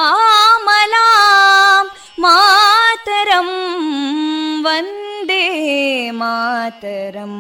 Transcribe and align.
मातरं 2.24 3.50
वन्दे 4.66 5.46
मातरम् 6.22 7.40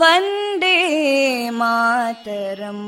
वन्दे 0.00 0.76
मातरम् 1.58 2.86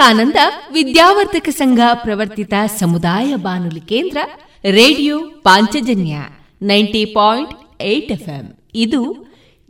ವಿವೇಕಾನಂದ 0.00 0.36
ವಿದ್ಯಾವರ್ಧಕ 0.72 1.48
ಸಂಘ 1.48 1.78
ಪ್ರವರ್ತಿತ 1.94 2.54
ಸಮುದಾಯ 2.78 3.34
ಬಾನುಲಿ 3.36 3.80
ಕೇಂದ್ರ, 3.80 4.16
radio 4.64 5.18
Panchajanya 5.18 6.16
ninety 6.62 7.04
point 7.04 7.82
eight 7.82 8.12
ಇದು 8.74 9.02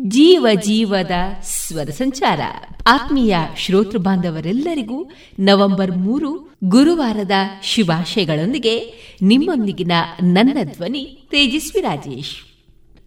ಜೀವ 0.01 0.47
ಜೀವದ 0.55 1.11
ಸ್ವರ 1.43 1.85
ಸಂಚಾರ. 1.85 2.41
ಆತ್ಮೀಯ 2.87 3.37
ಶ್ರೋತೃ 3.57 3.99
ಬಾಂಧವರೆಲ್ಲರಿಗೂ 3.99 5.11
ನವೆಂಬರ್ 5.39 5.91
ಮೂರು 5.97 6.55
ಗುರುವಾರದ 6.65 7.31
ಶುಭಾಶಯಗಳೊಂದಿಗೆ 7.65 8.77
ನಿಮ್ಮೊಂದಿಗಿನ 9.23 9.93
ನನ್ನ 10.23 10.59
ಧ್ವನಿ 10.63 11.05
ತೇಜಸ್ವಿ 11.31 11.81
ರಾಜೇಶ್. 11.81 12.37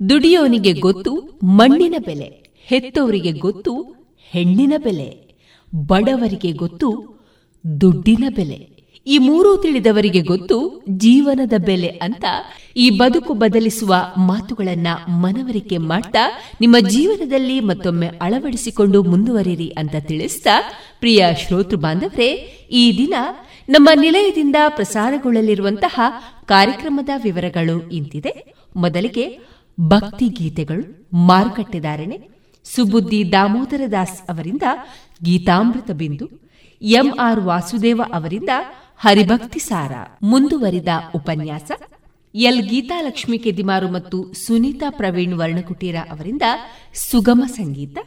ದುಡಿಯೋನಿಗೆ 0.09 0.73
ಗೊತ್ತು, 0.73 1.39
ಮಣ್ಣಿನ 1.43 1.95
ಬೆಲೆ, 2.05 2.43
ಹೆತ್ತವರಿಗೆ 2.65 3.31
ಗೊತ್ತು, 3.31 3.81
ಹೆಣ್ಣಿನ 4.31 4.73
ಬೆಲೆ, 4.77 5.23
ಬಡವರಿಗೆ 5.73 6.51
ಗೊತ್ತು 6.51 7.12
ದುಡ್ಡಿನ 7.81 8.25
ಬೆಲೆ. 8.36 8.74
ಈ 9.07 9.18
ಮೂರೂ 9.18 9.57
ತಿಳಿದವರಿಗೆ 9.57 10.21
ಗೊತ್ತು 10.21 10.83
ಜೀವನದ 10.89 11.54
ಬೆಲೆ 11.65 11.88
ಅಂತ 11.88 12.25
ಈ 12.77 12.89
ಬದುಕು 12.89 13.33
ಬದಲಿಸುವ 13.33 13.95
ಮಾತುಗಳನ್ನ 14.18 14.88
ಮನವರಿಕೆ 15.07 15.77
ಮಾಡ್ತಾ 15.77 16.19
ನಿಮ್ಮ 16.62 16.75
ಜೀವನದಲ್ಲಿ 16.89 17.60
ಮತ್ತೊಮ್ಮೆ 17.60 18.07
ಅಳವಡಿಸಿಕೊಂಡು 18.07 19.04
ಮುಂದುವರಿರಿ 19.04 19.69
ಅಂತ 19.69 19.95
ತಿಳಿಸ್ತಾ 20.00 20.50
ಪ್ರಿಯ 21.00 21.27
ಶ್ರೋತೃ 21.48 21.75
ಬಾಂಧವರೇ, 21.75 22.30
ಈ 22.71 22.98
ದಿನ 22.98 23.13
ನಮ್ಮ 23.69 23.89
ನಿಲಯದಿಂದ 24.01 24.56
ಪ್ರಸಾರಗೊಳ್ಳಲಿರುವಂತಹ 24.68 26.00
ಕಾರ್ಯಕ್ರಮದ 26.45 27.09
ವಿವರಗಳು 27.24 27.89
ಇಂತಿದೆ. 27.89 28.54
ಮೊದಲಿಗೆ 28.75 29.39
ಭಕ್ತಿ 29.80 30.27
ಗೀತೆಗಳು 30.27 31.07
ಮಾರುಕಟ್ಟೆದಾರಣೆ 31.27 32.19
ಸುಬುದ್ದಿ 32.63 33.31
ದಾಮೋದರ 33.31 33.81
ದಾಸ್ 33.92 34.21
ಅವರಿಂದ 34.30 34.62
ಗೀತಾಮೃತ 35.24 35.92
ಬಿಂದು. 35.92 36.43
ಎಂಆರ್ 36.83 37.39
ವಾಸುದೇವ 37.39 38.01
ಅವರಿಂದ 38.13 38.50
ಹರಿಭಕ್ತಿ 38.97 39.59
ಸಾರ. 39.59 39.91
ಮುಂದುವರಿದ 40.24 40.88
ಉಪನ್ಯಾಸ 41.15 41.71
ಎಲ್ 42.35 42.62
ಗೀತಾ 42.62 43.01
ಲಕ್ಷ್ಮಿ 43.01 43.38
ಕೆದಿಮಾರು 43.38 43.91
ಮತ್ತು 43.91 44.33
ಸುನೀತಾ 44.33 44.89
ಪ್ರವೀಣ್ 44.89 45.33
ವರ್ಣಕುಟೀರ 45.33 45.95
ಅವರಿಂದ 46.12 46.41
ಸುಗಮ 46.94 47.44
ಸಂಗೀತ. 47.47 47.97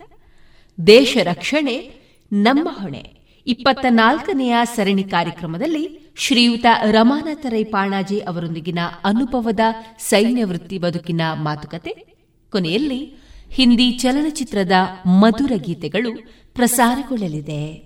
ದೇಶ 0.87 1.17
ರಕ್ಷಣೆ, 1.23 1.95
ನಮ್ಮ 2.33 2.69
ಹೊಣೆ. 2.73 3.17
ಇಪ್ಪತ್ತ 3.47 3.87
ನಾಲ್ಕನೆಯ 3.89 4.55
ಸರಣಿ 4.65 5.05
ಕಾರ್ಯಕ್ರಮದಲ್ಲಿ 5.05 6.13
ಶ್ರೀಯುತ 6.17 6.67
ರಮಾನಾಥ 6.91 7.47
ರೈ 7.47 7.65
ಪಾಣಾಜಿ 7.65 8.21
ಅವರೊಂದಿಗಿನ 8.21 8.79
ಅನುಭವದ 9.05 9.61
ಸೈನ್ಯ 9.99 10.45
ವೃತ್ತಿ 10.45 10.79
ಬದುಕಿನ 10.79 11.21
ಮಾತುಕತೆ. 11.35 12.07
ಕೊನೆಯಲ್ಲಿ 12.53 13.17
ಹಿಂದಿ 13.51 13.91
ಚಲನಚಿತ್ರದ 13.91 14.73
ಮಧುರ 15.07 15.53
ಗೀತೆಗಳು 15.57 16.11
ಪ್ರಸಾರಗೊಳ್ಳಲಿದೆ. 16.55 17.86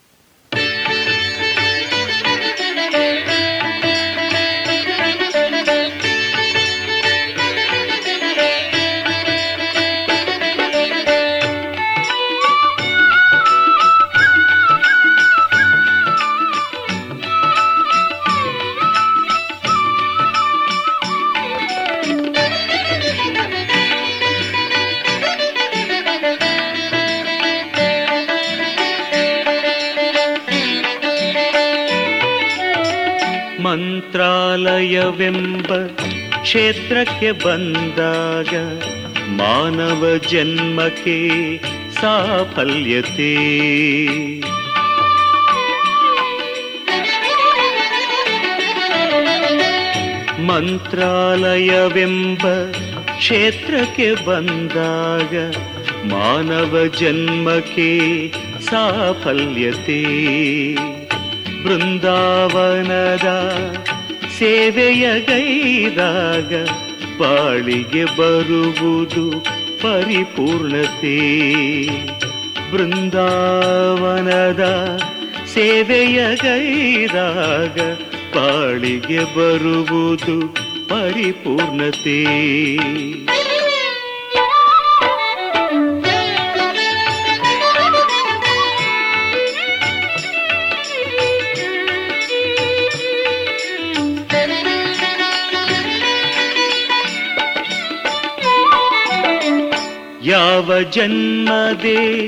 ಮಂತ್ರಾಲಯವೆಂಬ 33.71 35.73
ಕ್ಷೇತ್ರಕ್ಕೆ 36.41 37.31
ಬಂದಾಗ 37.31 38.81
ಮಾನವ 39.27 40.17
ಜನ್ಮಕ್ಕೆ 40.17 41.29
ಸಾಫಲ್ಯತೆ. 42.01 43.35
ಮಂತ್ರಾಲಯವೆಂಬ 50.41 52.41
ಕ್ಷೇತ್ರಕ್ಕೆ 53.17 54.13
ಬಂದಾಗ 54.13 55.55
ಮಾನವ 56.05 56.77
ಜನ್ಮಕ್ಕೆ 56.99 57.99
ಸಾಫಲ್ಯತೆ. 58.65 60.01
ಬೃಂದಾವನದ 61.63 63.27
ಸೇವೆಯ 64.39 65.19
ಗೈದಾಗ 65.19 66.65
ಬಾಳಿಗೆ 67.19 68.05
ಬರುವುದು 68.05 69.31
ಪರಿಪೂರ್ಣತೆ. 69.81 71.17
ಬೃಂದಾವನದ 72.71 74.63
ಸೇವೆಯ 75.53 76.35
ಗೈದಾಗ 76.35 77.79
ಬಾಳಿಗೆ 78.35 79.23
ಬರುವುದು 79.23 80.55
ಪರಿಪೂರ್ಣತೆ. 80.87 82.21
ಯಾವ 100.23 100.81
ಜನ್ಮದೆ 100.81 102.27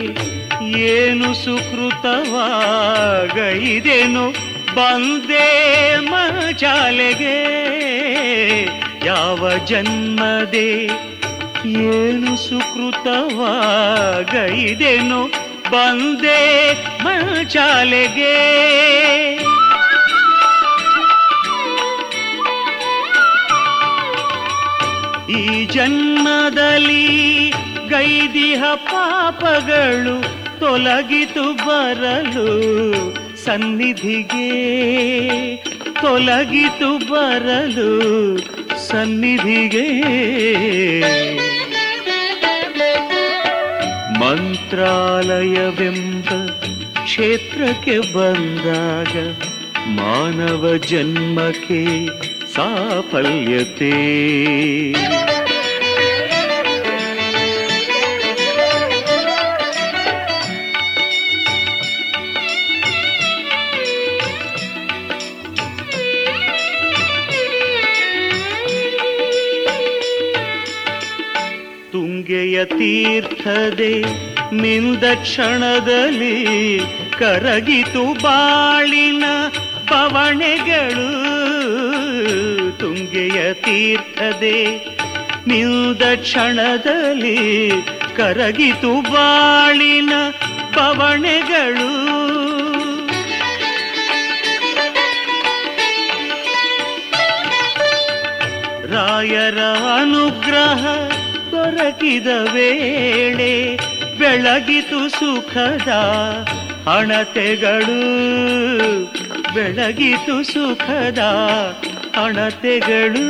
ಏನು 0.80 1.34
ಸುಕೃತವಾಗೈದೇನು? 1.34 4.34
ಬಂದೇ 4.76 6.00
ಮಜಾಲೆಗೆ 6.00 7.38
ಯಾವ 9.06 9.50
ಜನ್ಮದೆ 9.66 10.88
ಏನು 11.68 12.50
ಸುಕೃತವಾಗೈದೇನು? 12.50 15.44
ಬಂದೇ 15.72 16.74
ಮಜಾಲೆಗೆ 17.04 18.34
ಈ 25.30 25.66
ಜನ್ಮದಲ್ಲಿ 25.66 27.06
ಗೈದಿಹ 27.94 28.64
ಪಾಪಗಳು 28.76 30.24
ತೊಲಗಿತು 30.60 31.54
ಬರಲು 31.54 32.48
ಸನ್ನಿಧಿಗೆ. 33.46 34.50
ತೊಲಗಿತು 36.02 36.98
ಬರಲು 36.98 37.90
ಸನ್ನಿಧಿಗೆ. 38.88 40.02
ಮಂತ್ರಾಲಯವೆಂಬ 44.20 46.26
ಕ್ಷೇತ್ರಕ್ಕೆ 47.04 48.00
ಬಂದಾಗ 48.00 49.36
ಮಾನವ 49.88 50.78
ಜನ್ಮಕ್ಕೆ 50.78 52.10
ಸಾಫಲ್ಯತೆ. 52.56 53.94
ತೀರ್ಥದೆ, 72.64 74.02
ನಿಂದ 74.56 75.04
ಕ್ಷಣದಲ್ಲಿ 75.22 76.80
ಕರಗಿತು 77.20 78.24
ಬಾಳಿನ 78.24 79.24
ಪವಣೆಗಳು. 79.88 81.10
ತುಂಗೆಯ 82.78 83.54
ತೀರ್ಥದೆ, 83.54 84.86
ನಿಂದ 85.48 86.02
ಕ್ಷಣದಲ್ಲಿ 86.16 87.72
ಕರಗಿತು 88.16 89.02
ಬಾಳಿನ 89.02 90.14
ಪವಣೆಗಳು. 90.74 91.94
ರಾಯರ 98.94 99.60
ಅನುಗ್ರಹ 100.00 101.13
ದೊರಕಿದ 101.64 102.28
ವೇಳೆ 102.54 103.78
ಬೆಳಗಿತು 104.20 105.10
ಸುಖದ 105.10 105.92
ಹಣತೆಗಳು 106.88 108.00
ಬೆಳಗಿತು 109.54 110.44
ಸುಖದ 110.44 111.20
ಹಣತೆಗಳು 112.18 113.28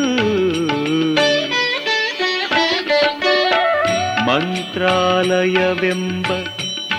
ಮಂತ್ರಾಲಯವೆಂಬ 4.26 6.26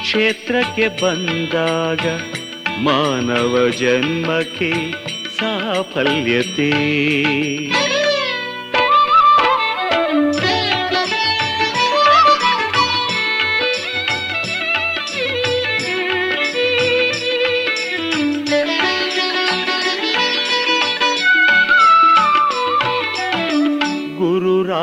ಕ್ಷೇತ್ರಕ್ಕೆ 0.00 0.88
ಬಂದಾಗ 0.88 2.06
ಮಾನವ 2.78 3.68
ಜನ್ಮಕ್ಕೆ 3.68 4.72
ಸಾಫಲ್ಯತೆ. 5.38 6.72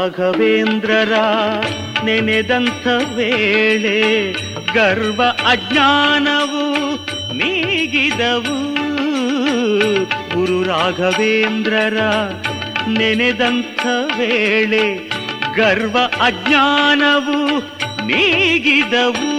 ರಾಘವೇಂದ್ರರ 0.02 1.14
ನೆನೆದಂಥ 2.04 2.88
ವೇಳೆ 3.16 4.32
ಗರ್ವ 4.74 5.24
ಅಜ್ಞಾನವು 5.48 6.96
ನೀಗಿದವು. 7.34 8.58
ಗುರು 10.36 10.64
ರಾಘವೇಂದ್ರರ 10.64 11.98
ನೆನೆದಂಥ 12.88 13.86
ವೇಳೆ 14.18 15.10
ಗರ್ವ 15.56 15.98
ಅಜ್ಞಾನವು 16.22 17.58
ನೀಗಿದವು. 18.06 19.32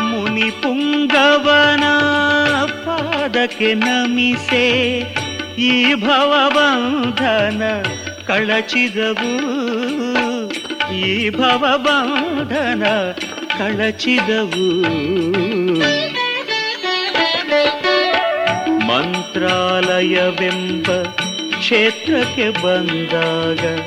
ಮುನಿ 0.00 0.50
ಪುಂಗವನ 0.50 1.84
ಪಾದಕ್ಕೆ 3.30 3.74
ನಮಿಸೆ 3.74 4.64
ಈ 5.58 5.94
ಭವಬಂಧನ 5.94 7.62
ಕಳಚಿದವು. 8.26 9.32
ಈ 10.94 11.30
ಭವಬಂಧನ 11.30 12.84
ಕಳಚಿದವು. 13.58 14.70
ಮಂತ್ರಾಲಯವೆಂಬ 18.86 20.86
ಕ್ಷೇತ್ರಕ್ಕೆ 21.58 22.50
ಬಂದಾಗ 22.50 23.78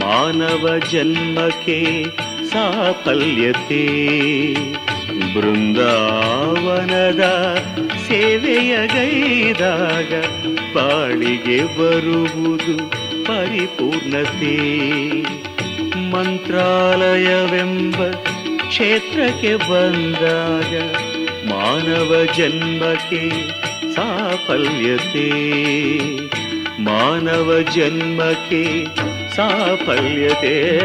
ಮಾನವ 0.00 0.78
ಜನ್ಮಕ್ಕೆ 0.78 2.04
ಸಾಫಲ್ಯತೆ. 2.52 3.84
ಬೃಂದಾವನದ 5.34 7.20
ಸೇವೆಯ 8.08 8.76
ಗೈದಾಗ 8.86 10.24
ಬಾಳಿಗೆ 10.74 11.64
ಬರುವುದು 11.64 12.76
ಪರಿಪೂರ್ಣತೆ. 13.24 14.56
ಮಂತ್ರಾಲಯವೆಂಬ 16.10 17.96
ಕ್ಷೇತ್ರಕ್ಕೆ 18.68 19.56
ಬಂದಾಗ 19.56 20.80
ಮಾನವ 21.48 22.24
ಜನ್ಮಕ್ಕೆ 22.36 23.30
ಸಾಫಲ್ಯತೆ. 23.94 25.30
ಮಾನವ 26.82 27.60
ಜನ್ಮಕ್ಕೆ 27.74 28.84
ಸಾಫಲ್ಯತೆ. 29.36 30.84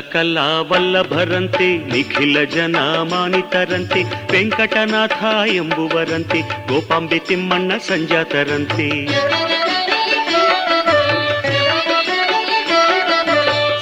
ಕಲಾ 0.00 0.60
ವಲ್ಲಭರಂತೆ 0.60 1.76
ನಿಖಿಲ 1.92 2.44
ಜನ 2.44 2.76
ಮಾನಿತರಂತೆ 3.02 4.02
ವೆಂಕಟನಾಥ 4.32 5.22
ಎಂಬುವರಂತೆ 5.52 6.40
ಗೋಪಾಂಬೆ 6.40 7.18
ತಿಮ್ಮಣ್ಣ 7.18 7.72
ಸಂಜಾತರಂತೆ 7.78 8.88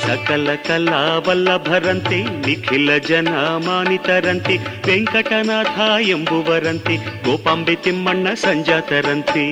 ಸಕಲ 0.05 0.55
ಕಲಾ 0.67 1.19
ವಲ್ಲಭರಂತೆ 1.29 2.19
ನಿಖಿಲ 2.47 2.90
ಜನ 2.99 3.29
ಮಾನಿತರಂತೆ 3.67 4.57
ವೆಂಕಟನಾಥ 4.87 5.79
ಎಂಬುವರಂತೆ 6.09 6.97
ಗೋಪಾಂಬೆ 7.25 7.75
ತಿಮ್ಮಣ್ಣ 7.75 8.35
ಸಂಜಾತರಂತೆ 8.35 9.45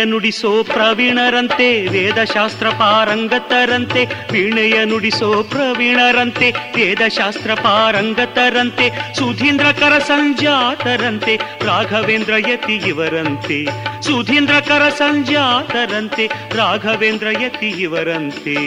ವೀಣೆಯ 0.00 0.10
ನುಡಿಸೋ 0.10 0.50
ಪ್ರವೀಣರಂತೆ 0.62 1.66
ವೇದಶಾಸ್ತ್ರ 1.88 2.68
ಪಾರಂಗತರಂತೆ 2.70 4.02
ವೀಣೆಯ 4.32 4.76
ನುಡಿಸೋ 4.84 5.28
ಪ್ರವೀಣರಂತೆ 5.42 6.48
ವೇದಶಾಸ್ತ್ರ 6.76 7.54
ಪಾರಂಗತರಂತೆ 7.54 8.86
ಸುಧೀಂದ್ರ 9.14 9.66
ಕರ 9.80 9.98
ಸಂಜಾತರಂತೆ 9.98 11.34
ರಾಘವೇಂದ್ರ 11.66 12.34
ಯತಿ 12.48 12.76
ಇವರಂತೆ 12.88 13.60
ಸುಧೀಂದ್ರ 14.02 14.56
ಕರ 14.68 14.86
ಸಂಜಾತರಂತೆ 14.98 16.26
ರಾಘವೇಂದ್ರ 16.56 17.26
ಯತಿ 17.42 17.70
ಇವರಂತೆ 17.80 18.58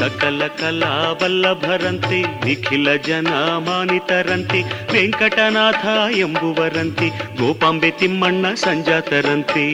ಸಕಲ 0.00 0.42
ಕಲಾ 0.60 0.92
ವಲ್ಲಭರಂತೆ 1.22 2.18
ನಿಖಿಲ 2.46 2.88
ಜನ 3.02 3.30
ಮಾನಿತರಂತೆ 3.58 4.60
ವೆಂಕಟನಾಥ 4.92 5.84
ಎಂಬುವರಂತೆ 6.18 7.08
ಗೋಪಾಂಬೆ 7.36 7.90
ತಿಮ್ಮಣ್ಣ 7.90 8.54
ಸಂಜಾತರಂತೆ 8.54 9.64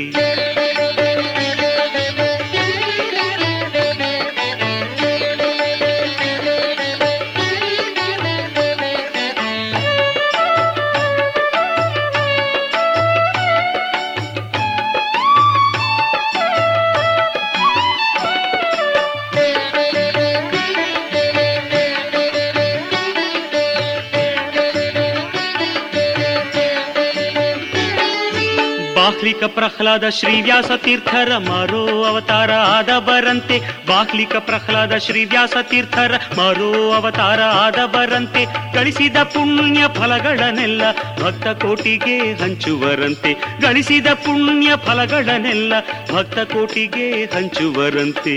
ಬಾಹ್ಲಿಕ 29.06 29.44
ಪ್ರಹ್ಲಾದ 29.44 30.08
ಶ್ರೀವ್ಯಾಸ 30.08 30.70
ತೀರ್ಥರ 30.76 31.36
ಮರೋ 31.36 32.04
ಅವತಾರ 32.04 32.52
ಆದ 32.52 32.90
ಬರಂತೆ 32.98 33.60
ಬಾಹ್ಲಿಕ 33.86 34.36
ಪ್ರಹ್ಲಾದ 34.36 34.96
ಶ್ರೀವ್ಯಾಸ 34.96 35.52
ತೀರ್ಥರ 35.62 36.14
ಮರೋ 36.38 36.92
ಅವತಾರ 36.92 37.42
ಆದ 37.42 37.76
ಬರಂತೆ 37.86 38.44
ಗಳಿಸಿದ 38.75 39.16
ಪುಣ್ಯ 39.16 39.84
ಫಲಗಳನ್ನೆಲ್ಲ 39.94 40.92
ಭಕ್ತ 41.22 41.62
ಕೋಟಿಗೆ 41.62 42.42
ಹಂಚುವರಂತೆ. 42.42 43.32
ಗಳಿಸಿದ 43.62 44.06
ಪುಣ್ಯ 44.06 44.70
ಫಲಗಳನ್ನೆಲ್ಲ 44.86 45.72
ಭಕ್ತ 46.14 46.52
ಕೋಟಿಗೆ 46.52 47.25
ಹಂಚುವರಂತೆ. 47.25 48.36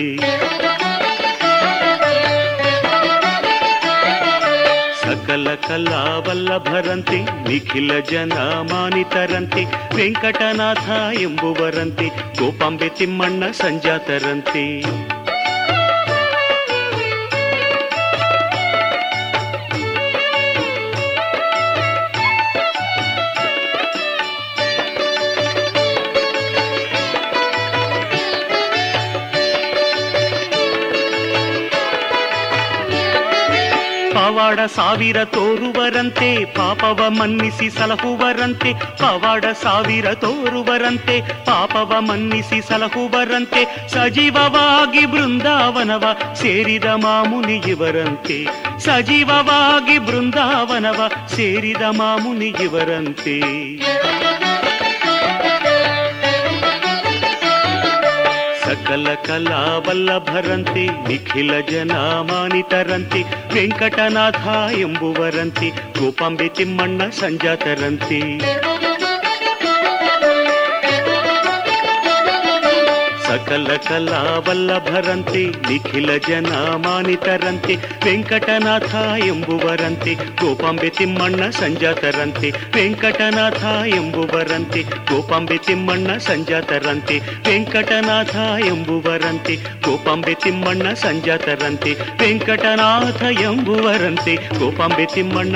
ಸಕಲ 5.30 5.56
ಕಲಾವಲ್ಲಭರಂತೆ 5.56 7.18
ನಿಖಿಲ 7.50 8.00
ಜನ 8.00 8.34
ಮಾನಿತರಂತೆ 8.72 9.64
ವೆಂಕಟನಾಥ 9.96 10.90
ಎಂಬುವರಂತೆ 11.20 12.08
ಗೋಪಾಂಬೆ 12.08 12.90
ತಿಮ್ಮಣ್ಣ 12.90 13.52
ಸಂಜಾತರಂತೆ. 13.52 14.64
ಪವಾಡ 34.30 34.60
ಸಾವಿರ 34.76 35.24
ತೋರುವರಂತೆ, 35.24 36.46
ಪಾಪವ 36.46 37.10
ಮನ್ನಿಸಿ 37.10 37.70
ಸಲಹುವರಂತೆ, 37.70 38.74
ಪವಾಡ 38.74 39.46
ಸಾವಿರ 39.62 40.14
ತೋರುವರಂತೆ, 40.14 41.22
ಪಾಪವ 41.46 41.96
ಮನ್ನಿಸಿ 42.00 42.68
ಸಲಹುವರಂತೆ, 42.68 43.90
ಸಜೀವವಾಗಿ 43.90 45.06
ಬೃಂದಾವನವ 45.06 46.04
ಸೇರಿದ 46.36 46.86
ಮಾಮುನಿ 46.86 47.56
ಇವರಂತೆ. 47.56 48.48
ಸಜೀವವಾಗಿ 48.80 49.98
ಬೃಂದಾವನವ 49.98 51.12
ಸೇರಿದ 51.36 51.82
ಮಾಮುನಿ 51.82 52.56
ಇವರಂತೆ. 52.64 53.40
ಸಕಲ 58.90 59.14
ಕಲಾವಲ್ಲಭರಂತೆ 59.14 60.84
ನಿಖಿಲ 61.08 61.60
ಜನ 61.60 61.92
ಮಾನಿತರಂತೆ 62.30 63.22
ವೆಂಕಟನಾಥ 63.54 64.48
ಎಂಬುವರಂತಿ 64.78 65.70
ಗೋಪಾಂಬೆ 65.70 66.48
ತಿಮ್ಮಣ್ಣ 66.48 67.10
ಸಂಜಾತರಂತೆ. 67.10 68.20
ಸಕಲ 73.30 73.68
ಕಲಾವಲ್ಲಭರಂತೆ 73.76 75.46
ನಿಖಿಲ 75.46 76.18
ಜನ 76.18 76.52
ಮಾನಿತರಂತೆ 76.78 77.76
ವೆಂಕಟನಾಥ 78.06 78.96
ಎಂಬುವರಂತೆ 79.20 80.14
ಗೋಪಾಂಬೆ 80.14 80.90
ತಿಮ್ಮಣ್ಣ 80.90 81.50
ಸಂಜಾತರಂತೆ 81.50 82.50
ವೆಂಕಟನಾಥ 82.50 83.64
ಎಂಬುವರಂತೆ 83.90 84.82
ಗೋಪಾಂಬೆ 84.82 85.58
ತಿಮ್ಮಣ್ಣ 85.58 86.18
ಸಂಜಾತರಂತೆ 86.18 87.18
ವೆಂಕಟನಾಥ 87.48 88.36
ಎಂಬುವರಂತೆ 88.68 89.56
ಗೋಪಾಂಬೆ 89.56 90.34
ತಿಮ್ಮಣ್ಣ 90.34 90.94
ಸಂಜಾತರಂತೆ 90.94 91.94
ವೆಂಕಟನಾಥ 92.22 93.22
ಎಂಬುವರಂತೆ 93.42 94.36
ಗೋಪಾಂಬೆ 94.36 95.06
ತಿಮ್ಮಣ್ಣ 95.06 95.56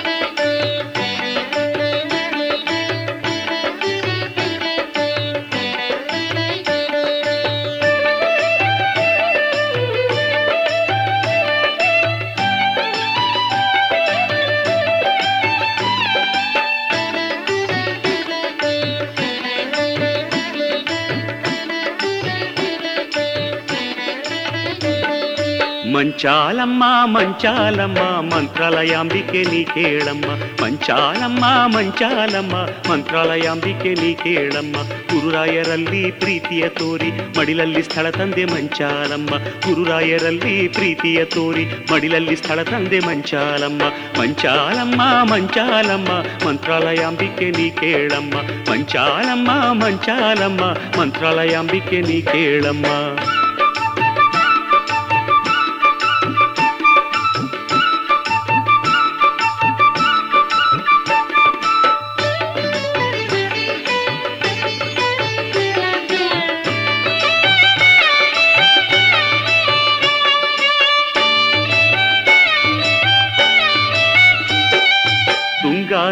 ಮಂಚಾಲಮ್ಮ 26.01 26.83
ಮಂಚಾಲಮ್ಮ, 27.03 27.99
ಮಂತ್ರಾಲಯಾಂಬಿಕೆ 28.35 29.43
ನೀ 29.43 29.63
ಕೇಳಮ್ಮ. 29.63 30.25
ಮಂಚಾಲಮ್ಮ 30.63 31.45
ಮಂಚಾಲಮ್ಮ, 31.65 32.53
ಮಂತ್ರಾಲಯಾಂಬಿಕೆ 32.91 33.93
ನೀ 33.93 34.13
ಕೇಳಮ್ಮ. 34.13 34.75
ಗುರುರಾಯರಲ್ಲಿ 34.83 36.11
ಪ್ರೀತಿಯ 36.11 36.69
ತೋರಿ, 36.69 37.39
ಮಡಿಲಲ್ಲಿ 37.39 37.83
ಸ್ಥಳ 37.83 38.09
ತಂದೆ 38.09 38.45
ಮಂಚಾಲಮ್ಮ. 38.45 39.37
ಗುರುರಾಯರಲ್ಲಿ 39.37 40.67
ಪ್ರೀತಿಯ 40.67 41.25
ತೋರಿ, 41.25 41.65
ಮಡಿಲಲ್ಲಿ 41.65 42.35
ಸ್ಥಳ 42.35 42.63
ತಂದೆ 42.63 42.99
ಮಂಚಾಲಮ್ಮ. 42.99 43.81
ಮಂಚಾಲಮ್ಮ 44.21 45.01
ಮಂಚಾಲಮ್ಮ, 45.23 46.47
ಮಂತ್ರಾಲಯಾಂಬಿಕೆ 46.47 47.51
ನೀ 47.51 47.69
ಕೇಳಮ್ಮ. 47.69 48.33
ಮಂಚಾಲಮ್ಮ 48.71 49.51
ಮಂಚಾಲಮ್ಮ, 49.51 50.61
ಮಂತ್ರಾಲಯಾಂಬಿಕೆ 50.99 52.01
ನೀ 52.01 52.21
ಕೇಳಮ್ಮ. 52.21 52.85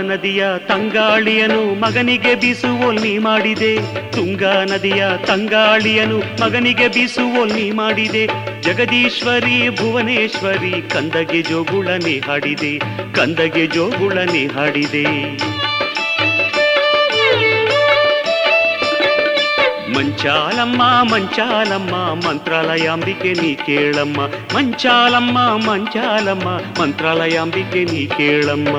ನದಿಯ 0.09 0.45
ತಂಗಾಳಿಯನು 0.67 1.79
ಮಗನಿಗೆ 1.79 2.35
ಬೀಸುವೊಲ್ಲಿ 2.35 3.17
ಮಾಡಿದೆ. 3.17 3.77
ತುಂಗಾ 4.11 4.63
ನದಿಯ 4.63 5.05
ತಂಗಾಳಿಯನು 5.25 6.19
ಮಗನಿಗೆ 6.19 6.87
ಬೀಸುವೊಲ್ಲಿ 6.87 7.71
ಮಾಡಿದೆ. 7.71 8.27
ಜಗದೀಶ್ವರಿ, 8.61 9.69
ಭುವನೇಶ್ವರಿ, 9.69 10.89
ಕಂದಗೆ 10.89 11.41
ಜೋಗುಳನೆ 11.41 12.19
ಹಾಡಿದೆ. 12.19 12.79
ಕಂದಗೆ 13.13 13.67
ಜೋಗುಳನೆ 13.67 14.47
ಹಾಡಿದೆ. 14.47 15.05
ಮಂಚಾಲಮ್ಮ 19.93 20.81
ಮಂಚಾಲಮ್ಮ, 20.83 21.91
ಮಂತ್ರಾಲಯಾಂಬಿಕೆ 22.27 23.33
ನೀ 23.33 23.55
ಕೇಳಮ್ಮ. 23.55 24.27
ಮಂಚಾಲಮ್ಮ 24.27 25.37
ಮಂಚಾಲಮ್ಮ, 25.39 26.81
ಮಂತ್ರಾಲಯಾಂಬಿಕೆ 26.81 27.83
ನೀ 27.83 28.05
ಕೇಳಮ್ಮ. 28.05 28.75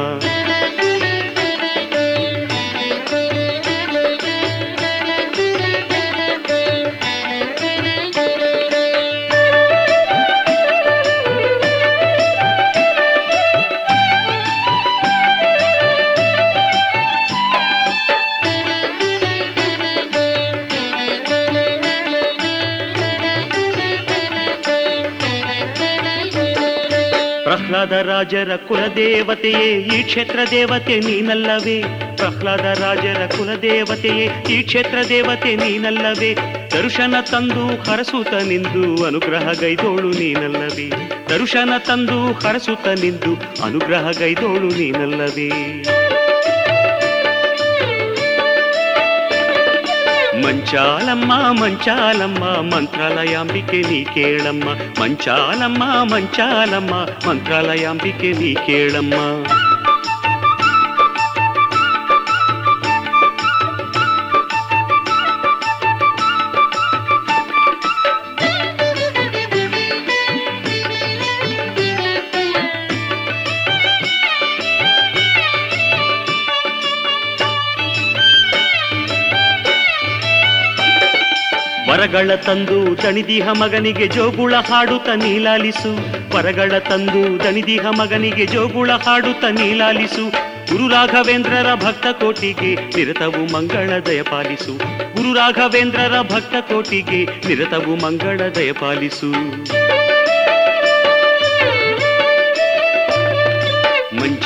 ಪ್ರಹ್ಲಾದ 27.80 28.06
ರಾಜರ 28.06 28.56
ಕುಲದೇವತೆಯೇ, 28.56 29.98
ಈ 29.98 30.02
ಕ್ಷೇತ್ರ 30.02 30.38
ದೇವತೆ 30.50 31.00
ನೀನಲ್ಲವೇ. 31.00 31.82
ಪ್ರಹ್ಲಾದ 32.16 32.60
ರಾಜರ 32.60 33.26
ಕುಲದೇವತೆಯೇ, 33.26 34.54
ಈ 34.54 34.62
ಕ್ಷೇತ್ರ 34.62 34.98
ದೇವತೆ 35.08 35.56
ನೀನಲ್ಲವೇ. 35.56 36.34
ದರ್ಶನ 36.70 37.14
ತಂದು 37.20 37.90
ಹರಸುತ 37.90 38.34
ನಿಂದು 38.34 39.04
ಅನುಗ್ರಹ 39.04 39.52
ಗೈದೋಳು 39.52 40.10
ನೀನಲ್ಲವೇ. 40.10 40.88
ದರ್ಶನ 41.28 41.70
ತಂದು 41.86 42.32
ಹರಸುತ 42.32 42.88
ನಿಂದು 42.88 43.64
ಅನುಗ್ರಹ 43.64 44.10
ಗೈದೋಳು 44.10 44.68
ಮಂಚಾಲಮ್ಮ 50.44 51.33
ಮಂಚಾಲಮ್ಮ 51.62 52.44
ಮಂತ್ರಾಲಯಾಂಬಿಕೆ 52.74 53.81
ನೀ 53.83 54.05
ಕೇಳಮ್ಮ 54.05 54.68
ಮಂಚಾಲಮ್ಮ 55.00 55.83
ಮಂಚಾಲಮ್ಮ 56.14 56.94
ಮಂತ್ರಾಲಯಾಂಬಿಕೆ 57.29 58.33
ನೀ 58.33 58.55
ಕೇಳಮ್ಮ 58.66 59.18
ವರಗಳ 81.90 82.35
ತಂದು 82.35 83.03
ದಣಿದಿಹ 83.03 83.48
ಮಗನಿಗೆ 83.48 84.07
ಜೋಗುಳ 84.07 84.55
ಹಾಡುತ್ತ 84.55 85.09
ನೀಲಾಲಿಸು. 85.09 85.92
ವರಗಳ 86.37 86.79
ತಂದು 86.79 87.44
ದಣಿದಿಹ 87.44 87.87
ಮಗನಿಗೆ 87.87 88.46
ಜೋಗುಳ 88.46 88.90
ಹಾಡುತ್ತ 88.90 89.44
ನೀಲಾಲಿಸು. 89.44 90.50
ಗುರು 90.70 90.88
ರಾಘವೇಂದ್ರರ 90.88 91.74
ಭಕ್ತ 91.74 92.07
ಕೋಟಿಗೆ 92.07 92.74
ನಿರತವು 92.74 93.53
ಮಂಗಳ 93.53 93.98
ದಯಪಾಲಿಸು 94.07 94.74
ಗುರು 95.16 95.35
ರಾಘವೇಂದ್ರರ 95.35 96.22
ಭಕ್ತ 96.22 96.72
ಕೋಟಿಗೆ 96.72 97.48
ನಿರತವು 97.48 97.96
ಮಂಗಳ 97.96 98.40
ದಯಪಾಲಿಸು 98.55 99.31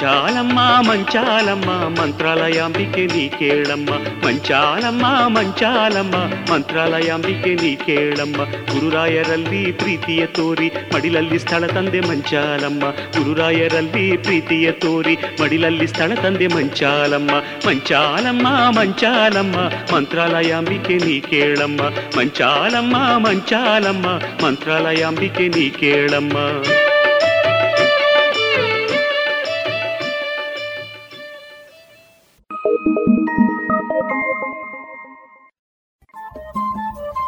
ಮಂಚಾಲಮ್ಮ 0.04 0.60
ಮಂಚಾಲಮ್ಮ 0.88 1.70
ಮಂತ್ರಾಲಯಾಂಬಿಕೆ 1.98 3.02
ನೀ 3.06 3.22
ಕೇಳಮ್ಮ 3.28 3.90
ಮಂಚಾಲಮ್ಮ 4.24 5.04
ಮಂಚಾಲಮ್ಮ 5.36 6.16
ಮಂತ್ರಾಲಯಾಂಬಿಕೆ 6.50 7.52
ನೀ 7.54 7.70
ಕೇಳಮ್ಮ 7.76 8.36
ಗುರುರಾಯರಲ್ಲಿ 8.72 9.62
ಪ್ರೀತಿಯ 9.72 10.22
ತೋರಿ 10.26 10.68
ಮಡಿಲಲ್ಲಿ 10.94 11.38
ಸ್ಥಳ 11.38 11.64
ತಂದೆ 11.66 12.00
ಮಂಚಾಲಮ್ಮ 12.00 12.84
ಗುರುರಾಯರಲ್ಲಿ 13.16 14.04
ಪ್ರೀತಿಯ 14.16 14.72
ತೋರಿ 14.76 15.14
ಮಡಿಲಲ್ಲಿ 15.40 15.86
ಸ್ಥಳ 15.86 16.12
ತಂದೆ 16.22 16.48
ಮಂಚಾಲಮ್ಮ 16.48 17.32
ಮಂಚಾಲಮ್ಮ 17.66 18.46
ಮಂಚಾಲಮ್ಮ 18.78 19.56
ಮಂತ್ರಾಲಯಾಂಬಿಕೆ 19.94 20.98
ನೀ 21.06 21.18
ಕೇಳಮ್ಮ 21.30 21.82
ಮಂಚಾಲಮ್ಮ 22.18 22.96
ಮಂಚಾಲಮ್ಮ 23.26 24.06
ಮಂತ್ರಾಲಯಾಂಬಿಕೆ 24.44 25.48
ನೀ 25.48 25.68
ಕೇಳಮ್ಮ 25.80 26.36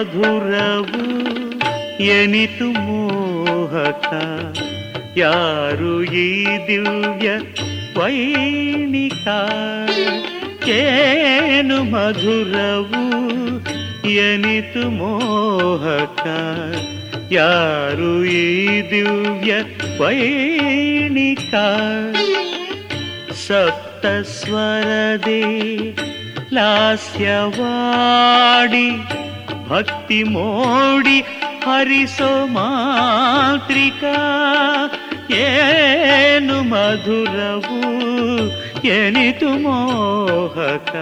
ಮಧುರವು 0.00 1.02
ಎನಿತು 2.02 2.64
ಮೋಹಕ. 2.64 4.12
ಯಾರು 5.18 6.04
ಈ 6.04 6.44
ದಿವ್ಯ 6.44 7.30
ವೈಣಿಕ? 8.00 9.28
ಕೇನು 10.64 11.84
ಮಧುರವು 11.84 13.04
ಎನಿತು 14.08 14.90
ಮೋಹಕ? 14.90 16.26
ಯಾರು 17.32 18.24
ಈ 18.24 18.90
ದಿವ್ಯ 18.90 19.54
ವೈಣಿಕ? 19.98 21.54
ಸಪ್ತಸ್ವರದೇ 23.34 25.42
ಲಾಸ್ಯವಾಡಿ 26.52 28.90
ಭಕ್ತಿ 29.70 30.22
ಮೋಡಿ 30.22 31.20
ಹರಿಸೋ 31.64 32.46
ಮಾತ್ರಿಕಾ. 32.46 34.16
ಏನು 35.30 36.62
ಮಧುರವು 36.62 37.80
ಎನಿತು 38.86 39.48
ಮೋಹಕ. 39.48 40.94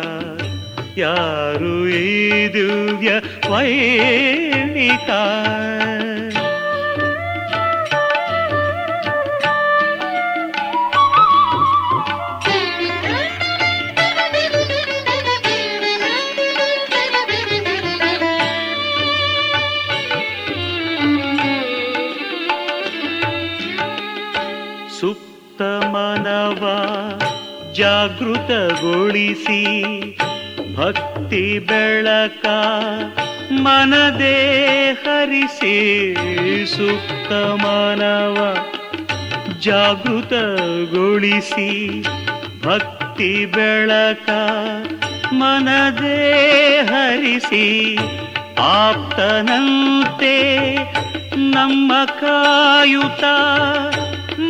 ಯಾರು 0.99 1.89
ಈ 1.89 2.49
ದಿವ್ಯ 2.53 3.11
ವೈಣಿಕ? 3.51 5.11
ಜಾಗೃತಗೊಳಿಸಿ 27.79 29.61
ಭಕ್ತಿ 30.75 31.43
ಬೆಳಕ 31.69 32.47
ಮನದೇ 33.65 34.39
ಹರಿಸಿ 35.03 35.77
ಸುಪ್ತ 36.75 37.31
ಮಾನವ 37.63 38.39
ಜಾಗೃತಗೊಳಿಸಿ 39.61 40.71
ಭಕ್ತಿ 42.63 43.33
ಬೆಳಕ 43.47 44.29
ಮನದೇ 45.33 46.21
ಹರಿಸಿ 46.91 47.67
ಆಪ್ತನಂತೆ 48.77 50.37
ನಮ್ಮ 51.49 51.93
ಕಾಯುತ 52.21 53.25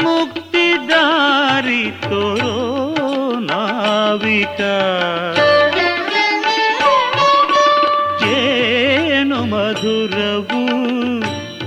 ಮುಕ್ತಿ 0.02 0.66
ದಾರಿ 0.88 1.84
ತೋರೋ 2.02 2.87
ನಾವಿಕ. 3.38 4.60
ಏನು 8.36 9.44
ಮಧುರವು 9.44 10.62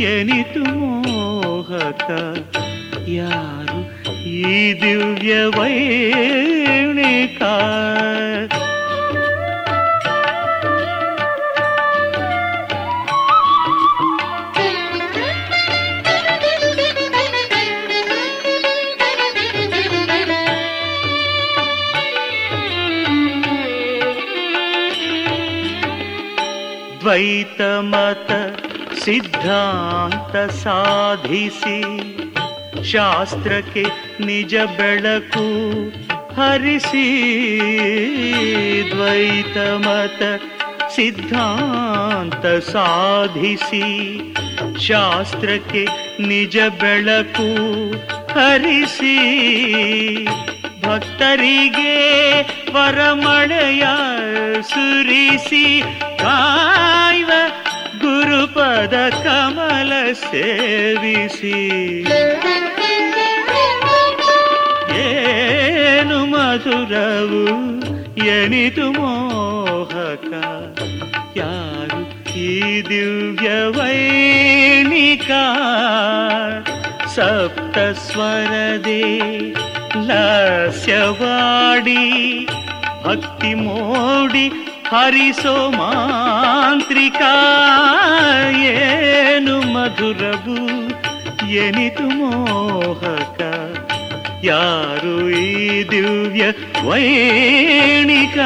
ಎನಿತು 0.03 0.63
ಮೋಹಕ? 0.63 2.09
ಯಾರು 3.07 3.79
ಈ 4.23 4.73
ದಿವ್ಯ 4.81 5.43
ವೈಣಿಕ? 5.45 7.41
ದ್ವೈತ 27.11 27.61
ಮತ 27.83 28.33
ಸಿದ್ಧಾಂತ 28.99 30.33
ಸಾಧಿಸಿ 30.59 31.79
ಶಾಸ್ತ್ರಕ್ಕೆ 32.91 33.83
ನಿಜ 34.19 34.53
ಬೆಳಕು 34.77 35.43
ಹರಿಸಿ 36.37 37.03
ದ್ವೈತ 38.91 39.57
ಮತ 39.85 40.21
ಸಿದ್ಧಾಂತ 40.95 42.45
ಸಾಧಿಸಿ 42.69 43.83
ಶಾಸ್ತ್ರಕ್ಕೆ 44.87 45.83
ನಿಜ 46.27 46.57
ಬೆಳಕು 46.81 47.49
ಹರಿಸಿ 48.37 49.17
ಭಕ್ತರಿಗೆ 50.85 51.97
ವರಮಳೆಯ 52.71 53.83
ಸುರಿಸಿ 54.71 55.65
ಕಾಯ್ವ 56.21 57.31
ಗುರುಪದ 58.01 58.95
ಕಮಲ 59.23 59.91
ಸೇವಿಸಿ. 60.13 61.57
ಏನು 65.03 66.19
ಮಧುರವು 66.25 67.45
ಎನಿತು 68.27 68.87
ಮೋಹಕ? 68.91 70.31
ಯಾರು 71.37 72.01
ಈ 72.39 72.51
ದಿವ್ಯ 72.89 73.49
ವೈಣಿಕ? 73.77 75.31
ಸಪ್ತ 77.15 77.77
ಸ್ವರದೇ 78.05 79.03
ಲಸ್ಯವಾಡಿ, 80.07 82.03
ಭಕ್ತಿ 83.05 83.53
ಮೋಡಿ 83.53 84.45
ಹರಿಸೋ 84.91 85.71
ಮಾಂತ್ರಿಕ 85.71 87.21
ಏನು 88.71 89.55
ಮಧುರವು 89.73 90.57
ಎನಿತು 91.57 92.07
ಮೋಹಕ 92.17 93.39
ಯಾರು 94.43 95.29
ಈ 95.29 95.55
ದಿವ್ಯ 95.91 96.43
ವೈಣಿಕ 96.89 98.37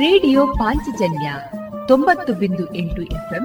ರೇಡಿಯೋ 0.00 0.46
ಪಾಂಚಜನ್ಯ 0.46 1.28
ತೊಂಬತ್ತು 1.88 2.32
ಬಿಂದು 2.32 2.74
ಎಂಟು 2.74 3.02
ಎಫ್ಎಂ 3.02 3.44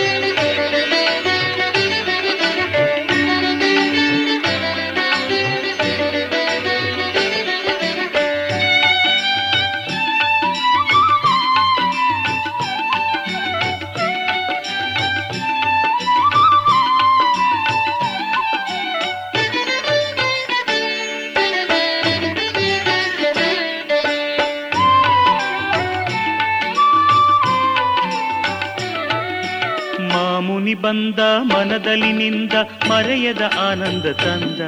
ಬಂದ 30.73 31.19
ಮನದಲ್ಲಿ 31.41 32.11
ನಿಂದ 32.13 32.53
ಮರೆಯದ 32.89 33.41
ಆನಂದ 33.59 34.03
ತಂದ. 34.03 34.61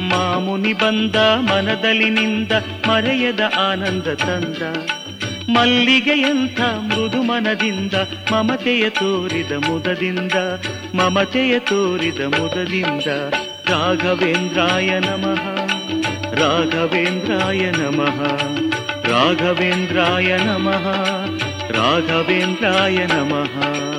ಮಾಮುನಿ 0.00 0.72
ಬಂದ 0.72 1.16
ಮನದಲ್ಲಿ 1.38 2.10
ನಿಂದ 2.10 2.52
ಮರೆಯದ 2.88 3.40
ಆನಂದ 3.58 4.02
ತಂದ. 4.02 4.86
ಮಲ್ಲಿಗೆಯಂಥ 5.48 6.60
ಮೃದು 6.60 7.22
ಮನದಿಂದ 7.22 7.94
ಮಮತೆಯ 8.32 8.88
ತೋರಿದ 8.88 9.52
ಮುದದಿಂದ, 9.52 10.32
ಮಮತೆಯ 10.94 11.58
ತೋರಿದ 11.58 12.20
ಮುದದಿಂದ. 12.20 13.06
ರಾಘವೇಂದ್ರಾಯ 13.68 14.98
ನಮಃ 14.98 15.66
ರಾಘವೇಂದ್ರಾಯ 16.34 17.70
ನಮಃ 17.70 18.26
ರಾಘವೇಂದ್ರಾಯ 19.04 20.36
ನಮಃ 20.36 20.94
ರಾಘವೇಂದ್ರಾಯ 21.70 23.06
ನಮಃ. 23.06 23.95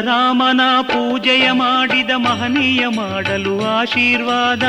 ರಾಮನ 0.00 0.60
ಪೂಜೆಯ 0.82 1.50
ಮಾಡಿದ 1.52 2.10
ಮಹನೀಯ 2.16 2.86
ಮಾಡಲು 2.86 3.64
ಆಶೀರ್ವಾದ. 3.64 4.62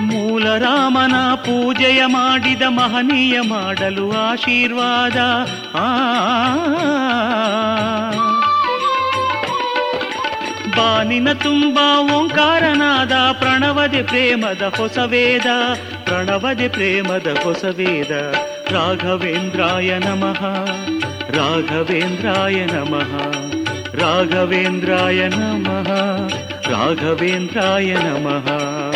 ಮೂಲ 0.00 0.56
ರಾಮನ 0.56 1.34
ಪೂಜೆಯ 1.34 2.06
ಮಾಡಿದ 2.06 2.62
ಮಹನೀಯ 2.68 3.40
ಮಾಡಲು 3.40 4.12
ಆಶೀರ್ವಾದ. 4.12 5.16
ಆ. 5.74 6.08
ಬಾನಿನ 10.76 11.32
ತುಂಬ 11.32 11.78
ಓಂಕಾರನಾದ 12.12 13.12
ಪ್ರಣವದೆ 13.12 14.02
ಪ್ರೇಮದ 14.02 14.74
ಹೊಸ 14.76 14.98
ವೇದ 14.98 15.46
ಪ್ರಣವದೆ 16.04 16.68
ಪ್ರೇಮದ 16.68 17.38
ಹೊಸ 17.44 17.64
राघवेन्द्राय 18.70 20.00
नमः। 20.04 20.64
राघवेन्द्राय 21.30 22.66
नमः। 22.70 23.42
राघवेन्द्राय 23.94 25.30
नमः। 25.34 25.92
राघवेन्द्राय 26.72 27.94
नमः। 27.98 28.91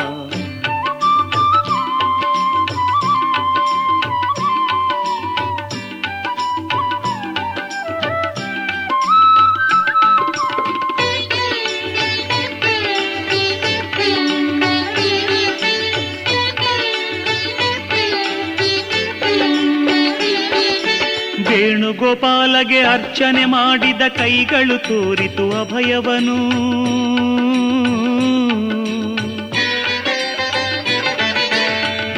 ನಮಃ 22.56 22.92
ಅರ್ಚನೆ 22.92 23.44
ಮಾಡಿದ 23.44 24.02
ಕೈಗಳು 24.08 24.78
ತೋರಿತು 24.78 25.60
ಅಭಯವನು. 25.60 26.36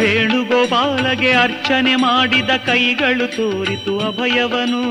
ವೇಣುಗೋಪಾಲಗೆ 0.00 1.32
ಅರ್ಚನೆ 1.32 1.96
ಮಾಡಿದ 1.96 2.50
ಕೈಗಳು 2.50 3.36
ತೋರಿತು 3.36 4.00
ಅಭಯವನು. 4.00 4.82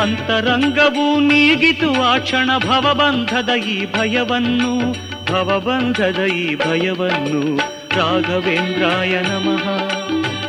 ಅಂತರಂಗವು 0.00 1.20
ನೀಗಿತು 1.20 2.02
ಆ 2.02 2.18
ಕ್ಷಣ 2.18 2.50
ಭವಬಂಧದ 2.58 3.48
ಈ 3.48 3.86
ಭಯವನ್ನು, 3.86 4.92
ಭವಬಂಧದ 5.24 6.20
ಈ 6.24 6.54
ಭಯವನ್ನು 6.54 7.74
राघवेन्द्राय 7.96 9.22
नमः। 9.26 9.88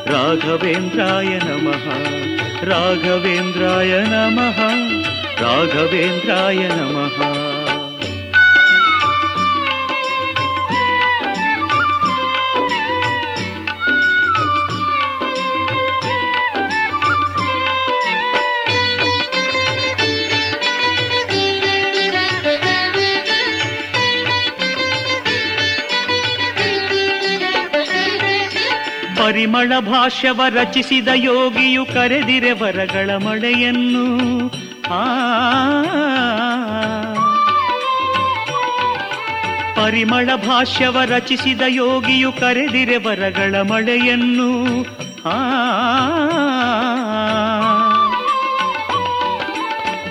राघवेन्द्राय 0.07 1.39
नमः। 1.43 2.15
राघवेन्द्राय 2.63 4.05
नमः। 4.07 4.55
राघवेन्द्राय 5.41 6.69
नमः। 6.71 7.44
ಪರಿಮಳ 29.35 29.71
ಭಾಷ್ಯವ 29.79 30.41
ರಚಿಸಿದ 30.49 31.07
ಯೋಗಿಯು 31.13 31.85
ಕರೆದಿರೆ 31.85 32.51
ವರಗಳ 32.51 33.09
ಮಳೆಯನ್ನು. 33.15 34.47
ಆ. 34.93 35.03
ಪರಿಮಳ 39.75 40.29
ಭಾಷ್ಯವ 40.35 40.97
ರಚಿಸಿದ 41.05 41.61
ಯೋಗಿಯು 41.67 42.31
ಕರೆದಿರೆ 42.31 42.97
ವರಗಳ 42.97 43.61
ಮಳೆಯನ್ನು. 43.61 44.81
ಆ. 45.25 45.37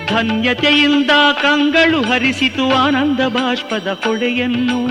ಧನ್ಯತೆಯಿಂದ 0.07 1.11
ಕಂಗಳು 1.41 2.01
ಹರಿಸಿತು 2.01 2.73
ಆನಂದ 2.73 3.19
ಬಾಷ್ಪದ 3.27 4.01
ಹೊಳೆಯನ್ನು 4.05 4.85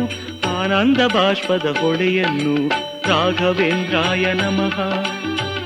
ಆನಂದ 0.60 0.96
ಬಾಷ್ಪದ 0.96 1.76
ಹೊಳೆಯನ್ನು 1.80 2.93
ರಾಘವೇಂದ್ರಾಯ 3.08 4.32
ನಮಃ. 4.32 5.02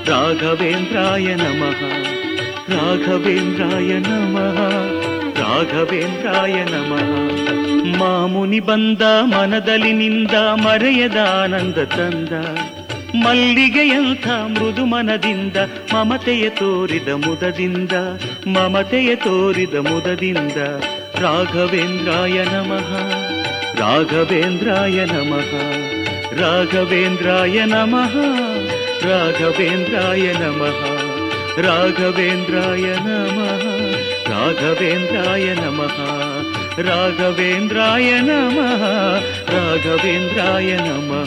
ರಾಘವೇಂದ್ರಾಯ 0.09 1.35
ನಮಃ. 1.35 1.81
ರಾಘವೇಂದ್ರಾಯ 2.75 3.99
ನಮಃ. 3.99 4.57
ರಾಘವೇಂದ್ರಾಯ 5.41 6.63
ನಮಃ. 6.63 7.39
ಮಾಮುನಿ 7.97 8.59
ಬಂದ 8.59 9.01
ಮನದಲ್ಲಿ 9.21 9.93
ನಿಂದ 9.93 10.31
ಮರೆಯದ 10.53 11.17
ಆನಂದ 11.43 11.75
ತಂದ. 11.75 12.31
ಮಲ್ಲಿಗೆಯಂಥ 13.15 14.27
ಮೃದು 14.27 14.85
ಮನದಿಂದ 14.85 15.57
ಮಮತೆಯ 15.93 16.49
ತೋರಿದ 16.49 17.07
ಮುದದಿಂದ, 17.07 17.91
ಮಮತೆಯ 18.47 19.15
ತೋರಿದ 19.15 19.75
ಮುದದಿಂದ 19.75 20.57
ರಾಘವೇಂದ್ರಾಯ 21.19 22.43
ನಮಃ. 22.43 22.97
ರಾಘವೇಂದ್ರಾಯ 23.79 25.05
ನಮಃ. 25.05 25.98
రాఘవేంద్రాయ 26.33 27.65
నమ. 27.65 27.95
రాఘవేంద్రాయ 29.05 30.33
నమ. 30.33 30.63
రాఘవేంద్రాయ 31.61 32.95
నమ. 32.99 33.39
రాఘవేంద్రాయ 34.31 35.55
నమ. 35.55 35.81
రాఘవేంద్రాయ 36.81 38.21
నమ. 38.21 38.59
రాఘవేంద్రాయ 39.49 40.77
నమ. 40.81 41.25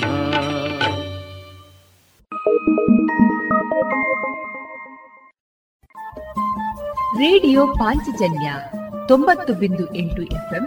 రేడియో 7.20 7.74
పాంచజన్య 7.80 8.54
ತೊಂಬತ್ತು 9.08 9.52
బిందు 9.52 9.88
ఎంటు 9.96 10.22
ఎఫ్ఎం 10.22 10.66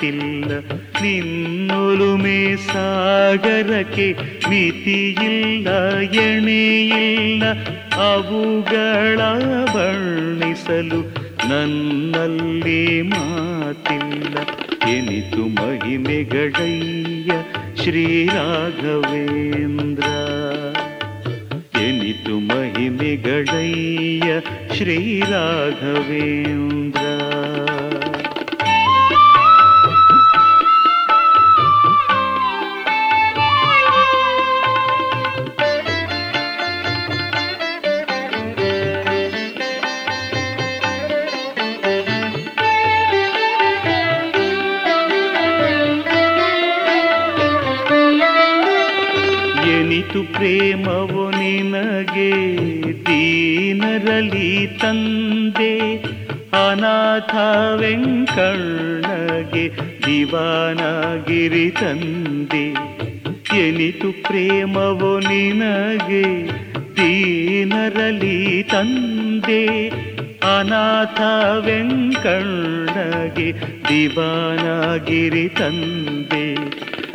ಮಾತಿಲ್ಲ 0.00 0.50
ನಿನ್ನೊಲುಮೆ 1.02 2.38
ಸಾಗರಕ್ಕೆ 2.66 4.06
ತಂದೆ 54.98 55.96
ಅನಾಥ 56.66 57.34
ವೆಂಕಣ್ಣಗೆ 57.76 59.68
ದಿವಾನಗಿರಿ 60.06 61.70
ತಂದೆ. 61.70 62.66
ಎನಿತು 63.58 64.12
ಪ್ರೇಮವು 64.22 65.18
ನಿನಗೆ 65.18 66.46
ದೀನರಲಿ 66.96 68.62
ತಂದೆ. 68.62 69.88
ಅನಾಥ 70.58 71.20
ವೆಂಕಣ್ಣಗೆ 71.64 73.52
ದಿವಾನಗಿರಿ 73.88 75.48
ತಂದೆ. 75.48 76.54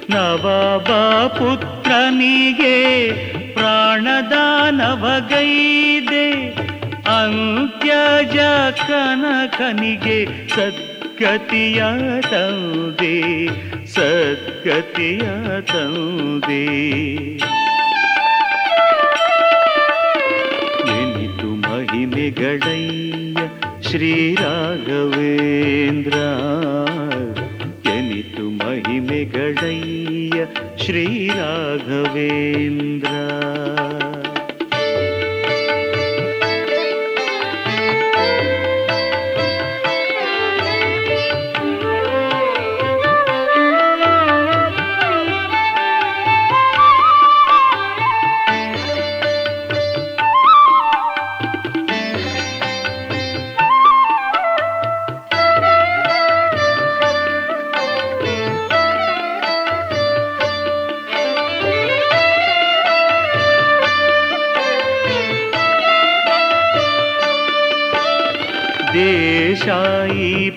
ನವಾಬ 0.10 0.88
ಪುತ್ರನಿಗೆ 1.28 2.78
ಪ್ರಾಣದಾನವಗೈದೆ. 3.54 4.44
ಅಂತ್ಯಜ 7.06 8.38
ಕನಕನಿಗೆ 8.88 10.50
ಸದ್ಗತಿಯ 10.50 11.84
ತಂದೆ 12.22 13.46
ಸದ್ಗತಿಯ 13.86 15.22
ತಂದೆ. 15.62 16.66
ಎನಿತು 20.92 21.48
ಮಹಿಮೆಗಳಯ್ಯ 21.48 23.38
ಶ್ರೀರಾಘವೇಂದ್ರ. 23.82 26.14
ಎನಿತು 27.90 28.50
ಮಹಿಮೆಗಳಯ್ಯ 28.50 30.46
ಶ್ರೀರಾಘವೇಂದ್ರ. 30.86 33.08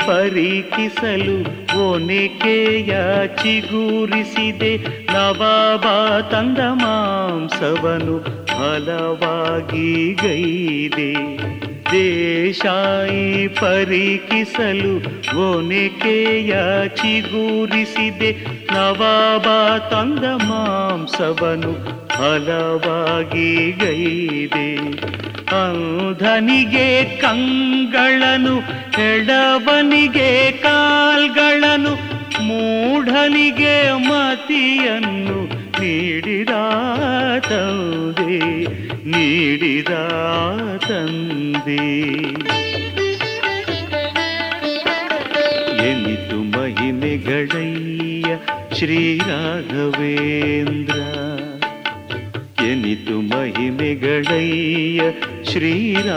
ಪರೀಕ್ಷಿಸಲು 0.06 1.66
ಒನೆಕೆಯ 1.90 2.96
ಚಿಗುರಿಸಿದೆ. 3.28 4.76
ನವಾಬ 5.12 5.84
ತಂದ 6.28 6.58
ಮಾಂಸವನು 6.58 8.46
ಫಲವಾಗಿ 8.46 10.14
ಗೈದೆ. 10.14 11.14
ದೇಶಾಯಿ 11.92 13.48
ಪರೀಕ್ಷಿಸಲು 13.48 14.96
ಒನೆಕೆಯ 15.56 16.54
ಚಿಗುರಿಸಿದೆ. 16.88 18.32
ನವಾಬ 18.72 19.76
ತಂದ 19.90 20.24
ಮಾಂಸವನು 20.24 21.72
ಫಲವಾಗಿ 22.08 23.72
ಗೈದೆ. 23.72 24.76
ಅಂಧನಿಗೆ 25.54 26.88
ಕಂಗಳನು 27.20 28.54
ಎಡವನಿಗೆ 29.02 30.30
ಕಾಲ್ಗಳನು 30.62 31.92
ಮೂಢನಿಗೆ 32.42 33.76
ಮತಿಯನ್ನು 34.08 35.38
ನೀಡಿದ 35.80 36.54
ತಂದೆ 37.48 38.38
ನೀಡಿದ 39.06 39.92
ತಂದೆ 40.86 41.82
ಎನಿತು 45.86 46.38
ಮಹಿಮೆಗಳಯ್ಯ 46.56 48.32
ಶ್ರೀರಾಘವೇಂದ್ರ 48.78 49.38
ಎನಿತು 52.66 53.16
ಮಹಿಮೆಗಳಯ್ಯ 53.30 55.02
ಶ್ರೀರಾಘವೇಂದ್ರ 55.50 56.16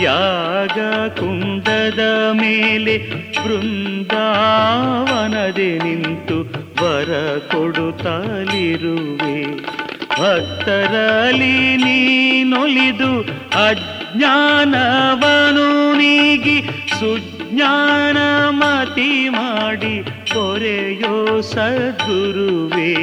ಯಾಗ 0.00 0.78
ಕುಂದದ 1.18 2.02
ಮೇಲೆ 2.32 2.94
ಬೃಂದಾವನದೆ 3.44 4.18
ನಿಂತು 5.84 6.38
ವರ 6.82 7.10
ಕೊಡುತ್ತಲಿರುವೆ 7.50 9.36
ಭಕ್ತರಲ್ಲಿ 10.20 11.54
ನೀನೊಲಿದು 11.76 13.12
ಅಜ್ಞಾನವನು 13.66 15.68
ನೀಗಿ 15.98 16.58
ಸುಜ್ಞಾನ 17.00 18.18
ಮತಿ 18.52 19.12
ಮಾಡಿ 19.28 19.94
ಪೊರೆಯೋ 20.34 21.40
ಸದ್ಗುರುವೇ 21.40 22.94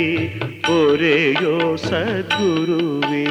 ಪೊರೆಯೋ 0.61 1.75
ಸದ್ಗುರುವೇ. 1.75 3.25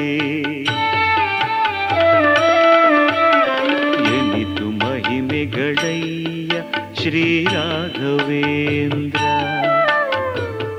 ಎನಿತು 4.16 4.70
ಮಹಿಮೆಗಳಯ್ಯ 4.70 6.62
ಶ್ರೀರಾಘವೇಂದ್ರ. 7.03 9.20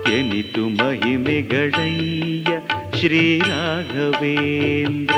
ಎನಿತು 0.09 0.69
ಮಹಿಮೆಗಳಯ್ಯ 0.69 2.59
ಶ್ರೀರಾಘವೇಂದ್ರ. 2.99 5.17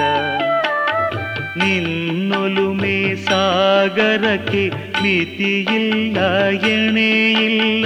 ನಿನ್ನೊಲುಮೆ 1.58 3.16
ಸಾಗರಕ್ಕೆ 3.16 4.89
ಮಿತಿಯಿಲ್ಲ 5.02 6.46
ಎಣೆಯಿಲ್ಲ 6.46 7.86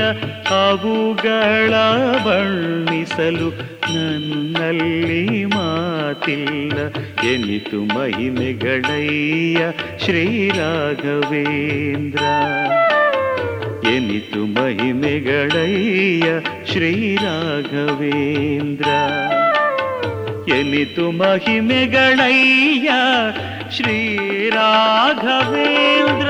ಅವುಗಳ 0.49 1.73
ಬಣ್ಣಿಸಲು 2.25 3.49
ನನ್ನಲ್ಲಿ 3.95 5.45
ಮಾತಿಲ್ಲ. 5.45 6.77
ಎನಿತು 7.27 7.99
ಮಹಿಮೆಗಳಯ್ಯ, 7.99 9.59
ಶ್ರೀರಾಘವೇಂದ್ರ. 10.05 12.23
ಎನಿತು 13.87 14.45
ಮಹಿಮೆಗಳಯ್ಯ, 14.45 16.25
ಶ್ರೀರಾಘವೇಂದ್ರ. 16.71 18.89
ಎನಿತು 20.53 21.11
ಮಹಿಮೆಗಳಯ್ಯ, 21.11 22.89
ಶ್ರೀರಾಘವೇಂದ್ರ. 23.71 26.29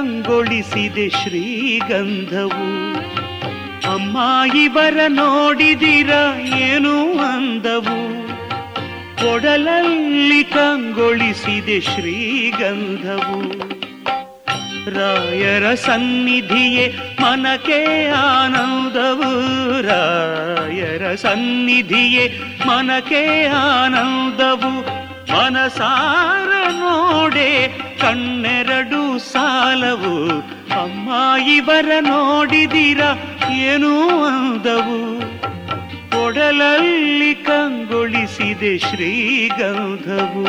ಕಂಗೊಳಿಸಿದೆ 0.00 1.10
ಶ್ರೀಗಂಧವು. 1.10 2.94
ಅಮ್ಮ, 3.94 4.16
ಇವರ 4.58 5.00
ನೋಡಿದಿರ 5.08 6.10
ಏನು 6.56 7.18
ಅಂದವು. 7.18 8.28
ಕೊಡಲಲ್ಲಿ 9.16 10.44
ಕಂಗೊಳಿಸಿದೆ 10.44 11.80
ಶ್ರೀಗಂಧವು. 11.80 13.42
ರಾಯರ 14.90 15.74
ಸನ್ನಿಧಿಯೇ 15.74 16.98
ಮನಕೆ 17.20 18.10
ಆನಂದವು. 18.10 19.32
ರಾಯರ 19.82 21.14
ಸನ್ನಿಧಿಯೇ 21.14 22.40
ಮನಕೆ 22.66 23.46
ಆನಂದವು. 23.46 25.00
ಮನಸಾರ 25.32 26.70
ನೋಡೆ 26.70 27.68
ಕಣ್ಣೆರಡು 28.00 28.99
ಸಾಲವು 29.32 30.38
ಅಮ್ಮ 30.82 31.08
ಇವರ 31.46 31.90
ನೋಡಿದಿರ 32.00 33.00
ಏನೂ 33.50 34.08
ಅಂದವು. 34.24 35.20
ಕೊಡಲಲ್ಲಿ 36.10 37.34
ಕಂಗೊಳಿಸಿದೆ 37.34 38.78
ಶ್ರೀಗಂಧವು. 38.78 40.46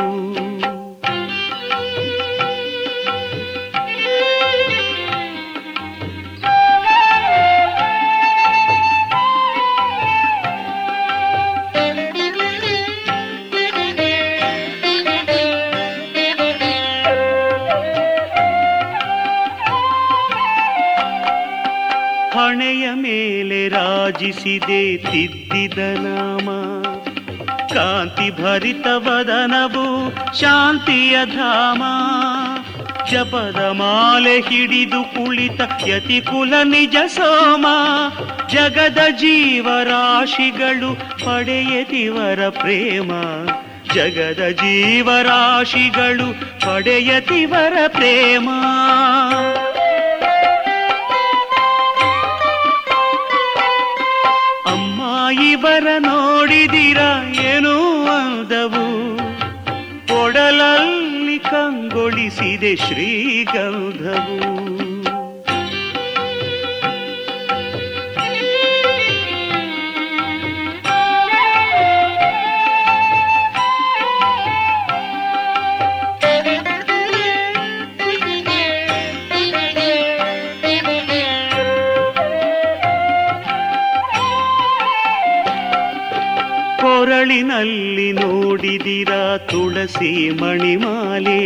ಹಣೆಯ 22.51 22.89
ಮೇಲೆ 22.93 23.67
ರಾಜಿಸಿದೆ 23.67 24.97
ತಿದ್ದಿದ 24.97 25.77
ನಾಮ. 25.77 26.49
ಕಾಂತಿ 27.67 28.41
ಭರಿತ 28.41 28.87
ವದನವು 28.95 30.13
ಶಾಂತಿಯ 30.39 31.25
ಧಾಮ. 31.25 31.83
ಜಪದ 33.11 33.71
ಮಾಲೆ 33.71 34.39
ಹಿಡಿದು 34.39 35.03
ಕುಳಿತ 35.03 35.61
ಯತಿಕುಲ 35.87 36.53
ನಿಜ 36.63 36.95
ಸೋಮ. 37.07 37.65
ಜಗದ 38.49 38.99
ಜೀವರಾಶಿಗಳು 39.11 40.95
ಪಡೆಯತಿವರ 40.95 42.49
ಪ್ರೇಮ. 42.49 43.11
ಜಗದ 43.93 44.49
ಜೀವರಾಶಿಗಳು 44.49 46.59
ಪಡೆಯತಿವರ 46.59 47.73
ಪ್ರೇಮ. 47.87 48.49
ಇವರ 55.31 55.87
ನೋಡಿದಿರ 55.99 56.97
ಏನು 57.41 58.05
ಅಂದವು. 58.05 59.17
ಕೊಡಲಲ್ಲಿ 60.07 61.39
ಕಂಗೊಳಿಸಿದೆ 61.39 62.75
ಶ್ರೀಗಂಧವು. 62.75 64.80
ಕೊರಳಿನಲ್ಲಿ 87.31 88.11
ನೋಡಿದಿರ 88.11 89.11
ತುಳಸಿ 89.49 90.09
ಮಣಿಮಾಲೆ, 90.29 91.43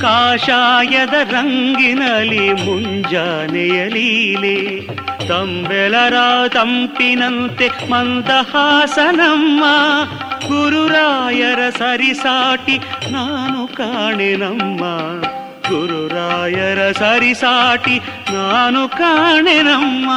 ಕಾಷಾಯದ 0.00 1.14
ರಂಗಿನಲಿ 1.30 2.48
ಮುಂಜಾನೆಯ 2.64 3.78
ಲೀಲೆ, 3.88 4.58
ತಂಬೆಲರ 5.28 6.16
ತಂಪಿನಂತೆ 6.48 7.68
ಮಂದಹಾಸನಮ್ಮ, 7.90 9.64
ಗುರುರಾಯರ 10.48 11.62
ಸರಿಸಾಟಿ 11.78 12.76
ನಾನು 13.12 13.62
ಕಾಣೆನಮ್ಮ, 13.76 14.82
ಗುರುರಾಯರ 15.70 16.92
ಸರಿಸಾಟಿ 16.92 17.98
ನಾನು 18.32 18.88
ಕಾಣೆನಮ್ಮ. 18.88 20.10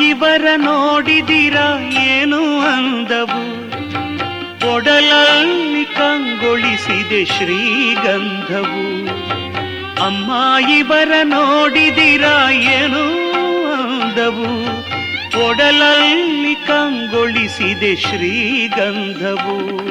ಇವರ 0.00 0.44
ನೋಡಿದಿರ 0.56 1.56
ಏನು 2.00 2.60
ಅಂದವು? 2.60 3.62
ಒಡಲಲ್ಲಿ 4.74 5.84
ಕಂಗೊಳಿಸಿದೆ 5.84 7.24
ಶ್ರೀಗಂಧವು. 7.24 9.06
ಅಮ್ಮ, 10.04 10.54
ಇವರ 10.78 11.12
ನೋಡಿದಿರ 11.24 12.24
ಏನು 12.52 13.04
ಅಂದವು? 13.72 14.62
ಒಡಲಲ್ಲಿ 15.48 16.54
ಕಂಗೊಳಿಸಿದೆ 16.54 17.96
ಶ್ರೀಗಂಧವು. 17.96 19.82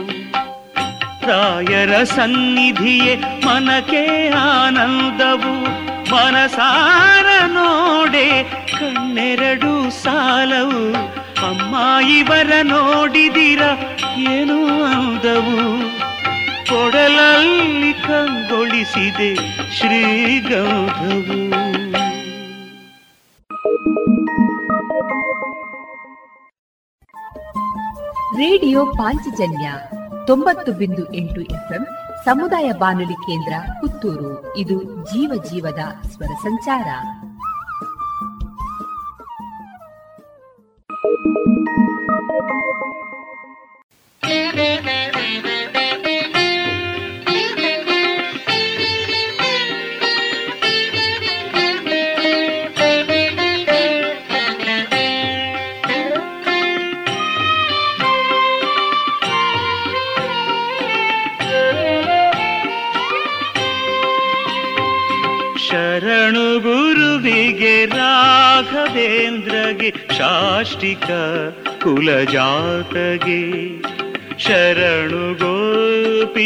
ರಾಯರ 1.27 2.03
ಸನ್ನಿಧಿಯೇ 2.03 3.15
ಮನಕೆ 3.15 4.29
ಆನಂದವು. 4.29 5.81
ಮನಸಾರ 6.11 7.25
ನೋಡೆ 7.45 8.43
ಕಣ್ಣೆರಡು 8.43 9.70
ಇವರ 12.01 12.53
ನೋಡಿದಿರ? 12.63 13.61
ಏನು 14.17 14.83
ಅಂದವು 14.83 15.81
ಕೊಡಲಲ್ಲಿ 16.65 17.93
ಕಂಗೊಳಿಸಿದೆ 17.93 19.35
ಶ್ರೀಗೌಧವು. 19.71 21.51
ರೇಡಿಯೋ 28.37 28.85
ಪಾಂಚಜನ್ಯ 28.85 29.73
ತೊಂಬತ್ತು 30.27 30.71
ಬಿಂದು 30.71 31.13
ಎಂಟು 31.13 31.41
ಎಫ್ಎಂ 31.41 31.87
ಸಮುದಾಯ 32.25 32.71
ಬಾನುಲಿ 32.71 33.13
ಕೇಂದ್ರ 33.13 33.53
ಪುತ್ತೂರು. 33.81 34.57
ಇದು 34.57 34.83
ಜೀವ 34.83 35.43
ಜೀವದ 35.51 35.79
ಸ್ವರ 36.07 36.33
ಸಂಚಾರ. 36.43 36.87
ಶರಣು 65.65 66.59
ಗುರುವಿಗೆ 66.59 67.85
ರಾಘವೇಂದ್ರಗೆ 67.95 69.89
ಶಾಷ್ಟಿಕ 70.17 71.07
ಕುಲಜಾತಗೆ 71.83 73.41
ಶರಣು 74.37 75.25
ಗೋಪಿಕಾಂಬೆ 75.41 76.43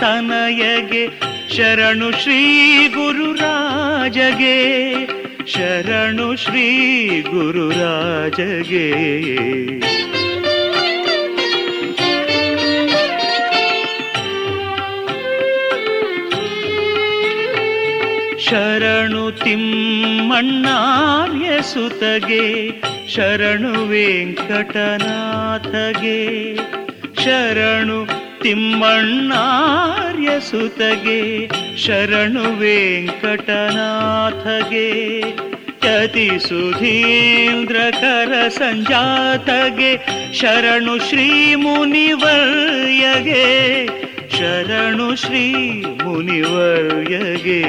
ತನಯಗೆ 0.00 1.04
ಶರಣು 1.56 2.08
ಶ್ರೀ 2.20 2.40
ಗುರುರಾಜಗೆ 2.88 4.58
ಶರಣು 5.46 6.28
ಶ್ರೀ 6.36 6.66
ಗುರುರಾಜಗೆ 7.30 8.86
ಶರಣು 18.46 19.24
ತಿಮ್ಮಣ್ಣಾರ್ಯ 19.40 20.28
ಸುತಗೆ 21.62 22.44
ಶರಣು 23.14 23.88
ವೆಂಕಟನಾಥಗೆ, 23.88 24.56
ಶರಣು 27.24 28.06
ತಿಮ್ಮಣ್ಣಾರ್ಯ 28.42 30.28
ಸುತಗೆ, 30.40 31.48
ಶರಣು 31.76 32.58
ವೆಂಕಟನಾಥಗೆ, 32.58 33.50
ಯತಿ 35.86 36.30
ಸುಧೀಂದ್ರ 36.48 37.76
ಕರ 38.00 38.48
ಸಂಜಾತಗೆ, 38.48 40.06
ಶರಣು 40.32 41.08
ಶ್ರೀ 41.08 41.54
ಮುನಿವರ್ಯಗೆ, 41.54 43.44
ಶರಣು 44.38 45.16
ಶ್ರೀ 45.16 45.52
ಮುನಿವರ್ಯಗೆ. 46.04 47.60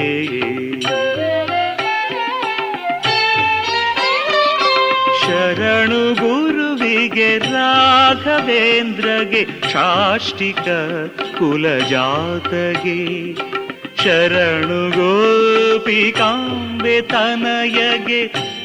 ಶರಣು 5.42 6.14
ಗುರುವಿಗೆ 6.14 7.38
ರಾಘವೇಂದ್ರಗೆ 7.38 9.40
ಶಾಷ್ಟಿಕ 9.72 10.66
ಕುಲಜಾತಗೆ 11.38 13.00
ಶರಣು 14.02 14.80
ಗೋಪಿಕಾಂಬೆ 14.96 17.02
ತನಯಗೆ 17.02 18.22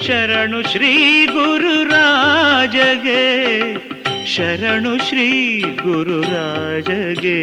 ಶರಣು 0.08 0.62
ಶ್ರೀ 0.72 1.26
ಗುರುರಾಜಗೆ 1.26 3.24
ಶರಣು 4.36 4.98
ಶ್ರೀ 4.98 5.62
ಗುರುರಾಜಗೆ. 5.62 7.40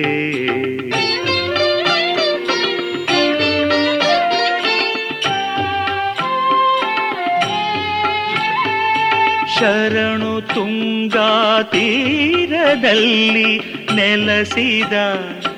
ಶರಣು 9.61 10.40
ತುಂಗಾ 10.40 11.62
ತೀರದಲ್ಲಿ 11.62 13.61
ನೆಲೆಸಿದ 13.94 14.92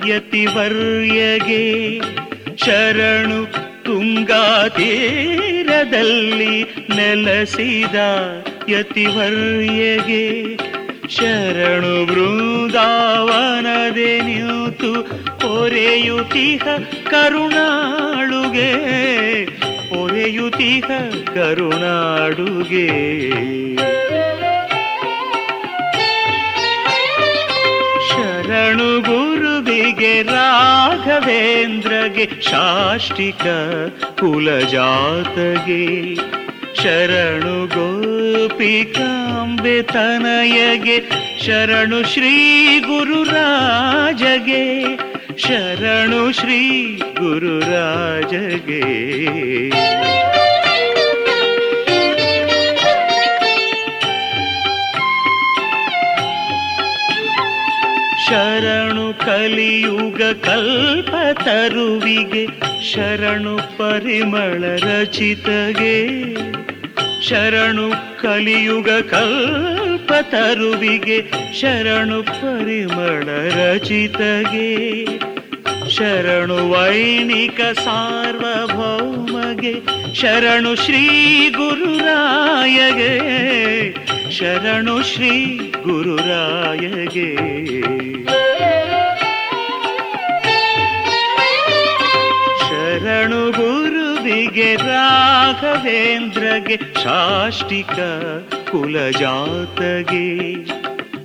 ಯತಿವರ್ಯಗೆ. 0.06 2.00
ಶರಣು 2.56 3.46
ತುಂಗಾ 3.82 4.68
ತೀರದಲ್ಲಿ 4.68 6.66
ನೆಲೆಸಿದ 6.96 7.94
ಯತಿವರ್ಯಗೆ. 8.68 10.56
ಶರಣು 11.08 12.06
ಬೃಂದಾವನದೆ 12.06 14.20
ನಿಂತು 14.20 15.08
ಪೊರೆಯುತಿಹ 15.38 16.62
ಕರುಣಾಳುಗೆ. 17.10 18.96
ಒರೆಯುತಿಹ 19.92 20.84
ಕರುಣಾಡುಗೆ. 21.34 22.88
ಶರಣು 28.08 29.00
ಗುರುವಿಗೆ 29.00 30.22
ರಾಘವೇಂದ್ರಗೆ 30.22 32.42
ಶಾಷ್ಟಿಕ 32.42 33.46
ಕುಲಜಾತಗೆ. 34.20 36.14
ಶರಣು 36.82 37.66
ಗೋಪಿಕಾಂಬೆ 37.66 39.82
ತನಯಗೆ 39.82 41.02
ಶರಣು 41.46 42.12
ಶ್ರೀ 42.12 42.80
ಗುರುರಾಜಗೆ. 42.80 44.86
ಶರಣು 45.38 46.32
ಶ್ರೀ 46.32 46.60
ಗುರುರಾಜಗೆ 46.96 48.82
ಶರಣು 58.26 59.18
ಕಲಿಯುಗ 59.18 60.22
ಕಲ್ಪ 60.44 61.10
ತರುವಿಗೆ 61.44 62.44
ಶರಣು 62.92 63.56
ಪರಿಮಳ 63.78 64.62
ರಚಿತಗೆ. 64.76 65.96
ಶರಣು 67.28 67.90
ಕಲಿಯುಗ 68.22 68.90
ಕಲ್ಪ 68.90 70.12
ತರುವಿಗೆ, 70.22 71.24
ಶರಣು 71.60 72.22
ಪರಿಮಳ 72.22 73.56
ರಚಿತಗೆ. 73.56 75.04
ಶರಣು 75.90 76.70
ವೈಣಿಕ 76.70 77.60
ಸಾರ್ವಭೌಮಗೆ, 77.60 79.74
ಶರಣು 80.14 80.74
ಶ್ರೀ 80.74 81.50
ಗುರುರಾಯಗೆ. 81.50 83.14
ಶರಣು 84.30 85.02
ಶ್ರೀ 85.02 85.58
ಗುರುರಾಯಗೆ. 85.58 87.36
ಶರಣು 92.68 93.52
ಗುರುವಿಗೆ 94.26 94.76
ರಾಘವೇಂದ್ರಗೆ 94.76 96.76
ಶಾಷ್ಟಿಕ 96.76 97.98
ಕುಲಜಾತಗೆ. 98.70 100.54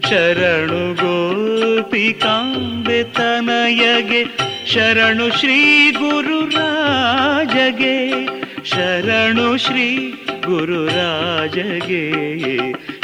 ಶರಣು 0.10 0.94
ಗೋಪಿಕಾಂಬೆ 0.94 3.04
ತನಯಗೆ, 3.04 4.26
ಶರಣು 4.74 5.40
ಶ್ರೀ 5.40 5.92
ಗುರುರಾಜಗೆ 5.92 7.98
ಶರಣು 8.66 9.58
ಶ್ರೀ 9.58 10.14
ಗುರುರಾಜಗೆ 10.46 12.06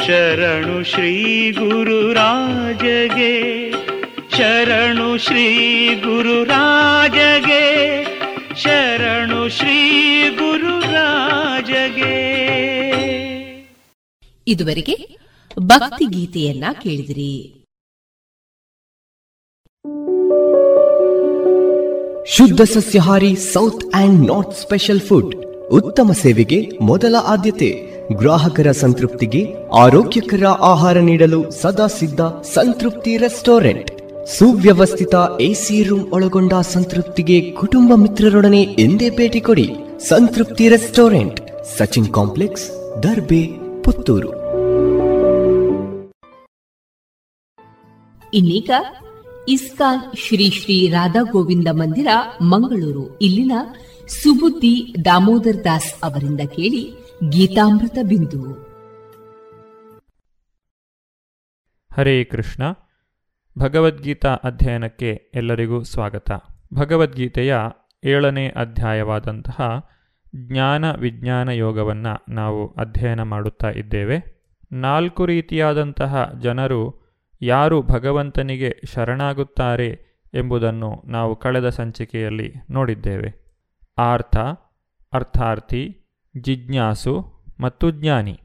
ಶರಣು 0.07 0.83
ಶ್ರೀ 0.83 1.51
ಗುರುರಾಜಗೆ 1.51 3.33
ಶರಣು 4.37 5.17
ಶ್ರೀ 5.17 5.95
ಗುರುರಾಜಗೆ 5.95 8.06
ಶರಣು 8.63 9.49
ಶ್ರೀ 9.49 10.29
ಗುರುರಾಜಗೆ 10.29 12.17
ಇದುವರೆಗೆ 14.47 15.17
ಭಕ್ತಿ 15.59 16.05
ಗೀತೆಯನ್ನ 16.05 16.65
ಕೇಳಿದಿರಿ. 16.83 17.53
ಶುದ್ಧ 22.27 22.61
ಸಸ್ಯಹಾರಿ 22.61 23.35
south 23.35 23.83
and 23.93 24.27
north 24.27 24.57
special 24.57 25.01
food 25.01 25.35
ಉತ್ತಮ 25.67 26.11
ಸೇವೆಗೆ 26.11 26.69
ಮೊದಲ 26.81 27.15
ಆದ್ಯತೆ. 27.23 27.97
ಗ್ರಾಹಕರ 28.13 28.71
ಸಂತೃಪ್ತಿಗೆ 28.71 29.53
ಆರೋಗ್ಯಕರ 29.77 30.45
ಆಹಾರ 30.45 30.97
ನೀಡಲು 30.97 31.51
ಸದಾ 31.51 31.87
ಸಿದ್ಧ 31.87 32.21
ಸಂತೃಪ್ತಿ 32.21 33.17
ರೆಸ್ಟೋರೆಂಟ್. 33.17 33.91
ಸುವ್ಯವಸ್ಥಿತ 34.35 35.15
ಎಸಿ 35.41 35.83
ರೂಮ್ 35.83 36.13
ಒಳಗೊಂಡ 36.13 36.53
ಸಂತೃಪ್ತಿಗೆ 36.53 37.51
ಕುಟುಂಬ 37.51 37.93
ಮಿತ್ರರೊಡನೆ 37.95 38.61
ಎಂದೇ 38.61 39.09
ಭೇಟಿ 39.09 39.41
ಕೊಡಿ 39.41 39.69
ಸಂತೃಪ್ತಿ 39.99 40.69
ರೆಸ್ಟೋರೆಂಟ್ 40.69 41.41
ಸಚಿನ್ 41.77 42.13
ಕಾಂಪ್ಲೆಕ್ಸ್ 42.13 42.69
ದರ್ಬೆ 43.03 43.47
ಪುತ್ತೂರು. 43.83 44.31
ಇನ್ನೀಗ 48.33 48.69
ಇಸ್ಕಾನ್ 49.49 50.17
ಶ್ರೀ 50.17 50.49
ಶ್ರೀ 50.49 50.87
ರಾಧಾ 50.87 51.21
ಗೋವಿಂದ 51.21 51.67
ಮಂದಿರ 51.71 52.07
ಮಂಗಳೂರು. 52.41 53.17
ಇಲ್ಲಿನ 53.17 53.51
ಸುಬುದ್ದಿ 54.07 54.95
ದಾಮೋದರ್ 55.05 55.63
ದಾಸ್ 55.63 55.93
ಅವರಿಂದ 56.03 56.39
ಕೇಳಿ 56.39 56.83
ಗೀತಾಮೃತ 57.29 57.97
ಬಿಂದು. 58.03 58.43
ಹರೇ 61.95 62.23
ಕೃಷ್ಣ. 62.23 62.86
ಭಗವದ್ಗೀತಾ 63.57 64.33
ಅಧ್ಯಯನಕ್ಕೆ 64.33 65.21
ಎಲ್ಲರಿಗೂ 65.35 65.83
ಸ್ವಾಗತ. 65.83 66.31
ಭಗವದ್ಗೀತೆಯ 66.73 67.55
ಏಳನೇ 68.03 68.47
ಅಧ್ಯಾಯವಾದಂತಹ 68.47 69.89
ಜ್ಞಾನ 70.35 70.95
ವಿಜ್ಞಾನ 70.95 71.49
ಯೋಗವನ್ನು 71.49 72.33
ನಾವು 72.33 72.73
ಅಧ್ಯಯನ 72.73 73.21
ಮಾಡುತ್ತಾ 73.21 73.69
ಇದ್ದೇವೆ. 73.69 74.43
ನಾಲ್ಕು 74.71 75.25
ರೀತಿಯಾದಂತಹ 75.25 76.31
ಜನರು 76.39 77.07
ಯಾರು 77.41 77.81
ಭಗವಂತನಿಗೆ 77.81 78.81
ಶರಣಾಗುತ್ತಾರೆ 78.93 79.99
ಎಂಬುದನ್ನು 80.33 81.03
ನಾವು 81.05 81.35
ಕಳೆದ 81.35 81.69
ಸಂಚಿಕೆಯಲ್ಲಿ 81.69 82.53
ನೋಡಿದ್ದೇವೆ. 82.69 83.57
ಆರ್ಥ, 83.97 84.37
ಅರ್ಥಾರ್ಥಿ, 85.13 85.97
ಜಿಜ್ಞಾಸು 86.41 87.45
ಮತ್ತು 87.59 87.91
ಜ್ಞಾನಿ. 87.91 88.39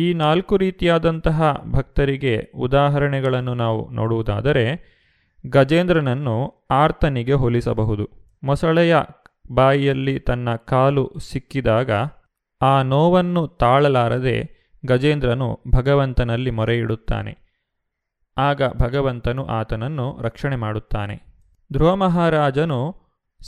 ಈ 0.00 0.14
ನಾಲ್ಕು 0.14 0.56
ರೀತಿಯಾದಂತಹ 0.56 1.62
ಭಕ್ತರಿಗೆ 1.72 2.52
ಉದಾಹರಣೆಗಳನ್ನು 2.54 3.54
ನಾವು 3.54 3.90
ನೋಡುವುದಾದರೆ, 3.90 4.64
ಗಜೇಂದ್ರನನ್ನು 5.46 6.54
ಆರ್ತನಿಗೆ 6.70 7.32
ಹೋಲಿಸಬಹುದು. 7.32 8.10
ಮೊಸಳೆಯ 8.44 8.96
ಬಾಯಿಯಲ್ಲಿ 9.52 10.20
ತನ್ನ 10.20 10.54
ಕಾಲು 10.54 11.12
ಸಿಕ್ಕಿದಾಗ 11.18 11.90
ಆ 12.62 12.82
ನೋವನ್ನು 12.82 13.48
ತಾಳಲಾರದೆ 13.48 14.60
ಗಜೇಂದ್ರನು 14.86 15.60
ಭಗವಂತನಲ್ಲಿ 15.74 16.50
ಮೊರೆಯಿಡುತ್ತಾನೆ. 16.50 17.38
ಆಗ 18.38 18.62
ಭಗವಂತನು 18.82 19.46
ಆತನನ್ನು 19.46 20.18
ರಕ್ಷಣೆ 20.20 20.56
ಮಾಡುತ್ತಾನೆ. 20.56 21.46
ಧ್ರುವ 21.72 21.96
ಮಹಾರಾಜನು 21.96 22.96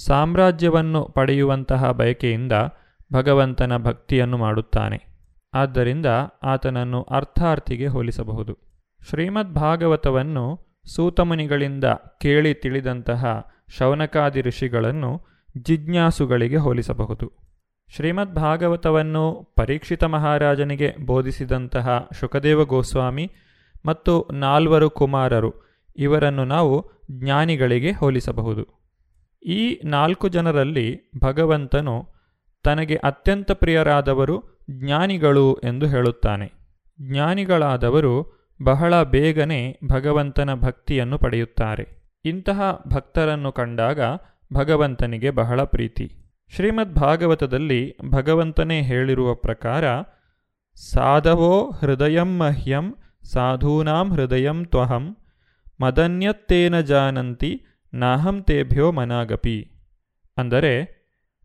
ಸಾಮ್ರಾಜ್ಯವನ್ನು 0.07 1.05
ಪಡೆಯುವಂತಹ 1.05 1.91
ಬಯಕೆಯಿಂದ 1.91 2.53
ಭಗವಂತನ 3.13 3.77
ಭಕ್ತಿಯನ್ನು 3.77 4.39
ಮಾಡುತ್ತಾನೆ. 4.39 5.12
ಆದ್ದರಿಂದ 5.55 6.07
ಆತನನ್ನು 6.43 7.03
ಅರ್ಥಾರ್ಥಿಗೆ 7.03 7.87
ಹೋಲಿಸಬಹುದು. 7.87 8.59
ಶ್ರೀಮದ್ 9.11 9.55
ಭಾಗವತವನ್ನು 9.55 10.61
ಸೂತಮುನಿಗಳಿಂದ 10.95 11.85
ಕೇಳಿ 12.21 12.55
ತಿಳಿದಂತಹ 12.55 13.53
ಶೌನಕಾದಿ 13.79 14.41
ಋಷಿಗಳನ್ನು 14.41 15.23
ಜಿಜ್ಞಾಸುಗಳಿಗೆ 15.59 16.57
ಹೋಲಿಸಬಹುದು. 16.57 17.33
ಶ್ರೀಮದ್ 17.97 18.35
ಭಾಗವತವನ್ನು 18.35 19.53
ಪರೀಕ್ಷಿತ 19.57 20.05
ಮಹಾರಾಜನಿಗೆ 20.05 20.97
ಬೋಧಿಸಿದಂತಹ 21.07 22.09
ಶುಕದೇವ 22.21 22.65
ಗೋಸ್ವಾಮಿ 22.65 23.31
ಮತ್ತು 23.87 24.29
ನಾಲ್ವರು 24.33 24.91
ಕುಮಾರರು, 24.91 25.55
ಇವರನ್ನು 25.97 26.45
ನಾವು 26.45 26.91
ಜ್ಞಾನಿಗಳಿಗೆ 27.11 27.93
ಹೋಲಿಸಬಹುದು. 27.93 28.83
ಈ 29.47 29.81
ನಾಲ್ಕು 29.85 30.29
ಜನರಲ್ಲಿ 30.29 31.11
ಭಗವಂತನು 31.23 32.07
ತನಗೆ 32.65 32.95
ಅತ್ಯಂತ 32.95 33.53
ಪ್ರಿಯರಾದವರು 33.53 34.52
ಜ್ಞಾನಿಗಳು 34.71 35.55
ಎಂದು 35.55 35.87
ಹೇಳುತ್ತಾನೆ. 35.87 36.53
ಜ್ಞಾನಿಗಳಾದವರು 37.01 38.43
ಬಹಳ 38.65 39.03
ಬೇಗನೆ 39.03 39.79
ಭಗವಂತನ 39.89 40.55
ಭಕ್ತಿಯನ್ನು 40.55 41.19
ಪಡೆಯುತ್ತಾರೆ. 41.19 42.03
ಇಂತಹ 42.25 42.85
ಭಕ್ತರನ್ನು 42.89 43.53
ಕಂಡಾಗ 43.53 44.01
ಭಗವಂತನಿಗೆ 44.53 45.31
ಬಹಳ 45.31 45.63
ಪ್ರೀತಿ. 45.63 46.13
ಶ್ರೀಮದ್ 46.55 46.95
ಭಾಗವತದಲ್ಲಿ 46.95 47.97
ಭಗವಂತನೇ 48.11 48.83
ಹೇಳಿರುವ 48.83 49.35
ಪ್ರಕಾರ, 49.35 49.85
ಸಾಧವೋ 50.93 51.71
ಹೃದಯಂ 51.71 52.39
ಮಹ್ಯಂ, 52.39 52.97
ಸಾಧೂನಾಂ 53.33 54.13
ಹೃದಯಂ 54.13 54.65
ತ್ವಹಂ, 54.65 55.17
ಮದನ್ಯತ್ತೇನ 55.81 56.81
ಜಾನಂತಿ, 56.81 57.63
ನಾಹಂ 57.95 58.43
ತೇಭ್ಯೋ 58.43 58.93
ಮನಾಗಪಿ. 58.93 59.73
ಅಂದರೆ, 60.39 61.03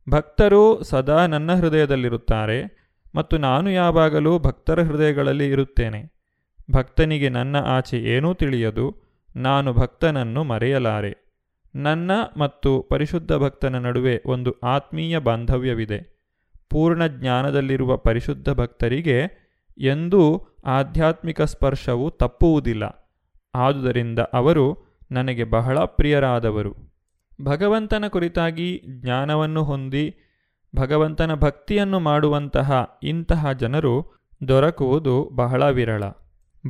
ಭಕ್ತರು 0.09 0.83
ಸದಾ 0.83 1.25
ನನ್ನ 1.25 1.53
ಹೃದಯದಲ್ಲಿರುತ್ತಾರೆ 1.53 2.86
ಮತ್ತು 3.15 3.37
ನಾನು 3.37 3.69
ಯಾವಾಗಲೂ 3.69 4.39
ಭಕ್ತರ 4.39 4.83
ಹೃದಯಗಳಲ್ಲಿ 4.83 5.49
ಇರುತ್ತೇನೆ. 5.49 6.17
ಭಕ್ತನಿಗೆ 6.71 7.29
ನನ್ನ 7.29 7.55
ಆಚೆ 7.57 7.97
ಏನೂ 7.97 8.33
ತಿಳಿಯದು, 8.33 8.95
ನಾನು 9.35 9.73
ಭಕ್ತನನ್ನು 9.73 10.43
ಮರೆಯಲಾರೆ. 10.43 11.27
ನನ್ನ 11.75 12.11
ಮತ್ತು 12.37 12.81
ಪರಿಶುದ್ಧ 12.81 13.33
ಭಕ್ತನ 13.33 13.75
ನಡುವೆ 13.75 14.21
ಒಂದು 14.25 14.51
ಆತ್ಮೀಯ 14.63 15.19
ಬಾಂಧವ್ಯವಿದೆ. 15.19 16.17
ಪೂರ್ಣ 16.69 17.07
ಜ್ಞಾನದಲ್ಲಿರುವ 17.07 17.97
ಪರಿಶುದ್ಧ 17.97 18.49
ಭಕ್ತರಿಗೆ 18.49 19.47
ಎಂದೂ 19.77 20.41
ಆಧ್ಯಾತ್ಮಿಕ 20.65 21.41
ಸ್ಪರ್ಶವು 21.41 22.11
ತಪ್ಪುವುದಿಲ್ಲ. 22.11 23.13
ಆದುದರಿಂದ 23.55 24.19
ಅವರು 24.19 24.87
ನನಗೆ 25.11 25.43
ಬಹಳ 25.43 25.79
ಪ್ರಿಯರಾದವರು. 25.79 26.75
ಭಗವಂತನ 27.41 28.07
ಕುರಿತಾಗಿ 28.07 28.81
ಜ್ಞಾನವನ್ನು 28.87 29.63
ಹೊಂದಿ 29.63 30.15
ಭಗವಂತನ 30.75 31.33
ಭಕ್ತಿಯನ್ನು 31.33 31.99
ಮಾಡುವಂತಹ 31.99 32.99
ಇಂತಹ 33.03 33.51
ಜನರು 33.51 34.17
ದೊರಕುವುದು 34.47 35.29
ಬಹಳ 35.35 35.69
ವಿರಳ. 35.69 36.03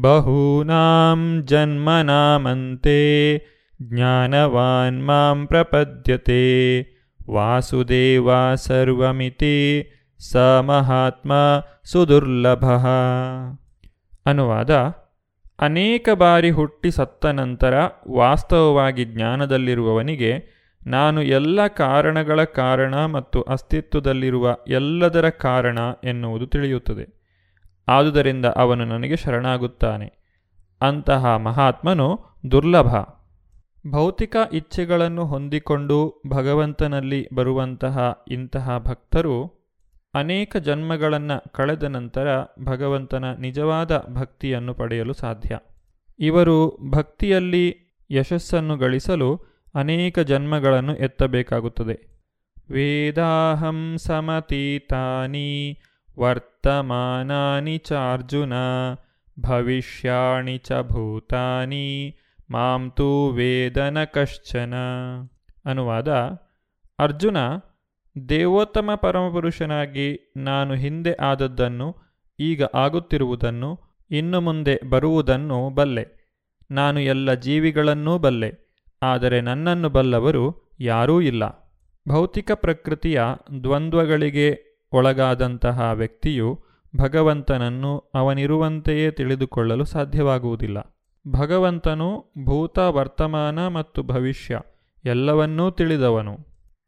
ಬಹೂನಾಂ 0.01 1.41
ಜನ್ಮನಾಮಂತೆ 1.45 2.99
ಜ್ಞಾನವಾನ್ 3.81 5.05
ಮಾಂ 5.05 5.47
ಪ್ರಪದ್ಯತೆ. 5.47 6.79
ವಾಸುದೇವ 7.29 8.55
ಸರ್ವಮಿತಿ 8.55 9.89
ಸ 10.31 10.35
ಮಹಾತ್ಮ 10.61 11.31
ಸುದುರ್ಲಭ. 11.83 12.65
ಅನುವಾದ, 14.25 14.75
ಅನೇಕ 15.59 16.09
ಬಾರಿ 16.13 16.49
ಹುಟ್ಟಿ 16.49 16.91
ಸತ್ತ 16.91 17.25
ನಂತರ 17.25 17.73
ವಾಸ್ತವವಾಗಿ 18.11 19.05
ಜ್ಞಾನದಲ್ಲಿರುವವನಿಗೆ 19.05 20.56
ನಾನು 20.85 21.21
ಎಲ್ಲ 21.21 21.67
ಕಾರಣಗಳ 21.67 22.43
ಕಾರಣ 22.43 23.05
ಮತ್ತು 23.05 23.41
ಅಸ್ತಿತ್ವದಲ್ಲಿರುವ 23.41 24.57
ಎಲ್ಲದರ 24.67 25.29
ಕಾರಣ 25.29 25.79
ಎನ್ನುವುದು 26.03 26.47
ತಿಳಿಯುತ್ತದೆ. 26.47 27.17
ಆದುದರಿಂದ 27.87 28.45
ಅವನು 28.45 28.85
ನನಗೆ 28.85 29.15
ಶರಣಾಗುತ್ತಾನೆ. 29.15 30.17
ಅಂತಹ 30.81 31.25
ಮಹಾತ್ಮನು 31.25 32.19
ದುರ್ಲಭ. 32.51 32.95
ಭೌತಿಕ 33.91 34.35
ಇಚ್ಛೆಗಳನ್ನು 34.53 35.25
ಹೊಂದಿಕೊಂಡು 35.25 36.21
ಭಗವಂತನಲ್ಲಿ 36.27 37.27
ಬರುವಂತಹ 37.33 38.23
ಇಂತಹ 38.27 38.77
ಭಕ್ತರು 38.77 39.57
ಅನೇಕ 40.13 40.57
ಜನ್ಮಗಳನ್ನು 40.57 41.53
ಕಳೆದ 41.53 41.83
ನಂತರ 41.83 42.27
ಭಗವಂತನ 42.63 43.25
ನಿಜವಾದ 43.33 44.05
ಭಕ್ತಿಯನ್ನು 44.09 44.73
ಪಡೆಯಲು 44.73 45.13
ಸಾಧ್ಯ. 45.13 45.59
ಇವರು 46.19 46.77
ಭಕ್ತಿಯಲ್ಲಿ 46.89 47.75
ಯಶಸ್ಸನ್ನು 48.11 48.77
ಗಳಿಸಲು 48.77 49.46
ಅನೇಕ 49.75 50.19
ಜನ್ಮಗಳನ್ನು 50.19 50.95
ಎತ್ತಬೇಕಾಗುತ್ತದೆ. 50.95 52.17
ವೇದಾಹಂ 52.71 53.95
ಸಮತೀತಾನಿ 53.97 55.79
ವರ್ತಮಾನಾನಿ 56.19 57.77
ಚಾರ್ಜುನ 57.77 58.53
ಭವಿಷ್ಯಾಣಿ 59.39 60.57
ಚ 60.57 60.71
ಭೂತಾನಿ 60.81 62.17
ಮಾಂ 62.51 62.91
ತೂ 62.95 63.29
ವೇದನ 63.29 64.03
ಕಶ್ಚನ. 64.03 64.73
ಅನುವಾದ, 65.65 66.07
ಅರ್ಜುನ, 66.99 67.37
ದೇವೋತ್ತಮ 68.29 68.89
ಪರಮಪುರುಷನಾಗಿ 68.95 70.33
ನಾನು 70.37 70.73
ಹಿಂದೆ 70.73 71.13
ಆದದ್ದನ್ನು, 71.13 71.95
ಈಗ 72.39 72.63
ಆಗುತ್ತಿರುವುದನ್ನು, 72.63 73.79
ಇನ್ನು 74.11 74.41
ಮುಂದೆ 74.41 74.89
ಬರುವುದನ್ನು 74.89 75.69
ಬಲ್ಲೆ. 75.69 76.35
ನಾನು 76.71 76.99
ಎಲ್ಲ 76.99 77.33
ಜೀವಿಗಳನ್ನೂ 77.33 78.17
ಬಲ್ಲೆ. 78.17 78.66
ಆದರೆ 79.03 79.41
ನನ್ನನ್ನು 79.41 79.89
ಬಲ್ಲವರು 79.89 80.75
ಯಾರೂ 80.79 81.21
ಇಲ್ಲ. 81.21 81.73
ಭೌತಿಕ 82.09 82.51
ಪ್ರಕೃತಿಯ 82.51 83.21
ದ್ವಂದ್ವಗಳಿಗೆ 83.63 84.77
ಒಳಗಾದಂತಹ 84.93 85.91
ವ್ಯಕ್ತಿಯು 85.93 86.63
ಭಗವಂತನನ್ನು 86.97 88.11
ಅವನಿರುವಂತೆಯೇ 88.15 89.11
ತಿಳಿದುಕೊಳ್ಳಲು 89.11 89.85
ಸಾಧ್ಯವಾಗುವುದಿಲ್ಲ. 89.85 90.77
ಭಗವಂತನು 91.27 92.33
ಭೂತ, 92.45 92.79
ವರ್ತಮಾನ 92.79 93.67
ಮತ್ತು 93.67 94.03
ಭವಿಷ್ಯ 94.03 94.59
ಎಲ್ಲವನ್ನೂ 95.05 95.71
ತಿಳಿದವನು. 95.71 96.37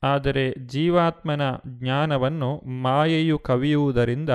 ಆದರೆ 0.03 0.67
ಜೀವಾತ್ಮನ 0.67 1.41
ಜ್ಞಾನವನ್ನು 1.67 2.57
ಮಾಯೆಯು 2.81 3.39
ಕವಿಯುವುದರಿಂದ 3.39 4.29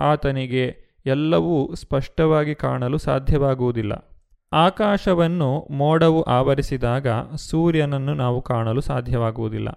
ಆತನಿಗೆ 0.00 0.76
ಎಲ್ಲವೂ 1.06 1.74
ಸ್ಪಷ್ಟವಾಗಿ 1.74 2.54
ಕಾಣಲು 2.54 2.98
ಸಾಧ್ಯವಾಗುವುದಿಲ್ಲ. 2.98 4.13
ಆಕಾಶವನ್ನು 4.54 5.68
ಮೋಡವು 5.70 6.22
ಆವರಿಸಿದಾಗ 6.22 7.06
ಸೂರ್ಯನನ್ನು 7.34 8.14
ನಾವು 8.14 8.42
ಕಾಣಲು 8.42 8.80
ಸಾಧ್ಯವಾಗುವುದಿಲ್ಲ. 8.80 9.68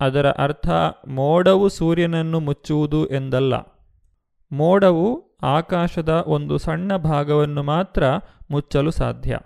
ಅದರ 0.00 0.30
ಅರ್ಥ, 0.30 0.68
ಮೋಡವು 1.08 1.68
ಸೂರ್ಯನನ್ನು 1.68 2.40
ಮುಚ್ಚುವುದು 2.40 3.06
ಎಂದಲ್ಲ. 3.06 3.54
ಮೋಡವು 4.52 5.38
ಆಕಾಶದ 5.42 6.24
ಒಂದು 6.26 6.58
ಸಣ್ಣ 6.58 6.96
ಭಾಗವನ್ನು 6.96 7.62
ಮಾತ್ರ 7.62 8.04
ಮುಚ್ಚಲು 8.50 8.90
ಸಾಧ್ಯ. 8.90 9.38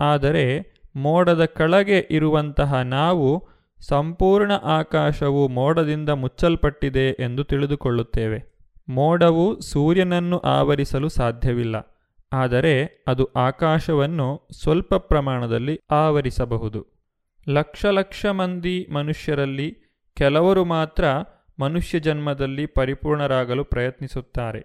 ಆದರೆ, 0.00 0.74
ಮೋಡದ 0.96 1.44
ಕೆಳಗೆ 1.44 2.08
ಇರುವಂತಹ 2.10 2.74
ನಾವು 2.74 3.48
ಸಂಪೂರ್ಣ 3.88 4.52
ಆಕಾಶವು 4.52 5.48
ಮೋಡದಿಂದ 5.48 6.08
ಮುಚ್ಚಲ್ಪಟ್ಟಿದೆ 6.08 7.08
ಎಂದು 7.08 7.44
ತಿಳಿದುಕೊಳ್ಳುತ್ತೇವೆ. 7.44 8.58
ಮೋಡವು 8.88 9.60
ಸೂರ್ಯನನ್ನು 9.60 10.38
ಆವರಿಸಲು 10.38 11.08
ಸಾಧ್ಯವಿಲ್ಲ. 11.08 11.95
ಆದರೆ 12.32 13.04
ಅದು 13.06 13.24
ಆಕಾಶವನ್ನು 13.24 14.48
ಸ್ವಲ್ಪ 14.60 14.94
ಪ್ರಮಾಣದಲ್ಲಿ 14.94 15.80
ಆವರಿಸಬಹುದು. 15.90 16.86
ಲಕ್ಷ 17.48 17.86
ಲಕ್ಷ 17.86 18.26
ಮಂದಿ 18.26 18.86
ಮನುಷ್ಯರಲ್ಲಿ 18.92 19.76
ಕೆಲವರು 20.14 20.64
ಮಾತ್ರ 20.64 21.04
ಮನುಷ್ಯ 21.60 22.00
ಜನ್ಮದಲ್ಲಿ 22.00 22.66
ಪರಿಪೂರ್ಣರಾಗಲು 22.66 23.64
ಪ್ರಯತ್ನಿಸುತ್ತಾರೆ. 23.64 24.60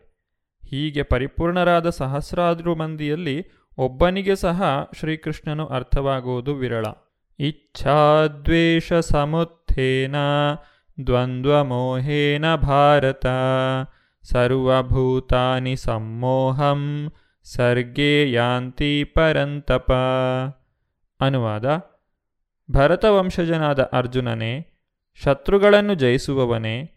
ಹೀಗೆ 0.69 1.03
ಪರಿಪೂರ್ಣರಾದ 1.03 1.89
ಸಹಸ್ರಾರು 1.89 2.75
ಮಂದಿಯಲ್ಲಿ 2.75 3.45
ಒಬ್ಬನಿಗೆ 3.77 4.35
ಸಹ 4.35 4.89
ಶ್ರೀಕೃಷ್ಣನು 4.99 5.65
ಅರ್ಥವಾಗುವುದು 5.65 6.55
ವಿರಳ. 6.55 6.85
ಇಚ್ಛಾದ್ವೇಷ 7.39 8.93
ಸಮುತ್ಥೇನ 8.93 10.15
ದ್ವಂದ್ವಮೋಹೇನ 11.05 12.55
ಭಾರತ 12.55 13.25
ಸರ್ವಭೂತಾನಿ 14.23 15.75
ಸಮ್ಮೋಹಂ 15.75 17.11
ಸರ್ಗೇ 17.43 18.31
ಯಾಂತಿ 18.31 19.03
ಪರಂತಪ. 19.03 19.91
ಅನುವಾದ, 21.19 21.65
ಭರತವಂಶಜನಾದ 22.71 23.89
ಅರ್ಜುನನೇ, 23.93 24.67
ಶತ್ರುಗಳನ್ನು 25.23 25.93
ಜಯಿಸುವವನೇ, 25.93 26.91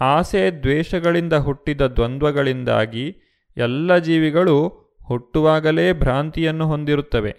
ಆಸೆ 0.00 0.50
ದ್ವೇಷಗಳಿಂದ 0.50 1.32
ಹುಟ್ಟಿದ 1.32 1.80
ದ್ವಂದ್ವಗಳಿಂದಾಗಿ 1.80 3.16
ಎಲ್ಲ 3.56 3.98
ಜೀವಿಗಳು 3.98 4.68
ಹುಟ್ಟುವಾಗಲೇ 5.04 5.92
ಭ್ರಾಂತಿಯನ್ನು 5.92 6.66
ಹೊಂದಿರುತ್ತವೆ. 6.66 7.36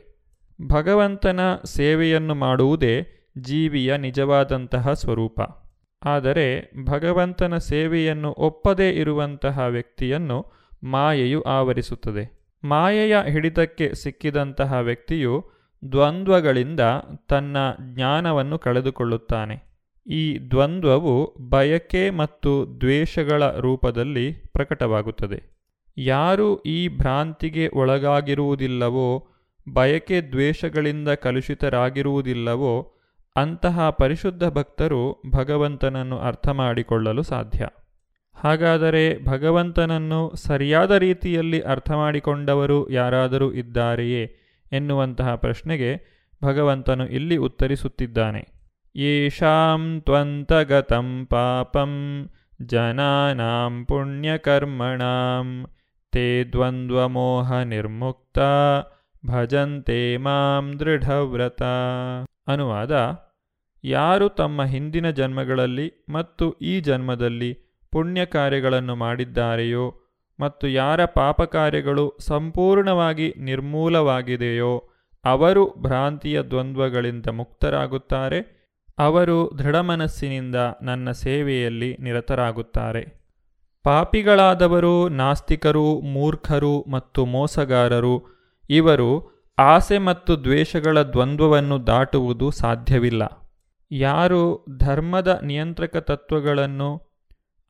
ಭಗವಂತನ 0.67 1.39
ಸೇವೆಯನ್ನು 1.65 2.35
ಮಾಡುವುದೇ 2.35 3.07
ಜೀವಿಯ 3.37 3.97
ನಿಜವಾದಂತಹ 3.97 4.93
ಸ್ವರೂಪ. 4.93 5.39
ಆದರೆ 6.03 6.71
ಭಗವಂತನ 6.85 7.57
ಸೇವೆಯನ್ನು 7.57 8.31
ಒಪ್ಪದೇ 8.31 8.89
ಇರುವಂತಹ 8.89 9.59
ವ್ಯಕ್ತಿಯನ್ನು 9.59 10.45
ಮಾಯೆಯು 10.83 11.41
ಆವರಿಸುತ್ತದೆ. 11.41 12.40
ಮಾಯೆಯ 12.63 13.17
ಹಿಡಿತಕ್ಕೆ 13.29 13.93
ಸಿಕ್ಕಿದಂತಹ 13.93 14.73
ವ್ಯಕ್ತಿಯು 14.73 15.51
ದ್ವಂದ್ವಗಳಿಂದ 15.91 16.79
ತನ್ನ 17.29 17.57
ಜ್ಞಾನವನ್ನು 17.93 18.59
ಕಳೆದುಕೊಳ್ಳುತ್ತಾನೆ. 18.59 19.71
ಈ 20.07 20.39
ದ್ವಂದ್ವವು 20.51 21.37
ಬಯಕೆ 21.49 22.09
ಮತ್ತು 22.09 22.81
ದ್ವೇಷಗಳ 22.81 23.51
ರೂಪದಲ್ಲಿ 23.51 24.33
ಪ್ರಕಟವಾಗುತ್ತದೆ. 24.33 25.61
ಯಾರು 25.97 26.61
ಈ 26.61 26.87
ಭ್ರಾಂತಿಗೆ 26.87 27.67
ಒಳಗಾಗಿರುವುದಿಲ್ಲವೋ, 27.67 29.27
ಬಯಕೆ 29.73 30.21
ದ್ವೇಷಗಳಿಂದ 30.21 31.09
ಕಲುಷಿತರಾಗಿರುವುದಿಲ್ಲವೋ, 31.09 32.93
ಅಂತಹ 33.35 33.89
ಪರಿಶುದ್ಧ 33.89 34.43
ಭಕ್ತರು 34.43 35.21
ಭಗವಂತನನ್ನು 35.35 36.19
ಅರ್ಥ 36.19 36.49
ಮಾಡಿಕೊಳ್ಳಲು 36.49 37.23
ಸಾಧ್ಯ. 37.23 37.67
ಹಾಗಾದರೆ 38.43 39.25
ಭಗವಂತನನ್ನು 39.25 40.35
ಸರಿಯಾದ 40.35 40.91
ರೀತಿಯಲ್ಲಿ 40.91 41.61
ಅರ್ಥ 41.61 41.91
ಮಾಡಿಕೊಂಡವರು 41.91 42.89
ಯಾರಾದರೂ 42.89 43.51
ಇದ್ದಾರೆಯೇ 43.51 44.23
ಎನ್ನುವಂತಹ 44.71 45.35
ಪ್ರಶ್ನೆಗೆ 45.35 45.91
ಭಗವಂತನು 46.43 47.07
ಇಲ್ಲಿ 47.07 47.37
ಉತ್ತರಿಸುತ್ತಿದ್ದಾನೆ. 47.37 48.47
ಯೇಷಾಂ 48.95 50.01
ತ್ವಂತಗತಂ 50.01 51.27
ಪಾಪಂ 51.29 51.91
ಜನಾನಾಂ 52.65 53.85
ಪುಣ್ಯಕರ್ಮಣಾಂ 53.85 55.67
ತೇ 56.11 56.43
ದ್ವಂದ್ವಮೋಹ 56.43 57.53
ನಿರ್ಮುಕ್ತ 57.61 58.39
ಭಜಂತೆ 59.25 60.17
ಮಾಂ 60.17 60.79
ದೃಢವ್ರತ. 60.79 61.61
ಅನುವಾದ, 62.47 62.93
ಯಾರು 63.83 64.29
ತಮ್ಮ 64.29 64.63
ಹಿಂದಿನ 64.63 65.09
ಜನ್ಮಗಳಲ್ಲಿ 65.09 65.87
ಮತ್ತು 66.09 66.51
ಈ 66.51 66.79
ಜನ್ಮದಲ್ಲಿ 66.79 67.70
ಪುಣ್ಯ 67.91 68.25
ಕಾರ್ಯಗಳನ್ನು 68.25 68.95
ಮಾಡಿದ್ದಾರೆಯೋ 68.95 69.95
ಮತ್ತು 70.39 70.67
ಯಾರ 70.67 71.05
ಪಾಪ 71.05 71.41
ಕಾರ್ಯಗಳು 71.41 72.17
ಸಂಪೂರ್ಣವಾಗಿ 72.19 73.33
ನಿರ್ಮೂಲವಾಗಿದೆಯೋ 73.37 74.89
ಅವರು 75.25 75.73
ಭ್ರಾಂತಿಯ 75.77 76.41
ದ್ವಂದ್ವಗಳಿಂದ 76.41 77.25
ಮುಕ್ತರಾಗುತ್ತಾರೆ. 77.25 78.61
ಅವರು 78.99 79.51
ದೃಢಮನಸ್ಸಿನಿಂದ 79.57 80.55
ನನ್ನ 80.81 81.11
ಸೇವೆಯಲ್ಲಿ 81.11 81.97
ನಿರತರಾಗುತ್ತಾರೆ. 81.99 83.21
ಪಾಪಿಗಳಾದವರು 83.83 85.09
ನಾಸ್ತಿಕರು, 85.09 86.01
ಮೂರ್ಖರು 86.01 86.85
ಮತ್ತು 86.91 87.25
ಮೋಸಗಾರರು, 87.25 88.45
ಇವರು 88.69 89.41
ಆಸೆ 89.59 89.97
ಮತ್ತು 89.97 90.43
ದ್ವೇಷಗಳ 90.43 91.01
ದ್ವಂದ್ವವನ್ನು 91.01 91.87
ದಾಟುವುದು 91.87 92.51
ಸಾಧ್ಯವಿಲ್ಲ. 92.51 93.23
ಯಾರು 93.91 94.65
ಧರ್ಮದ 94.77 95.39
ನಿಯಂತ್ರಕ 95.43 95.97
ತತ್ವಗಳನ್ನು 95.97 97.10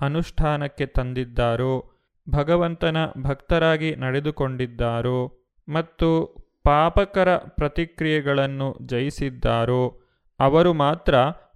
ಅನುಷ್ಠಾನಕ್ಕೆ 0.02 0.86
ತಂದಿದ್ದಾರೋ, 0.86 1.92
ಭಗವಂತನ 2.30 2.98
ಭಕ್ತರಾಗಿ 3.22 3.96
ನಡೆದುಕೊಂಡಿದ್ದಾರೋ 3.96 5.42
ಮತ್ತು 5.70 6.42
ಪಾಪಕರ 6.64 7.38
ಪ್ರತಿಕ್ರಿಯೆಗಳನ್ನು 7.38 8.78
ಜಯಿಸಿದ್ದಾರೋ, 8.86 10.02
ಅವರು 10.40 10.74
ಮಾತ್ರ 10.74 11.16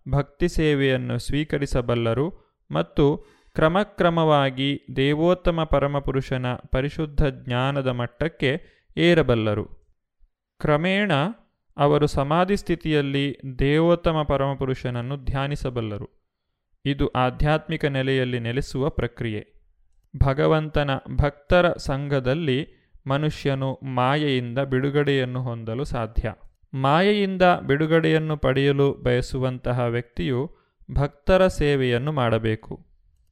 ಭಕ್ತಿ 0.09 0.47
ಸೇವೆಯನ್ನು 0.47 1.19
ಸ್ವೀಕರಿಸಬಲ್ಲರು 1.19 2.33
ಮತ್ತು 2.71 3.35
ಕ್ರಮಕ್ರಮವಾಗಿ 3.53 4.81
ದೇವೋತ್ತಮ 4.95 5.63
ಪರಮಪುರುಷನ 5.63 6.45
ಪರಿಶುದ್ಧ 6.53 7.25
ಜ್ಞಾನದ 7.25 7.87
ಮಟ್ಟಕ್ಕೆ 7.87 8.61
ಏರಬಲ್ಲರು. 8.97 9.65
ಕ್ರಮೇಣ 10.59 11.11
ಅವರು 11.77 12.07
ಸಮಾಧಿ 12.07 12.57
ಸ್ಥಿತಿಯಲ್ಲಿ 12.57 13.37
ದೇವೋತ್ತಮ 13.59 14.21
ಪರಮಪುರುಷನನ್ನು 14.21 15.17
ಧ್ಯಾನಿಸಬಲ್ಲರು. 15.17 16.24
ಇದು 16.85 17.07
ಆಧ್ಯಾತ್ಮಿಕ 17.07 17.85
ನೆಲೆಯಲ್ಲಿ 17.85 18.39
ನೆಲೆಸುವ 18.39 18.89
ಪ್ರಕ್ರಿಯೆ. 18.89 19.47
ಭಗವಂತನ 20.17 20.89
ಭಕ್ತರ 21.15 21.71
ಸಂಘದಲ್ಲಿ 21.71 22.67
ಮನುಷ್ಯನು 23.07 23.79
ಮಾಯೆಯಿಂದ 23.83 24.59
ಬಿಡುಗಡೆಯನ್ನು 24.59 25.43
ಹೊಂದಲು 25.43 25.83
ಸಾಧ್ಯ. 25.83 26.33
ಮಾಯೆಯಿಂದ 26.73 27.41
ಬಿಡುಗಡೆಯನ್ನು 27.67 28.37
ಪಡೆಯಲು 28.37 28.93
ಬಯಸುವಂತಹ 28.93 29.79
ವ್ಯಕ್ತಿಯು 29.79 30.55
ಭಕ್ತರ 30.91 31.47
ಸೇವೆಯನ್ನು 31.47 32.11
ಮಾಡಬೇಕು. 32.11 32.85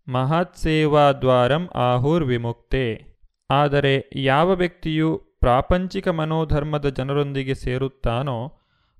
ಮಹತ್ 0.07 0.57
ಸೇವಾ 0.57 1.11
ದ್ವಾರಂ 1.11 1.69
ಆಹುರ್ 1.75 2.23
ವಿಮುಕ್ತೆ. 2.23 3.05
ಆದರೆ 3.51 4.09
ಯಾವ 4.15 4.53
ವ್ಯಕ್ತಿಯು 4.53 5.17
ಪ್ರಾಪಂಚಿಕ 5.39 6.07
ಮನೋಧರ್ಮದ 6.07 6.89
ಜನರೊಂದಿಗೆ 6.89 7.55
ಸೇರುತ್ತಾನೋ, 7.55 8.59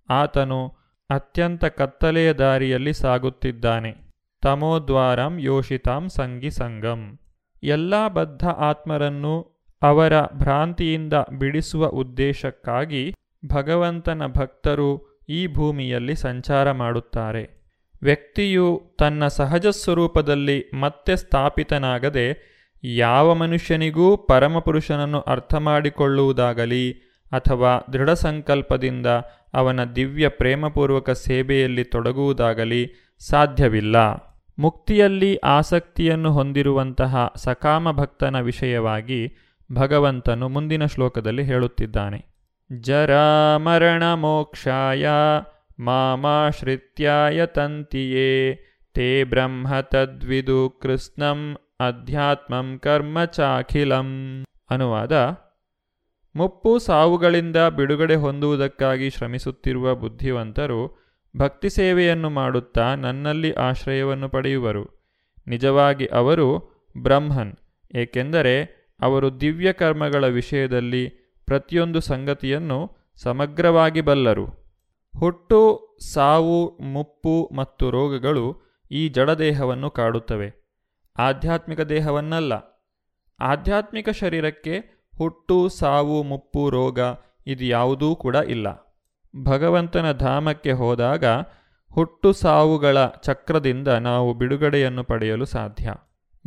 ಆತನು 0.09 0.67
ಅತ್ಯಂತ 1.09 1.65
ಕತ್ತಲೆಯ 1.65 2.33
ದಾರಿಯಲ್ಲಿ 2.33 2.93
ಸಾಗುತ್ತಿದ್ದಾನೆ. 2.93 4.02
ತಮೋದ್ವಾರಂ 4.43 5.39
ಯೋಷಿತಾಂ 5.39 6.09
ಸಂಗಿ 6.09 6.51
ಸಂಗಂ. 6.51 7.19
ಎಲ್ಲ 7.63 8.07
ಬದ್ಧ 8.07 8.47
ಆತ್ಮರನ್ನು 8.47 9.63
ಅವರ 9.81 10.21
ಭ್ರಾಂತಿಯಿಂದ 10.21 11.13
ಬಿಡಿಸುವ 11.13 11.85
ಉದ್ದೇಶಕ್ಕಾಗಿ 11.85 13.13
ಭಗವಂತನ 13.45 14.21
ಭಕ್ತರು 14.27 15.21
ಈ 15.29 15.47
ಭೂಮಿಯಲ್ಲಿ 15.47 16.15
ಸಂಚಾರ 16.15 16.71
ಮಾಡುತ್ತಾರೆ. 16.71 17.63
ವ್ಯಕ್ತಿಯು 18.01 18.95
ತನ್ನ 18.99 19.27
ಸಹಜ 19.27 19.67
ಸ್ವರೂಪದಲ್ಲಿ 19.67 20.71
ಮತ್ತೆ 20.79 21.15
ಸ್ಥಾಪಿತನಾಗದೆ 21.15 22.53
ಯಾವ 22.83 23.33
ಮನುಷ್ಯನಿಗೂ 23.33 24.17
ಪರಮಪುರುಷನನ್ನು 24.17 25.19
ಅರ್ಥ 25.19 25.55
ಮಾಡಿಕೊಳ್ಳುವುದಾಗಲಿ 25.55 26.91
ಅಥವಾ 27.31 27.85
ದೃಢ 27.93 28.09
ಸಂಕಲ್ಪದಿಂದ 28.09 29.05
ಅವನ 29.53 29.83
ದಿವ್ಯ 29.83 30.27
ಪ್ರೇಮಪೂರ್ವಕ 30.27 31.09
ಸೇವೆಯಲ್ಲಿ 31.09 31.83
ತೊಡಗುವುದಾಗಲಿ 31.83 32.93
ಸಾಧ್ಯವಿಲ್ಲ. 33.19 33.97
ಮುಕ್ತಿಯಲ್ಲಿ 34.59 35.37
ಆಸಕ್ತಿಯನ್ನು 35.37 36.31
ಹೊಂದಿರುವಂತಹ 36.31 37.33
ಸಕಾಮ 37.35 37.91
ಭಕ್ತನ 37.91 38.39
ವಿಷಯವಾಗಿ 38.39 39.33
ಭಗವಂತನು 39.73 40.49
ಮುಂದಿನ 40.49 40.85
ಶ್ಲೋಕದಲ್ಲಿ 40.85 41.43
ಹೇಳುತ್ತಿದ್ದಾನೆ. 41.43 42.25
ಜರಾಮರಣ 42.79 44.13
ಮೋಕ್ಷಾಯ 44.13 45.07
ಮಾಮಾಶ್ರಿತ್ಯಾಯ 45.79 47.45
ತಂತಿಯೇ, 47.45 48.53
ತೇ 48.93 49.23
ಬ್ರಹ್ಮ 49.23 49.79
ತದ್ವಿದು 49.79 50.69
ಕೃಷ್ಣಂ 50.81 51.57
ಅಧ್ಯಾತ್ಮಂ 51.79 52.79
ಕರ್ಮ 52.83 53.23
ಚಾಖಿಲಂ. 53.23 54.43
ಅನುವಾದ, 54.69 55.11
ಮುಪ್ಪು 56.35 56.79
ಸಾವುಗಳಿಂದ 56.79 57.57
ಬಿಡುಗಡೆ 57.57 58.15
ಹೊಂದುವುದಕ್ಕಾಗಿ 58.15 59.09
ಶ್ರಮಿಸುತ್ತಿರುವ 59.09 59.95
ಬುದ್ಧಿವಂತರು 59.95 61.02
ಭಕ್ತಿ 61.37 61.69
ಸೇವೆಯನ್ನು 61.69 62.29
ಮಾಡುತ್ತಾ 62.29 62.95
ನನ್ನಲ್ಲಿ 62.95 63.53
ಆಶ್ರಯವನ್ನು 63.53 64.29
ಪಡೆಯುವರು. 64.29 65.03
ನಿಜವಾಗಿ 65.47 66.05
ಅವರು 66.05 66.73
ಬ್ರಹ್ಮನ್, 66.97 67.53
ಏಕೆಂದರೆ 67.95 68.83
ಅವರು 69.01 69.41
ದಿವ್ಯ 69.41 69.73
ಕರ್ಮಗಳ 69.73 70.27
ವಿಷಯದಲ್ಲಿ 70.27 71.09
ಪ್ರತಿಯೊಂದು 71.45 71.99
ಸಂಗತಿಯನ್ನು 71.99 72.97
ಸಮಗ್ರವಾಗಿ 73.15 74.01
ಬಲ್ಲರು. 74.01 74.45
ಹುಟ್ಟು, 75.19 75.97
ಸಾವು, 76.13 76.77
ಮುಪ್ಪು 76.77 77.49
ಮತ್ತು 77.55 77.89
ರೋಗಗಳು 77.89 78.61
ಈ 78.91 79.07
ಜಡದೇಹವನ್ನು 79.07 79.89
ಕಾಡುತ್ತವೆ. 79.89 80.53
ಆಧ್ಯಾತ್ಮಿಕ 81.19 81.81
ದೇಹವನ್ನಲ್ಲ. 81.81 82.53
ಆಧ್ಯಾತ್ಮಿಕ 83.39 84.09
ಶರೀರಕ್ಕೆ 84.09 84.79
ಹುಟ್ಟು, 85.17 85.69
ಸಾವು, 85.69 86.23
ಮುಪ್ಪು, 86.23 86.69
ರೋಗ 86.69 86.99
ಇದು 87.47 87.65
ಯಾವುದೂ 87.65 88.15
ಕೂಡ 88.15 88.35
ಇಲ್ಲ. 88.35 88.82
ಭಗವಂತನ 89.35 90.11
ಧಾಮಕ್ಕೆ 90.11 90.71
ಹೋದಾಗ 90.71 91.23
ಹುಟ್ಟು 91.91 92.33
ಸಾವುಗಳ 92.33 93.05
ಚಕ್ರದಿಂದ 93.05 93.87
ನಾವು 93.87 94.33
ಬಿಡುಗಡೆಯನ್ನು 94.33 95.03
ಪಡೆಯಲು 95.03 95.45
ಸಾಧ್ಯ. 95.45 95.93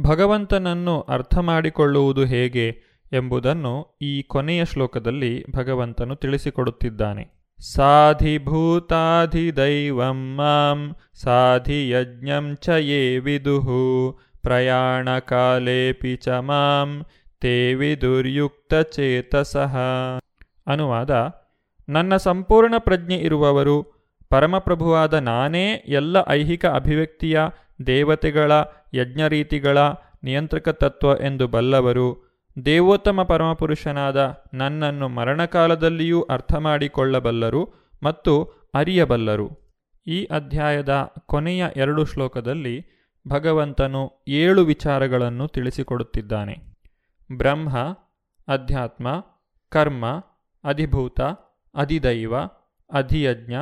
ಭಗವಂತನನ್ನು 0.01 1.01
ಅರ್ಥ 1.01 1.39
ಮಾಡಿಕೊಳ್ಳುವುದು 1.39 2.25
ಹೇಗೆ 2.25 2.83
ಎಂಬುದನ್ನು 3.13 3.99
ಈ 4.03 4.23
ಕೊನೆಯ 4.23 4.65
ಶ್ಲೋಕದಲ್ಲಿ 4.65 5.51
ಭಗವಂತನು 5.51 6.17
ತಿಳಿಸಿಕೊಡುತ್ತಿದ್ದಾನೆ. 6.17 7.37
ದೈವಂ 9.57 10.37
ಮಾಂ 10.37 10.97
ಸಾಧಿಯಜ್ಞಂ 11.15 12.57
ಚ 12.57 12.69
ಯೇ 12.69 13.19
ವಿದುಹು 13.19 14.19
ಪ್ರಯಾಣಕಾಲೇಪಿ 14.43 16.17
ಚ 16.17 16.29
ಮಾಂ 16.29 17.05
ತೇ 17.41 17.75
ವಿದುರ್ಯುಕ್ತಚೇತಸಃ 17.75 19.77
ಅನುವಾದ 20.67 21.31
ನನ್ನ 21.89 22.17
ಸಂಪೂರ್ಣ 22.17 22.75
ಪ್ರಜ್ಞೆ 22.79 23.17
ಇರುವವರು, 23.17 23.83
ಪರಮಪ್ರಭುವಾದ 24.29 25.15
ನಾನೇ 25.15 25.75
ಎಲ್ಲ 25.75 26.17
ಐಹಿಕ 26.29 26.67
ಅಭಿವ್ಯಕ್ತಿಯ 26.67 27.41
ದೇವತೆಗಳ, 27.87 28.53
ಯಜ್ಞರೀತಿಗಳ 28.95 29.79
ನಿಯಂತ್ರಕ 30.23 30.69
ತತ್ವ 30.69 31.09
ಎಂದು 31.25 31.49
ಬಲ್ಲವರು, 31.49 32.27
ದೇವೋತ್ತಮ 32.65 33.23
ಪರಮಪುರುಷನಾದ 33.23 34.45
ನನ್ನನ್ನು 34.55 35.09
ಮರಣಕಾಲದಲ್ಲಿಯೂ 35.09 36.23
ಅರ್ಥ 36.23 36.55
ಮಾಡಿಕೊಳ್ಳಬಲ್ಲರು 36.55 37.69
ಮತ್ತು 38.03 38.45
ಅರಿಯಬಲ್ಲರು. 38.75 39.51
ಈ 40.07 40.25
ಅಧ್ಯಾಯದ 40.25 41.13
ಕೊನೆಯ 41.27 41.67
ಎರಡು 41.77 42.05
ಶ್ಲೋಕದಲ್ಲಿ 42.05 42.87
ಭಗವಂತನು 43.29 44.25
ಏಳು 44.29 44.65
ವಿಚಾರಗಳನ್ನು 44.65 45.49
ತಿಳಿಸಿಕೊಡುತ್ತಿದ್ದಾನೆ. 45.49 46.57
ಬ್ರಹ್ಮ, 47.37 47.79
ಅಧ್ಯಾತ್ಮ, 48.49 49.25
ಕರ್ಮ, 49.69 50.05
ಅಧಿಭೂತ 50.65 51.21
ಅಧಿದೈವ, 51.77 52.39
ಅಧಿಯಜ್ಞ 52.93 53.55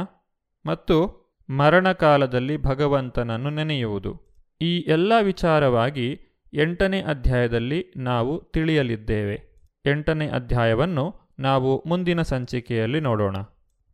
ಮತ್ತು 0.67 1.25
ಮರಣಕಾಲದಲ್ಲಿ 1.51 2.57
ಭಗವಂತನನ್ನು 2.57 3.51
ನೆನೆಯುವುದು. 3.51 4.35
ಈ 4.61 4.79
ಎಲ್ಲ 4.79 5.13
ವಿಚಾರವಾಗಿ 5.23 6.21
ಎಂಟನೇ 6.55 7.03
ಅಧ್ಯಾಯದಲ್ಲಿ 7.03 7.85
ನಾವು 7.97 8.45
ತಿಳಿಯಲಿದ್ದೇವೆ. 8.45 9.55
ಎಂಟನೇ 9.87 10.29
ಅಧ್ಯಾಯವನ್ನು 10.29 11.15
ನಾವು 11.39 11.85
ಮುಂದಿನ 11.87 12.23
ಸಂಚಿಕೆಯಲ್ಲಿ 12.23 13.01
ನೋಡೋಣ. 13.01 13.37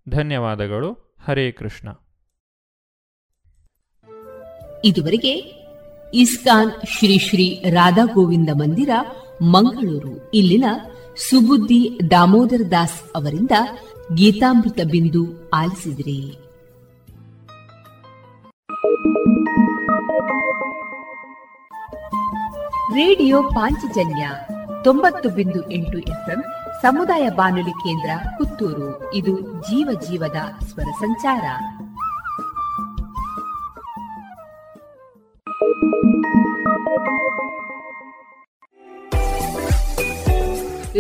ಧನ್ಯವಾದಗಳು. 0.09 1.17
ಹರೇ 1.25 1.53
ಕೃಷ್ಣ. 1.53 1.89
ಇದುವರೆಗೆ 4.85 5.33
ಇಸ್ಕಾನ್ 6.15 6.71
ಶ್ರೀ 6.71 7.19
ಶ್ರೀ 7.19 7.63
ರಾಧಾ 7.71 8.05
ಗೋವಿಂದ 8.05 8.51
ಮಂದಿರ, 8.53 8.91
ಮಂಗಳೂರು. 9.43 10.31
ಇಲ್ಲಿನ 10.31 10.65
ಸುಬುದ್ದಿ 11.17 11.99
ದಾಮೋದರ 12.11 12.61
ದಾಸ್ 12.71 13.03
ಅವರಿಂದ 13.17 13.51
ಗೀತಾಮೃತ 14.15 14.81
ಬಿಂದು 14.91 15.51
ಆಲಿಸಿದ್ರಿ. 15.51 16.39
ರೇಡಿಯೋ 22.95 23.43
ಪಾಂಚಜನ್ಯ 23.43 24.31
ತೊಂಬತ್ತು 24.85 25.29
ಬಿಂದು 25.29 25.71
ಎಂಟು 25.71 25.99
ಎಫ್ಎಂ 25.99 26.45
ಸಮುದಾಯ 26.83 27.29
ಬಾನುಲಿ 27.29 27.71
ಕೇಂದ್ರ 27.71 28.11
ಪುತ್ತೂರು. 28.39 29.15
ಇದು 29.15 29.41
ಜೀವ 29.41 30.01
ಜೀವದ 30.01 30.65
ಸ್ವರ 30.65 30.91
ಸಂಚಾರ. 31.01 31.43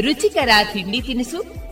ರುಚಿಕರ 0.01 0.49
ತಿಂಡಿ 0.73 1.03
ತಿನಿಸು 1.03 1.60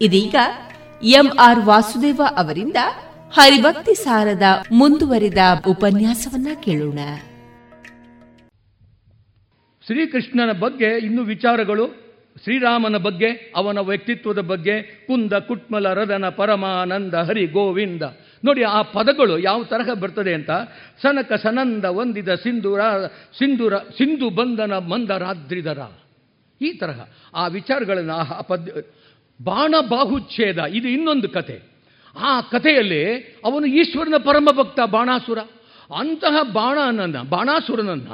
ಇದೀಗ 0.00 0.34
ಎಂಆರ್ 1.02 1.60
ವಾಸುದೇವ 1.64 2.20
ಅವರಿಂದ 2.36 2.76
ಹರಿಭಕ್ತಿ 3.32 3.94
ಸಾರದ 3.94 4.42
ಮುಂದುವರಿದ 4.72 5.38
ಉಪನ್ಯಾಸವನ್ನ 5.68 6.48
ಕೇಳೋಣ. 6.64 6.98
ಶ್ರೀಕೃಷ್ಣನ 9.86 10.52
ಬಗ್ಗೆ 10.52 10.98
ಇನ್ನು 10.98 11.22
ವಿಚಾರಗಳು, 11.22 11.86
ಶ್ರೀರಾಮನ 12.42 12.96
ಬಗ್ಗೆ, 12.96 13.52
ಅವನ 13.56 13.78
ವ್ಯಕ್ತಿತ್ವದ 13.78 14.38
ಬಗ್ಗೆ, 14.38 14.82
ಕುಂದ 14.82 15.32
ಕುಟ್ಮಲ 15.32 15.92
ರದನ 15.92 16.28
ಪರಮಾನಂದ 16.28 17.14
ಹರಿ 17.14 17.46
ಗೋವಿಂದ 17.46 18.02
ನೋಡಿ, 18.44 18.62
ಆ 18.62 18.82
ಪದಗಳು 18.82 19.38
ಯಾವ 19.38 19.64
ತರಹ 19.64 19.94
ಬರ್ತದೆ 19.94 20.34
ಅಂತ? 20.34 20.50
ಸನಕ 21.02 21.32
ಸನಂದ 21.32 21.84
ವಂದಿದ 21.84 22.34
ಸಿಂಧುರ 22.34 22.80
ಸಿಂಧುರ, 23.38 23.76
ಸಿಂಧು 23.76 24.30
ಬಂಧನ 24.30 24.72
ಮಂದರಾದ್ರಿದರ. 24.72 25.78
ಈ 26.60 26.72
ತರಹ. 26.72 27.00
ಆ 27.34 27.46
ವಿಚಾರಗಳನ್ನು, 27.46 28.12
ಆ 28.12 28.40
ಪದ್ಯ 28.40 28.72
ಬಾಣ 29.44 29.74
ಬಾಹುಚ್ಛೇದ 29.88 30.58
ಇದು 30.58 30.88
ಇನ್ನೊಂದು 30.88 31.28
ಕತೆ. 31.28 31.60
ಆ 32.18 32.40
ಕಥೆಯಲ್ಲಿ 32.40 33.20
ಅವನು 33.44 33.66
ಈಶ್ವರನ 33.66 34.14
ಪರಮ 34.24 34.48
ಭಕ್ತ 34.56 34.80
ಬಾಣಾಸುರ. 34.80 35.38
ಅಂತಹ 35.98 36.42
ಬಾಣನನ್ನ, 36.42 37.22
ಬಾಣಾಸುರನನ್ನ 37.22 38.08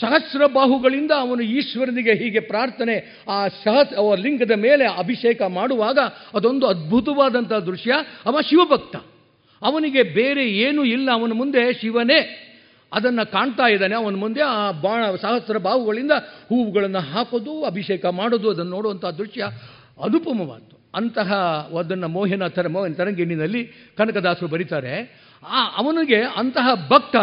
ಸಹಸ್ರ 0.00 0.46
ಬಾಹುಗಳಿಂದ 0.46 1.10
ಅವನು 1.10 1.42
ಈಶ್ವರನಿಗೆ 1.42 2.14
ಹೀಗೆ 2.14 2.40
ಪ್ರಾರ್ಥನೆ, 2.40 3.22
ಆ 3.28 3.48
ಸಹಸ್ 3.48 3.94
ಅವ 3.94 4.14
ಲಿಂಗದ 4.14 4.50
ಮೇಲೆ 4.50 4.86
ಅಭಿಷೇಕ 4.98 5.42
ಮಾಡುವಾಗ 5.42 5.98
ಅದೊಂದು 6.34 6.66
ಅದ್ಭುತವಾದಂಥ 6.66 7.52
ದೃಶ್ಯ. 7.52 7.92
ಅವ 8.26 8.40
ಶಿವಭಕ್ತ. 8.40 8.96
ಅವನಿಗೆ 9.62 10.02
ಬೇರೆ 10.02 10.48
ಏನೂ 10.48 10.84
ಇಲ್ಲ. 10.84 11.12
ಅವನ 11.12 11.32
ಮುಂದೆ 11.32 11.80
ಶಿವನೇ. 11.80 12.46
ಅದನ್ನು 12.92 13.30
ಕಾಣ್ತಾ 13.30 13.66
ಇದ್ದಾನೆ. 13.66 13.94
ಅವನ 13.94 14.16
ಮುಂದೆ 14.16 14.42
ಆ 14.42 14.70
ಬಾಣ, 14.70 15.14
ಸಹಸ್ರ 15.14 15.58
ಬಾಹುಗಳಿಂದ 15.58 16.12
ಹೂವುಗಳನ್ನು 16.48 16.98
ಹಾಕೋದು, 16.98 17.64
ಅಭಿಷೇಕ 17.64 18.06
ಮಾಡೋದು, 18.06 18.50
ಅದನ್ನು 18.50 18.70
ನೋಡುವಂಥ 18.70 19.04
ದೃಶ್ಯ. 19.04 19.44
ಅನುಪಮವಾದ್ದು. 20.02 20.80
ಅಂತಹ 20.94 21.34
ಅದನ್ನು 21.78 22.08
ಮೋಹಿನ 22.08 22.46
ತರ 22.46 22.68
ಮೋಹನ 22.68 22.92
ತರಂಗಿಣಿನಲ್ಲಿ 22.92 23.64
ಕನಕದಾಸರು 23.96 24.48
ಬರೀತಾರೆ. 24.48 25.20
ಆ 25.46 25.64
ಅವನಿಗೆ 25.76 26.22
ಅಂತಹ 26.22 26.88
ಭಕ್ತ 26.88 27.16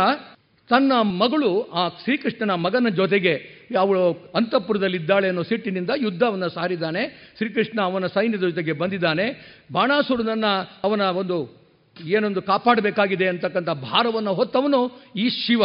ತನ್ನ 0.69 0.91
ಮಗಳು, 1.01 1.61
ಆ 1.61 1.87
ಶ್ರೀಕೃಷ್ಣನ 1.87 2.51
ಮಗನ 2.51 2.87
ಜೊತೆಗೆ 2.89 3.33
ಅವಳು 3.79 4.31
ಅಂತಃಪುರದಲ್ಲಿದ್ದಾಳೆ 4.35 5.27
ಅನ್ನೋ 5.27 5.43
ಸಿಟ್ಟಿನಿಂದ 5.43 5.89
ಯುದ್ಧವನ್ನು 5.97 6.49
ಸಾರಿದ್ದಾನೆ 6.49 7.33
ಶ್ರೀಕೃಷ್ಣ 7.37 7.81
ಅವನ 7.81 8.07
ಸೈನ್ಯದ 8.07 8.39
ಜೊತೆಗೆ 8.39 8.71
ಬಂದಿದ್ದಾನೆ. 8.71 9.57
ಬಾಣಾಸುರನನ್ನು 9.71 10.79
ಅವನ 10.83 11.01
ಒಂದು 11.01 11.67
ಏನೊಂದು 12.05 12.41
ಕಾಪಾಡಬೇಕಾಗಿದೆ 12.41 13.27
ಅಂತಕ್ಕಂಥ 13.27 13.69
ಭಾರವನ್ನು 13.69 14.33
ಹೊತ್ತವನು 14.33 15.01
ಈ 15.15 15.29
ಶಿವ. 15.29 15.63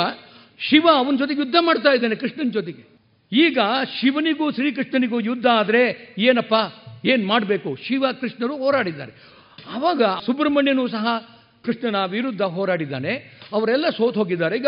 ಶಿವ 0.59 0.89
ಅವನ 0.97 1.17
ಜೊತೆಗೆ 1.17 1.41
ಯುದ್ಧ 1.41 1.57
ಮಾಡ್ತಾ 1.61 1.93
ಇದ್ದಾನೆ 1.93 2.15
ಕೃಷ್ಣನ 2.15 2.51
ಜೊತೆಗೆ. 2.51 3.02
ಈಗ 3.33 3.59
ಶಿವನಿಗೂ 4.01 4.51
ಶ್ರೀಕೃಷ್ಣನಿಗೂ 4.51 5.20
ಯುದ್ಧ 5.20 5.47
ಆದರೆ 5.47 6.14
ಏನಪ್ಪ? 6.18 6.55
ಏನು 7.05 7.26
ಮಾಡಬೇಕು? 7.26 7.76
ಶಿವ, 7.76 8.05
ಕೃಷ್ಣರು 8.20 8.57
ಹೋರಾಡಿದ್ದಾರೆ. 8.57 9.12
ಆವಾಗ 9.74 10.03
ಸುಬ್ರಹ್ಮಣ್ಯನೂ 10.26 10.89
ಸಹ 10.89 11.07
ಕೃಷ್ಣನ 11.64 12.05
ವಿರುದ್ಧ 12.05 12.43
ಹೋರಾಡಿದ್ದಾನೆ. 12.43 13.41
ಅವರೆಲ್ಲ 13.53 13.89
ಸೋತು 13.89 14.20
ಹೋಗಿದ್ದಾರೆ. 14.20 14.57
ಈಗ 14.57 14.66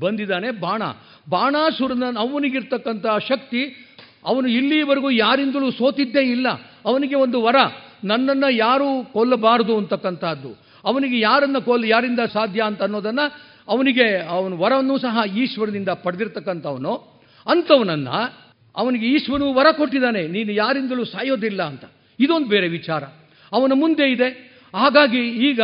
ಬಂದಿದ್ದಾನೆ 0.00 0.50
ಬಾಣ. 0.50 0.82
ಬಾಣಾಸುರನ 1.28 2.04
ಅವನಿಗಿರ್ತಕ್ಕಂಥ 2.18 3.06
ಶಕ್ತಿ 3.28 3.92
ಅವನು 4.24 4.48
ಇಲ್ಲಿವರೆಗೂ 4.48 5.10
ಯಾರಿಂದಲೂ 5.10 5.70
ಸೋತಿದ್ದೇ 5.70 6.20
ಇಲ್ಲ. 6.20 6.46
ಅವನಿಗೆ 6.84 7.14
ಒಂದು 7.14 7.42
ವರ. 7.42 7.56
ನನ್ನನ್ನು 8.04 8.50
ಯಾರೂ 8.50 9.04
ಕೊಲ್ಲಬಾರದು 9.04 9.76
ಅಂತಕ್ಕಂಥದ್ದು. 9.76 10.56
ಅವನಿಗೆ 10.84 11.20
ಯಾರನ್ನು 11.20 11.62
ಕೊಲ್ಲ 11.62 11.84
ಯಾರಿಂದ 11.84 12.20
ಸಾಧ್ಯ 12.32 12.62
ಅಂತ 12.62 12.82
ಅನ್ನೋದನ್ನು 12.82 13.32
ಅವನಿಗೆ 13.68 14.28
ಅವನ 14.28 14.52
ವರವನ್ನು 14.52 14.98
ಸಹ 14.98 15.36
ಈಶ್ವರನಿಂದ 15.36 15.88
ಪಡೆದಿರ್ತಕ್ಕಂಥವನು. 15.88 17.11
ಅಂಥವನನ್ನು 17.46 18.42
ಅವನಿಗೆ 18.76 19.06
ಈಶ್ವರನು 19.06 19.54
ವರ 19.54 19.66
ಕೊಟ್ಟಿದ್ದಾನೆ, 19.72 20.28
ನೀನು 20.28 20.52
ಯಾರಿಂದಲೂ 20.52 21.04
ಸಾಯೋದಿಲ್ಲ 21.04 21.62
ಅಂತ. 21.62 21.84
ಇದೊಂದು 22.20 22.48
ಬೇರೆ 22.48 22.68
ವಿಚಾರ. 22.68 23.04
ಅವನ 23.52 23.72
ಮುಂದೆ 23.74 24.12
ಇದೆ. 24.12 24.52
ಹಾಗಾಗಿ 24.74 25.50
ಈಗ 25.50 25.60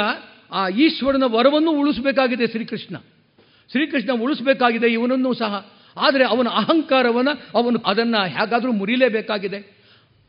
ಆ 0.53 0.69
ಈಶ್ವರನ 0.69 1.23
ವರವನ್ನು 1.27 1.71
ಉಳಿಸಬೇಕಾಗಿದೆ 1.71 2.47
ಶ್ರೀಕೃಷ್ಣ. 2.47 2.97
ಶ್ರೀಕೃಷ್ಣ 3.71 4.11
ಉಳಿಸಬೇಕಾಗಿದೆ 4.23 4.87
ಇವನನ್ನು 4.87 5.35
ಸಹ. 5.35 5.71
ಆದರೆ 5.97 6.25
ಅವನ 6.25 6.49
ಅಹಂಕಾರವನ್ನು 6.49 7.59
ಅವನು 7.59 7.79
ಅದನ್ನು 7.87 8.27
ಹೇಗಾದರೂ 8.27 8.73
ಮುರಿಲೇಬೇಕಾಗಿದೆ. 8.73 9.79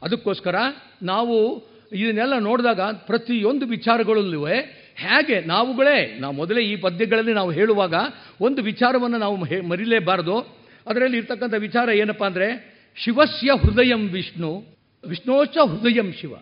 ಅದಕ್ಕೋಸ್ಕರ 0.02 0.56
ನಾವು 1.04 1.64
ಇದನ್ನೆಲ್ಲ 1.94 2.40
ನೋಡಿದಾಗ 2.40 2.82
ಪ್ರತಿಯೊಂದು 2.82 3.66
ವಿಚಾರಗಳಲ್ಲೂ 3.66 4.46
ಹೇಗೆ 4.46 5.48
ನಾವುಗಳೇ 5.48 6.18
ನಾವು 6.20 6.36
ಮೊದಲೇ 6.36 6.62
ಈ 6.62 6.76
ಪದ್ಯಗಳಲ್ಲಿ 6.76 7.34
ನಾವು 7.34 7.52
ಹೇಳುವಾಗ 7.52 7.94
ಒಂದು 8.42 8.64
ವಿಚಾರವನ್ನು 8.64 9.18
ನಾವು 9.18 9.68
ಮರಿಲೇಬಾರದು. 9.68 10.59
ಅದರಲ್ಲಿ 10.90 11.18
ಇರ್ತಕ್ಕಂಥ 11.18 11.54
ವಿಚಾರ 11.54 11.90
ಏನಪ್ಪ 11.90 12.24
ಅಂದರೆ, 12.24 12.80
ಶಿವಸ್ಯ 13.04 13.52
ಹೃದಯಂ 13.62 14.10
ವಿಷ್ಣು 14.10 14.64
ವಿಷ್ಣೋಚ 15.08 15.58
ಹೃದಯಂ 15.58 16.14
ಶಿವ. 16.22 16.34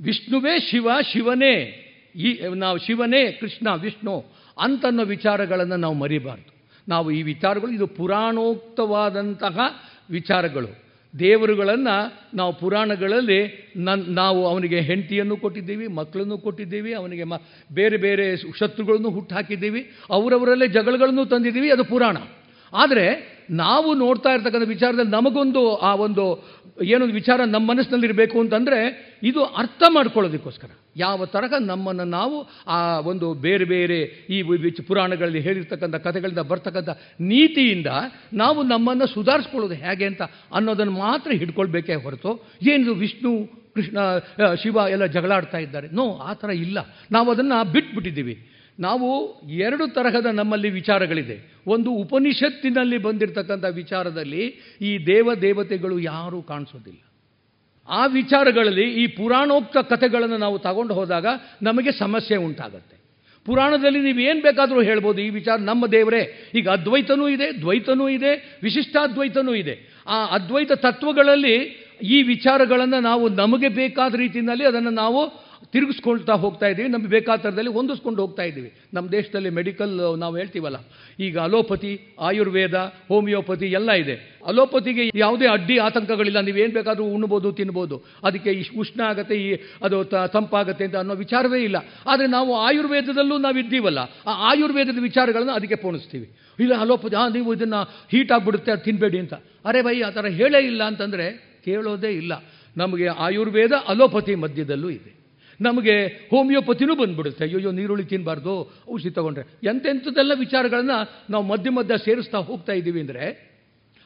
ವಿಷ್ಣುವೇ 0.00 0.60
ಶಿವ, 0.60 0.88
ಶಿವನೇ 1.12 1.82
ಈ, 2.16 2.40
ನಾವು 2.54 2.78
ಶಿವನೇ 2.78 3.32
ಕೃಷ್ಣ, 3.32 3.68
ವಿಷ್ಣು 3.74 4.24
ಅಂತನ್ನೋ 4.58 5.04
ವಿಚಾರಗಳನ್ನು 5.04 5.76
ನಾವು 5.76 5.94
ಮರಿಬಾರ್ದು. 5.94 6.56
ನಾವು 6.88 7.10
ಈ 7.10 7.22
ವಿಚಾರಗಳು, 7.22 7.70
ಇದು 7.70 7.86
ಪುರಾಣೋಕ್ತವಾದಂತಹ 7.86 9.58
ವಿಚಾರಗಳು. 10.10 10.86
ದೇವರುಗಳನ್ನು 11.18 12.12
ನಾವು 12.36 12.52
ಪುರಾಣಗಳಲ್ಲಿ 12.52 13.72
ನನ್, 13.76 14.04
ನಾವು 14.08 14.46
ಅವನಿಗೆ 14.46 14.80
ಹೆಂಡತಿಯನ್ನು 14.80 15.36
ಕೊಟ್ಟಿದ್ದೀವಿ, 15.36 15.86
ಮಕ್ಕಳನ್ನು 15.86 16.38
ಕೊಟ್ಟಿದ್ದೀವಿ, 16.38 16.92
ಅವನಿಗೆ 16.92 17.24
ಮ, 17.24 17.34
ಬೇರೆ 17.72 17.96
ಬೇರೆ 17.96 18.36
ಶತ್ರುಗಳನ್ನು 18.36 19.10
ಹುಟ್ಟುಹಾಕಿದ್ದೀವಿ 19.10 19.90
ಅವರವರಲ್ಲೇ 20.10 20.66
ಜಗಳಗಳನ್ನು 20.66 21.26
ತಂದಿದ್ದೀವಿ, 21.26 21.70
ಅದು 21.70 21.84
ಪುರಾಣ. 21.84 22.16
ಆದರೆ 22.72 23.35
ನಾವು 23.50 23.94
ನೋಡ್ತಾ 23.94 24.30
ಇರ್ತಕ್ಕಂಥ 24.30 24.68
ವಿಚಾರದಲ್ಲಿ 24.68 25.10
ನಮಗೊಂದು 25.10 25.76
ಆ 25.76 25.94
ಒಂದು 25.94 26.56
ಏನೊಂದು 26.82 27.14
ವಿಚಾರ 27.14 27.40
ನಮ್ಮ 27.44 27.70
ಮನಸ್ಸಿನಲ್ಲಿರಬೇಕು 27.70 28.40
ಅಂತಂದರೆ 28.40 28.78
ಇದು 29.22 29.44
ಅರ್ಥ 29.44 29.82
ಮಾಡ್ಕೊಳ್ಳೋದಕ್ಕೋಸ್ಕರ. 29.88 30.68
ಯಾವ 30.96 31.26
ತರಹ 31.26 31.52
ನಮ್ಮನ್ನು 31.60 32.04
ನಾವು 32.04 32.48
ಆ 32.66 32.98
ಒಂದು 32.98 33.34
ಬೇರೆ 33.34 33.64
ಬೇರೆ 33.64 34.00
ಈ 34.30 34.42
ಪುರಾಣಗಳಲ್ಲಿ 34.88 35.40
ಹೇಳಿರ್ತಕ್ಕಂಥ 35.40 35.94
ಕಥೆಗಳಿಂದ 35.94 36.38
ಬರ್ತಕ್ಕಂಥ 36.38 36.88
ನೀತಿಯಿಂದ 37.20 37.86
ನಾವು 38.32 38.62
ನಮ್ಮನ್ನು 38.62 39.06
ಸುಧಾರಿಸ್ಕೊಳ್ಳೋದು 39.06 39.74
ಹೇಗೆ 39.74 40.04
ಅಂತ 40.04 40.22
ಅನ್ನೋದನ್ನು 40.52 40.92
ಮಾತ್ರ 40.92 41.30
ಹಿಡ್ಕೊಳ್ಬೇಕೇ 41.30 41.94
ಹೊರತು 41.94 42.46
ಏನಿದು 42.62 42.94
ವಿಷ್ಣು, 42.94 43.66
ಕೃಷ್ಣ, 43.74 43.98
ಶಿವ 44.54 44.78
ಎಲ್ಲ 44.90 45.06
ಜಗಳಾಡ್ತಾ 45.06 45.58
ಇದ್ದಾರೆ. 45.58 45.88
ನೋ, 45.88 46.18
ಆ 46.18 46.32
ಥರ 46.32 46.50
ಇಲ್ಲ. 46.50 46.78
ನಾವು 47.10 47.30
ಅದನ್ನು 47.30 47.72
ಬಿಟ್ಬಿಟ್ಟಿದ್ದೀವಿ. 47.72 48.55
ನಾವು 48.78 49.40
ಎರಡು 49.48 49.84
ತರಹದ 49.88 50.26
ನಮ್ಮಲ್ಲಿ 50.26 50.70
ವಿಚಾರಗಳಿದೆ. 50.70 51.36
ಒಂದು 51.66 51.90
ಉಪನಿಷತ್ತಿನಲ್ಲಿ 51.90 52.98
ಬಂದಿರತಕ್ಕಂಥ 52.98 53.64
ವಿಚಾರದಲ್ಲಿ 53.64 54.42
ಈ 54.80 55.06
ದೇವ 55.06 55.34
ದೇವತೆಗಳು 55.34 55.98
ಯಾರೂ 55.98 56.42
ಕಾಣಿಸೋದಿಲ್ಲ. 56.42 57.00
ಆ 57.88 58.06
ವಿಚಾರಗಳಲ್ಲಿ 58.06 58.86
ಈ 59.02 59.06
ಪುರಾಣೋಕ್ತ 59.06 59.76
ಕಥೆಗಳನ್ನು 59.76 60.36
ನಾವು 60.36 60.58
ತಗೊಂಡು 60.58 60.94
ಹೋದಾಗ 60.94 61.26
ನಮಗೆ 61.62 61.92
ಸಮಸ್ಯೆ 61.98 62.36
ಉಂಟಾಗುತ್ತೆ. 62.36 62.96
ಪುರಾಣದಲ್ಲಿ 63.46 64.00
ನೀವು 64.00 64.18
ಏನು 64.18 64.40
ಬೇಕಾದರೂ 64.42 64.82
ಹೇಳ್ಬೋದು, 64.82 65.20
ಈ 65.20 65.28
ವಿಚಾರ 65.28 65.56
ನಮ್ಮ 65.58 65.86
ದೇವರೇ. 65.86 66.52
ಈಗ 66.54 66.68
ಅದ್ವೈತನೂ 66.68 67.28
ಇದೆ, 67.28 67.60
ದ್ವೈತನೂ 67.60 68.08
ಇದೆ, 68.08 68.60
ವಿಶಿಷ್ಟಾದ್ವೈತನೂ 68.62 69.54
ಇದೆ. 69.54 69.74
ಆ 70.06 70.26
ಅದ್ವೈತ 70.26 70.72
ತತ್ವಗಳಲ್ಲಿ 70.72 71.56
ಈ 72.02 72.22
ವಿಚಾರಗಳನ್ನು 72.22 73.00
ನಾವು 73.00 73.28
ನಮಗೆ 73.28 73.68
ಬೇಕಾದ 73.68 74.14
ರೀತಿಯಲ್ಲಿ 74.14 74.64
ಅದನ್ನು 74.64 74.90
ನಾವು 74.90 75.45
ತಿರುಗಿಸ್ಕೊಳ್ತಾ 75.76 76.34
ಹೋಗ್ತಾ 76.44 76.66
ಇದ್ದೀವಿ. 76.72 76.88
ನಮಗೆ 76.94 77.10
ಬೇಕಾದ 77.14 77.38
ಥರದಲ್ಲಿ 77.46 77.72
ಹೊಂದಿಸ್ಕೊಂಡು 77.78 78.20
ಹೋಗ್ತಾ 78.24 78.44
ಇದ್ದೀವಿ. 78.50 78.70
ನಮ್ಮ 78.96 79.06
ದೇಶದಲ್ಲಿ 79.16 79.50
ಮೆಡಿಕಲ್ 79.58 79.94
ನಾವು 80.22 80.34
ಹೇಳ್ತೀವಲ್ಲ, 80.40 80.78
ಈಗ 81.26 81.36
ಅಲೋಪತಿ, 81.48 81.92
ಆಯುರ್ವೇದ, 82.28 82.76
ಹೋಮಿಯೋಪತಿ 83.10 83.68
ಎಲ್ಲ 83.78 83.90
ಇದೆ. 84.02 84.16
ಅಲೋಪತಿಗೆ 84.50 85.04
ಯಾವುದೇ 85.22 85.46
ಅಡ್ಡಿ 85.54 85.76
ಆತಂಕಗಳಿಲ್ಲ. 85.86 86.40
ನೀವು 86.48 86.58
ಏನು 86.64 86.72
ಬೇಕಾದರೂ 86.78 87.04
ಉಣ್ಬೋದು, 87.16 87.48
ತಿನ್ಬೋದು. 87.60 87.96
ಅದಕ್ಕೆ 88.26 88.50
ಉಷ್ಣ 88.82 89.00
ಆಗುತ್ತೆ 89.10 89.36
ಈ 89.44 89.48
ಅದು 89.86 89.96
ತಂಪಾಗತ್ತೆ 90.36 90.84
ಅಂತ 90.88 90.96
ಅನ್ನೋ 91.02 91.14
ವಿಚಾರವೇ 91.24 91.60
ಇಲ್ಲ. 91.68 91.78
ಆದರೆ 92.10 92.28
ನಾವು 92.36 92.52
ಆಯುರ್ವೇದದಲ್ಲೂ 92.66 93.38
ನಾವು 93.46 93.58
ಇದ್ದೀವಲ್ಲ. 93.64 94.00
ಆ 94.28 94.34
ಆಯುರ್ವೇದದ 94.50 95.00
ವಿಚಾರಗಳನ್ನು 95.08 95.54
ಅದಕ್ಕೆ 95.58 95.78
ಪೋಣಿಸ್ತೀವಿ. 95.84 96.28
ಇಲ್ಲ, 96.58 96.72
ಅಲೋಪತಿ 96.84 97.16
ಹಾಂ 97.20 97.32
ನೀವು 97.36 97.50
ಇದನ್ನು 97.56 97.80
ಹೀಟ್ 98.12 98.32
ಆಗಿಬಿಡುತ್ತೆ, 98.36 98.70
ಅದು 98.74 98.84
ತಿನ್ನಬೇಡಿ 98.88 99.18
ಅಂತ. 99.24 99.34
ಅರೆ 99.68 99.80
ಬೈ, 99.86 99.96
ಆ 100.08 100.10
ಥರ 100.16 100.26
ಹೇಳೇ 100.40 100.62
ಇಲ್ಲ 100.70 100.82
ಅಂತಂದರೆ 100.90 101.26
ಕೇಳೋದೇ 101.66 102.12
ಇಲ್ಲ. 102.22 102.32
ನಮಗೆ 102.76 103.06
ಆಯುರ್ವೇದ 103.26 103.74
ಅಲೋಪತಿ 103.92 104.34
ಮಧ್ಯದಲ್ಲೂ 104.42 104.88
ಇದೆ. 104.98 105.12
ನಮಗೆ 105.60 105.94
ಹೋಮಿಯೋಪತಿನೂ 106.30 106.94
ಬಂದ್ಬಿಡುತ್ತೆ. 106.94 107.44
ಅಯ್ಯೋ 107.44 107.70
ನೀರುಳ್ಳಿ 107.70 108.04
ತಿನ್ನಬಾರ್ದು 108.04 108.54
ಔಷಧಿ 108.92 109.10
ತಗೊಂಡ್ರೆ. 109.10 109.44
ಎಂತೆಂಥದ್ದೆಲ್ಲ 109.64 110.32
ವಿಚಾರಗಳನ್ನು 110.38 110.98
ನಾವು 111.30 111.44
ಮಧ್ಯ 111.44 111.70
ಮಧ್ಯ 111.70 111.94
ಸೇರಿಸ್ತಾ 112.04 112.38
ಹೋಗ್ತಾ 112.38 112.72
ಇದ್ದೀವಿ 112.72 113.00
ಅಂದರೆ, 113.00 113.26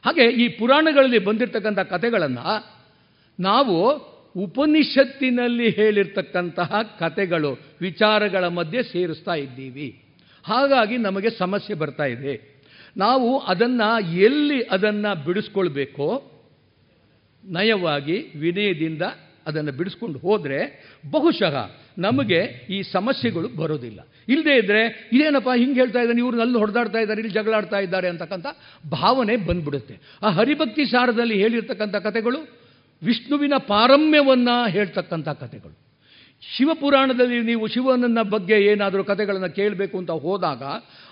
ಹಾಗೆ 0.03 0.25
ಈ 0.43 0.45
ಪುರಾಣಗಳಲ್ಲಿ 0.59 1.19
ಬಂದಿರತಕ್ಕಂಥ 1.25 1.79
ಕಥೆಗಳನ್ನು 1.93 2.45
ನಾವು 3.39 3.75
ಉಪನಿಷತ್ತಿನಲ್ಲಿ 4.35 5.67
ಹೇಳಿರ್ತಕ್ಕಂತಹ 5.69 6.81
ಕತೆಗಳು 6.99 7.51
ವಿಚಾರಗಳ 7.81 8.43
ಮಧ್ಯೆ 8.59 8.81
ಸೇರಿಸ್ತಾ 8.83 9.35
ಇದ್ದೀವಿ. 9.35 9.87
ಹಾಗಾಗಿ 10.45 10.97
ನಮಗೆ 10.97 11.29
ಸಮಸ್ಯೆ 11.37 11.75
ಬರ್ತಾ 11.75 12.05
ಇದೆ. 12.05 12.33
ನಾವು 12.97 13.27
ಅದನ್ನು 13.39 13.89
ಎಲ್ಲಿ 14.19 14.59
ಅದನ್ನು 14.75 15.11
ಬಿಡಿಸ್ಕೊಳ್ಬೇಕೋ, 15.25 16.07
ನಯವಾಗಿ 17.43 18.17
ವಿನಯದಿಂದ 18.35 19.03
ಅದನ್ನು 19.47 19.71
ಬಿಡಿಸ್ಕೊಂಡು 19.71 20.19
ಹೋದರೆ 20.19 20.59
ಬಹುಶಃ 21.11 21.55
ನಮಗೆ 21.97 22.67
ಈ 22.69 22.81
ಸಮಸ್ಯೆಗಳು 22.81 23.47
ಬರೋದಿಲ್ಲ. 23.47 23.99
ಇಲ್ಲದೇ 24.29 24.55
ಇದ್ದರೆ 24.57 25.09
ಇದೇನಪ್ಪ 25.13 25.49
ಹಿಂಗೆ 25.57 25.73
ಹೇಳ್ತಾ 25.73 25.99
ಇದ್ದಾನೆ 25.99 26.19
ಇವ್ರು 26.19 26.41
ಅಲ್ಲಿ 26.41 26.57
ಹೊಡೆದಾಡ್ತಾ 26.57 26.99
ಇದ್ದಾರೆ, 26.99 27.21
ಇಲ್ಲಿ 27.21 27.33
ಜಗಳಾಡ್ತಾ 27.33 27.79
ಇದ್ದಾರೆ 27.79 28.07
ಅಂತಕ್ಕಂಥ 28.07 28.45
ಭಾವನೆ 28.91 29.35
ಬಂದ್ಬಿಡುತ್ತೆ. 29.35 29.95
ಆ 30.23 30.29
ಹರಿಭಕ್ತಿ 30.29 30.85
ಸಾರದಲ್ಲಿ 30.85 31.41
ಹೇಳಿರ್ತಕ್ಕಂಥ 31.41 31.95
ಕಥೆಗಳು 31.95 32.61
ವಿಷ್ಣುವಿನ 33.03 33.53
ಪಾರಮ್ಯವನ್ನು 33.57 34.69
ಹೇಳ್ತಕ್ಕಂಥ 34.69 35.29
ಕಥೆಗಳು. 35.29 35.75
ಶಿವಪುರಾಣದಲ್ಲಿ 36.57 37.39
ನೀವು 37.39 37.67
ಶಿವನನ್ನ 37.67 38.21
ಬಗ್ಗೆ 38.21 38.53
ಏನಾದರೂ 38.53 39.03
ಕಥೆಗಳನ್ನು 39.03 39.55
ಕೇಳಬೇಕು 39.55 39.97
ಅಂತ 39.97 40.11
ಹೋದಾಗ 40.11 40.63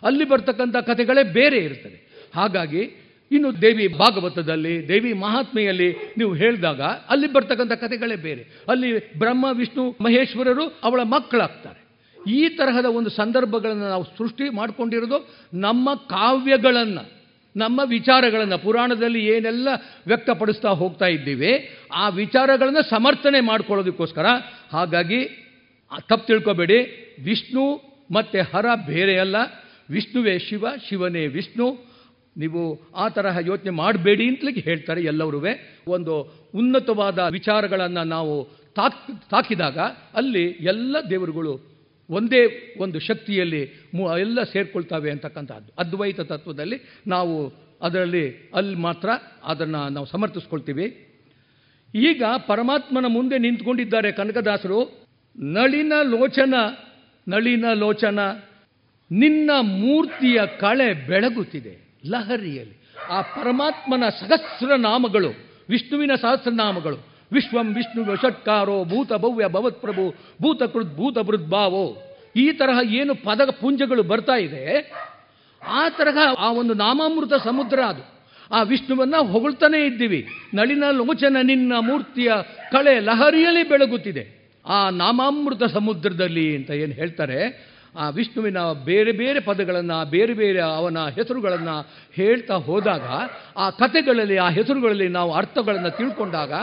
ಅಲ್ಲಿ 0.04 0.26
ಬರ್ತಕ್ಕಂಥ 0.26 0.76
ಕಥೆಗಳೇ 0.76 1.24
ಬೇರೆ 1.24 1.58
ಇರ್ತದೆ. 1.58 2.30
ಹಾಗಾಗಿ 2.36 3.09
ಇನ್ನು 3.32 3.62
ದೇವಿ 3.62 3.88
ಭಾಗವತದಲ್ಲಿ, 3.88 4.88
ದೇವಿ 4.88 5.14
ಮಹಾತ್ಮೆಯಲ್ಲಿ 5.14 5.96
ನೀವು 6.18 6.34
ಹೇಳಿದಾಗ 6.34 6.82
ಅಲ್ಲಿ 6.82 7.34
ಬರ್ತಕ್ಕಂಥ 7.34 7.72
ಕಥೆಗಳೇ 7.72 8.16
ಬೇರೆ. 8.16 8.48
ಅಲ್ಲಿ 8.68 9.20
ಬ್ರಹ್ಮ, 9.20 9.46
ವಿಷ್ಣು, 9.54 9.98
ಮಹೇಶ್ವರರು 10.02 10.80
ಅವಳ 10.84 11.04
ಮಕ್ಕಳಾಗ್ತಾರೆ. 11.04 11.90
ಈ 12.30 12.50
ತರಹದ 12.50 12.86
ಒಂದು 12.86 13.10
ಸಂದರ್ಭಗಳನ್ನು 13.10 13.90
ನಾವು 13.90 14.04
ಸೃಷ್ಟಿ 14.04 14.50
ಮಾಡಿಕೊಂಡಿರೋದು 14.50 15.30
ನಮ್ಮ 15.54 15.94
ಕಾವ್ಯಗಳನ್ನು, 15.94 17.12
ನಮ್ಮ 17.56 17.82
ವಿಚಾರಗಳನ್ನು, 17.86 18.58
ಪುರಾಣದಲ್ಲಿ 18.58 19.26
ಏನೆಲ್ಲ 19.26 19.68
ವ್ಯಕ್ತಪಡಿಸ್ತಾ 20.08 20.70
ಹೋಗ್ತಾ 20.70 21.06
ಇದ್ದೀವಿ, 21.06 21.78
ಆ 21.94 22.10
ವಿಚಾರಗಳನ್ನು 22.10 22.90
ಸಮರ್ಥನೆ 22.90 23.40
ಮಾಡ್ಕೊಳ್ಳೋದಕ್ಕೋಸ್ಕರ. 23.40 24.26
ಹಾಗಾಗಿ 24.74 25.26
ತಪ್ಪು 26.08 26.28
ತಿಳ್ಕೊಬೇಡಿ. 26.28 26.80
ವಿಷ್ಣು 27.24 27.82
ಮತ್ತು 28.12 28.58
ಹರ 28.58 28.66
ಬೇರೆ 28.86 29.20
ಅಲ್ಲ 29.20 29.36
ವಿಷ್ಣುವೇ 29.90 30.40
ಶಿವ, 30.40 30.66
ಶಿವನೇ 30.90 31.28
ವಿಷ್ಣು. 31.28 31.89
ನೀವು 32.40 32.82
ಆ 32.96 33.10
ತರಹ 33.10 33.38
ಯೋಚನೆ 33.46 33.70
ಮಾಡಬೇಡಿ 33.70 34.28
ಅಂತಲೇ 34.28 34.52
ಹೇಳ್ತಾರೆ 34.52 35.04
ಎಲ್ಲರೂ 35.04 35.46
ಒಂದು 35.88 36.22
ಉನ್ನತವಾದ 36.56 37.20
ವಿಚಾರಗಳನ್ನು 37.20 38.04
ನಾವು 38.04 38.50
ತಾಕ್, 38.76 39.30
ತಾಕಿದಾಗ 39.30 39.78
ಅಲ್ಲಿ 40.16 40.44
ಎಲ್ಲ 40.44 40.98
ದೇವರುಗಳು 41.10 41.70
ಒಂದೇ 42.10 42.74
ಒಂದು 42.80 43.00
ಶಕ್ತಿಯಲ್ಲಿ 43.00 43.62
ಎಲ್ಲ 44.20 44.44
ಸೇರ್ಕೊಳ್ತವೆ 44.44 45.12
ಅಂತಕ್ಕಂಥದ್ದು 45.12 45.74
ಅದ್ವೈತ 45.78 46.20
ತತ್ವದಲ್ಲಿ 46.20 46.82
ನಾವು 47.08 47.54
ಅದರಲ್ಲಿ 47.82 48.52
ಅಲ್ಲಿ 48.56 48.76
ಮಾತ್ರ 48.76 49.10
ಅದನ್ನು 49.44 49.90
ನಾವು 49.90 50.06
ಸಮರ್ಥಿಸ್ಕೊಳ್ತೀವಿ. 50.06 51.06
ಈಗ 51.96 52.24
ಪರಮಾತ್ಮನ 52.48 53.06
ಮುಂದೆ 53.08 53.38
ನಿಂತ್ಕೊಂಡಿದ್ದಾರೆ 53.38 54.12
ಕನಕದಾಸರು. 54.12 55.08
ನಳಿನ 55.40 55.94
ಲೋಚನ 56.04 56.54
ನಳಿನ 57.28 57.66
ಲೋಚನ, 57.74 58.20
ನಿನ್ನ 59.12 59.52
ಮೂರ್ತಿಯ 59.62 60.42
ಕಳೆ 60.60 61.08
ಬೆಳಗುತ್ತಿದೆ. 61.08 61.89
ಲಹರಿಯಲ್ಲಿ. 62.04 62.76
ಆ 63.10 63.22
ಪರಮಾತ್ಮನ 63.22 64.04
ಸಹಸ್ರನಾಮಗಳು 64.10 65.30
ವಿಷ್ಣುವಿನ 65.70 66.12
ಸಹಸ್ರನಾಮಗಳು 66.16 66.98
ವಿಶ್ವಂ 67.32 67.76
ವಿಷ್ಣು 67.76 68.16
ಷಟ್ಕಾರೋ 68.16 68.84
ಭೂತ 68.84 69.14
ಭವ್ಯ 69.14 69.48
ಭವತ್ಪ್ರಭು 69.48 70.16
ಭೂತಕೃತ್ 70.42 70.96
ಭೂತ 70.96 71.18
ಬೃದ್ಭಾವೋ 71.20 71.98
ಈ 72.36 72.52
ತರಹ 72.52 72.80
ಏನು 72.92 73.16
ಪದ 73.16 73.50
ಪುಂಜಗಳು 73.50 74.04
ಬರ್ತಾ 74.04 74.36
ಇದೆ, 74.36 74.64
ಆ 75.68 75.90
ತರಹ 75.90 76.18
ಆ 76.38 76.52
ಒಂದು 76.52 76.74
ನಾಮಾಮೃತ 76.74 77.34
ಸಮುದ್ರ 77.34 77.80
ಅದು. 77.80 78.04
ಆ 78.52 78.62
ವಿಷ್ಣುವನ್ನ 78.62 79.16
ಹೊಗಳ್ತಾನೇ 79.18 79.86
ಇದ್ದೀವಿ. 79.86 80.28
ನಳಿನ 80.54 80.84
ಲೋಚನ 80.92 81.38
ನಿನ್ನ 81.42 81.74
ಮೂರ್ತಿಯ 81.80 82.32
ಕಳೆ 82.72 83.00
ಲಹರಿಯಲ್ಲಿ 83.00 83.70
ಬೆಳಗುತ್ತಿದೆ. 83.70 84.24
ಆ 84.66 84.90
ನಾಮಾಮೃತ 84.90 85.64
ಸಮುದ್ರದಲ್ಲಿ 85.64 86.56
ಅಂತ 86.56 86.72
ಏನು 86.72 86.94
ಹೇಳ್ತಾರೆ 86.94 87.40
ಆ 87.96 88.10
ವಿಷ್ಣುವಿನ 88.10 88.58
ಬೇರೆ 88.86 89.12
ಬೇರೆ 89.12 89.40
ಪದಗಳನ್ನು, 89.40 90.10
ಬೇರೆ 90.10 90.34
ಬೇರೆ 90.34 90.60
ಅವನ 90.60 90.98
ಹೆಸರುಗಳನ್ನು 91.08 91.90
ಹೇಳ್ತಾ 92.14 92.54
ಹೋದಾಗ, 92.54 93.04
ಆ 93.58 93.70
ಕಥೆಗಳಲ್ಲಿ, 93.70 94.38
ಆ 94.38 94.50
ಹೆಸರುಗಳಲ್ಲಿ 94.50 95.08
ನಾವು 95.08 95.34
ಅರ್ಥಗಳನ್ನು 95.34 95.98
ತಿಳ್ಕೊಂಡಾಗ 95.98 96.54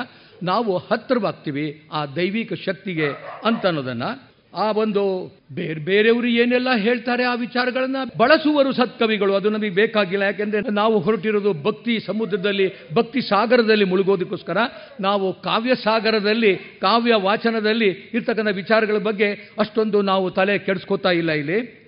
ನಾವು 0.43 0.77
ಹತ್ತಿರವಾಗ್ತೀವಿ 0.77 1.89
ಆ 1.93 2.07
ದೈವಿಕ 2.07 2.53
ಶಕ್ತಿಗೆ 2.53 3.09
ಅಂತ 3.45 3.66
ಅನ್ನೋದನ್ನು 3.66 4.36
ಆ 4.57 4.72
ಒಂದು 4.72 5.32
ಬೇರೆ 5.54 5.80
ಬೇರೆಯವರು 5.80 6.26
ಏನೆಲ್ಲ 6.26 6.68
ಹೇಳ್ತಾರೆ 6.76 7.24
ಆ 7.24 7.34
ವಿಚಾರಗಳನ್ನು 7.34 8.18
ಬಳಸುವರು 8.18 8.72
ಸತ್ಕವಿಗಳು. 8.72 9.34
ಅದು 9.34 9.50
ನಮಗೆ 9.50 9.70
ಬೇಕಾಗಿಲ್ಲ. 9.70 10.22
ಯಾಕೆಂದರೆ 10.22 10.74
ನಾವು 10.74 10.98
ಹೊರಟಿರೋದು 10.98 11.52
ಭಕ್ತಿ 11.62 12.00
ಸಮುದ್ರದಲ್ಲಿ, 12.00 12.72
ಭಕ್ತಿ 12.94 13.20
ಸಾಗರದಲ್ಲಿ 13.20 13.84
ಮುಳುಗೋದಕ್ಕೋಸ್ಕರ. 13.84 14.57
ನಾವು 15.00 15.42
ಕಾವ್ಯ 15.42 15.74
ಸಾಗರದಲ್ಲಿ, 15.74 16.57
ಕಾವ್ಯ 16.57 17.14
ವಾಚನದಲ್ಲಿ 17.14 17.88
ಇರ್ತಕ್ಕಂಥ 17.88 18.48
ವಿಚಾರಗಳ 18.48 18.98
ಬಗ್ಗೆ 18.98 19.52
ಅಷ್ಟೊಂದು 19.59 20.02
ನಾವು 20.02 20.30
ತಲೆ 20.30 20.59
ಕೆಡಿಸ್ಕೋತಾ 20.59 21.11
ಇಲ್ಲ 21.11 21.30
ಇಲ್ಲಿ. 21.30 21.86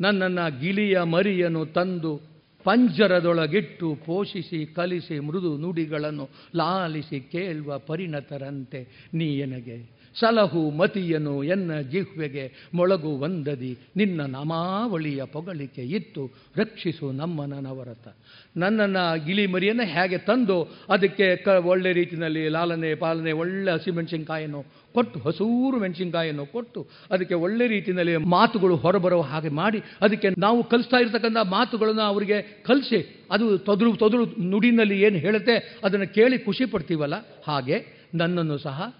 ನನ್ನನ್ನು 0.00 0.60
ಗಿಳಿಯ 0.60 1.02
ಮರಿಯನ್ನು 1.02 1.66
ತಂದು 1.66 2.30
ಪಂಜರದೊಳಗಿಟ್ಟು 2.64 3.94
ಪೋಷಿಸಿ, 4.06 4.66
ಕಲಿಸಿ 4.66 5.18
ಮೃದು 5.18 5.56
ನುಡಿಗಳನ್ನು 5.56 6.28
ಲಾಲಿಸಿ 6.56 7.20
ಕೇಳುವ 7.20 7.78
ಪರಿಣತರಂತೆ 7.78 9.08
ನೀ 9.14 9.24
ಎನಗೆ. 9.24 9.99
ಸಲಹು 10.16 10.70
ಮತಿಯನು 10.70 11.44
ಎನ್ನ 11.44 11.80
ಜಿಹ್ವೆಗೆ 11.80 12.70
ಮೊಳಗು 12.74 13.18
ವಂದದಿ 13.18 13.78
ನಿನ್ನ 13.96 14.20
ನಮಾವಳಿಯ 14.20 15.24
ಪೊಗಳಿಕೆ 15.24 15.82
ಇತ್ತು. 15.82 16.30
ರಕ್ಷಿಸು 16.56 17.12
ನಮ್ಮ 17.12 17.44
ನವರತ 17.44 18.08
ನನ್ನನ್ನು 18.56 19.26
ಗಿಳಿ 19.26 19.46
ಮರಿಯನ್ನು 19.46 19.82
ಹೇಗೆ 19.82 20.18
ತಂದು, 20.18 20.62
ಅದಕ್ಕೆ 20.88 21.36
ಕ 21.36 21.48
ಒಳ್ಳೆ 21.48 21.92
ರೀತಿಯಲ್ಲಿ 21.92 22.48
ಲಾಲನೆ 22.48 22.94
ಪಾಲನೆ, 22.94 23.32
ಒಳ್ಳೆ 23.32 23.72
ಹಸಿಮೆಣಸಿನ್ಕಾಯನ್ನು 23.72 24.62
ಕೊಟ್ಟು, 24.94 25.20
ಹಸೂರು 25.20 25.80
ಮೆಣಸಿನ್ಕಾಯನ್ನು 25.80 26.46
ಕೊಟ್ಟು, 26.46 26.86
ಅದಕ್ಕೆ 27.10 27.34
ಒಳ್ಳೆ 27.34 27.68
ರೀತಿಯಲ್ಲಿ 27.68 28.16
ಮಾತುಗಳು 28.16 28.76
ಹೊರಬರೋ 28.76 29.20
ಹಾಗೆ 29.20 29.48
ಮಾಡಿ, 29.48 29.82
ಅದಕ್ಕೆ 30.00 30.28
ನಾವು 30.38 30.64
ಕಲಿಸ್ತಾ 30.64 30.96
ಇರ್ತಕ್ಕಂಥ 30.96 31.36
ಮಾತುಗಳನ್ನು 31.36 32.02
ಅವರಿಗೆ 32.02 32.42
ಕಲಿಸಿ, 32.42 33.28
ಅದು 33.30 33.58
ತೊದಲು 33.58 33.96
ತೊದಲು 33.96 34.24
ನುಡಿನಲ್ಲಿ 34.24 35.00
ಏನು 35.00 35.16
ಹೇಳುತ್ತೆ, 35.16 35.80
ಅದನ್ನು 35.84 36.14
ಕೇಳಿ 36.14 36.38
ಖುಷಿ 36.38 36.64
ಪಡ್ತೀವಲ್ಲ? 36.64 37.14
ಹಾಗೆ 37.46 38.08
ನನ್ನನ್ನು 38.14 38.58
ಸಹ 38.58 38.94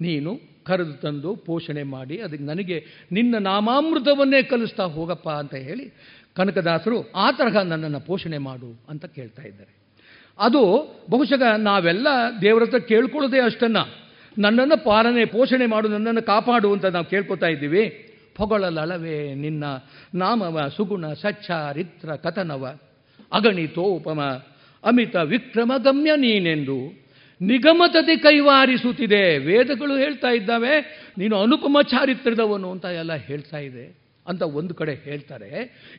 ನೀನು 0.00 0.40
ಕರೆದು 0.64 0.92
ತಂದು 0.92 1.36
ಪೋಷಣೆ 1.36 1.82
ಮಾಡಿ 1.82 2.20
ಅದಕ್ಕೆ 2.20 2.44
ನನಗೆ 2.44 2.84
ನಿನ್ನ 3.12 3.34
ನಾಮಾಮೃತವನ್ನೇ 3.38 4.42
ಕಲಿಸ್ತಾ 4.42 4.84
ಹೋಗಪ್ಪ 4.84 5.30
ಅಂತ 5.30 5.54
ಹೇಳಿ 5.54 5.94
ಕನಕದಾಸರು 6.36 7.12
ಆ 7.12 7.30
ತರಹ 7.30 7.62
ನನ್ನನ್ನು 7.62 8.00
ಪೋಷಣೆ 8.00 8.38
ಮಾಡು 8.38 8.86
ಅಂತ 8.88 9.04
ಕೇಳ್ತಾ 9.04 9.42
ಇದ್ದಾರೆ. 9.42 9.76
ಅದು 10.38 10.88
ಬಹುಶಃ 11.10 11.56
ನಾವೆಲ್ಲ 11.56 12.06
ದೇವರ 12.40 12.62
ಹತ್ರ 12.62 12.78
ಕೇಳ್ಕೊಳ್ಳೋದೇ 12.78 13.40
ಅಷ್ಟನ್ನು. 13.40 14.04
ನನ್ನನ್ನು 14.38 14.84
ಪಾಲನೆ, 14.84 15.24
ಪೋಷಣೆ 15.24 15.66
ಮಾಡು, 15.66 15.88
ನನ್ನನ್ನು 15.88 16.22
ಕಾಪಾಡು 16.22 16.72
ಅಂತ 16.72 16.84
ನಾವು 16.84 17.04
ಕೇಳ್ಕೊತಾ 17.04 17.46
ಇದ್ದೀವಿ. 17.46 18.10
ಪೊಗಳಲಳವೆ 18.36 19.34
ನಿನ್ನ 19.34 19.64
ನಾಮವ 20.14 20.68
ಸುಗುಣ 20.76 21.12
ಸಚ್ಚಾರಿತ್ರ 21.12 22.16
ಕಥನವ. 22.16 22.78
ಅಗಣಿತೋಪಮ, 23.32 24.20
ಅಮಿತ 24.84 25.16
ವಿಕ್ರಮ 25.16 25.72
ಗಮ್ಯ 25.78 26.10
ನೀನೆಂದು 26.16 27.03
ನಿಗಮತತೆ 27.40 28.16
ಕೈವಾರಿಸುತ್ತಿದೆ. 28.16 29.38
ವೇದಗಳು 29.38 29.96
ಹೇಳ್ತಾ 29.96 30.28
ಇದ್ದಾವೆ, 30.28 31.04
ನೀನು 31.18 31.40
ಅನುಪಮ 31.40 31.78
ಚಾರಿತ್ರ್ಯದವನು 31.82 32.70
ಅಂತ 32.70 32.84
ಎಲ್ಲ 32.84 33.14
ಹೇಳ್ತಾ 33.14 33.58
ಇದೆ 33.58 33.98
ಅಂತ 34.28 34.42
ಒಂದು 34.42 34.74
ಕಡೆ 34.74 34.94
ಹೇಳ್ತಾರೆ. 34.94 35.48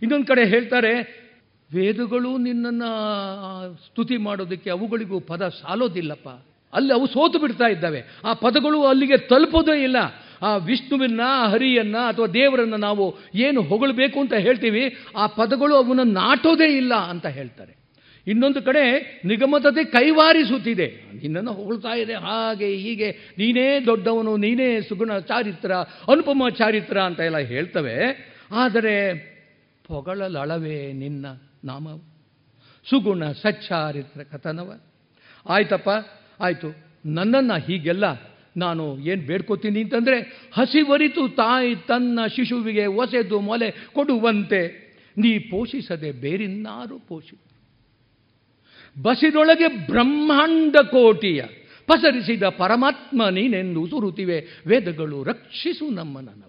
ಇನ್ನೊಂದು 0.02 0.26
ಕಡೆ 0.26 0.46
ಹೇಳ್ತಾರೆ, 0.46 1.26
ವೇದಗಳು 1.74 2.38
ನಿನ್ನನ್ನು 2.38 2.90
ಸ್ತುತಿ 3.76 4.18
ಮಾಡೋದಕ್ಕೆ 4.18 4.70
ಅವುಗಳಿಗೂ 4.70 5.20
ಪದ 5.20 5.48
ಸಾಲೋದಿಲ್ಲಪ್ಪ. 5.48 6.30
ಅಲ್ಲಿ 6.74 6.94
ಅವು 6.94 7.08
ಸೋತು 7.08 7.40
ಬಿಡ್ತಾ 7.40 7.68
ಇದ್ದಾವೆ. 7.68 8.04
ಆ 8.26 8.34
ಪದಗಳು 8.34 8.84
ಅಲ್ಲಿಗೆ 8.84 9.18
ತಲುಪೋದೇ 9.18 9.84
ಇಲ್ಲ. 9.84 9.98
ಆ 10.42 10.58
ವಿಷ್ಣುವಿನ 10.58 11.22
ಹರಿಯನ್ನ 11.52 11.98
ಅಥವಾ 11.98 12.28
ದೇವರನ್ನು 12.28 12.78
ನಾವು 12.78 13.16
ಏನು 13.36 13.62
ಹೊಗಳಬೇಕು 13.62 14.20
ಅಂತ 14.20 14.34
ಹೇಳ್ತೀವಿ, 14.34 14.96
ಆ 15.18 15.28
ಪದಗಳು 15.28 15.76
ಅವನ್ನ 15.76 16.00
ನಾಟೋದೇ 16.04 16.78
ಇಲ್ಲ 16.78 16.94
ಅಂತ 16.96 17.26
ಹೇಳ್ತಾರೆ. 17.26 17.85
ಇನ್ನೊಂದು 18.28 18.62
ಕಡೆ 18.62 19.22
ನಿಗಮತತೆ 19.26 19.84
ಕೈವಾರಿಸುತ್ತಿದೆ. 19.84 20.88
ನಿನ್ನನ್ನು 21.22 21.54
ಹೊಗಳ್ತಾ 21.54 21.96
ಇದೆ, 21.96 22.14
ಹಾಗೆ 22.14 22.76
ಹೀಗೆ. 22.76 23.12
ನೀನೇ 23.12 23.80
ದೊಡ್ಡವನು, 23.86 24.38
ನೀನೇ 24.38 24.82
ಸುಗುಣ 24.82 25.18
ಚಾರಿತ್ರ, 25.20 25.72
ಅನುಪಮ 26.12 26.44
ಚಾರಿತ್ರ 26.50 27.00
ಅಂತ 27.00 27.20
ಎಲ್ಲ 27.20 27.38
ಹೇಳ್ತವೆ. 27.38 27.96
ಆದರೆ 28.52 29.14
ಪೊಗಳಲಳವೇ 29.88 30.94
ನಿನ್ನ 30.94 31.26
ನಾಮ 31.64 31.98
ಸುಗುಣ 32.90 33.32
ಸಚ್ಚಾರಿತ್ರ 33.32 34.24
ಕಥನವ. 34.24 34.80
ಆಯ್ತಪ್ಪ, 35.50 35.90
ಆಯಿತು. 36.40 36.76
ನನ್ನನ್ನು 37.06 37.60
ಹೀಗೆಲ್ಲ 37.60 38.06
ನಾನು 38.58 39.00
ಏನು 39.00 39.22
ಬೇಡ್ಕೋತೀನಿ 39.22 39.84
ಅಂತಂದರೆ 39.84 40.50
ಹಸಿವರಿತು 40.54 41.36
ತಾಯಿ 41.36 41.76
ತನ್ನ 41.76 42.20
ಶಿಶುವಿಗೆ 42.36 42.86
ಒಸೆದು 42.86 43.40
ಮೊಲೆ 43.40 43.72
ಕೊಡುವಂತೆ. 43.94 44.86
ನೀ 45.18 45.40
ಪೋಷಿಸದೆ 45.40 46.12
ಬೇರಿನ್ನಾರು 46.12 47.00
ಪೋಷಿ 47.00 47.38
ಬಸಿದೊಳಗೆ 49.02 49.68
ಬ್ರಹ್ಮಾಂಡ 49.68 50.76
ಕೋಟಿಯ 50.78 51.42
ಪಸರಿಸಿದ 51.86 52.44
ಪರಮಾತ್ಮ 52.44 53.30
ನೀನೆಂದು 53.30 53.88
ಸುರುತಿವೆ. 53.88 54.64
ವೇದಗಳು 54.68 55.24
ರಕ್ಷಿಸು 55.24 55.90
ನಮ್ಮನನ 55.90 56.42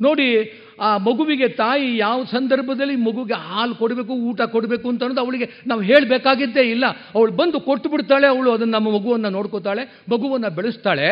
ನೋಡಿ, 0.00 0.52
ಆ 0.80 0.96
ಮಗುವಿಗೆ 0.96 1.48
ತಾಯಿ 1.48 1.96
ಯಾವ 1.96 2.24
ಸಂದರ್ಭದಲ್ಲಿ 2.24 2.96
ಮಗುಗೆ 2.96 3.34
ಹಾಲು 3.34 3.74
ಕೊಡಬೇಕು, 3.74 4.12
ಊಟ 4.12 4.42
ಕೊಡಬೇಕು 4.42 4.88
ಅಂತ 4.88 5.02
ಅನ್ನೋದು 5.02 5.20
ಅವಳಿಗೆ 5.20 5.46
ನಾವು 5.66 5.80
ಹೇಳಬೇಕಾಗಿದ್ದೇ 5.80 6.60
ಇಲ್ಲ. 6.60 6.84
ಅವಳು 6.86 7.32
ಬಂದು 7.32 7.60
ಕೊಟ್ಟು 7.60 7.88
ಬಿಡ್ತಾಳೆ, 7.88 8.26
ಅವಳು 8.26 8.52
ಅದನ್ನು 8.52 8.72
ನಮ್ಮ 8.72 8.90
ಮಗುವನ್ನು 8.90 9.30
ನೋಡ್ಕೋತಾಳೆ, 9.30 9.84
ಮಗುವನ್ನು 10.10 10.50
ಬೆಳೆಸ್ತಾಳೆ. 10.50 11.08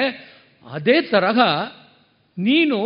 ಅದೇ 0.73 1.03
ತರಹ 1.03 1.39
ನೀನು 2.39 2.79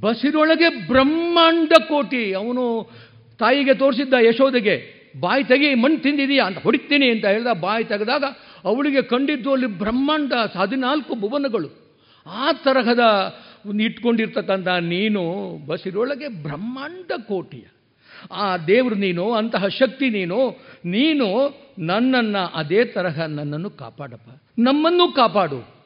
ಬಸಿರೊಳಗೆ 0.00 0.88
ಬ್ರಹ್ಮಾಂಡ 0.88 1.72
ಕೋಟಿ. 1.88 2.32
ಅವನು 2.32 2.90
ತಾಯಿಗೆ 3.38 3.74
ತೋರಿಸಿದ್ದ 3.74 4.14
ಯಶೋದೆಗೆ 4.20 5.01
ಬಾಯಿ 5.20 5.44
ತೆಗಿ 5.44 5.74
ಮಣ್ಣು 5.74 5.98
ತಿಂದಿದೀಯಾ 5.98 6.44
ಅಂತ 6.44 6.58
ಹೊಡಿತೀನಿ 6.58 7.10
ಅಂತ 7.10 7.24
ಹೇಳಿದ. 7.24 7.46
ಬಾಯಿ 7.60 7.84
ತೆಗೆದಾಗ 7.84 8.24
ಅವಳಿಗೆ 8.64 9.02
ಕಂಡಿದ್ದು 9.02 9.52
ಅಲ್ಲಿ 9.52 9.66
ಬ್ರಹ್ಮಾಂಡ 9.66 10.32
ಹದಿನಾಲ್ಕು 10.58 11.14
ಭುವನಗಳು. 11.14 11.68
ಆ 12.26 12.52
ತರಹದ 12.52 13.00
ಇಟ್ಕೊಂಡಿರ್ತಕ್ಕಂಥ 13.80 14.68
ನೀನು 14.68 15.56
ಬಸಿರೊಳಗೆ 15.66 16.28
ಬ್ರಹ್ಮಾಂಡ 16.28 17.12
ಕೋಟಿಯ. 17.28 17.64
ಆ 18.32 18.56
ದೇವರು 18.56 18.94
ನೀನು, 18.94 19.32
ಅಂತಹ 19.32 19.66
ಶಕ್ತಿ 19.66 20.10
ನೀನು 20.10 20.50
ನೀನು 20.84 21.54
ನನ್ನನ್ನು 21.78 22.46
ಅದೇ 22.46 22.84
ತರಹ 22.84 23.20
ನನ್ನನ್ನು 23.20 23.70
ಕಾಪಾಡಪ್ಪ. 23.70 24.42
ನಮ್ಮನ್ನು 24.58 25.12
ಕಾಪಾಡು. 25.12 25.82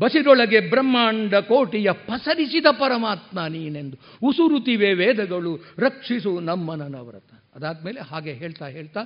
ಬಸಿರೊಳಗೆ 0.00 0.60
ಬ್ರಹ್ಮಾಂಡ 0.60 1.34
ಕೋಟಿಯ 1.34 1.92
ಪಸರಿಸಿದ 1.92 2.66
ಪರಮಾತ್ಮ 2.72 3.46
ನೀನೆಂದು. 3.46 3.96
ಉಸುರುತಿವೆ 4.26 4.92
ವೇದಗಳು, 4.92 5.58
ರಕ್ಷಿಸು 5.78 6.40
ನಮ್ಮನವರತ 6.40 7.37
ಅದಾದಮೇಲೆ 7.58 8.00
ಹಾಗೆ 8.00 8.32
ಹೇಳ್ತಾ 8.32 8.66
ಹೇಳ್ತಾ, 8.66 9.02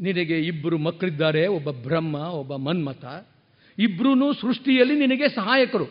ನಿನಗೆ 0.00 0.36
ಇಬ್ಬರು 0.40 0.78
ಮಕ್ಕಳಿದ್ದಾರೆ, 0.78 1.46
ಒಬ್ಬ 1.46 1.70
ಬ್ರಹ್ಮ, 1.70 2.14
ಒಬ್ಬ 2.14 2.56
ಮನ್ಮತ 2.56 3.04
ಇಬ್ಬರೂ 3.78 4.32
ಸೃಷ್ಟಿಯಲ್ಲಿ 4.32 4.94
ನಿನಗೆ 4.98 5.28
ಸಹಾಯಕರು. 5.28 5.86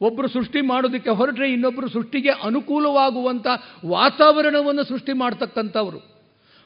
ಒಬ್ಬರು 0.00 0.28
ಸೃಷ್ಟಿ 0.28 0.60
ಮಾಡೋದಕ್ಕೆ 0.60 1.10
ಹೊರಟ್ರೆ 1.10 1.52
ಇನ್ನೊಬ್ಬರು 1.52 1.88
ಸೃಷ್ಟಿಗೆ 1.88 2.28
ಅನುಕೂಲವಾಗುವಂಥ 2.28 3.46
ವಾತಾವರಣವನ್ನು 3.86 4.84
ಸೃಷ್ಟಿ 4.84 5.12
ಮಾಡ್ತಕ್ಕಂಥವರು. 5.12 6.00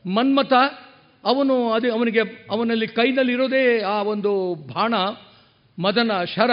ಮನ್ಮತ 0.04 0.52
ಅವನು 1.24 1.70
ಅದೇ 1.70 1.88
ಅವನಿಗೆ, 1.90 2.22
ಅವನಲ್ಲಿ 2.50 2.86
ಕೈನಲ್ಲಿರೋದೇ 2.86 3.80
ಆ 3.80 4.02
ಒಂದು 4.02 4.54
ಬಾಣ, 4.54 4.94
ಮದನ 5.78 6.12
ಶರ, 6.24 6.50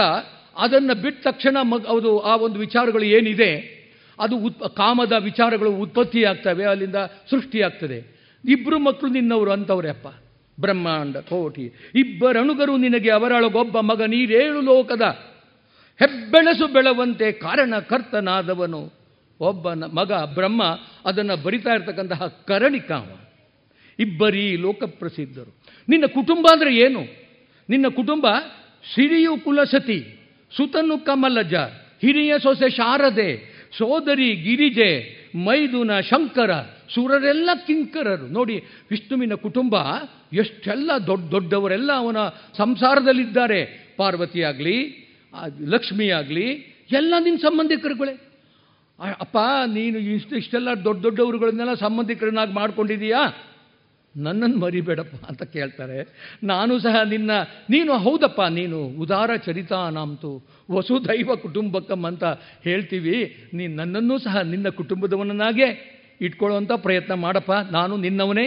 ಅದನ್ನು 0.57 1.01
ಬಿಟ್ಟ 1.01 1.27
ತಕ್ಷಣ 1.27 1.57
ಮಗ್, 1.61 1.85
ಅದು 1.85 2.19
ಆ 2.19 2.35
ಒಂದು 2.35 2.59
ವಿಚಾರಗಳು 2.59 3.03
ಏನಿದೆ? 3.03 3.80
ಅದು 4.22 4.38
ಉತ್ 4.38 4.60
ಕಾಮದ 4.76 5.11
ವಿಚಾರಗಳು 5.11 5.72
ಉತ್ಪತ್ತಿ 5.72 6.23
ಆಗ್ತವೆ 6.23 6.65
ಅಲ್ಲಿಂದ 6.65 6.95
ಸೃಷ್ಟಿಯಾಗ್ತದೆ. 7.30 8.22
ಇಬ್ಬರು 8.49 8.80
ಮಕ್ಕಳು 8.80 9.11
ನಿನ್ನವರು 9.11 9.52
ಅಂತವ್ರೆ 9.52 9.89
ಅಪ್ಪ. 9.89 10.07
ಬ್ರಹ್ಮಾಂಡ 10.60 11.18
ಕೋಟಿ. 11.18 11.61
ಇಬ್ಬರಣುಗರು 11.95 12.77
ನಿನಗೆ 12.77 13.10
ಅವರಳಗೊಬ್ಬ 13.10 13.80
ಮಗ, 13.80 14.02
ನೀರೇಳು 14.02 14.61
ಲೋಕದ. 14.61 15.02
ಹೆಬ್ಬೆಳಸು 15.99 16.68
ಬೆಳವಂತೆ 16.68 17.31
ಕಾರಣಕರ್ತನಾದವನು. 17.31 18.93
ಒಬ್ಬ 19.39 19.73
ಮಗ 19.73 20.11
ಬ್ರಹ್ಮ, 20.34 20.64
ಅದನ್ನು 21.06 21.43
ಬರಿತಾ 21.43 21.73
ಇರ್ತಕ್ಕಂತಹ 21.73 22.27
ಕರಣಿಕಾವ 22.27 23.19
ಇಬ್ಬರೀ 23.99 24.56
ಲೋಕಪ್ರಸಿದ್ಧರು. 24.56 25.56
ನಿನ್ನ 25.89 26.06
ಕುಟುಂಬ 26.06 26.48
ಅಂದರೆ 26.52 26.76
ಏನು? 26.76 27.02
ನಿನ್ನ 27.69 27.88
ಕುಟುಂಬ 27.88 28.27
ಸಿರಿಯು 28.95 29.38
ಕುಲಸತಿ, 29.38 30.30
ಸುತನು 30.57 30.98
ಕಮಲಜ, 30.98 31.53
ಹಿರಿಯ 32.02 32.34
ಸೊಸೆ 32.43 32.69
ಶಾರದೆ 32.69 33.51
ಸೋದರಿ 33.77 34.35
ಗಿರಿಜೆ, 34.35 34.89
ಮೈದುನ 35.35 35.99
ಶಂಕರ, 35.99 36.52
ಸುರರೆಲ್ಲ 36.93 37.49
ಕಿಂಕರರು. 37.68 38.27
ನೋಡಿ, 38.27 38.57
ವಿಷ್ಣುವಿನ 38.91 39.34
ಕುಟುಂಬ 39.34 39.76
ಎಷ್ಟೆಲ್ಲ 40.34 40.91
ದೊಡ್ಡ 41.07 41.31
ದೊಡ್ಡವರೆಲ್ಲ 41.31 41.91
ಅವನ 41.93 42.18
ಸಂಸಾರದಲ್ಲಿದ್ದಾರೆ. 42.57 43.91
ಪಾರ್ವತಿಯಾಗಲಿ 43.98 44.77
ಲಕ್ಷ್ಮಿಯಾಗಲಿ, 45.65 46.52
ಎಲ್ಲ 46.91 47.14
ನಿನ್ನ 47.19 47.38
ಸಂಬಂಧಿಕರುಗಳೇ. 47.38 48.14
ಅಪ್ಪ, 49.19 49.38
ನೀನು 49.73 49.99
ಇಷ್ಟು, 49.99 50.35
ಇಷ್ಟೆಲ್ಲ 50.35 50.73
ದೊಡ್ಡ 50.84 51.02
ದೊಡ್ಡವರುಗಳನ್ನೆಲ್ಲ 51.03 51.73
ಸಂಬಂಧಿಕರನ್ನಾಗಿ 51.73 52.53
ಮಾಡ್ಕೊಂಡಿದೀಯಾ 52.53 53.22
ನನ್ನನ್ನು 54.15 54.57
ಮರಿಬೇಡಪ್ಪ 54.57 55.25
ಅಂತ 55.25 55.43
ಕೇಳ್ತಾರೆ. 55.43 56.29
ನಾನು 56.43 56.79
ಸಹ 56.79 57.01
ನಿನ್ನ, 57.01 57.31
ನೀನು 57.69 57.97
ಹೌದಪ್ಪ, 57.97 58.41
ನೀನು 58.41 58.83
ಉದಾರ 58.83 59.35
ಚರಿತಾ 59.35 59.89
ನಾಮ್ತು 59.89 60.43
ವಸುದೈವ 60.71 61.35
ಕುಟುಂಬಕ್ಕಂ 61.35 62.05
ಅಂತ 62.05 62.23
ಹೇಳ್ತೀವಿ. 62.63 63.49
ನೀನು 63.53 63.75
ನನ್ನನ್ನು 63.75 64.17
ಸಹ 64.19 64.41
ನಿನ್ನ 64.41 64.69
ಕುಟುಂಬದವನನ್ನಾಗೆ 64.69 66.01
ಇಟ್ಕೊಳ್ಳುವಂಥ 66.21 66.71
ಪ್ರಯತ್ನ 66.71 67.13
ಮಾಡಪ್ಪ, 67.13 67.51
ನಾನು 67.51 67.97
ನಿನ್ನವನೇ 67.97 68.45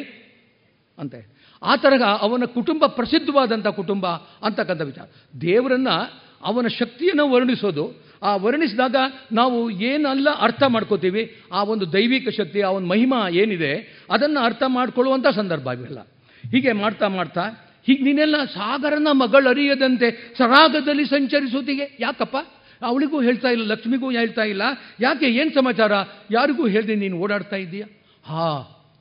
ಅಂತೆ. 0.99 1.35
ಆ 1.63 1.77
ತರಹ 1.77 2.19
ಅವನ 2.21 2.45
ಕುಟುಂಬ 2.45 2.87
ಪ್ರಸಿದ್ಧವಾದಂಥ 2.87 3.67
ಕುಟುಂಬ 3.67 4.07
ಅಂತಕ್ಕಂಥ 4.43 4.81
ವಿಚಾರ. 4.81 5.07
ದೇವರನ್ನು, 5.41 6.25
ಅವನ 6.45 6.67
ಶಕ್ತಿಯನ್ನು 6.67 7.31
ವರ್ಣಿಸೋದು 7.31 8.04
ಆ 8.25 8.37
ವರ್ಣಿಸಿದಾಗ 8.37 8.97
ನಾವು 9.33 9.71
ಏನೆಲ್ಲ 9.71 10.29
ಅರ್ಥ 10.41 10.63
ಮಾಡ್ಕೋತೀವಿ, 10.63 11.37
ಆ 11.53 11.63
ಒಂದು 11.63 11.93
ದೈವಿಕ 11.93 12.29
ಶಕ್ತಿ, 12.29 12.61
ಆ 12.61 12.69
ಒಂದು 12.69 12.89
ಮಹಿಮಾ 12.89 13.29
ಏನಿದೆ, 13.29 14.05
ಅದನ್ನು 14.11 14.41
ಅರ್ಥ 14.41 14.63
ಮಾಡ್ಕೊಳ್ಳುವಂಥ 14.67 15.27
ಸಂದರ್ಭ 15.27 15.67
ಇವೆಲ್ಲ. 15.67 15.99
ಹೀಗೆ 16.53 16.73
ಮಾಡ್ತಾ 16.73 17.09
ಮಾಡ್ತಾ, 17.09 17.73
ಹೀಗೆ 17.87 18.03
ನೀನೆಲ್ಲ 18.05 18.45
ಸಾಗರನ 18.45 19.09
ಮಗಳರಿಯದಂತೆ 19.13 20.35
ಸರಾಗದಲ್ಲಿ 20.39 21.05
ಸಂಚರಿಸೋತಿಗೆ 21.05 21.97
ಯಾಕಪ್ಪ? 22.01 22.37
ಅವಳಿಗೂ 22.83 23.21
ಹೇಳ್ತಾ 23.21 23.49
ಇಲ್ಲ, 23.49 23.65
ಲಕ್ಷ್ಮಿಗೂ 23.73 24.11
ಹೇಳ್ತಾ 24.11 24.43
ಇಲ್ಲ. 24.43 24.63
ಯಾಕೆ, 25.01 25.27
ಏನು 25.27 25.55
ಸಮಾಚಾರ? 25.55 25.93
ಯಾರಿಗೂ 26.31 26.67
ಹೇಳ್ದೆ 26.67 26.95
ನೀನು 26.95 27.17
ಓಡಾಡ್ತಾ 27.19 27.57
ಇದ್ದೀಯಾ? 27.57 27.87
ಹಾ, 28.27 28.47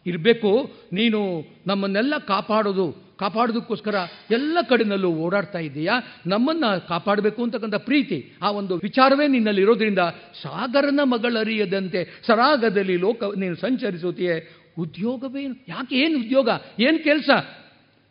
ಇರಬೇಕು, 0.05 0.71
ನೀನು 0.93 1.45
ನಮ್ಮನ್ನೆಲ್ಲ 1.67 2.17
ಕಾಪಾಡೋದು 2.17 3.02
ಕಾಪಾಡೋದಕ್ಕೋಸ್ಕರ 3.19 3.95
ಎಲ್ಲ 4.31 4.57
ಕಡೆನಲ್ಲೂ 4.69 5.09
ಓಡಾಡ್ತಾ 5.09 5.59
ಇದ್ದೀಯಾ 5.59 5.93
ನಮ್ಮನ್ನು 6.27 6.87
ಕಾಪಾಡಬೇಕು 6.87 7.43
ಅಂತಕ್ಕಂಥ 7.43 7.75
ಪ್ರೀತಿ, 7.75 8.33
ಆ 8.41 8.51
ಒಂದು 8.51 8.75
ವಿಚಾರವೇ 8.75 9.27
ನಿನ್ನಲ್ಲಿ 9.27 9.61
ಇರೋದ್ರಿಂದ 9.61 9.99
ಸಾಗರನ 10.41 10.99
ಮಗಳರಿಯದಂತೆ 11.03 12.21
ಸರಾಗದಲ್ಲಿ 12.27 12.97
ಲೋಕ 12.97 13.23
ನೀನು 13.37 13.55
ಸಂಚರಿಸುತ್ತೀಯೇ. 13.55 14.55
ಉದ್ಯೋಗವೇನು 14.79 15.55
ಯಾಕೆ 15.67 15.95
ಏನು 15.95 16.19
ಉದ್ಯೋಗ? 16.19 16.49
ಏನು 16.79 17.03
ಕೆಲಸ? 17.03 17.29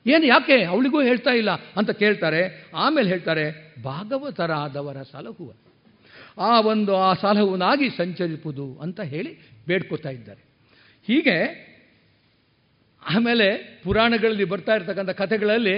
ಏನು 0.07 0.27
ಯಾಕೆ? 0.27 0.65
ಅವಳಿಗೂ 0.65 1.03
ಹೇಳ್ತಾ 1.03 1.31
ಇಲ್ಲ 1.31 1.51
ಅಂತ 1.51 1.91
ಕೇಳ್ತಾರೆ. 1.91 2.71
ಆಮೇಲೆ 2.75 3.09
ಹೇಳ್ತಾರೆ, 3.09 3.75
ಭಾಗವತರಾದವರ 3.83 5.03
ಸಲಹುವ. 5.03 5.53
ಆ 6.39 6.61
ಒಂದು, 6.61 6.97
ಆ 6.97 7.15
ಸಲಹುವನಾಗಿ 7.15 7.91
ಸಂಚರಿಸುವುದು 7.91 8.79
ಅಂತ 8.83 9.01
ಹೇಳಿ 9.01 9.39
ಬೇಡ್ಕೋತಾ 9.67 10.09
ಇದ್ದಾರೆ. 10.09 10.45
ಹೀಗೆ 11.07 11.72
ಆಮೇಲೆ 13.09 13.81
ಪುರಾಣಗಳಲ್ಲಿ 13.85 14.45
ಬರ್ತಾ 14.45 14.75
ಇರ್ತಕ್ಕಂಥ 14.75 15.11
ಕಥೆಗಳಲ್ಲಿ 15.11 15.77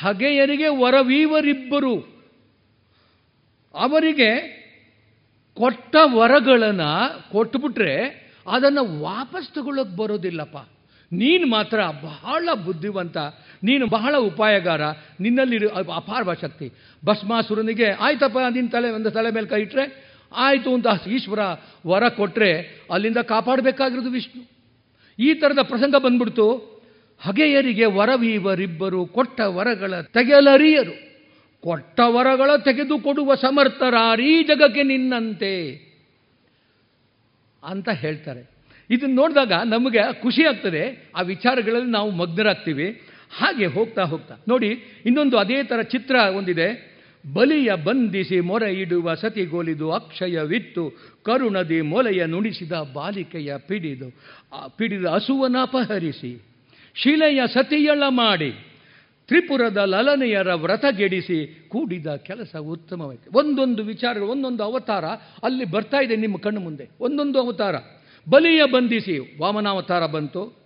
ಹಗೆಯರಿಗೆ 0.00 0.68
ವರವೀವರಿಬ್ಬರು. 0.68 2.18
ಅವರಿಗೆ 3.74 4.58
ಕೊಟ್ಟ 5.54 5.96
ವರಗಳನ್ನು 6.04 6.90
ಕೊಟ್ಬಿಟ್ರೆ 7.32 7.94
ಅದನ್ನು 8.50 9.00
ವಾಪಸ್ 9.00 9.54
ತಗೊಳ್ಳೋಕೆ 9.54 9.96
ಬರೋದಿಲ್ಲಪ್ಪ. 9.96 10.56
ನೀನು 11.12 11.46
ಮಾತ್ರ 11.46 11.80
ಬಹಳ 12.02 12.48
ಬುದ್ಧಿವಂತ, 12.54 13.16
ನೀನು 13.62 13.86
ಬಹಳ 13.86 14.16
ಉಪಾಯಗಾರ, 14.16 14.80
ನಿನ್ನಲ್ಲಿ 15.20 15.66
ಅಪಾರ 15.94 16.34
ಶಕ್ತಿ. 16.34 16.72
ಭಸ್ಮಾಸುರನಿಗೆ, 17.04 17.90
ಆಯ್ತಪ್ಪ 17.90 18.38
ನಿನ್ನ 18.38 18.68
ತಲೆ 18.68 18.90
ಒಂದು 18.90 19.10
ತಲೆ 19.10 19.30
ಮೇಲೆ 19.30 19.46
ಕೈ 19.46 19.60
ಇಟ್ಟರೆ 19.60 20.14
ಆಯಿತು 20.32 20.74
ಅಂತ 20.74 20.86
ಈಶ್ವರ 21.06 21.38
ವರ 21.86 22.08
ಕೊಟ್ಟರೆ 22.08 22.82
ಅಲ್ಲಿಂದ 22.92 23.16
ಕಾಪಾಡಬೇಕಾಗಿರೋದು 23.16 24.10
ವಿಷ್ಣು. 24.10 24.57
ಈ 25.18 25.34
ಥರದ 25.34 25.58
ಪ್ರಸಂಗ 25.62 25.96
ಬಂದ್ಬಿಡ್ತು. 25.96 26.78
ಹಗೆಯರಿಗೆ 27.20 27.84
ವರವೀವರಿಬ್ಬರು 27.84 29.06
ಕೊಟ್ಟ 29.06 29.40
ವರಗಳ 29.40 30.00
ತೆಗೆಲರಿಯರು. 30.00 31.08
ಕೊಟ್ಟ 31.60 32.00
ವರಗಳ 32.00 32.50
ತೆಗೆದುಕೊಡುವ 32.64 33.34
ಸಮರ್ಥರಾರೀ 33.34 34.42
ಜಗಕ್ಕೆ 34.42 34.82
ನಿನ್ನಂತೆ. 34.82 35.88
ಅಂತ 37.66 37.88
ಹೇಳ್ತಾರೆ. 37.88 38.50
ಇದನ್ನು 38.90 39.14
ನೋಡಿದಾಗ 39.14 39.52
ನಮಗೆ 39.52 40.22
ಖುಷಿ 40.22 40.44
ಆಗ್ತದೆ. 40.44 41.10
ಆ 41.16 41.22
ವಿಚಾರಗಳಲ್ಲಿ 41.22 41.90
ನಾವು 41.90 42.10
ಮಗ್ನರಾಗ್ತೀವಿ. 42.10 43.02
ಹಾಗೆ 43.36 43.66
ಹೋಗ್ತಾ 43.66 44.02
ಹೋಗ್ತಾ. 44.02 44.34
ನೋಡಿ, 44.48 44.68
ಇನ್ನೊಂದು 45.06 45.38
ಅದೇ 45.38 45.62
ಥರ 45.62 45.82
ಚಿತ್ರ 45.82 46.14
ಒಂದಿದೆ. 46.14 46.87
ಬಲಿಯ 47.34 47.74
ಬಂಧಿಸಿ 47.74 48.40
ಮೊರೆ 48.40 48.72
ಇಡುವ 48.72 49.14
ಸತಿಗೋಲಿದು 49.14 49.92
ಅಕ್ಷಯವಿತ್ತು, 49.92 50.90
ಕರುಣದಿ 51.22 51.80
ಮೊಲೆಯ 51.80 52.26
ನುಡಿಸಿದ 52.26 52.72
ಬಾಲಿಕೆಯ 52.92 53.56
ಪಿಡಿದು 53.58 54.10
ಪಿಡಿದ 54.76 55.04
ಅಪಹರಿಸಿ, 55.62 56.42
ಶಿಲೆಯ 56.94 57.40
ಸತಿಯಳ 57.46 58.02
ಮಾಡಿ, 58.08 58.50
ತ್ರಿಪುರದ 59.26 59.76
ಲಲನೆಯರ 59.76 60.54
ವ್ರತ 60.54 60.84
ಗೆಡಿಸಿ 60.96 61.66
ಕೂಡಿದ 61.68 62.06
ಕೆಲಸ 62.06 62.56
ಉತ್ತಮವಾಯಿತು. 62.56 63.38
ಒಂದೊಂದು 63.38 63.84
ವಿಚಾರಗಳು, 63.84 64.28
ಒಂದೊಂದು 64.28 64.62
ಅವತಾರ 64.62 65.04
ಅಲ್ಲಿ 65.42 65.64
ಬರ್ತಾ 65.64 66.00
ಇದೆ 66.04 66.16
ನಿಮ್ಮ 66.16 66.36
ಕಣ್ಣು 66.36 66.60
ಮುಂದೆ. 66.60 66.88
ಒಂದೊಂದು 67.00 67.40
ಅವತಾರ. 67.40 67.74
ಬಲಿಯ 68.30 68.62
ಬಂಧಿಸಿ 68.72 69.38
ವಾಮನಾವತಾರ 69.40 70.06
ಬಂತು 70.06 70.58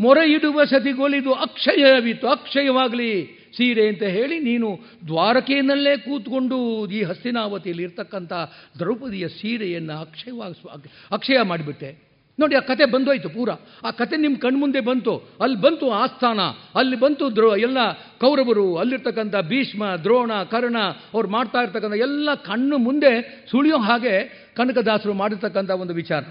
ಮೊರೆ 0.00 0.32
ಇಡುವ 0.32 0.64
ಸತಿಗೋಲಿದು 0.64 1.32
ಅಕ್ಷಯವಿತ್ತು. 1.32 2.28
ಅಕ್ಷಯವಾಗಲಿ 2.28 3.39
ಸೀರೆ 3.56 3.88
ಅಂತ 3.88 4.02
ಹೇಳಿ 4.02 4.38
ನೀನು 4.38 4.80
ದ್ವಾರಕೆಯಲ್ಲೇ 5.06 5.96
ಕೂತ್ಕೊಂಡು 5.96 6.86
ಈ 6.90 7.02
ಹಸ್ತಿನಾವತಿಯಲ್ಲಿ 7.02 7.82
ಇರ್ತಕ್ಕಂಥ 7.82 8.32
ದ್ರೌಪದಿಯ 8.78 9.28
ಸೀರೆಯನ್ನು 9.28 10.00
ಅಕ್ಷಯವಾಗಿ 10.00 10.92
ಅಕ್ಷಯ 11.10 11.42
ಮಾಡಿಬಿಟ್ಟೆ. 11.42 12.10
ನೋಡಿ, 12.38 12.56
ಆ 12.56 12.60
ಕತೆ 12.60 12.84
ಬಂದೋಯ್ತು 12.84 13.28
ಪೂರ. 13.28 13.48
ಆ 13.84 13.90
ಕತೆ 13.90 14.16
ನಿಮ್ಮ 14.16 14.36
ಕಣ್ಮುಂದೆ 14.36 14.80
ಬಂತು. 14.80 15.16
ಅಲ್ಲಿ 15.40 15.60
ಬಂತು 15.60 15.90
ಆಸ್ಥಾನ. 15.90 16.40
ಅಲ್ಲಿ 16.74 17.00
ಬಂತು 17.00 17.36
ದ್ರೋ 17.36 17.56
ಎಲ್ಲ 17.56 17.92
ಕೌರವರು. 18.20 18.76
ಅಲ್ಲಿರ್ತಕ್ಕಂಥ 18.76 19.36
ಭೀಷ್ಮ, 19.36 19.96
ದ್ರೋಣ, 19.96 20.30
ಕರ್ಣ, 20.50 20.76
ಅವ್ರು 21.14 21.28
ಮಾಡ್ತಾ 21.28 21.58
ಇರ್ತಕ್ಕಂಥ 21.58 21.94
ಎಲ್ಲ 21.94 22.34
ಕಣ್ಣು 22.34 22.78
ಮುಂದೆ 22.78 23.44
ಸುಳಿಯೋ 23.50 23.78
ಹಾಗೆ 23.78 24.46
ಕನಕದಾಸರು 24.56 25.12
ಮಾಡಿರ್ತಕ್ಕಂಥ 25.12 25.70
ಒಂದು 25.70 25.94
ವಿಚಾರ. 25.94 26.22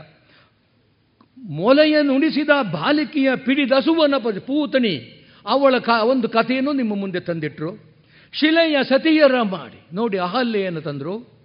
ಮೊಲೆಯನ್ನುಣಿಸಿದ 1.38 2.50
ಬಾಲಿಕೆಯ 2.72 3.36
ಪಿಡಿದಸುವನ 3.36 4.14
ಪೂತಣಿ. 4.18 5.19
ಅವಳ 5.46 5.78
ಕ, 5.78 5.90
ಒಂದು 5.90 6.30
ಕಥೆಯನ್ನು 6.30 6.74
ನಿಮ್ಮ 6.74 6.96
ಮುಂದೆ 6.96 7.20
ತಂದಿಟ್ರು. 7.20 7.90
ಶಿಲೆಯ 8.34 8.84
ಸತಿಯರ 8.84 9.42
ಮಾಡಿ. 9.42 9.96
ನೋಡಿ, 9.96 10.18
ಅಹಲ್ಯೆಯನ್ನು 10.18 10.82
ತಂದರು. 10.82 11.40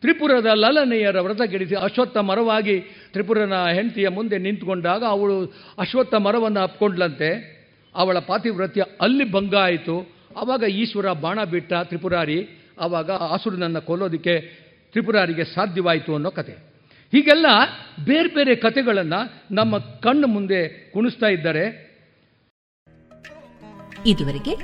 ತ್ರಿಪುರದ 0.00 0.46
ಲಲನೆಯರ 0.54 1.20
ವ್ರತಗೆಡಿಸಿ 1.20 1.74
ಅಶ್ವತ್ಥ 1.74 2.16
ಮರವಾಗಿ 2.16 2.80
ತ್ರಿಪುರನ 2.80 3.66
ಹೆಂಡತಿಯ 3.66 4.08
ಮುಂದೆ 4.08 4.38
ನಿಂತುಕೊಂಡಾಗ 4.38 5.04
ಅವಳು 5.04 5.54
ಅಶ್ವತ್ಥ 5.78 6.14
ಮರವನ್ನು 6.14 6.60
ಅಪ್ಕೊಂಡ್ಲಂತೆ. 6.60 7.56
ಅವಳ 7.94 8.18
ಪಾತಿವ್ರತ್ಯ 8.18 8.84
ಅಲ್ಲಿ 9.00 9.32
ಭಂಗ 9.32 9.54
ಆಯಿತು. 9.54 10.08
ಆವಾಗ 10.36 10.62
ಈಶ್ವರ 10.62 11.12
ಬಾಣ 11.12 11.44
ಬಿಟ್ಟ 11.44 11.72
ತ್ರಿಪುರಾರಿ. 11.72 12.48
ಆವಾಗ 12.80 13.10
ಆಸುರನನ್ನು 13.10 13.80
ಕೊಲ್ಲೋದಕ್ಕೆ 13.80 14.40
ತ್ರಿಪುರಾರಿಗೆ 14.92 15.44
ಸಾಧ್ಯವಾಯಿತು 15.44 16.14
ಅನ್ನೋ 16.14 16.30
ಕತೆ. 16.30 16.52
ಹೀಗೆಲ್ಲ 17.12 17.46
ಬೇರೆ 18.04 18.34
ಬೇರೆ 18.34 18.54
ಕಥೆಗಳನ್ನು 18.54 19.54
ನಮ್ಮ 19.54 19.78
ಕಣ್ಣು 19.78 20.26
ಮುಂದೆ 20.26 20.90
ಕುಣಿಸ್ತಾ 20.92 21.26
ಇದ್ದಾರೆ 21.26 21.86
ಇದುವರೆಗೆ 24.06 24.54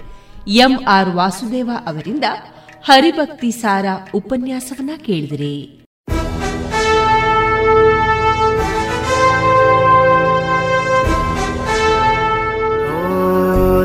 ಎಂ 0.49 0.73
ಆರ್ 0.89 1.09
ವಾಸುದೇವ 1.09 1.71
ಅವರಿಂದ 1.87 2.25
ಹರಿಭಕ್ತಿ 2.85 3.51
ಸಾರ 3.51 3.87
ಉಪನ್ಯಾಸವನ್ನ 4.15 4.91
ಕೇಳಿದಿರಿ. 4.97 5.79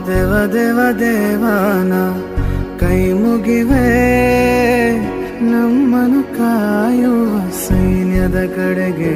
ದೇವ 0.07 0.33
ದೇವ 0.53 0.79
ದೇವಾನ 0.99 1.93
ಕೈ 2.79 3.13
ಮುಗಿವೆ 3.13 3.87
ನಮ್ಮನು 5.41 6.23
ಕಾಯುವ 6.23 7.49
ಸೈನ್ಯದ 7.49 8.39
ಕಡೆಗೆ. 8.55 9.15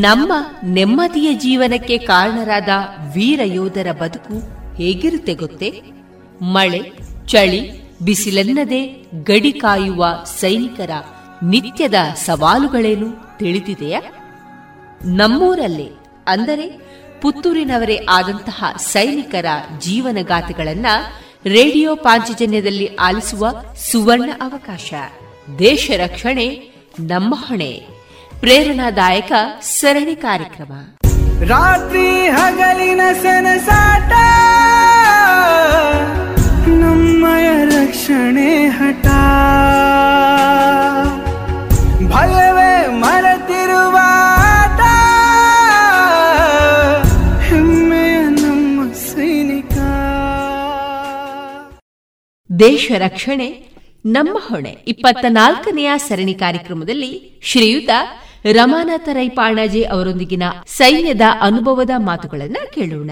ನಮ್ಮ 0.00 0.32
ನೆಮ್ಮದಿಯ 0.64 1.34
ಜೀವನಕ್ಕೆ 1.34 1.98
ಕಾರಣರಾದ 1.98 2.68
ವೀರ 3.14 3.40
ಯೋಧರ 3.44 3.92
ಬದುಕು 3.92 4.59
ಹೇಗಿರುತ್ತೆ 4.80 5.34
ಗೊತ್ತೇ? 5.34 5.82
ಮಳೆ, 6.42 6.92
ಚಳಿ, 7.26 7.90
ಬಿಸಿಲೆನ್ನದೆ 7.98 9.06
ಗಡಿ 9.22 9.52
ಕಾಯುವ 9.52 10.06
ಸೈನಿಕರ 10.24 10.90
ನಿತ್ಯದ 11.42 11.94
ಸವಾಲುಗಳೇನು 12.16 13.38
ತಿಳಿದಿದೆಯಾ? 13.38 14.00
ನಮ್ಮೂರಲ್ಲೇ, 15.04 15.88
ಅಂದರೆ 16.26 16.66
ಪುತ್ತೂರಿನವರೇ 17.20 17.98
ಆದಂತಹ 18.08 18.64
ಸೈನಿಕರ 18.78 19.46
ಜೀವನಗಾಥೆಗಳನ್ನ 19.78 20.86
ರೇಡಿಯೋ 21.46 21.96
ಪಾಂಚಜನ್ಯದಲ್ಲಿ 21.96 22.94
ಆಲಿಸುವ 22.94 23.48
ಸುವರ್ಣ 23.92 24.30
ಅವಕಾಶ. 24.40 24.94
ದೇಶ 25.58 25.90
ರಕ್ಷಣೆ, 25.96 26.70
ನಮ್ಮ 27.00 27.34
ಹೊಣೆ. 27.34 27.86
ಪ್ರೇರಣಾದಾಯಕ 28.40 29.32
ಸರಣಿ 29.60 30.16
ಕಾರ್ಯಕ್ರಮ. 30.16 30.72
ರಾತ್ರಿ 31.48 32.28
ಹಗಲಿನ 32.28 33.00
ಸನಸಾಟ 33.22 34.12
ನಮ್ಮಯ 36.68 37.64
ರಕ್ಷಣೆ 37.64 38.66
ಹಠ. 38.66 39.06
ಭಯವೇ 42.08 42.86
ಮರೆತಿರುವ 42.86 43.96
ಹೆಮ್ಮೆಯ 47.48 48.20
ನಮ್ಮ 48.20 48.92
ಸೈನಿಕ. 48.92 49.72
ದೇಶ 52.58 52.92
ರಕ್ಷಣೆ, 52.98 53.68
ನಮ್ಮ 54.06 54.38
ಹೊಣೆ. 54.48 54.76
ಇಪ್ಪತ್ತ 54.88 55.24
ನಾಲ್ಕನೆಯ 55.28 55.90
ಸರಣಿ 55.96 56.34
ಕಾರ್ಯಕ್ರಮದಲ್ಲಿ 56.34 57.40
ಶ್ರೀಯುತ 57.44 57.90
ರಮಾನಾಥ 58.44 59.08
ರೈ 59.12 59.28
ಪಾಣಾಜೆ 59.28 59.82
ಅವರೊಂದಿಗಿನ 59.84 60.42
ಸೈನ್ಯದ 60.66 61.20
ಅನುಭವದ 61.40 61.90
ಮಾತುಗಳನ್ನು 61.96 62.72
ಕೇಳೋಣ. 62.72 63.10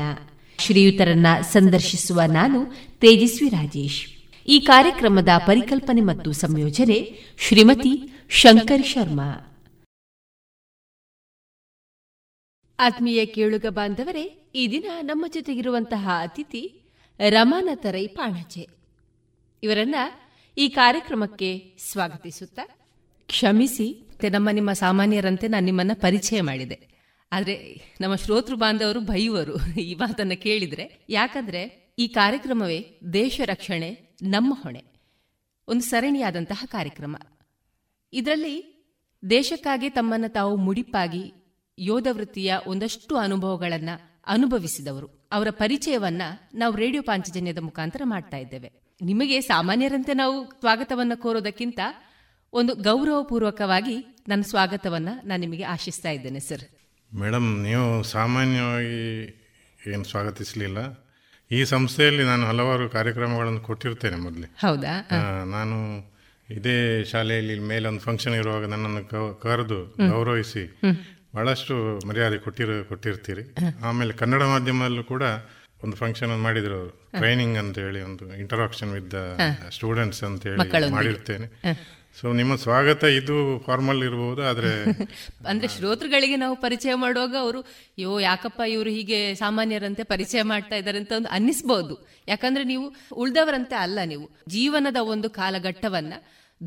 ಶ್ರೀಯುತರನ್ನ 0.59 1.27
ಸಂದರ್ಶಿಸುವ 1.41 2.21
ನಾನು 2.27 2.59
ತೇಜಸ್ವಿ 2.99 3.49
ರಾಜೇಶ್. 3.49 4.01
ಈ 4.49 4.61
ಕಾರ್ಯಕ್ರಮದ 4.61 5.29
ಪರಿಕಲ್ಪನೆ 5.47 6.01
ಮತ್ತು 6.01 6.33
ಸಂಯೋಜನೆ 6.33 6.99
ಶ್ರೀಮತಿ 7.39 7.93
ಶಂಕರ್ 8.31 8.87
ಶರ್ಮಾ. 8.87 9.29
ಆತ್ಮೀಯ 12.79 13.27
ಕೇಳುಗ 13.27 13.67
ಬಾಂಧವರೇ, 13.69 14.51
ಈ 14.55 14.69
ದಿನ 14.71 14.85
ನಮ್ಮ 15.01 15.25
ಜೊತೆಗಿರುವಂತಹ 15.29 16.09
ಅತಿಥಿ 16.23 16.95
ರಮಾನಾಥ 17.21 17.87
ರೈ 17.91 18.07
ಪಾಣಾಜೆ 18.07 18.69
ಇವರನ್ನ 19.63 19.95
ಈ 20.59 20.69
ಕಾರ್ಯಕ್ರಮಕ್ಕೆ 20.69 21.75
ಸ್ವಾಗತಿಸುತ್ತ 21.93 22.61
ಕ್ಷಮಿಸಿ 23.27 24.08
ನಮ್ಮ 24.27 24.51
ನಿಮ್ಮ 24.51 24.73
ಸಾಮಾನ್ಯರಂತೆ 24.73 25.49
ನಾನು 25.49 25.65
ನಿಮ್ಮನ್ನ 25.65 25.91
ಪರಿಚಯ 25.95 26.41
ಮಾಡಿದೆ. 26.41 26.99
ಆದ್ರೆ 27.33 27.81
ನಮ್ಮ 28.01 28.15
ಶ್ರೋತೃ 28.15 28.55
ಬಾಂಧವರು 28.55 29.01
ಬೈಯುವರು 29.01 29.81
ಈ 29.81 29.95
ಮಾತನ್ನ 29.95 30.33
ಕೇಳಿದ್ರೆ. 30.33 31.07
ಯಾಕಂದ್ರೆ 31.09 31.95
ಈ 31.99 32.09
ಕಾರ್ಯಕ್ರಮವೇ 32.09 32.99
ದೇಶ 33.13 33.41
ರಕ್ಷಣೆ, 33.45 34.17
ನಮ್ಮ 34.23 34.55
ಹೊಣೆ. 34.63 34.85
ಒಂದು 35.69 35.83
ಸರಣಿಯಾದಂತಹ 35.83 36.65
ಕಾರ್ಯಕ್ರಮ. 36.67 37.17
ಇದರಲ್ಲಿ 38.13 38.79
ದೇಶಕ್ಕಾಗಿ 39.31 39.91
ತಮ್ಮನ್ನ 39.91 40.25
ತಾವು 40.29 40.57
ಮುಡಿಪಾಗಿ, 40.57 41.33
ಯೋಧ 41.79 42.07
ವೃತ್ತಿಯ 42.11 42.55
ಒಂದಷ್ಟು 42.67 43.17
ಅನುಭವಗಳನ್ನ 43.17 43.89
ಅನುಭವಿಸಿದವರು. 44.27 45.29
ಅವರ 45.33 45.51
ಪರಿಚಯವನ್ನ 45.51 46.23
ನಾವು 46.55 46.77
ರೇಡಿಯೋ 46.77 47.03
ಪಾಂಚಜನ್ಯದ 47.03 47.59
ಮುಖಾಂತರ 47.59 48.03
ಮಾಡ್ತಾ 48.05 48.37
ಇದ್ದೇವೆ. 48.37 48.73
ನಿಮಗೆ 49.03 49.41
ಸಾಮಾನ್ಯರಂತೆ 49.41 50.15
ನಾವು 50.15 50.51
ಸ್ವಾಗತವನ್ನ 50.51 51.13
ಕೋರೋದಕ್ಕಿಂತ 51.15 51.81
ಒಂದು 52.53 52.75
ಗೌರವಪೂರ್ವಕವಾಗಿ 52.75 54.25
ನನ್ನ 54.29 54.43
ಸ್ವಾಗತವನ್ನ 54.43 55.09
ನಾನು 55.25 55.41
ನಿಮಗೆ 55.41 55.63
ಆಶಿಸ್ತಾ 55.63 56.11
ಇದ್ದೇನೆ 56.11 56.41
ಸರ್. 56.41 56.63
ಮೇಡಮ್ 57.17 57.63
ನೀವು 57.63 58.03
ಸಾಮಾನ್ಯವಾಗಿ 58.03 59.03
ಏನು 59.87 60.05
ಸ್ವಾಗತಿಸಲಿಲ್ಲ. 60.05 60.79
ಈ 61.51 61.65
ಸಂಸ್ಥೆಯಲ್ಲಿ 61.65 62.23
ನಾನು 62.23 62.47
ಹಲವಾರು 62.47 62.91
ಕಾರ್ಯಕ್ರಮಗಳನ್ನು 62.91 63.61
ಕೊಟ್ಟಿರ್ತೇನೆ 63.61 64.17
ಮೊದಲೇ. 64.17 64.47
ಹೌದಾ? 64.47 65.09
ನಾನು 65.45 65.77
ಇದೇ 66.51 67.05
ಶಾಲೆಯಲ್ಲಿ 67.05 67.59
ಮೇಲೊಂದು 67.59 68.01
ಫಂಕ್ಷನ್ 68.01 68.35
ಇರುವಾಗ 68.35 68.65
ನನ್ನನ್ನು 68.65 69.39
ಕರೆದು 69.41 69.97
ಗೌರವಿಸಿ 70.11 70.81
ಬಹಳಷ್ಟು 71.37 72.01
ಮರ್ಯಾದೆ 72.09 72.39
ಕೊಟ್ಟಿರ 72.39 72.83
ಕೊಟ್ಟಿರ್ತೀರಿ. 72.89 73.55
ಆಮೇಲೆ 73.85 74.13
ಕನ್ನಡ 74.13 74.43
ಮಾಧ್ಯಮದಲ್ಲೂ 74.43 75.05
ಕೂಡ 75.05 75.23
ಒಂದು 75.85 75.97
ಫಂಕ್ಷನ್ 75.97 76.43
ಮಾಡಿದ್ರು 76.43 77.11
ಟ್ರೈನಿಂಗ್ 77.17 77.59
ಅಂತ 77.59 77.79
ಹೇಳಿ 77.79 78.01
ಒಂದು 78.03 78.37
ಇಂಟರಾಕ್ಷನ್ 78.37 78.93
ವಿತ್ 78.93 79.41
ಸ್ಟೂಡೆಂಟ್ಸ್ 79.71 80.25
ಅಂತ 80.25 80.47
ಹೇಳಿ 80.47 80.91
ಮಾಡಿರ್ತೇನೆ. 80.91 81.47
ಸೊ 82.17 82.33
ನಿಮ್ಮ 82.33 82.57
ಸ್ವಾಗತ 82.57 83.05
ಇದು 83.05 83.59
ಫಾರ್ಮಲ್ 83.59 84.05
ಇರಬಹುದು 84.05 84.43
ಆದರೆ 84.43 84.71
ಅಂದ್ರೆ 85.47 85.69
ಶ್ರೋತೃಗಳಿಗೆ 85.69 86.37
ನಾವು 86.37 86.57
ಪರಿಚಯ 86.57 86.95
ಮಾಡುವಾಗ 86.95 87.37
ಅವರು 87.41 87.65
ಯೋ 87.99 88.21
ಯಾಕಪ್ಪ 88.21 88.61
ಇವರು 88.69 88.91
ಹೀಗೆ 88.91 89.35
ಸಾಮಾನ್ಯರಂತೆ 89.35 90.03
ಪರಿಚಯ 90.03 90.43
ಮಾಡ್ತಾ 90.43 90.77
ಇದ್ದಾರೆ 90.77 90.99
ಅಂತ 90.99 91.13
ಒಂದು 91.13 91.29
ಅನ್ನಿಸ್ಬಹುದು 91.29 91.95
ಯಾಕಂದ್ರೆ 92.29 92.65
ನೀವು 92.65 92.87
ಉಳ್ದವರಂತೆ 93.17 93.75
ಅಲ್ಲ 93.75 93.99
ನೀವು. 94.05 94.31
ಜೀವನದ 94.49 94.97
ಒಂದು 95.01 95.31
ಕಾಲಘಟ್ಟವನ್ನ 95.31 96.15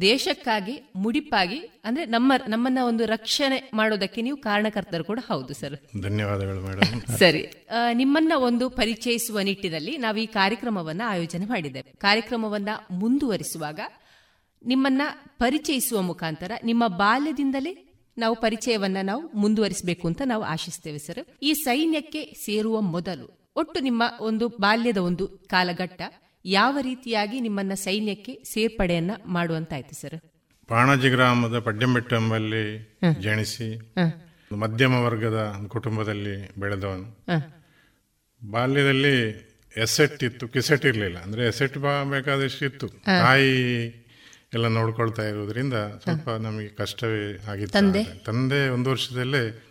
ದೇಶಕ್ಕಾಗಿ 0.01 0.81
ಮುಡಿಪಾಗಿ 0.95 1.59
ಅಂದ್ರೆ 1.85 2.05
ನಮ್ಮ 2.05 2.33
ನಮ್ಮನ್ನ 2.47 2.77
ಒಂದು 2.83 3.05
ರಕ್ಷಣೆ 3.05 3.71
ಮಾಡೋದಕ್ಕೆ 3.73 4.21
ನೀವು 4.21 4.37
ಕಾರಣಕರ್ತರು 4.37 5.03
ಕೂಡ 5.03 5.19
ಹೌದು 5.27 5.53
ಸರ್. 5.53 5.75
ಧನ್ಯವಾದಗಳು 6.01 6.61
ಮೇಡಮ್. 6.61 7.01
ಸರಿ. 7.19 7.41
ನಿಮ್ಮನ್ನ 7.93 8.31
ಒಂದು 8.37 8.69
ಪರಿಚಯಿಸುವ 8.69 9.39
ನಿಟ್ಟಿನಲ್ಲಿ 9.39 9.97
ನಾವು 9.97 10.17
ಈ 10.17 10.25
ಕಾರ್ಯಕ್ರಮವನ್ನ 10.25 11.01
ಆಯೋಜನೆ 11.05 11.45
ಮಾಡಿದ್ದೇವೆ. 11.45 11.93
ಕಾರ್ಯಕ್ರಮವನ್ನ 11.97 12.69
ಮುಂದುವರಿಸುವಾಗ 12.91 13.79
ನಿಮ್ಮನ್ನ 14.65 15.01
ಪರಿಚಯಿಸುವ 15.39 16.01
ಮುಖಾಂತರ 16.01 16.51
ನಿಮ್ಮ 16.63 16.87
ಬಾಲ್ಯದಿಂದಲೇ 16.87 17.93
ನಾವು 18.17 18.35
ಪರಿಚಯವನ್ನ 18.35 18.97
ನಾವು 19.03 19.31
ಮುಂದುವರಿಸಬೇಕು 19.33 20.07
ಅಂತ 20.07 20.21
ನಾವು 20.25 20.43
ಆಶಿಸ್ತೇವೆ 20.43 20.97
ಸರ್ 20.97 21.19
ಈ 21.41 21.53
ಸೈನ್ಯಕ್ಕೆ 21.53 22.33
ಸೇರುವ 22.45 22.81
ಮೊದಲು 22.81 23.51
ಒಟ್ಟು 23.55 23.79
ನಿಮ್ಮ 23.79 24.03
ಒಂದು 24.19 24.47
ಬಾಲ್ಯದ 24.47 24.97
ಒಂದು 24.97 25.27
ಕಾಲಘಟ್ಟ 25.27 26.01
ಯಾವ 26.45 26.77
ರೀತಿಯಾಗಿ 26.81 27.39
ನಿಮ್ಮನ್ನ 27.39 27.73
ಸೈನ್ಯಕ್ಕೆ 27.73 28.43
ಸೇರ್ಪಡೆಯನ್ನ 28.53 29.11
ಮಾಡುವಂತಾಯ್ತು 29.25 30.01
ಸರ್ 30.01 30.21
ಪಾಣಜಿ 30.67 31.09
ಗ್ರಾಮದ 31.09 31.59
ಪಡ್ಯಂಬೆಟ್ಟು 31.59 32.15
ಎಂಬಲ್ಲಿ 32.15 32.97
ಜನಿಸಿ 33.19 33.93
ಮಧ್ಯಮ 34.55 34.93
ವರ್ಗದ 34.93 35.55
ಕುಟುಂಬದಲ್ಲಿ 35.67 36.55
ಬೆಳೆದವನು. 36.55 37.17
ಬಾಲ್ಯದಲ್ಲಿ 38.51 39.29
ಎಸೆಟ್ 39.77 40.23
ಇತ್ತು 40.23 40.47
ಕಿಸೆಟ್ 40.47 40.85
ಇರಲಿಲ್ಲ. 40.85 41.17
ಅಂದ್ರೆ 41.17 41.47
ಎಸೆಟ್ 41.47 41.77
ಬೇಕಾದಷ್ಟು 42.09 42.65
ಇತ್ತು 42.65 42.87
ತಾಯಿ 42.87 44.00
ಎಲ್ಲ 44.53 44.67
ನೋಡ್ಕೊಳ್ತಾ 44.67 45.23
ಇರೋದ್ರಿಂದ 45.23 45.73
ಸ್ವಲ್ಪ 45.73 46.29
ನಮಗೆ 46.29 46.67
ಕಷ್ಟವೇ 46.67 47.43
ಆಗಿತ್ತು. 47.51 47.79
ತಂದೆ? 47.79 48.03
ತಂದೆ 48.03 48.69
ಒಂದು 48.69 48.89
ವರ್ಷದಲ್ಲೇ 48.89 49.63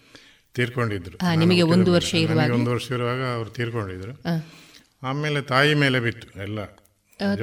ತೀರ್ಕೊಂಡಿದ್ರು. 0.55 1.39
ನಿಮಗೆ 1.39 1.63
ಒಂದು 1.63 1.93
ವರ್ಷ 1.93 2.15
ಇರುವಾಗ? 2.15 2.51
ಒಂದು 2.51 2.71
ವರ್ಷ 2.71 2.93
ಇರುವಾಗ 2.93 3.23
ಅವರು 3.25 3.51
ತೀರ್ಕೊಂಡಿದ್ರು. 3.51 4.13
ಆಮೇಲೆ 5.03 5.43
ತಾಯಿ 5.43 5.75
ಮೇಲೆ 5.75 6.01
ಬಿತ್ತು 6.01 6.41
ಎಲ್ಲ. 6.41 6.65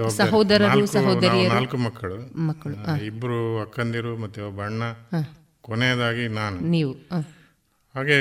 ಸಹೋದರರು 0.08 0.86
ಸಹೋದರಿಯರು? 0.86 1.54
ನಾಲ್ಕು 1.54 1.78
ಮಕ್ಕಳು. 1.78 2.38
ಮಕ್ಕಳು 2.40 3.04
ಇಬ್ರು 3.04 3.62
ಅಕ್ಕಂದಿರು 3.62 4.18
ಮತ್ತೆ 4.18 4.42
ಒಬ್ಬ 4.42 4.62
ಅಣ್ಣ. 4.62 4.84
ಕೊನೆಯದಾಗಿ 5.62 6.28
ನಾನು. 6.28 6.60
ನೀವು 6.60 6.92
ಹಾಗೆ 7.96 8.18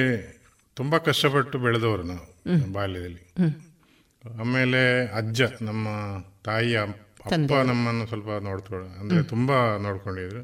ತುಂಬಾ 0.75 0.99
ಕಷ್ಟಪಟ್ಟು 0.99 1.59
ಬೆಳೆದವರು 1.59 2.03
ನಾವು 2.03 2.73
ಬಾಲ್ಯದಲ್ಲಿ. 2.73 3.35
ಆಮೇಲೆ 4.41 5.07
ಅಜ್ಜ 5.09 5.43
ನಮ್ಮ 5.61 5.89
ತಾಯಿಯ 6.45 6.81
ಅಪ್ಪ 7.33 7.53
ನಮ್ಮನ್ನು 7.53 8.07
ಸ್ವಲ್ಪ 8.07 8.29
ನೋಡ್ಕೊಳ್ಳ 8.29 8.87
ಅಂದ್ರೆ 8.87 9.23
ತುಂಬಾ 9.23 9.77
ನೋಡ್ಕೊಂಡಿದ್ರು. 9.77 10.43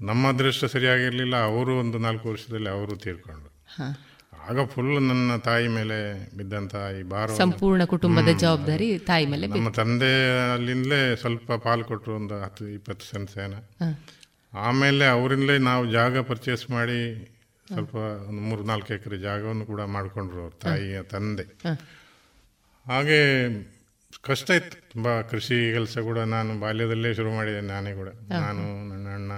ನಮ್ಮ 0.00 0.28
ಅದೃಷ್ಟ 0.28 0.64
ಸರಿಯಾಗಿರ್ಲಿಲ್ಲ 0.64 1.36
ಅವರು 1.36 1.78
ಒಂದು 1.78 1.98
ನಾಲ್ಕು 1.98 2.28
ವರ್ಷದಲ್ಲಿ 2.28 2.68
ಅವರು 2.68 2.96
ತೀರ್ಕೊಂಡ್ರು. 2.96 3.50
ಆಗ 4.48 4.64
ಫುಲ್ 4.66 5.02
ನನ್ನ 5.02 5.36
ತಾಯಿ 5.36 5.68
ಮೇಲೆ 5.68 5.98
ಬಿದ್ದಂತ 6.36 6.74
ಈ 7.00 7.02
ಭಾರ 7.02 7.34
ಸಂಪೂರ್ಣ 7.34 7.84
ಕುಟುಂಬದ 7.84 8.28
ಜವಾಬ್ದಾರಿ 8.38 8.98
ತಾಯಿ 8.98 9.26
ಮೇಲೆ 9.26 9.46
ನಮ್ಮ 9.46 9.70
ತಂದೆ 9.70 10.38
ಅಲ್ಲಿಂದಲೇ 10.52 11.16
ಸ್ವಲ್ಪ 11.16 11.52
ಪಾಲು 11.52 11.84
ಕೊಟ್ಟರು 11.84 12.14
ಒಂದು 12.14 12.42
ಹತ್ತು 12.42 12.68
ಇಪ್ಪತ್ತು 12.68 13.06
ಸೆನ್ಸೇನ 13.06 13.54
ಸೇನ. 13.54 13.94
ಆಮೇಲೆ 14.54 15.06
ಅವರಿಂದಲೇ 15.06 15.58
ನಾವು 15.58 15.90
ಜಾಗ 15.90 16.18
ಪರ್ಚೇಸ್ 16.20 16.70
ಮಾಡಿ 16.70 17.28
ಸ್ವಲ್ಪ 17.66 17.94
ಒಂದು 17.94 18.40
ಮೂರು 18.40 18.62
ನಾಲ್ಕು 18.62 18.94
ಎಕರೆ 18.94 19.18
ಜಾಗವನ್ನು 19.18 19.66
ಕೂಡ 19.66 19.80
ಮಾಡ್ಕೊಂಡ್ರು 19.80 20.40
ಅವ್ರ 20.40 20.52
ತಾಯಿಯ 20.62 21.02
ತಂದೆ. 21.02 21.42
ಹಾಗೆ 22.86 23.20
ಕಷ್ಟ 24.28 24.48
ಇತ್ತು. 24.50 24.76
ತುಂಬಾ 24.92 25.12
ಕೃಷಿ 25.30 25.56
ಕೆಲಸ 25.74 25.98
ಕೂಡ 26.08 26.18
ನಾನು 26.34 26.60
ಬಾಲ್ಯದಲ್ಲೇ 26.60 27.10
ಶುರು 27.18 27.30
ಮಾಡಿದೆ 27.38 27.60
ನಾನೇ 27.72 27.92
ಕೂಡ. 28.00 28.08
ನಾನು 28.44 28.64
ನನ್ನ 28.90 29.08
ಅಣ್ಣ 29.18 29.32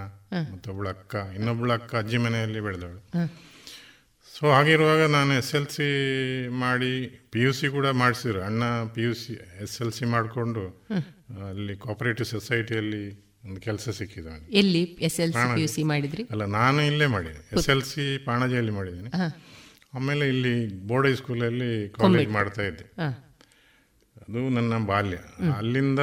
ಮತ್ತೊಬ್ಳು 0.52 0.88
ಅಕ್ಕ 0.94 1.14
ಇನ್ನೊಬ್ಬಳ 1.36 1.72
ಅಕ್ಕ 1.72 1.94
ಅಜ್ಜಿ 2.02 2.18
ಮನೆಯಲ್ಲಿ 2.26 2.60
ಬೆಳೆದವಳು. 2.66 3.00
ಸೊ 4.34 4.44
ಹಾಗಿರುವಾಗ 4.56 5.02
ನಾನು 5.16 5.32
ಎಸ್ 5.40 5.54
ಎಲ್ 5.54 5.68
ಸಿ 5.74 5.88
ಮಾಡಿ 6.62 6.92
ಪಿ 7.32 7.40
ಯು 7.42 7.52
ಸಿ 7.58 7.66
ಕೂಡ 7.68 7.86
ಮಾಡಿಸಿದ್ರು. 7.86 8.40
ಅಣ್ಣ 8.40 8.62
P 8.94 9.02
U 9.02 9.12
C 9.22 9.34
S 9.64 9.76
L 9.82 9.92
C 9.98 10.04
ಮಾಡಿಕೊಂಡು 10.14 10.64
ಅಲ್ಲಿ 11.50 11.76
ಕೋಪರೇಟಿವ್ 11.84 12.28
ಸೊಸೈಟಿಯಲ್ಲಿ 12.28 13.04
ಒಂದು 13.46 13.60
ಕೆಲಸ 13.60 13.88
ಸಿಕ್ಕಿದ 13.98 14.26
ಎಲ್ಲಿ 14.62 14.82
S 15.08 15.18
L 15.24 15.32
C 15.32 15.60
U 15.62 15.68
C 15.74 15.82
ಮಾಡಿದ್ರಿ? 15.92 16.22
ಅಲ್ಲ 16.32 16.44
ನಾನು 16.58 16.80
ಇಲ್ಲೇ 16.90 17.06
ಮಾಡಿದೆ. 17.06 17.40
ಎಸ್ 17.52 17.68
ಎಲ್ 17.74 17.82
ಸಿ 17.82 18.06
ಪಾಣಜಿಯಲ್ಲಿ 18.28 18.74
ಮಾಡಿದ್ದೀನಿ. 18.78 19.10
ಆಮೇಲೆ 19.98 20.28
ಇಲ್ಲಿ 20.28 20.54
ಬೋರ್ಡ್ 20.90 21.16
ಸ್ಕೂಲಲ್ಲಿ 21.22 21.88
ಕಾಲೇಜ್ 22.00 22.30
ಮಾಡ್ತಾ 22.38 22.62
ಇದ್ದೆ. 22.62 22.86
ಅದು 24.28 24.48
ನನ್ನ 24.48 24.86
ಬಾಲ್ಯ. 24.86 25.16
ಅಲ್ಲಿಂದ 25.56 25.98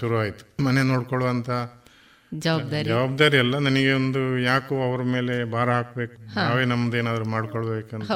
ಶುರು 0.00 0.18
ಆಯಿತು. 0.18 0.64
ಮನೆ 0.64 0.82
ನೋಡ್ಕೊಳ್ಳುವಂಥ 0.82 1.50
ಜವಾಬ್ದಾರಿ. 2.34 2.84
ಜವಾಬ್ದಾರಿ 2.84 3.38
ಅಲ್ಲ 3.38 3.58
ನನಗೆ 3.58 3.92
ಒಂದು 3.92 4.38
ಯಾಕೋ 4.38 4.74
ಅವ್ರ 4.74 5.02
ಮೇಲೆ 5.02 5.44
ಭಾರ 5.44 5.70
ಹಾಕ್ಬೇಕು. 5.70 6.34
ನಾವೇ 6.34 6.64
ನಮ್ದೇನಾದ್ರು 6.64 7.24
ಮಾಡ್ಕೊಳ್ಬೇಕಂತ. 7.24 8.10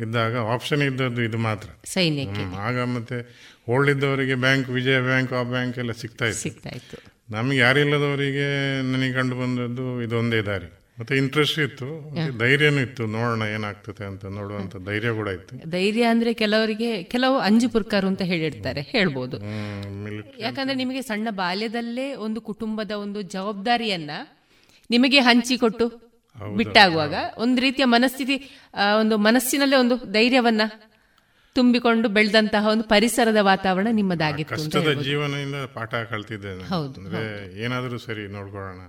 ಇದ್ದಾಗ 0.00 0.38
ಆಪ್ಷನ್ 0.38 0.82
ಇದ್ದದ್ದು 0.82 1.22
ಇದು 1.22 1.38
ಮಾತ್ರ. 1.38 1.68
ಆಗ 2.58 2.80
ಮತ್ತೆ 2.80 3.16
ಓಲ್ಡ್ 3.70 3.90
ಇದ್ದವರಿಗೆ 3.90 4.34
ಬ್ಯಾಂಕ್ 4.34 4.70
ವಿಜಯ 4.70 5.00
ಬ್ಯಾಂಕ್ 5.00 5.32
ಆ 5.32 5.42
ಬ್ಯಾಂಕ್ 5.42 5.78
ಎಲ್ಲ 5.78 5.92
ಸಿಗ್ತಾ 5.92 6.26
ಇತ್ತು. 6.26 6.98
ನಮಗೆ 7.30 7.58
ಯಾರಿಲ್ಲದವರಿಗೆ 7.58 8.46
ನನಗೆ 8.92 9.12
ಕಂಡು 9.12 9.36
ಬಂದದ್ದು 9.36 10.02
ಇದೊಂದೇ 10.02 10.42
ದಾರಿ. 10.42 10.77
ಮತ್ತೆ 10.98 11.16
ಇಂಟ್ರೆಸ್ಟ್ 11.16 11.58
ಇತ್ತು 11.58 11.86
ಧೈರ್ಯನೂ 12.38 12.80
ಇತ್ತು. 12.80 13.06
ನೋಡೋಣ 13.06 13.42
ಏನಾಗ್ತದೆ 13.42 14.04
ಅಂತ 14.04 14.24
ನೋಡುವಂತ 14.24 14.76
ಧೈರ್ಯ 14.76 15.12
ಕೂಡ 15.12 15.28
ಇತ್ತು. 15.28 15.70
ಧೈರ್ಯ 15.70 16.04
ಅಂದ್ರೆ 16.04 16.32
ಕೆಲವರಿಗೆ 16.32 17.02
ಕೆಲವು 17.02 17.38
ಅಂಜು 17.38 17.68
ಪುರ್ಕಾರು 17.68 18.06
ಅಂತ 18.06 18.22
ಹೇಳಿರ್ತಾರೆ 18.22 18.80
ಹೇಳ್ಬೋದು. 18.80 19.36
ಯಾಕಂದ್ರೆ 20.38 20.74
ನಿಮಗೆ 20.74 21.02
ಸಣ್ಣ 21.02 21.28
ಬಾಲ್ಯದಲ್ಲೇ 21.30 22.14
ಒಂದು 22.14 22.40
ಕುಟುಂಬದ 22.40 22.90
ಒಂದು 22.90 23.22
ಜವಾಬ್ದಾರಿಯನ್ನ 23.22 24.10
ನಿಮಗೆ 24.90 25.18
ಹಂಚಿಕೊಟ್ಟು 25.18 25.86
ಬಿಟ್ಟಾಗುವಾಗ 26.56 27.14
ಒಂದು 27.36 27.60
ರೀತಿಯ 27.60 27.84
ಮನಸ್ಥಿತಿ 27.84 28.36
ಒಂದು 29.00 29.18
ಮನಸ್ಸಿನಲ್ಲೇ 29.18 29.76
ಒಂದು 29.76 29.96
ಧೈರ್ಯವನ್ನ 30.12 30.62
ತುಂಬಿಕೊಂಡು 31.54 32.08
ಬೆಳೆದಂತಹ 32.08 32.66
ಒಂದು 32.66 32.84
ಪರಿಸರದ 32.84 33.36
ವಾತಾವರಣ 33.40 33.88
ನಿಮ್ಮದಾಗಿತ್ತು 33.90 34.54
ಕಷ್ಟದ 34.54 34.92
ಜೀವನದಿಂದ 35.02 35.54
ಪಾಠ. 35.54 35.94
ಅಂದ್ರೆ 35.94 37.62
ಏನಾದರೂ 37.64 37.98
ಸರಿ 37.98 38.32
ನೋಡ್ಕೊಳ್ಳೋಣ. 38.32 38.80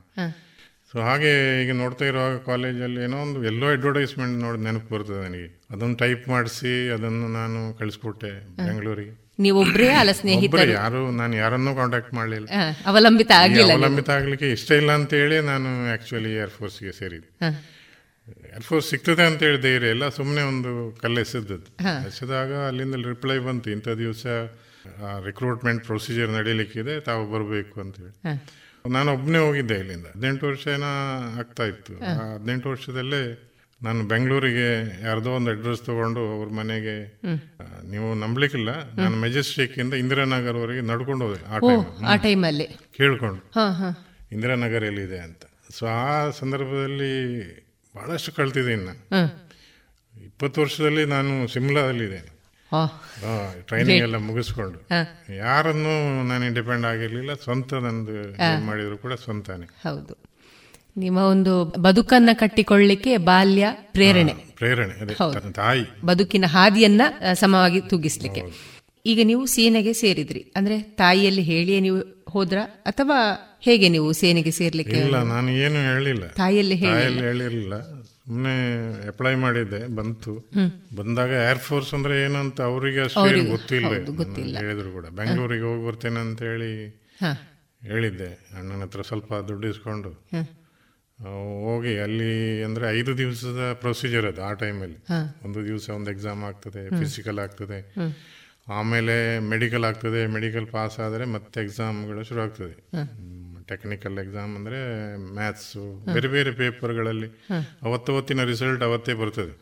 ಸೊ 0.94 0.99
ಹಾಗೆ 1.02 1.32
ಈಗ 1.61 1.72
ನೋಡ್ತಾ 1.80 2.06
ಇರುವಾಗ 2.06 2.36
ಕಾಲೇಜಲ್ಲಿ 2.45 2.99
ಏನೋ 3.03 3.18
ಒಂದು 3.24 3.40
ಎಲ್ಲೋ 3.49 3.66
ಅಡ್ವರ್ಟೈಸ್ಮೆಂಟ್ 3.74 4.36
ನೋಡಿ 4.44 4.60
ನೆನಪು 4.64 4.88
ಬರ್ತದೆ 4.94 5.20
ನನಗೆ. 5.26 5.48
ಅದನ್ನು 5.74 5.95
ಟೈಪ್ 6.02 6.24
ಮಾಡಿಸಿ 6.32 6.72
ಅದನ್ನು 6.95 7.28
ನಾನು 7.36 7.60
ಕಳಿಸ್ಕೊಟ್ಟೆ 7.80 8.32
ಬೆಂಗಳೂರಿಗೆ 8.60 9.14
ನೀವೊಬ್ಬರೇ 9.40 9.90
ಅಲ್ಲ 9.99 10.11
ಸ್ನೇಹಿತರು. 10.18 10.72
ಯಾರು 10.76 11.02
ನಾನು 11.20 11.34
ಯಾರನ್ನೂ 11.36 11.72
ಕಾಂಟ್ಯಾಕ್ಟ್ 11.76 12.14
ಮಾಡಲಿಲ್ಲ. 12.14 12.48
ಅವಲಂಬಿತ 12.86 13.32
ಆಗಲಿಲ್ಲ 13.40 13.74
ಅವಲಂಬಿತ 13.78 14.10
ಆಗ್ಲಿಕ್ಕೆ 14.18 14.48
ಇಷ್ಟ 14.56 14.70
ಇಲ್ಲ 14.82 14.91
ಅಂತ 14.99 15.11
ಹೇಳಿ 15.22 15.38
ನಾನು 15.48 15.70
ಆಕ್ಚುಲಿ 15.94 16.32
ಏರ್ಫೋರ್ಸ್ಗೆ 16.41 16.94
ಸೇರಿದೆ 16.98 17.30
ಏರ್ 18.28 18.49
ಏರ್ಫೋರ್ಸ್ 18.52 18.88
ಸಿಗ್ತದೆ 18.91 19.24
ಅಂತ 19.30 19.40
ಹೇಳಿ 19.45 19.60
ಧೈರ್ಯ 19.64 19.94
ಇಲ್ಲ 19.95 20.07
ಸುಮ್ಮನೆ 20.18 20.41
ಒಂದು 20.49 20.72
ಕಲ್ಲು 20.99 21.20
ಎಸೆದದ್ದು 21.24 21.70
ಹಾ. 21.86 21.94
ಎಸೆದಾಗ 22.10 22.52
ಅಲ್ಲಿಂದ 22.68 22.95
ರಿಪ್ಲೈ 23.07 23.38
ಬಂತು 23.45 23.70
ಇಂಥ 23.76 23.90
ದಿವಸ 24.02 24.26
ರಿಕ್ರೂಟ್ಮೆಂಟ್ 25.26 25.82
ಪ್ರೊಸೀಜರ್ 25.86 26.32
ನಡೀಲಿಕ್ಕಿದೆ 26.36 26.95
ತಾವು 27.07 27.24
ಬರಬೇಕು 27.34 27.78
ಅಂತ 27.82 27.95
ಹೇಳಿ. 28.02 28.36
ನಾನು 28.88 29.14
ಒಬ್ಬನೇ 29.14 29.38
ಹೋಗಿದ್ದೆ 29.38 29.73
ಇಲ್ಲಿಂದ. 29.73 30.06
ಹದಿನೆಂಟು 30.06 30.47
ವರ್ಷ 30.47 30.68
ಏನೋ 30.68 30.89
ಆಗ್ತಾ 31.39 31.65
ಇತ್ತು. 31.65 31.93
ಆ 32.06 32.34
ಹದಿನೆಂಟು 32.34 32.69
ವರ್ಷದಲ್ಲೇ 32.69 33.45
ನಾನು 33.84 34.03
ಬೆಂಗಳೂರಿಗೆ 34.03 35.03
ಯಾರ್ದೋ 35.06 35.30
ಒಂದು 35.31 35.51
ಅಡ್ರೆಸ್ 35.51 35.81
ತಗೊಂಡು 35.81 36.19
ಅವ್ರ 36.19 36.49
ಮನೆಗೆ 36.49 37.19
ನೀವು 37.91 38.14
ನಂಬ್ಲಿಕ್ಕಿಲ್ಲ. 38.14 38.69
ನಾನು 38.97 39.15
ಮೆಜೆಸ್ಟಿಕ್ 39.18 39.80
ಇಂದ 39.80 39.93
ಇಂದಿರಾನಗರ್ವರೆಗೆ 39.93 40.81
ನಡ್ಕೊಂಡು 40.81 41.27
ಹೋದೆ 41.27 41.45
ಆ 42.11 42.15
ಟೈಮಲ್ಲಿ 42.15 42.68
ಕೇಳ್ಕೊಂಡು. 42.97 43.51
ಇಂದಿರಾನಗರ್ 44.31 44.84
ಎಲ್ಲಿದೆ 44.84 45.19
ಅಂತ. 45.19 45.41
ಸೊ 45.72 45.85
ಆ 45.85 46.30
ಸಂದರ್ಭದಲ್ಲಿ 46.30 47.14
ಬಹಳಷ್ಟು 47.95 48.31
ಕಳ್ತಿದ್ದೀನಿ 48.31 48.84
ನಾನು. 48.84 49.03
ಇಪ್ಪತ್ತು 50.26 50.61
ವರ್ಷದಲ್ಲಿ 50.61 51.06
ನಾನು 51.06 51.47
ಸಿಮ್ಲಾದಲ್ಲಿದ್ದೇನೆ. 51.47 52.39
ಟ್ರೈನಿಂಗ್ 53.66 54.04
ಎಲ್ಲ 54.04 54.16
ಮುಗಿಸ್ಕೊಂಡು. 54.16 54.88
ಯಾರನ್ನು 55.36 56.24
ನಾನು 56.28 56.54
ಡಿಪೆಂಡ್ 56.54 56.86
ಆಗಿರ್ಲಿಲ್ಲ 56.86 57.34
ಸ್ವಂತ 57.34 57.74
ನಂದು 57.74 58.66
ಮಾಡಿದ್ರು 58.66 58.98
ಕೂಡ 58.98 59.14
ಸ್ವಂತಾನೆ. 59.14 59.66
ಹೌದು. 59.66 60.30
ನಿಮ್ಮ 60.98 61.18
ಒಂದು 61.18 61.66
ಬದುಕನ್ನ 61.66 62.30
ಕಟ್ಟಿಕೊಳ್ಳಿಕ್ಕೆ 62.34 63.18
ಬಾಲ್ಯ 63.18 63.68
ಪ್ರೇರಣೆ. 63.91 64.34
ಪ್ರೇರಣೆ 64.34 65.52
ತಾಯಿ. 65.52 66.06
ಬದುಕಿನ 66.06 66.46
ಹಾದಿಯನ್ನ 66.48 67.02
ಸಮವಾಗಿ 67.34 67.82
ತೂಗಿಸ್ಲಿಕ್ಕೆ. 67.82 68.41
ಈಗ 69.06 69.20
ನೀವು 69.24 69.46
ಸೇನೆಗೆ 69.46 69.94
ಸೇರಿದ್ರಿ. 69.94 70.54
ಅಂದ್ರೆ 70.56 70.82
ತಾಯಿಯಲ್ಲಿ 70.82 71.41
ಹೇಳಿಯೇ 71.41 71.80
ನೀವು 71.80 72.26
ಹೋದ್ರ? 72.30 72.58
ಅಥವಾ 72.86 73.16
ಹೇಗೆ 73.62 73.90
ನೀವು 73.90 74.14
ಸೇನೆಗೆ 74.14 74.52
ಸೇರ್ಲಿಕ್ಕೆ 74.52 74.96
ಇಲ್ಲ 74.96 75.24
ನಾನು 75.24 75.52
ಏನು 75.52 75.94
ಹೇಳಿಲ್ಲ. 75.94 76.28
ತಾಯಿಯಲ್ಲಿ 76.28 76.76
ಹೇಳಿರಲಿಲ್ಲ. 76.76 77.99
ಸುಮ್ಮನೆ 78.30 78.56
ಅಪ್ಲೈ 79.07 79.35
ಮಾಡಿದ್ದೆ 79.35 79.95
ಬಂತು. 79.95 80.34
ಬಂದಾಗ 80.95 81.30
ಏರ್ 81.30 81.60
ಫೋರ್ಸ್ 81.60 81.93
ಅಂದ್ರೆ 81.93 82.22
ಏನಂತ 82.23 82.61
ಅವರಿಗೆ 82.61 82.99
ಅಷ್ಟೇ 82.99 83.45
ಗೊತ್ತಿಲ್ಲ. 83.45 84.57
ಹೇಳಿದ್ರು 84.57 84.91
ಕೂಡ. 84.91 85.06
ಬೆಂಗಳೂರಿಗೆ 85.06 85.64
ಹೋಗಿ 85.64 85.88
ಬರ್ತೇನೆ 85.88 86.19
ಅಂತ 86.19 86.41
ಹೇಳಿ. 86.41 86.72
ಹೇಳಿದ್ದೆ. 87.84 88.30
ಅಣ್ಣನ 88.57 88.81
ಹತ್ರ 88.81 89.01
ಸ್ವಲ್ಪ 89.01 89.34
ದುಡ್ಡು 89.34 89.68
ಇಸ್ಕೊಂಡು. 89.68 90.10
ಹೋಗಿ 91.64 91.99
ಅಲ್ಲಿ 91.99 92.64
ಅಂದ್ರೆ 92.64 92.85
ಐದು 92.89 93.18
ದಿವಸದ 93.18 93.73
ಪ್ರೊಸೀಜರ್ 93.73 94.26
ಅದು 94.26 94.43
ಆ 94.43 94.53
ಟೈಮಲ್ಲಿ 94.53 94.97
ಒಂದು 95.45 95.65
ದಿವಸ 95.65 95.89
ಒಂದು 95.89 96.11
ಎಕ್ಸಾಮ್ 96.11 96.43
ಆಗ್ತದೆ 96.43 96.89
ಫಿಸಿಕಲ್ 96.89 97.39
ಆಗ್ತದೆ. 97.39 97.95
ಆಮೇಲೆ 98.72 99.39
ಮೆಡಿಕಲ್ 99.39 99.85
ಆಗ್ತದೆ 99.85 100.27
ಮೆಡಿಕಲ್ 100.27 100.68
ಪಾಸ್ 100.68 100.99
ಆದರೆ 100.99 101.26
ಮತ್ತೆ 101.26 101.61
ಎಕ್ಸಾಮ್ಗಳು 101.61 102.23
ಶುರು 102.23 102.41
ಆಗ್ತದೆ. 102.41 102.76
ಟೆಕ್ನಿಕಲ್ 103.70 104.18
ಎಕ್ಸಾಮ್ 104.20 104.52
ಅಂದ್ರೆ 104.58 104.80
ಮ್ಯಾಥ್ಸು 105.34 105.84
ಬೇರೆ 106.14 106.28
ಬೇರೆ 106.36 106.52
ಪೇಪರ್ಗಳಲ್ಲಿ 106.62 107.30
ಅವತ್ತವತ್ತಿನ 107.84 108.44
ರಿಸಲ್ಟ್ 108.44 108.84
ಅವತ್ತೇ 108.84 109.14
ಬರ್ತದೆ. 109.22 109.54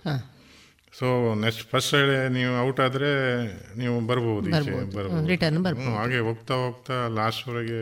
ಸೊ 1.00 1.08
ನೆಕ್ಸ್ಟ್ 1.44 1.64
ಫಸ್ಟ್ 1.72 1.96
ನೀವು 2.32 2.52
ಔಟ್ 2.66 2.80
ಆದ್ರೆ 2.80 3.10
ನೀವು 3.80 3.96
ಬರ್ಬೋದು 4.08 4.48
ಈಚೆ 4.50 4.72
ಬರ್ಬೋದು. 4.96 5.96
ಹಾಗೆ 5.96 6.20
ಹೋಗ್ತಾ 6.30 6.54
ಹೋಗ್ತಾ 6.66 7.08
ಲಾಸ್ಟ್ವರೆಗೆ 7.08 7.80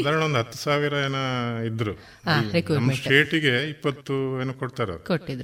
ಉದಾಹರಣೆ 0.00 0.24
ಒಂದು 0.24 0.38
ಹತ್ತು 0.38 0.58
ಸಾವಿರ 0.58 0.94
ಏನ 1.06 1.18
ಇದ್ರು. 1.66 1.94
ಸ್ಟೇಟಿಗೆ 2.96 3.54
ಇಪ್ಪತ್ತು 3.70 4.14
ಏನೋ 4.42 4.52
ಕೊಡ್ತಾರ. 4.52 4.90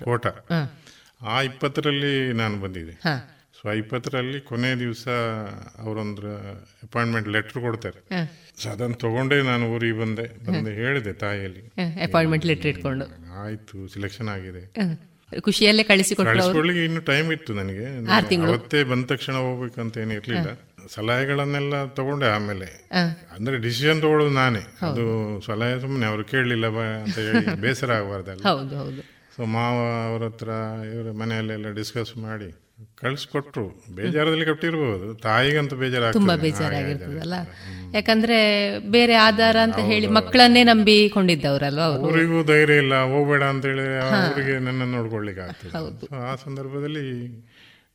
ಕೋಟ. 0.05 0.27
ಆ 1.23 1.41
ಇಪ್ಪತ್ತರಲ್ಲಿ 1.51 2.13
ನಾನು 2.33 2.57
ಬಂದಿದ್ದೆ. 2.61 2.95
ಸೊ 3.63 3.73
ಇಪ್ಪತ್ತರಲ್ಲಿ 3.73 4.41
ಕೊನೆ 4.41 4.79
ದಿವಸ 4.79 5.09
ಅವರೊಂದು 5.79 6.23
ಅಪಾಯಿಂಟ್ಮೆಂಟ್ 6.87 7.29
ಲೆಟರ್ 7.29 7.59
ಕೊಡ್ತಾರೆ. 7.63 8.01
ಸೊ 8.63 8.71
ಅದನ್ನು 8.71 8.95
ತಗೊಂಡೇ 8.95 9.43
ನಾನು 9.43 9.65
ಊರಿಗೆ 9.75 10.01
ಬಂದೆ. 10.01 10.25
ಬಂದು 10.47 10.71
ಹೇಳಿದೆ 10.71 11.13
ತಾಯಿಯಲ್ಲಿ. 11.13 11.63
ಅಪಾಯಿಂಟ್ಮೆಂಟ್ 12.05 12.47
ಲೆಟರ್ 12.47 12.67
ಇಟ್ಕೊಂಡು. 12.67 13.07
ಆಯ್ತು 13.43 13.89
ಸಿಲೆಕ್ಷನ್ 13.89 14.29
ಆಗಿದೆ. 14.29 14.63
ಖುಷಿಯಲ್ಲೇ 15.41 15.83
ಕಳಿಸಿಕೊಟ್ರು 15.83 16.33
ಕಳಿಸ್ಕೊಳ್ಳಿ 16.33 16.85
ಇನ್ನು 16.85 17.01
ಟೈಮ್ 17.01 17.33
ಇತ್ತು 17.33 17.55
ನನಗೆ. 17.55 17.85
ಅವತ್ತೇ 18.47 18.85
ಬಂದ 18.85 19.05
ತಕ್ಷಣ 19.05 19.35
ಹೋಗ್ಬೇಕಂತ 19.35 19.99
ಏನು 19.99 20.13
ಇರ್ಲಿಲ್ಲ. 20.13 20.49
ಸಲಹೆಗಳನ್ನೆಲ್ಲ 20.95 21.87
ತಗೊಂಡೆ 21.87 22.27
ಆಮೇಲೆ. 22.27 22.69
ಅಂದ್ರೆ 23.37 23.59
ಡಿಸಿಷನ್ 23.59 24.01
ತಗೊಳ್ಳೋದು 24.03 24.35
ನಾನೇ. 24.35 24.65
ಅದು 24.91 25.05
ಸಲಹೆ 25.47 25.81
ಸುಮ್ಮನೆ 25.81 26.07
ಅವರು 26.07 26.25
ಕೇಳಲಿಲ್ಲ 26.25 26.67
ಅಂತ 27.05 27.19
ಹೇಳಿ 27.19 27.61
ಬೇಸರ 27.61 27.93
ಆಗಬಾರ್ದಲ್ಲ. 27.93 28.43
ಸೊ 29.37 29.45
ಮಾವ 29.45 29.77
ಅವ್ರ 30.09 30.23
ಹತ್ರ 30.25 30.49
ಇವರ 30.95 31.11
ಮನೆಯಲ್ಲೆಲ್ಲ 31.11 31.69
ಡಿಸ್ಕಸ್ 31.71 32.17
ಮಾಡಿ 32.17 32.49
ಕಳಿಸ್ಕೊಟ್ರು. 33.01 33.65
ಬೇಜಾರದಲ್ಲಿ 33.97 34.47
ಕಟ್ಟಿರ್ಬೋದು. 34.51 35.07
ತಾಯಿಗಂತೂ 35.27 35.77
ಬೇಜಾರ 35.83 36.11
ತುಂಬಾ 36.19 36.37
ಬೇಜಾರಾಗಿರ್ತದಲ್ಲ? 36.45 37.37
ಯಾಕಂದ್ರೆ 37.97 38.39
ಬೇರೆ 38.97 39.15
ಆಧಾರ 39.29 39.57
ಅಂತ 39.67 39.79
ಹೇಳಿ 39.91 40.07
ಮಕ್ಕಳನ್ನೇ 40.19 40.63
ನಂಬಿಕೊಂಡಿದ್ದವರಲ್ವಾ 40.71 41.87
ಅವರು? 41.91 42.03
ಅವರಿಗೂ 42.09 42.41
ಧೈರ್ಯ 42.53 42.83
ಇಲ್ಲ. 42.85 42.95
ಹೋಗ್ಬೇಡ 43.13 43.43
ಅಂತ 43.53 43.65
ಹೇಳಿ 43.71 43.87
ಅವರಿಗೆ 44.19 44.57
ನನ್ನ 44.67 44.91
ನೋಡ್ಕೊಳ್ಲಿಕ್ಕೆ 44.97 45.43
ಆಗ್ತದೆ 45.47 46.15
ಆ 46.31 46.35
ಸಂದರ್ಭದಲ್ಲಿ 46.45 47.07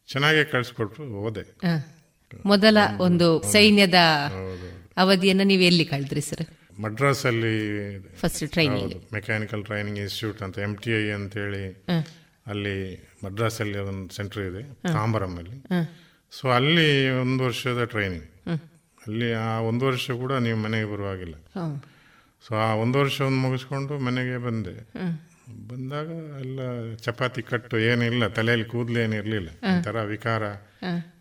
ಚೆನ್ನಾಗಿ 0.10 0.44
ಕಳಿಸ್ಕೊಟ್ರು 0.52 1.06
ಹೋದೆ. 1.24 1.45
ಮೊದಲ 2.45 2.78
ಒಂದು 3.07 3.28
ಸೈನ್ಯದ 3.52 3.99
ಅವಧಿಯನ್ನ 5.03 5.44
ನೀವು 5.52 5.64
ಎಲ್ಲಿ 5.70 5.86
ಕಳೆದ್ರಿ 5.86 6.24
ಸರ್ 6.30 6.45
ಮಡ್ರಾಸ್ 6.84 7.24
ಅಲ್ಲಿ 7.26 7.56
first 8.22 8.44
training 8.53 8.94
mechanical 9.14 9.62
training 9.66 9.99
institute 9.99 10.41
ಅಂತ 10.45 10.57
ಎಂ 10.66 10.74
ಟಿ 10.84 10.91
ಐ 11.02 11.03
ಅಂತೇಳಿ 11.18 11.64
ಅಲ್ಲಿ 12.48 12.76
ಮಡ್ರಾಸ್ 13.26 13.61
ಅಲ್ಲಿ 13.61 13.80
ಒಂದು 13.80 14.15
ಸೆಂಟ್ರ್ 14.15 14.41
ಇದೆ 14.41 14.61
ತಾಂಬರಂ 14.93 15.38
ಅಲ್ಲಿ 15.38 15.57
ಸೊ 16.39 16.49
ಅಲ್ಲಿ 16.49 17.10
ಒಂದು 17.10 17.43
ವರ್ಷದ 17.43 17.84
ಟ್ರೈನಿಂಗ್ 17.84 18.26
ಅಲ್ಲಿ 19.07 19.34
ಆ 19.34 19.60
ಒಂದು 19.60 19.85
ವರ್ಷ 19.85 20.11
ಕೂಡ 20.11 20.34
ನೀವು 20.34 20.57
ಮನೆಗೆ 20.60 20.88
ಬರುವಾಗಿಲ್ಲ. 20.93 21.35
ಸೊ 22.47 22.56
ಆ 22.56 22.73
ಒಂದು 22.76 22.99
ವರ್ಷವನ್ನು 22.99 23.38
ಮುಗಿಸ್ಕೊಂಡು 23.38 23.99
ಮನೆಗೆ 23.99 24.38
ಬಂದೆ. 24.38 24.73
ಬಂದಾಗ 25.68 26.10
ಎಲ್ಲ 26.39 26.60
ಚಪಾತಿ 26.95 27.41
ಕಟ್ಟು 27.41 27.80
ಏನಿಲ್ಲ 27.80 28.27
ತಲೆಯಲ್ಲಿ 28.27 28.65
ಕೂದಲು 28.65 28.99
ಏನಿರಲಿಲ್ಲ. 28.99 29.49
ಒಂಥರ 29.76 30.02
ವಿಕಾರ 30.03 30.43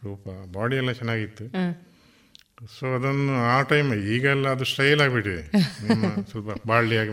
ರೂಪ. 0.04 0.24
ಬಾಡಿ 0.52 0.76
ಎಲ್ಲ 0.76 0.92
ಚೆನ್ನಾಗಿತ್ತು. 0.92 1.44
ಸೊ 2.78 2.94
ಅದನ್ನು 2.94 3.44
ಆ 3.46 3.62
ಟೈಮ್ 3.62 3.94
ಈಗೆಲ್ಲ 3.94 4.48
ಅದು 4.48 4.64
ಸ್ಟೈಲ್ 4.64 5.00
ಆಗಿಬಿಟ್ಟಿದೆ. 5.00 5.44
ನಿಮ್ಮ 5.86 6.04
ಸ್ವಲ್ಪ 6.30 6.50
ಬಾಳ್ಳಿಯಾಗಿ. 6.66 7.12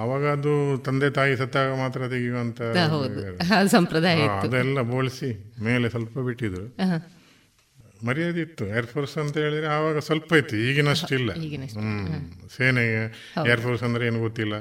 ಅವಾಗ 0.00 0.24
ಅದು 0.32 0.52
ತಂದೆ 0.84 1.08
ತಾಯಿ 1.10 1.34
ಸತ್ತಾಗ 1.36 1.70
ಮಾತ್ರ 1.78 2.00
ತೆಗೆಯುವಂತ 2.08 2.60
ಸಂಪ್ರದಾಯ 3.76 4.16
ಇತ್ತು. 4.20 4.46
ಅದೆಲ್ಲ 4.46 4.80
ಬೋಳಿಸಿ 4.90 5.30
ಮೇಲೆ 5.62 5.88
ಸ್ವಲ್ಪ 5.88 6.14
ಬಿಟ್ಟಿದ್ರು. 6.26 6.66
ಮರ್ಯಾದೆ 8.06 8.40
ಇತ್ತು. 8.40 8.64
ಏರ್ಫೋರ್ಸ್ 8.76 9.14
ಅಂತ 9.18 9.36
ಹೇಳಿದ್ರೆ 9.38 9.68
ಆವಾಗ 9.68 9.98
ಸ್ವಲ್ಪ 10.06 10.30
ಇತ್ತು. 10.36 10.56
ಈಗಿನಷ್ಟಿಲ್ಲ. 10.66 11.30
ಈಗಿನಷ್ಟು, 11.40 11.80
ಹ್ಮ್. 11.80 12.06
ಸೇನೆ 12.56 12.84
ಏರ್ಫೋರ್ಸ್ 13.50 13.82
ಅಂದ್ರೆ 13.82 14.06
ಏನು 14.06 14.20
ಗೊತ್ತಿಲ್ಲ. 14.20 14.54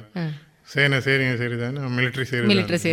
ಸೇನೆ 0.67 0.97
ಸೇನೆಗೆ 1.01 1.37
ಸೇರಿದಾನೆ 1.37 1.79
ಮಿಲಿಟರಿ 1.93 2.25
ಸೇರಿದ. 2.25 2.49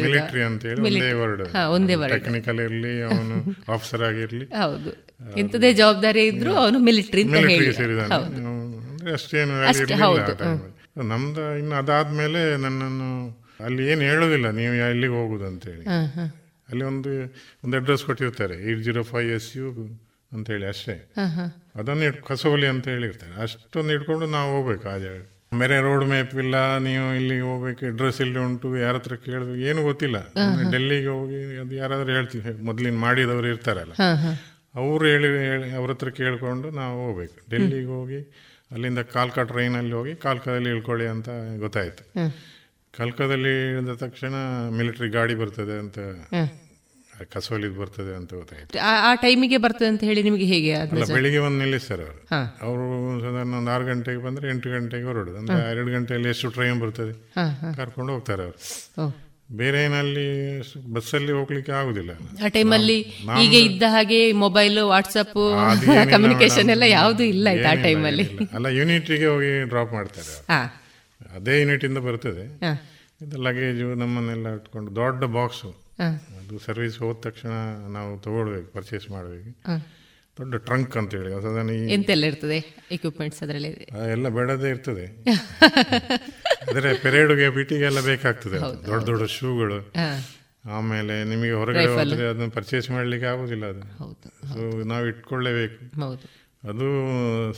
ಮಿಲಿಟರಿ 0.07 0.43
ಅಂತ 0.43 0.63
ಹೇಳಿ 0.65 0.83
ಒಂದೇ 0.87 1.11
ವರ್ಡ್ 1.15 1.43
ಒಂದೇ 1.73 1.95
ವರ್ಡ್ 1.95 2.15
ಟೆಕ್ನಿಕಲ್ 2.15 2.61
ಇರಲಿ 2.61 2.93
ಅವನು 3.03 3.37
ಆಫೀಸರ್ 3.73 4.05
ಆಗಿರ್ಲಿ. 4.09 4.47
ಹೌದು. 4.57 4.93
ಇಂಥದೇ 5.37 5.73
ಜವಾಬ್ದಾರಿ 5.73 6.23
ಇದ್ರು 6.27 6.53
ಅವನು 6.57 6.79
ಮಿಲಿಟರಿ 6.81 7.23
ಮಿಲಿಟರಿಗೆ 7.35 7.73
ಸೇರಿದಾನೆ. 7.73 8.15
ಅಂದ್ರೆ 8.89 9.13
ಅಷ್ಟೇನು 9.13 9.55
ಹೌದು, 10.05 10.33
ನಮ್ದು 10.97 11.45
ಇನ್ನು 11.59 11.75
ಅದಾದ್ಮೇಲೆ 11.77 12.43
ನನ್ನನ್ನು 12.57 13.11
ಅಲ್ಲಿ 13.61 13.83
ಏನು 13.91 14.03
ಹೇಳೋದಿಲ್ಲ 14.03 14.49
ನೀವು 14.57 14.75
ಎಲ್ಲಿಗೆ 14.87 15.15
ಹೋಗುದು 15.15 15.45
ಅಂತೇಳಿ 15.47 15.85
ಹ, 15.87 15.97
ಹ. 16.15 16.25
ಅಲ್ಲಿ 16.69 16.85
ಒಂದು 16.85 17.11
ಒಂದು 17.65 17.75
ಅಡ್ರೆಸ್ 17.77 18.03
ಕೊಟ್ಟಿರ್ತಾರೆ 18.07 18.57
eight 18.67 18.81
zero 18.81 19.03
five 19.11 19.31
S 19.33 19.49
U 19.57 19.67
ಅಂತೇಳಿ 20.33 20.67
ಅಷ್ಟೇ. 20.67 20.95
ಅದನ್ನು 21.75 22.05
ಇಟ್ 22.05 22.19
ಕಸೋಲಿ 22.27 22.67
ಅಂತ 22.73 22.87
ಹೇಳಿರ್ತಾರೆ. 22.89 23.33
ಅಷ್ಟೊಂದು 23.43 23.93
ಇಟ್ಕೊಂಡು 23.93 24.27
ನಾವು 24.33 24.49
ಹೋಗ್ಬೇಕು 24.55 24.87
ಆ 24.89 24.97
ಜಾಗ 24.99 25.19
ಬೇರೆ 25.55 25.77
ರೋಡ್ 25.81 26.05
ಮ್ಯಾಪ್ 26.05 26.33
ಇಲ್ಲ 26.43 26.57
ನೀವು 26.87 27.07
ಇಲ್ಲಿ 27.15 27.37
ಹೋಗ್ಬೇಕು 27.41 27.83
ಅಡ್ರೆಸ್ 27.87 28.19
ಇಲ್ಲಿ 28.21 28.39
ಉಂಟು 28.39 28.69
ಯಾರ 28.79 28.95
ಹತ್ರ 28.97 29.15
ಕೇಳಬೇಕು 29.25 29.61
ಏನು 29.69 29.81
ಗೊತ್ತಿಲ್ಲ. 29.83 30.19
ಡೆಲ್ಲಿಗೆ 30.73 31.11
ಹೋಗಿ 31.11 31.39
ಅದು 31.63 31.75
ಯಾರಾದ್ರೂ 31.75 32.11
ಹೇಳ್ತೀವಿ 32.13 32.53
ಮೊದ್ಲಿನ 32.63 32.99
ಮಾಡಿದವರು 33.05 33.49
ಇರ್ತಾರಲ್ಲ. 33.49 33.95
ಅವರು 34.75 35.05
ಹೇಳಿ 35.07 35.29
ಹೇಳಿ 35.45 35.69
ಅವ್ರ 35.73 35.91
ಹತ್ರ 35.91 36.11
ಕೇಳ್ಕೊಂಡು 36.19 36.71
ನಾವು 36.77 36.97
ಹೋಗ್ಬೇಕು. 37.03 37.37
ಡೆಲ್ಲಿಗೆ 37.51 37.91
ಹೋಗಿ 37.95 38.21
ಅಲ್ಲಿಂದ 38.73 38.99
ಕಾಲ್ಕಾ 38.99 39.43
ಟ್ರೈನಲ್ಲಿ 39.43 39.93
ಹೋಗಿ 39.93 40.15
ಕಾಲ್ಕದಲ್ಲಿ 40.15 40.69
ಇಳ್ಕೊಳ್ಳಿ 40.69 41.07
ಅಂತ 41.07 41.29
ಗೊತ್ತಾಯ್ತು. 41.59 42.05
ಕಲ್ಕದಲ್ಲಿ 42.99 43.71
ಇಳಿದ 43.71 43.95
ತಕ್ಷಣ 43.95 44.35
ಮಿಲಿಟರಿ 44.71 45.09
ಗಾಡಿ 45.09 45.35
ಬರ್ತದೆ 45.35 45.79
ಅಂತ 45.79 45.99
ಕಸೋಲಿದ್ 47.35 47.79
ಬರ್ತದೆ 47.79 48.17
ಅಂತ 48.17 48.35
ಗೊತ್ತಾಯ್ತು. 48.35 48.79
ಆ- 48.83 49.15
ಟೈಮಿಗೆ 49.15 49.57
ಬರ್ತದೆ 49.57 49.89
ಅಂತ 49.89 50.05
ಹೇಳಿ 50.05 50.23
ನಿಮಗೆ 50.23 50.45
ಹೇಗೆ 50.45 50.73
ಅಲ್ಲ 50.73 50.93
ಬೆಳಿಗ್ಗೆ 51.15 51.39
ಒಂದು 51.39 51.59
ನಿಲ್ಲಿಸ್ತಾರೆ 51.59 52.03
ಅವರು. 52.03 52.27
ಅವರು 52.63 53.21
ಸಾಧಾರಣ 53.21 53.47
ಒಂದು 53.47 53.71
ಆರು 53.71 53.87
ಗಂಟೆಗೆ 53.87 54.19
ಬಂದ್ರೆ 54.19 54.49
ಎಂಟು 54.49 54.71
ಗಂಟೆಗೆ 54.71 55.05
ಹೊರಡುದು. 55.05 55.39
ಅಂದ್ರೆ 55.39 55.57
ಎರಡು 55.71 55.93
ಗಂಟೆಯಲ್ಲಿ 55.93 56.29
ಎಷ್ಟು 56.29 56.49
ಟ್ರೈನ್ 56.49 56.81
ಬರ್ತದೆ. 56.81 57.13
ಕರ್ಕೊಂಡು 57.77 58.13
ಹೋಗ್ತಾರೆ 58.13 58.43
ಅವರು. 58.43 58.57
ಬೇರೆ 59.59 59.79
ಏನಲ್ಲಿ 59.85 60.25
ಬಸ್ಸಲ್ಲಿ 60.93 61.33
ಹೋಗ್ಲಿಕ್ಕೆ 61.33 61.73
ಆಗುದಿಲ್ಲ 61.73 62.13
ಆ 62.45 62.49
ಟೈಮಲ್ಲಿ 62.49 62.97
ಅಲ್ಲಿ 63.03 63.45
ಈಗ 63.45 63.55
ಇದ್ದ 63.69 63.85
ಹಾಗೆ 63.89 64.19
ಮೊಬೈಲ್ 64.45 64.79
ವಾಟ್ಸಪ್ 64.93 65.37
ಕಮ್ಯುನಿಕೇಶನ್. 66.13 66.71
ಎಲ್ಲ 66.71 66.87
ಯಾವುದು 66.89 67.23
ಇಲ್ಲ 67.23 67.47
ಆಯ್ತು 67.51 67.69
ಆ 67.73 67.75
ಟೈಮಲ್ಲಿ. 67.83 68.27
ಅಲ್ಲ 68.53 68.67
ಯೂನಿಟಿಗೆ 68.79 69.27
ಹೋಗಿ 69.27 69.53
ಡ್ರಾಪ್ 69.69 69.93
ಮಾಡ್ತಾರೆ 69.93 70.35
ಅದೇ 71.37 71.55
ಯೂನಿಟ್ 71.63 71.85
ಇಂದ 71.85 71.99
ಬರ್ತದೆ. 72.09 72.47
ಇದು 73.25 73.37
ಲಗೇಜು 73.43 73.89
ನಮ್ಮನ್ನೆಲ್ಲ 73.95 74.55
ಇಟ್ಕೊಂಡು 74.55 74.91
ದೊಡ್ಡ 74.97 75.25
ಬಾಕ್ಸು 75.37 75.71
ಅದು 76.39 76.59
ಸರ್ವಿಸ್ 76.67 76.99
ಹೋದ 76.99 77.17
ತಕ್ಷಣ 77.27 77.53
ನಾವು 77.93 78.11
ತಗೊಳ್ಬೇಕು 78.25 78.69
ಪರ್ಚೇಸ್ 78.73 79.07
ಮಾಡಬೇಕು. 79.11 79.51
ದೊಡ್ಡ 80.39 80.55
ಟ್ರಂಕ್ 80.55 80.97
ಅಂತ 80.97 81.15
ಹೇಳಿ 81.15 81.93
ಎಂತೆಲ್ಲ 81.93 82.25
ಇರ್ತದೆ 82.25 82.57
ಎಕ್ವಿಪ್ಮೆಂಟ್ಸ್ 82.91 83.43
ಅದರಲ್ಲಿ? 83.43 83.69
ಎಲ್ಲ 84.13 84.29
ಬೇಡದೇ 84.29 84.69
ಇರ್ತದೆ. 84.69 85.05
ಅಂದ್ರೆ 86.69 86.97
ಪೆರೇಡ್ಗೆ 86.97 87.51
ಪಿಟಿಗೆಲ್ಲ 87.51 88.01
ಬೇಕಾಗ್ತದೆ 88.01 88.87
ದೊಡ್ಡ 88.87 89.05
ದೊಡ್ಡ 89.05 89.25
ಶೂಗಳು. 89.25 89.93
ಆಮೇಲೆ 90.71 91.25
ನಿಮಗೆ 91.25 91.53
ಹೊರಗಡೆ. 91.53 91.87
ಹೋದ್ರೆ 91.87 92.27
ಅದನ್ನ 92.27 92.49
ಪರ್ಚೇಸ್ 92.49 92.91
ಮಾಡ್ಲಿಕ್ಕೆ 92.91 93.27
ಆಗುದಿಲ್ಲ 93.27 93.67
ಅದು. 93.67 93.83
ಸೊ 94.49 94.85
ನಾವು 94.85 95.07
ಇಟ್ಕೊಳ್ಳೇಬೇಕು. 95.07 96.01
ಹೌದು. 96.01 96.46
ಅದು 96.71 96.87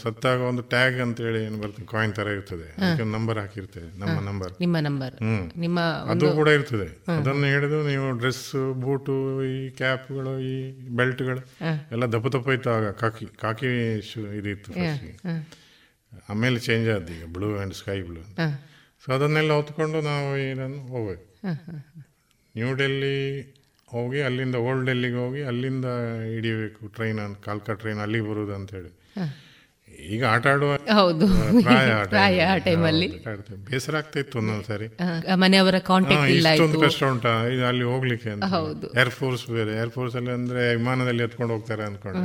ಸತ್ತಾಗ 0.00 0.38
ಒಂದು 0.48 0.62
ಟ್ಯಾಗ್ 0.72 0.96
ಅಂತ 1.04 1.18
ಹೇಳಿ 1.20 1.40
ಏನು 1.44 1.58
ಬರ್ತದೆ 1.60 1.86
ಕಾಯಿನ್ 1.86 2.12
ತರ 2.14 2.28
ಇರ್ತದೆ. 2.36 2.66
ಅದಕ್ಕೆ 2.76 3.04
ನಂಬರ್ 3.12 3.38
ಹಾಕಿರ್ತದೆ 3.38 3.88
ನಮ್ಮ 4.00 4.16
ನಂಬರ್ 4.20 4.52
ನಿಮ್ಮ 4.60 4.76
ನಂಬರ್ 4.80 5.14
ಹ್ಮ್. 5.22 5.44
ನಿಮ್ಮ 5.56 5.78
ಅದು 6.12 6.26
ಕೂಡ 6.36 6.48
ಇರ್ತದೆ. 6.58 6.88
ಅದನ್ನು 7.16 7.46
ಹಿಡಿದು 7.46 7.78
ನೀವು 7.88 8.06
ಡ್ರೆಸ್ 8.18 8.44
ಬೂಟು 8.82 9.16
ಈ 9.50 9.60
ಕ್ಯಾಪ್ಗಳು 9.78 10.34
ಈ 10.50 10.54
ಬೆಲ್ಟ್ಗಳು 10.98 11.42
ಎಲ್ಲ 11.92 12.04
ದಪ್ಪ 12.14 12.28
ದಪ್ಪ 12.36 12.56
ಇತ್ತು 12.58 12.70
ಆಗ. 12.70 12.90
ಕಾಕಿ 13.02 13.28
ಕಾಕಿ 13.40 13.70
ಶೂ 14.10 14.22
ಇದಿತ್ತು. 14.40 14.72
ಆಮೇಲೆ 16.28 16.58
ಚೇಂಜ್ 16.60 16.88
ಆದ 16.88 17.10
ಈಗ 17.16 17.24
blue 17.28 17.50
and 17.56 17.74
sky 17.74 17.98
blue 18.02 18.22
so 19.04 19.08
ಅದನ್ನೆಲ್ಲ 19.12 19.52
ಹೊತ್ಕೊಂಡು 19.52 19.98
ನಾವು 20.02 20.28
ಇದನ್ನು 20.44 20.80
ಹೋಗ್ಬೇಕು. 20.88 21.24
ನ್ಯೂ 22.54 22.70
ಡೆಲ್ಲಿ 22.74 23.16
ಹೋಗಿ 23.88 24.20
ಅಲ್ಲಿಂದ 24.20 24.56
ಓಲ್ಡ್ 24.64 24.86
ಡೆಲ್ಲಿಗೆ 24.86 25.16
ಹೋಗಿ 25.16 25.42
ಅಲ್ಲಿಂದ 25.42 25.88
ಹಿಡಿಬೇಕು 26.32 26.88
ಟ್ರೈನ್ 26.88 27.20
ಕಾಲ್ಕ 27.44 27.76
ಟ್ರೈನ್ 27.80 28.00
ಅಲ್ಲಿಗೆ 28.00 28.26
ಬರುದು 28.30 28.52
ಅಂತ 28.54 28.70
ಹೇಳಿ 28.70 28.90
ಈಗ 30.08 30.24
ಆಟ 30.24 30.46
ಆಡುವ 30.46 30.72
ಹೌದು. 30.92 31.26
ಪ್ರಾಯ 32.10 32.40
ಆ 32.40 32.52
ಆಡ್ತೇವೆ. 32.52 32.90
ಬೇಸರ 33.66 33.94
ಆಗ್ತಾ 33.96 34.18
ಇತ್ತು 34.20 34.36
ಒಂದೊಂದು 34.38 34.66
ಸಾರಿ. 34.66 34.86
ಮನೆಯವರ 35.34 35.78
ಕಾಂಟ್ಯಾಕ್ಟ್ 35.88 36.30
ಇಲ್ಲ 36.30 36.48
ಇಷ್ಟೊಂದು 36.52 36.80
ಕಷ್ಟ 36.80 37.02
ಉಂಟಾ. 37.04 37.32
ಇದು 37.46 37.64
ಅಲ್ಲಿ 37.66 37.84
ಹೋಗ್ಲಿಕ್ಕೆ 37.84 38.30
ಅಂತ. 38.30 38.44
ಹೌದು. 38.54 38.88
ಏರ್ 39.00 39.10
ಫೋರ್ಸ್ 39.10 39.44
ಬೇರೆ. 39.50 39.72
ಏರ್ 39.80 39.90
ಫೋರ್ಸ್ 39.90 40.16
ಅಲ್ಲಿ 40.16 40.30
ಅಂದ್ರೆ 40.30 40.76
ವಿಮಾನದಲ್ಲಿ 40.76 41.22
ಎತ್ಕೊಂಡು 41.22 41.54
ಹೋಗ್ತಾರೆ 41.54 41.84
ಅನ್ಕೊಂಡು. 41.84 42.22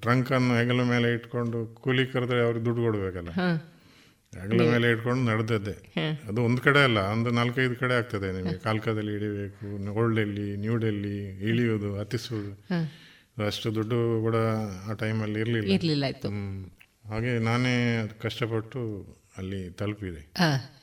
ಟ್ರಂಕ್ 0.00 0.32
ಅನ್ನು 0.32 0.54
ಹೆಗಲ 0.58 0.82
ಮೇಲೆ 0.84 1.08
ಇಟ್ಕೊಂಡು 1.12 1.60
ಕೂಲಿ 1.80 2.06
ಕರೆದ್ರೆ 2.06 2.40
ಅವ್ರಿಗೆ 2.42 2.64
ದುಡ್ಡು 2.64 2.82
ಕೊಡ್ಬೇಕಲ್ಲ. 2.82 3.30
ಹೆಗಲ 4.32 4.62
ಮೇಲೆ 4.70 4.90
ಇಟ್ಕೊಂಡು 4.90 5.22
ನಡೆದದ್ದೆ. 5.30 5.74
ಅದು 6.28 6.40
ಒಂದು 6.44 6.60
ಕಡೆ 6.60 6.84
ಅಲ್ಲ 6.84 6.98
ಒಂದು 7.12 7.30
ನಾಲ್ಕೈದು 7.30 7.76
ಕಡೆ 7.76 7.94
ಆಗ್ತದೆ 7.94 8.32
ನಿಮಗೆ. 8.32 8.58
ಕಾಲ್ಕದಲ್ಲಿ 8.58 9.14
ಇಳಿಬೇಕು 9.14 9.66
ಓಲ್ಡ್ 9.94 10.16
ಡೆಲ್ಲಿ 10.16 10.56
ನ್ಯೂ 10.56 10.76
ಡೆಲ್ಲಿ 10.76 11.16
ಇಳಿಯೋದು 11.50 11.90
ಹತ್ತಿಸುವುದು 11.98 12.52
ಅಷ್ಟು 13.46 13.74
ದುಡ್ಡು 13.74 14.20
ಕೂಡ 14.20 14.36
ಆ 14.90 14.92
ಟೈಮಲ್ಲಿ 14.92 15.40
ಇರಲಿಲ್ಲ. 15.40 15.72
ಇರಲಿಲ್ಲ 15.72 16.04
ಆಯಿತು. 16.04 16.28
ಹಾಗೆ 17.08 17.38
ನಾನೇ 17.38 18.08
ಕಷ್ಟಪಟ್ಟು 18.22 19.16
ಅಲ್ಲಿ 19.36 19.70
ತಲುಪಿದೆ. 19.70 20.32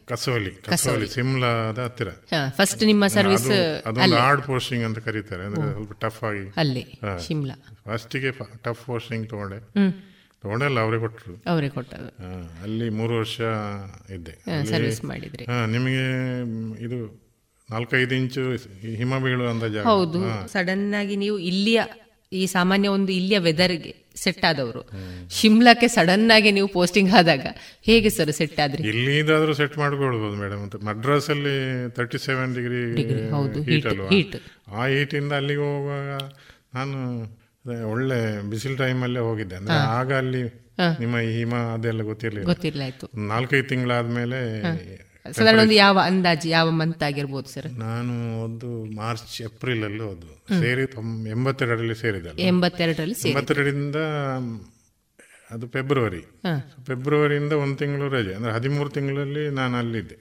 ಕಸೋಲಿ 0.07 0.51
ಕಸೋಲಿ 0.51 1.07
ಸಿಮ್ಲಾದ 1.07 1.79
ಹತ್ತಿರ. 1.79 2.07
ಫಸ್ಟ್ 2.49 2.83
ನಿಮ್ಮ 2.83 3.07
ಸರ್ವಿಸ್ 3.07 3.45
ಅದು- 3.45 3.89
ಅದೊಂದು 3.89 4.15
ಹಾರ್ಡ್ 4.15 4.41
ಪೋಸ್ಟಿಂಗ್ 4.41 4.85
ಅಂತ 4.85 4.99
ಕರೀತಾರೆ 4.99 5.45
ಅಂದ್ರೆ 5.45 5.71
ಸ್ವಲ್ಪ 5.71 5.91
ಟಫ್ 6.05 6.23
ಆಗಿ. 6.23 6.53
ಅಲ್ಲಿ. 6.57 6.85
ಶಿಮ್ಲಾ. 7.27 7.77
ಫಸ್ಟಿಗೆ 7.85 8.31
ಟಫ್ 8.63 8.85
ಪೋಸ್ಟಿಂಗ್ 8.85 9.29
ತಗೊಂಡೆ. 9.29 9.59
ತಗೊಂಡೆಲ್ಲ 10.41 10.79
ಅವರೇ 10.79 10.99
ಕೊಟ್ಟರು. 10.99 11.43
ಅವರೇ 11.47 11.69
ಕೊಟ್ಟರು. 11.69 12.05
ಹಾ, 12.05 12.59
ಅಲ್ಲಿ 12.63 12.89
ಮೂರು 12.89 13.15
ವರ್ಷ 13.15 13.41
ಇದ್ದೆ. 14.09 14.31
ಅಲ್ಲಿ- 14.31 14.73
ಸರ್ವಿಸ್ 14.73 15.05
ಮಾಡಿದ್ರಿ. 15.05 15.45
ಹಾ, 15.45 15.65
ನಿಮಗೆ 15.65 16.41
ಇದು 16.83 17.25
ನಾಲ್ಕೈದು 17.71 18.15
ಇಂಚು 18.15 18.51
ಹಿಮ 18.95 19.17
ಬೀಳುವಂತ 19.17 19.63
ಜಾಗ 19.63 19.83
ಹೌದು. 19.83 20.29
ಹಾ. 20.29 20.45
ಸಡನ್ 20.45 20.93
ಆಗಿ 20.99 21.15
ನೀವು 21.15 21.39
ಇಲ್ಲಿಯ 21.39 21.83
ಈ 22.33 22.45
ಸಾಮಾನ್ಯ 22.45 22.87
ಒಂದು 22.87 23.11
ಇಲ್ಲಿಯ 23.11 23.39
ವೆದರ್ಗೆ 23.39 23.93
ಸೆಟ್ 24.15 24.45
ಆದವರು. 24.45 24.81
ಶಿಮ್ಲಾಕ್ಕೆ 25.29 25.87
ಸಡನ್ 25.87 26.31
ಆಗಿ 26.31 26.51
ನೀವು 26.51 26.67
ಪೋಸ್ಟಿಂಗ್ 26.67 27.11
ಆದಾಗ 27.11 27.45
ಹೇಗೆ 27.81 28.09
ಸರ್ 28.09 28.31
ಸೆಟ್ 28.31 28.59
ಆದ್ರಿ? 28.59 28.83
ಇಲ್ಲಿದಾದ್ರೂ 28.89 29.53
ಸೆಟ್ 29.53 29.77
ಮಾಡ್ಕೊಳ್ಬಹುದು 29.77 30.35
ಮೇಡಮ್ 30.35 30.61
ಅಂತ 30.63 30.75
ಮದ್ರಾಸ್ 30.75 31.29
ಅಲ್ಲಿ 31.29 31.55
ತರ್ಟಿ 31.89 32.17
ಸೆವೆನ್ 32.17 32.55
ಡಿಗ್ರಿ 32.55 32.83
ಹೀಟ್ 33.71 33.87
ಅಲ್ವಾ. 33.87 34.09
ಆ 34.77 34.85
ಹೀಟಿಂದ 34.85 35.31
ಅಲ್ಲಿಗೆ 35.31 35.59
ಹೋಗುವಾಗ 35.59 36.11
ನಾನು 36.73 36.97
ಒಳ್ಳೆ 37.91 38.19
ಬಿಸಿಲ್ 38.49 38.77
ಟೈಮ್ 38.77 39.03
ಅಲ್ಲೇ 39.03 39.19
ಹೋಗಿದ್ದೆ. 39.19 39.55
ಅಂದ್ರೆ 39.55 39.73
ಆಗ 39.73 40.13
ಅಲ್ಲಿ 40.13 40.43
ನಿಮ್ಮ 40.99 41.17
ಹಿಮ 41.17 41.55
ಅದೆಲ್ಲ 41.55 42.01
ಗೊತ್ತಿರ್ಲಿಲ್ಲ. 42.01 42.47
ನಾಲ್ಕೈದು 43.33 43.67
ತಿಂಗಳಾದ್ಮೇಲೆ 43.67 44.39
ಸಾಧಾರಣ 45.31 45.59
ಒಂದು 45.59 45.73
ಯಾವ 45.73 45.99
ಅಂದಾಜು 45.99 46.49
ಯಾವ 46.49 46.69
ಮಂತ್ 46.69 47.03
ಆಗಿರ್ಬೋದು 47.03 47.49
ಸರ್ 47.49 47.73
ನಾನು 47.73 48.43
ಒಂದು 48.43 48.95
ಮಾರ್ಚ್ 48.95 49.41
ಏಪ್ರಿಲ್ 49.41 49.83
ಅಲ್ಲಿ 49.83 50.03
ಹೋದ್ದು 50.03 50.59
ಸೇರಿ 50.59 50.81
ಎಂಬತ್ತೆರಡರಲ್ಲಿ 51.29 51.95
ಸೇರಿದಲ್ಲ. 51.95 52.39
ಎಂಬತ್ತೆರಡರಲ್ಲಿ 52.39 53.29
ಎಂಬತ್ತೆರಡರಿಂದ 53.29 53.95
ಅದು 55.51 55.67
ಫೆಬ್ರವರಿ 55.67 56.21
ಫೆಬ್ರವರಿಯಿಂದ 56.85 57.53
ಒಂದು 57.53 57.75
ತಿಂಗಳು 57.75 58.09
ರಜೆ. 58.09 58.33
ಅಂದ್ರೆ 58.33 58.53
ಹದಿಮೂರು 58.53 58.89
ತಿಂಗಳಲ್ಲಿ 58.89 59.49
ನಾನು 59.49 59.77
ಅಲ್ಲಿದ್ದೆ. 59.77 60.17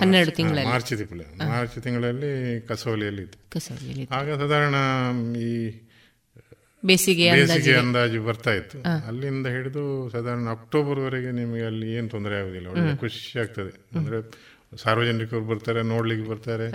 ಹನ್ನೆರಡು 0.00 0.30
ತಿಂಗಳ 0.30 0.58
ಮಾರ್ಚ್ 0.64 0.88
ತಿಂಗಳು 0.88 1.48
ಮಾರ್ಚ್ 1.48 1.74
ತಿಂಗಳಲ್ಲಿ. 1.74 2.60
ಕಸೋಲಿಯಲ್ಲಿ 2.60 3.22
ಇದ್ದೆ. 3.22 4.14
ಆಗ 4.14 4.40
ಸಾಧಾರಣ 4.40 4.74
ಈ 5.36 5.70
ಬೇಸಿಗೆ 6.84 7.32
ಬೇಸಿಗೆ 7.32 7.76
ಅಂದಾಜು 7.76 8.22
ಬರ್ತಾ 8.22 8.50
ಇತ್ತು. 8.50 9.06
ಅಲ್ಲಿಂದ 9.06 9.46
ಹಿಡಿದು 9.46 10.10
ಸಾಧಾರಣ 10.10 10.48
ಅಕ್ಟೋಬರ್ 10.50 11.00
ವರೆಗೆ 11.00 11.30
ನಿಮಗೆ 11.30 11.62
ಅಲ್ಲಿ 11.62 11.92
ಏನು 11.92 12.08
ತೊಂದರೆ 12.08 12.40
ಆಗುದಿಲ್ಲ 12.40 12.66
ಒಳ್ಳೆ 12.66 12.96
ಖುಷಿ 12.96 13.38
ಆಗ್ತದೆ. 13.38 13.98
ಅಂದ್ರೆ 13.98 14.30
ಸಾರ್ವಜನಿಕರು 14.76 15.40
ಬರ್ತಾರೆ 15.40 15.82
ನೋಡ್ಲಿಕ್ಕೆ 15.82 16.30
ಬರ್ತಾರೆ. 16.30 16.70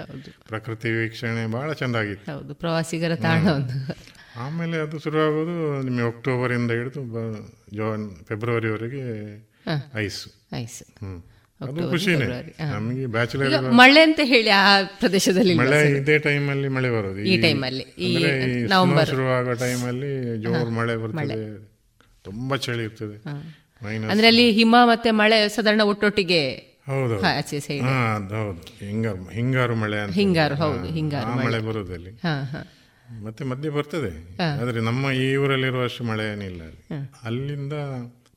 ಪ್ರಕೃತಿ 0.47 0.91
ವೀಕ್ಷಣೆ 0.91 1.51
ಬಹಳ 1.51 1.73
ಚೆಂದಾಗಿತ್ತು. 1.73 2.31
ಹೌದು 2.31 2.55
ಪ್ರವಾಸಿಗರ 2.55 3.15
ತಾಣ 3.15 3.47
ಆಮೇಲೆ 4.35 4.77
ಅದು 4.77 4.99
ಶುರುವಾಗೋದು 4.99 5.81
ನಿಮಗೆ 5.81 6.07
ಅಕ್ಟೋಬರ್ 6.07 6.53
ಇಂದ 6.53 6.71
ಹಿಡಿದು 6.71 7.03
ಜೋನ್ 7.75 8.25
ಫೆಬ್ರವರಿವರೆಗೆ 8.25 9.35
ಐಸ್. 9.95 10.27
ಐಸ್. 10.53 10.83
ಹ್ಮ್. 10.83 11.23
ನಮಗೆ 11.61 13.05
ಬ್ಯಾಚುಲರ್ 13.05 13.73
ಮಳೆ 13.73 14.01
ಅಂತ 14.01 14.19
ಹೇಳಿ 14.23 14.49
ಆ 14.49 14.83
ಪ್ರದೇಶದಲ್ಲಿ 14.83 15.53
ಮಳೆ? 15.53 15.91
ಇದೇ 15.91 16.19
ಟೈಮಲ್ಲಿ 16.19 16.67
ಮಳೆ 16.67 16.89
ಬರೋದು. 16.89 17.19
ಈ 17.19 17.41
ಟೈಮ್ 17.41 17.63
ಈ 17.99 18.13
ನವೆಂಬರ್. 18.65 19.07
ಶುರುವಾಗೋ 19.07 19.53
ಟೈಮಲ್ಲಿ 19.53 20.37
ಜೋರ್ 20.37 20.71
ಮಳೆ 20.71 20.95
ಬರ್ತದೆ. 20.95 21.69
ತುಂಬಾ 22.23 22.55
ಚಳಿ 22.55 22.83
ಇರ್ತದೆ. 22.83 23.17
ಅಂದ್ರೆ 24.09 24.27
ಅಲ್ಲಿ 24.27 24.51
ಹಿಮ 24.51 24.75
ಮತ್ತೆ 24.83 25.11
ಮಳೆ 25.11 25.49
ಸಾಧಾರಣ 25.49 25.81
ಒಟ್ಟೊಟ್ಟಿಗೆ 25.81 26.55
ಹೌದು 26.87 27.15
ಹೌದು. 27.15 28.85
ಹಿಂಗಾರು 28.85 29.29
ಹಿಂಗಾರು 29.29 29.75
ಮಳೆ 29.75 29.97
ಅಂತ. 29.99 30.13
ಹಿಂಗಾರು, 30.13 30.55
ಹೌದು, 30.55 30.85
ಹಿಂಗಾರು 30.85 31.27
ಮಳೆ. 31.27 31.59
ಬರುದು 31.59 31.67
ಬರೋದಲ್ಲಿ 31.67 32.11
ಮತ್ತೆ 33.23 33.43
ಮಧ್ಯೆ 33.43 33.69
ಬರ್ತದೆ. 33.69 34.11
ಆದ್ರೆ 34.61 34.81
ನಮ್ಮ 34.81 35.11
ಈ 35.11 35.35
ಊರಲ್ಲಿರುವಷ್ಟು 35.35 36.03
ಮಳೆ 36.03 36.33
ಏನಿಲ್ಲ 36.33 36.61
ಅಲ್ಲಿಂದ 37.23 37.73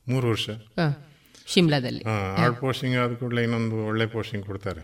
ಮೂರು 0.07 0.29
ವರ್ಷ. 0.29 0.49
ಶಿಮ್ಲಾದಲ್ಲಿ. 1.53 2.03
ಆರ್ಟ್ 2.37 2.59
ಪೋಸ್ಟಿಂಗ್ 2.59 2.97
ಆದ 2.97 3.13
ಕೂಡಲೇ 3.13 3.43
ಇನ್ನೊಂದು 3.43 3.75
ಒಳ್ಳೆ 3.85 4.05
ಪೋಸ್ಟಿಂಗ್ 4.05 4.45
ಕೊಡ್ತಾರೆ. 4.45 4.81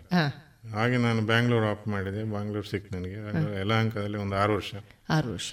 ಹಾಗೆ 0.70 0.96
ನಾನು 0.96 1.20
ಬ್ಯಾಂಗ್ಳೂರ್ 1.26 1.64
ಆಫ್ 1.64 1.88
ಮಾಡಿದೆ. 1.88 2.24
ಬ್ಯಾಂಗ್ಳೂರ್ 2.30 2.66
ಸಿಕ್ 2.66 2.92
ನನಗೆ. 2.92 3.16
ಎಲ್ಲ 3.28 3.56
ಯಲಹಂಕದಲ್ಲಿ 3.60 4.18
ಒಂದು 4.18 4.36
ಆರು 4.36 4.54
ವರ್ಷ. 4.54 4.74
ಆರು 5.10 5.28
ವರ್ಷ. 5.32 5.50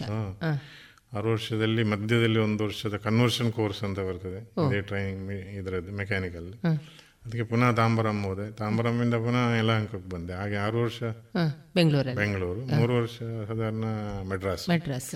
ಆರು 1.18 1.30
ವರ್ಷದಲ್ಲಿ 1.32 1.84
ಮಧ್ಯದಲ್ಲಿ 1.84 2.40
ಒಂದು 2.40 2.64
ವರ್ಷದ 2.64 2.96
ಕನ್ವರ್ಷನ್ 2.98 3.52
ಕೋರ್ಸ್ 3.54 3.84
ಅಂತ 3.84 4.00
ಬರ್ತದೆ. 4.00 4.40
ಅದೇ 4.68 4.82
ಟ್ರೈನಿಂಗ್ 4.82 5.32
ಇದರದ್ದು 5.32 5.92
ಮೆಕ್ಯಾನಿಕಲ್ 5.92 6.50
ಅದಕ್ಕೆ 7.26 7.44
ಪುನಃ 7.44 7.72
ತಾಂಬರಂ 7.72 8.18
ಹೋದೆ. 8.24 8.52
ತಾಂಬರಂಯಿಂದ 8.52 9.16
ಪುನಃ 9.26 9.46
ಯಲಹಂಕಕ್ಕೆ 9.60 10.10
ಬಂದೆ. 10.10 10.34
ಹಾಗೆ 10.34 10.56
ಆರು 10.56 10.78
ವರ್ಷ 10.84 11.00
ಬೆಂಗಳೂರು. 11.76 12.16
ಬೆಂಗಳೂರು 12.16 12.62
ಮೂರು 12.76 12.94
ವರ್ಷ 12.96 13.18
ಸಾಧಾರಣ 13.48 13.86
ಮೆಡ್ರಾಸ್ 14.30 14.70
ಮೆಡ್ರಾಸ್ 14.70 15.16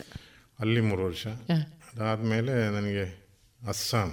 ಅಲ್ಲಿ 0.60 0.82
ಮೂರು 0.82 1.04
ವರ್ಷ. 1.06 1.28
ಅದಾದ್ಮೇಲೆ 1.92 2.54
ನನಗೆ 2.76 3.06
ಅಸ್ಸಾಂ. 3.68 4.12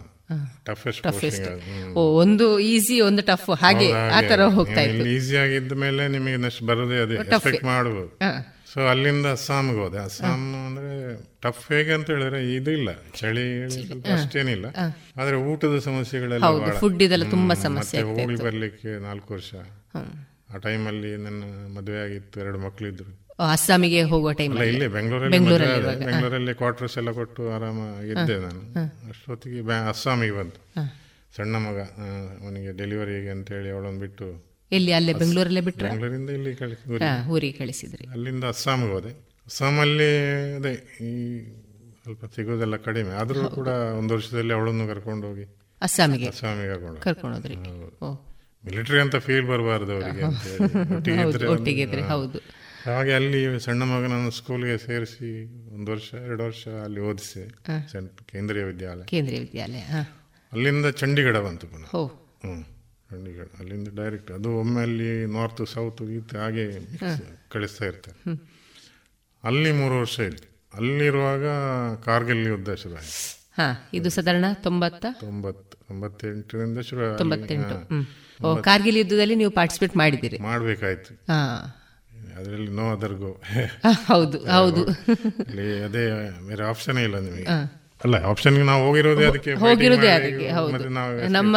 ಟಫೆಸ್ಟ್ 0.64 1.86
ಒಂದು 1.94 2.58
ಈಸಿ 2.58 3.00
ಒಂದು 3.00 3.22
ಟಫ್ 3.22 3.50
ಹಾಗೆ 3.60 3.92
ಆ 3.92 4.20
ತರ 4.20 4.44
ಹೋಗ್ತಾ 4.44 4.80
ಇತ್ತು. 4.80 5.08
ಈಸಿ 5.08 5.36
ಆಗಿದ್ದ 5.36 5.72
ಮೇಲೆ 5.72 6.08
ನಿಮಗೆ 6.08 6.36
ನೆಕ್ಸ್ಟ್ 6.36 6.62
ಬರೋದೇ 6.62 7.02
ಅದೇ 7.02 7.14
ಎಕ್ಸ್ಪೆಕ್ಟ್ 7.14 7.64
ಮಾಡಬಹುದು. 7.64 8.18
ಸೊ 8.72 8.86
ಅಲ್ಲಿಂದ 8.86 9.26
ಅಸ್ಸಾಮ್ಗೆ 9.26 9.78
ಹೋದೆ. 9.78 9.98
ಅಸ್ಸಾಂ 9.98 10.54
ಅಂದ್ರೆ 10.66 11.22
ಟಫ್ 11.40 11.72
ಹೇಗೆ 11.72 11.92
ಅಂತ 11.92 12.10
ಹೇಳಿದ್ರೆ 12.10 12.54
ಇದು 12.54 12.70
ಇಲ್ಲ. 12.70 12.88
ಚಳಿ 13.14 13.70
ಸ್ವಲ್ಪ 13.70 14.06
ಅಷ್ಟೇನಿಲ್ಲ. 14.06 14.66
ಆದ್ರೆ 15.20 15.36
ಊಟದ 15.36 15.78
ಸಮಸ್ಯೆಗಳೆಲ್ಲ 15.78 16.72
ಫುಡ್. 16.72 17.02
ಇದೆಲ್ಲ 17.02 17.30
ತುಂಬಾ 17.30 17.54
ಸಮಸ್ಯೆ 17.62 18.02
ಹೋಗಿ. 18.02 18.34
ಬರ್ಲಿಕ್ಕೆ 18.44 19.02
ನಾಲ್ಕು 19.02 19.34
ವರ್ಷ. 19.34 19.54
ಆ 20.54 20.56
ಟೈಮಲ್ಲಿ 20.56 21.16
ನನ್ನ 21.16 21.42
ಮದುವೆ 21.76 21.98
ಆಗಿತ್ತು. 21.98 22.40
ಎರಡು 22.40 22.58
ಮಕ್ಕಳಿದ್ರು 22.58 23.25
ಅಸ್ಸಾಮಿಗೆ 23.38 24.02
ಹೋಗುವ 24.02 24.32
ಟೈಮ್ 24.32 24.52
ಇಲ್ಲಿ 24.58 24.88
ಬೆಂಗಳೂರಲ್ಲಿ 24.88 25.38
ಬೆಂಗಳೂರಲ್ಲಿ 26.04 26.54
ಕ್ವಾರ್ಟರ್ಸ್ 26.54 26.98
ಎಲ್ಲ 26.98 27.10
ಕೊಟ್ಟು 27.10 27.42
ಆರಾಮಾಗಿದ್ದೆ 27.54 28.36
ನಾನು. 28.38 28.60
ಅಷ್ಟೊತ್ತಿಗೆ 29.08 29.60
ಬ್ಯಾ 29.62 29.88
ಅಸ್ಸಾಮಿಗೆ 29.88 30.32
ಬಂತು 30.32 30.60
ಸಣ್ಣ 31.36 31.56
ಮಗ 31.56 31.78
ಅವನಿಗೆ 32.44 32.70
ಡೆಲಿವರಿಗೆ 32.76 33.28
ಅಂತೇಳಿ 33.28 33.70
ಅವಳನ್ನು 33.70 34.00
ಬಿಟ್ಟು 34.00 34.26
ಎಲ್ಲಿ 34.72 34.92
ಅಲ್ಲೇ 34.92 35.12
ಬೆಂಗಳೂರಲ್ಲೇ 35.12 35.60
ಬಿಟ್ರೆ? 35.60 35.88
ಬೆಂಗಳೂರಿಂದ 35.88 36.30
ಇಲ್ಲಿ 36.30 36.54
ಕಳಿಸಿ 36.54 36.84
ಊರಿಗೆ. 37.28 37.52
ಕಳಿಸಿದ್ರಿ. 37.52 38.06
ಅಲ್ಲಿಂದ 38.06 38.44
ಅಸ್ಸಾಂಗೆ 38.44 38.92
ಹೋದೆ. 38.92 39.12
ಅಸ್ಸಾಮಲ್ಲಿ 39.46 40.08
ಅದೇ 40.56 40.72
ಈ 41.00 41.12
ಸ್ವಲ್ಪ 42.02 42.24
ಸಿಗೋದೆಲ್ಲ 42.24 42.76
ಕಡಿಮೆ. 42.76 43.12
ಆದರೂ 43.14 43.48
ಕೂಡ 43.48 43.68
ಒಂದು 43.68 44.14
ವರ್ಷದಲ್ಲಿ 44.14 44.54
ಅವಳನ್ನು 44.54 44.86
ಕರ್ಕೊಂಡು 44.88 45.26
ಹೋಗಿ 45.26 45.44
ಅಸ್ಸಾಮಿಗೆ 45.82 46.26
ಅಸ್ಸಾಮಿಗೆ 46.26 47.00
ಕರ್ಕೊಂಡು 47.00 47.38
ಮಿಲಿಟರಿ 48.64 49.00
ಅಂತ 49.00 49.16
ಫೀಲ್ 49.16 49.46
ಬರಬಾರ್ದು 49.46 49.92
ಅವರಿಗೆ 49.92 50.22
ಅಂತ 50.22 51.44
ಒಟ್ಟಿಗೆ 51.48 51.82
ಇದ್ರೆ. 51.82 52.02
ಹೌದು. 52.02 52.38
ಹಾಗೆ 52.86 53.12
ಅಲ್ಲಿ 53.14 53.60
ಸಣ್ಣ 53.60 53.82
ಮಗನನ್ನು 53.82 54.30
ಸ್ಕೂಲ್ಗೆ 54.30 54.78
ಸೇರಿಸಿ 54.78 55.28
ಒಂದು 55.74 55.92
ವರ್ಷ 55.92 56.08
ಎರಡು 56.14 56.42
ವರ್ಷ 56.44 56.62
ಅಲ್ಲಿ 56.84 57.00
ಓದಿಸಿ 57.00 57.42
ಕೇಂದ್ರೀಯ 58.32 58.64
ವಿದ್ಯಾಲಯ. 58.64 59.04
ಕೇಂದ್ರೀಯ 59.04 59.40
ವಿದ್ಯಾಲಯ 59.40 59.82
ಅಲ್ಲಿಂದ 60.52 60.86
ಚಂಡೀಗಢ 61.00 61.36
ಬಂತು 61.36 61.66
ಪುನಃ. 61.66 61.86
ಹ್ಞೂ 61.86 62.54
ಚಂಡೀಗಢ. 63.10 63.46
ಅಲ್ಲಿಂದ 63.58 63.88
ಡೈರೆಕ್ಟ್ 63.96 64.30
ಅದು 64.30 64.50
ಒಮ್ಮೆ 64.60 64.80
ಅಲ್ಲಿ 64.82 65.10
ನಾರ್ತ್ 65.26 65.66
ಸೌತ್ 65.66 66.02
ಈತ 66.02 66.34
ಹಾಗೆ 66.34 66.64
ಕಳಿಸ್ತಾ 67.48 67.84
ಇರ್ತಾರೆ 67.84 68.20
ಅಲ್ಲಿ 69.44 69.72
ಮೂರು 69.72 69.94
ವರ್ಷ 70.00 70.18
ಇದ್ದೆ 70.20 70.46
ಅಲ್ಲಿರುವಾಗ 70.74 71.44
ಕಾರ್ಗಿಲ್ 72.04 72.46
ಯುದ್ಧ 72.46 72.70
ಶುರು 72.70 72.94
ಆಯಿತು. 72.94 73.16
ಹಾ 73.58 73.68
ಇದು 73.94 74.08
ಸಾಧಾರಣ 74.10 74.44
ತೊಂಬತ್ತ? 74.54 75.06
ತೊಂಬತ್ತು 75.20 75.76
ತೊಂಬತ್ತೆಂಟರಿಂದ 75.88 76.78
ಶುರು 76.78 77.16
ತೊಂಬತ್ತೆಂಟು 77.18 78.62
ಕಾರ್ಗಿಲ್ 78.62 78.96
ಯುದ್ಧದಲ್ಲಿ 78.96 79.34
ನೀವು 79.34 79.50
ಪಾರ್ಟಿಸಿಪೇಟ್ 79.50 79.96
ಮಾಡಿದ್ದೀರಿ. 79.96 80.38
ಮಾಡ್ಬೇಕಾಯ್ತು. 80.38 81.12
ಅದರಲ್ಲಿ 82.38 82.70
ನೋ 82.70 82.92
ಅದರ್ 82.92 83.14
ಗೋ 83.14 83.30
ಹೌದು 84.06 84.38
ಹೌದು. 84.56 84.82
ಇಲ್ಲಿ 85.42 85.82
ಅದೇ 85.84 86.04
ಬೇರೆ 86.48 86.64
ಆಪ್ಷನ್ 86.64 86.98
ಇಲ್ಲ 86.98 87.18
ನಿಮಗೆ. 87.18 87.46
ಅಲ್ಲ 88.04 88.16
ಆಪ್ಷನ್ 88.24 88.66
ನಾವು 88.66 88.86
ಹೋಗಿರೋದೇ 88.86 89.24
ಅದಕ್ಕೆ 89.24 89.54
ಹೋಗಿರೋದೇ 89.54 90.08
ಅದಕ್ಕೆ 90.08 90.48
ಹೌದು. 90.50 90.88
ನಮ್ಮ 91.28 91.56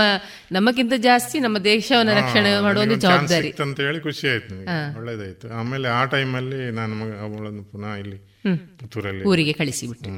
ನಮ್ಮಕ್ಕಿಂತ 0.52 0.94
ಜಾಸ್ತಿ 0.98 1.40
ನಮ್ಮ 1.40 1.58
ದೇಶವನ್ನು 1.64 2.14
ರಕ್ಷಣೆ 2.16 2.60
ಮಾಡುವ 2.62 2.82
ಒಂದು 2.82 2.96
ಜವಾಬ್ದಾರಿ. 2.96 3.50
ಅಂತ 3.62 3.80
ಹೇಳಿ 3.80 4.00
ಖುಷಿ 4.00 4.28
ಆಯ್ತು 4.30 4.54
ನಿಮಗೆ. 4.54 4.98
ಒಳ್ಳೇದಾಯ್ತು. 5.00 5.54
ಆಮೇಲೆ 5.54 5.88
ಆ 5.90 6.06
ಟೈಮಲ್ಲಿ 6.06 6.72
ನಾನು 6.72 6.96
ಅವಳನ್ನು 7.20 7.64
ಪುನಃ 7.64 7.96
ಇಲ್ಲಿ 7.96 8.20
ಪುತ್ತೂರಲ್ಲಿ 8.80 9.24
ಊರಿಗೆ 9.24 9.54
ಕಳಿಸಿ 9.54 9.88
ಬಿಟ್ಟು 9.88 10.10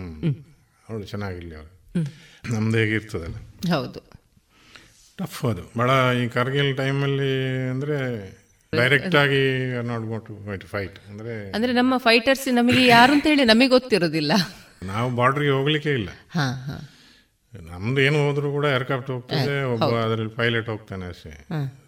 ಅವಳು 0.89 1.03
ಚೆನ್ನಾಗಿರ್ಲಿ 1.03 1.55
ಅವಳು. 1.55 1.71
ನಮ್ದು 2.53 2.77
ಹೇಗಿರ್ತದಲ್ಲ. 2.77 3.37
ಹೌದು. 3.73 3.99
ಟಫ್ 5.17 5.45
ಅದು. 5.45 5.71
ಬಹಳ 5.77 5.91
ಈ 6.23 6.27
ಕಾರ್ಗಿಲ್ 6.27 6.77
ಟೈಮಲ್ಲಿ 6.77 7.31
ಅಂದ್ರೆ 7.69 7.97
ಡೈರೆಕ್ಟ್ 8.75 9.15
ಆಗಿ 9.15 9.39
ಟು 10.57 10.67
ಫೈಟ್ 10.67 10.97
ಅಂದ್ರೆ 11.09 11.51
ಅಂದ್ರೆ 11.51 11.73
ನಮ್ಮ 11.73 11.97
ಫೈಟರ್ಸ್ 11.97 12.47
ನಮಗೆ 12.53 12.85
ಯಾರು 12.87 13.13
ಅಂತ 13.13 13.27
ಹೇಳಿ 13.27 13.43
ನಮಗೆ 13.43 13.67
ಗೊತ್ತಿರೋದಿಲ್ಲ. 13.67 14.31
ನಾವು 14.83 15.15
ಬಾರ್ಡ್ರಿಗೆ 15.15 15.51
ಹೋಗ್ಲಿಕ್ಕೆ 15.51 15.89
ಇಲ್ಲ. 15.89 16.09
ನಮ್ದು 17.53 18.01
ಏನು 18.01 18.27
ಹೋದ್ರು 18.27 18.51
ಕೂಡ 18.51 18.65
ಏರ್ಕ್ರಾಫ್ಟ್ 18.65 19.11
ಹೋಗ್ತದೆ 19.11 19.63
ಒಬ್ಬ 19.63 19.95
ಅದರಲ್ಲಿ 19.97 20.35
ಪೈಲಟ್ 20.35 20.69
ಹೋಗ್ತಾನೆ 20.69 21.05
ಅಷ್ಟೇ. 21.07 21.33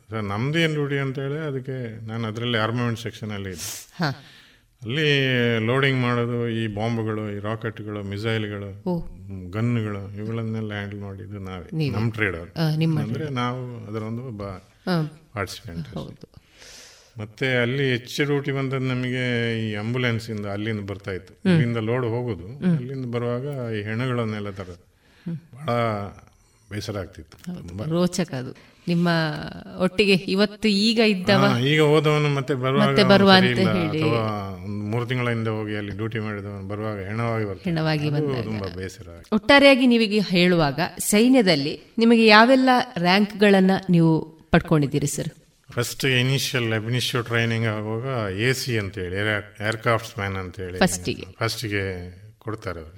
ಸರ್ 0.10 0.24
ನಮ್ದು 0.24 0.60
ಏನು 0.60 0.74
ಡ್ಯೂಟಿ 0.74 0.98
ಅಂತ 0.98 1.20
ಹೇಳಿ 1.20 1.48
ಅದಕ್ಕೆ 1.48 1.78
ನಾನು 2.08 2.28
ಅದರಲ್ಲಿ 2.28 2.58
ಆರ್ಮಮೆಂಟ್ 2.58 3.00
ಸೆಕ್ಷನ್ 3.00 3.32
ಅಲ್ಲಿ 3.32 3.50
ಇದ್ದೆ. 3.50 3.72
ಅಲ್ಲಿ 4.82 5.08
ಲೋಡಿಂಗ್ 5.66 6.02
ಮಾಡೋದು 6.02 6.50
ಈ 6.50 6.68
ಬಾಂಬ್ಗಳು 6.68 7.32
ಈ 7.32 7.40
ರಾಕೆಟ್ಗಳು 7.40 8.04
ಮಿಸೈಲ್ಗಳು 8.04 8.72
ಗನ್ಗಳು 9.52 10.16
ಇವುಗಳನ್ನೆಲ್ಲ 10.18 10.72
ಹ್ಯಾಂಡಲ್ 10.72 11.00
ಮಾಡಿದ್ದು 11.00 11.40
ನಾವೇ 11.40 11.90
ನಮ್ಮ 11.90 12.12
ಟ್ರೇಡ್ 12.12 12.38
ಅವರು. 12.38 12.54
ಆ, 12.54 12.76
ನಿಮ್ಮ 12.76 13.00
ಅಂದ್ರೆ 13.00 13.30
ನಾವು 13.34 13.62
ಅದರ 13.88 14.02
ಒಂದು 14.04 14.24
ಒಬ್ಬ. 14.28 14.44
ಪಾರ್ಟಿಸಿಪೆಂಟ್ 15.34 15.88
ಮತ್ತೆ 17.18 17.58
ಅಲ್ಲಿ 17.62 17.90
ಹೆಚ್ಚು 17.92 18.24
ಡ್ಯೂಟಿ 18.24 18.52
ಬಂದದ್ದು 18.52 18.88
ನಮಗೆ 18.88 19.24
ಈ 19.64 19.76
ಆಂಬುಲೆನ್ಸ್ 19.76 20.30
ಇಂದ 20.30 20.46
ಅಲ್ಲಿಂದ 20.46 20.80
ಬರ್ತಾ 20.80 21.12
ಇತ್ತು. 21.12 21.50
ಇಲ್ಲಿಂದ 21.50 21.78
ಲೋಡ್ 21.78 22.06
ಹೋಗೋದು. 22.06 22.48
ಅಲ್ಲಿಂದ 22.76 23.06
ಬರುವಾಗ 23.06 23.74
ಈ 23.74 23.82
ಹೆಣಗಳನ್ನೆಲ್ಲ 23.84 24.50
ತರೋದು. 24.50 24.84
ಬಹಳ 25.56 25.70
ಬೇಸರ 26.72 26.98
ಆಗ್ತಿತ್ತು. 26.98 27.38
ರೋಚಕ 27.92 28.34
ಅದು. 28.34 28.74
ನಿಮ್ಮ 28.88 29.08
ಒಟ್ಟಿಗೆ 29.80 30.14
ಇವತ್ತು 30.14 30.68
ಈಗ 30.68 31.00
ಇದ್ದವ 31.00 31.58
ಈಗ 31.66 31.82
ಹೋದವನು 31.82 32.30
ಮತ್ತೆ 32.36 32.54
ಬರುವಾಗ 32.54 33.04
ಬರುವ. 33.04 33.32
ಅಥವಾ 33.32 34.56
ಒಂದು 34.66 34.68
ಮೂರು 34.68 35.06
ತಿಂಗಳ 35.06 35.30
ಹಿಂದೆ 35.30 35.50
ಹೋಗಿ 35.50 35.76
ಅಲ್ಲಿ 35.76 35.92
ಡ್ಯೂಟಿ 35.92 36.20
ಮಾಡಿದವನು 36.20 36.68
ಬರುವಾಗ 36.68 37.00
ಹೆಣವಾಗಿ 37.00 37.46
ಹೆಣವಾಗಿ. 37.64 38.10
ತುಂಬಾ 38.44 38.68
ಬೇಸರ. 38.76 39.08
ಒಟ್ಟಾರೆಯಾಗಿ 39.34 39.88
ನೀವೀಗ 39.88 40.26
ಹೇಳುವಾಗ 40.30 40.80
ಸೈನ್ಯದಲ್ಲಿ 41.00 41.80
ನಿಮಗೆ 41.98 42.26
ಯಾವೆಲ್ಲ 42.26 42.70
ರ್ಯಾಂಕ್ಗಳನ್ನ 42.98 43.72
ನೀವು 43.90 44.22
ಪಡ್ಕೊಂಡಿದ್ದೀರಿ 44.52 45.08
sir 45.08 45.32
first 45.74 46.06
initial 46.22 46.74
ab initio 46.74 47.22
training 47.22 47.68
ಆಗುವಾಗ 47.68 48.08
ಎ 48.40 48.54
ಸಿ 48.54 48.78
ಅಂತ 48.78 48.98
ಹೇಳಿ 48.98 49.18
ಏರ್ಕ್ರಾಫ್ಟ್ಸ್ 49.68 50.20
ಮ್ಯಾನ್ 50.20 50.38
ಅಂತ 50.38 50.56
ಹೇಳಿ. 50.60 50.78
ಫಸ್ಟ್ಗೆ 51.42 51.84
ಕೊಡ್ತಾರೆ 52.40 52.80
ಅವರು. 52.80 52.96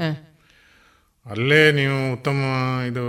ಅಲ್ಲೇ 1.25 1.71
ನೀವು 1.71 2.13
ಉತ್ತಮ 2.13 2.39
ಇದು 2.89 3.03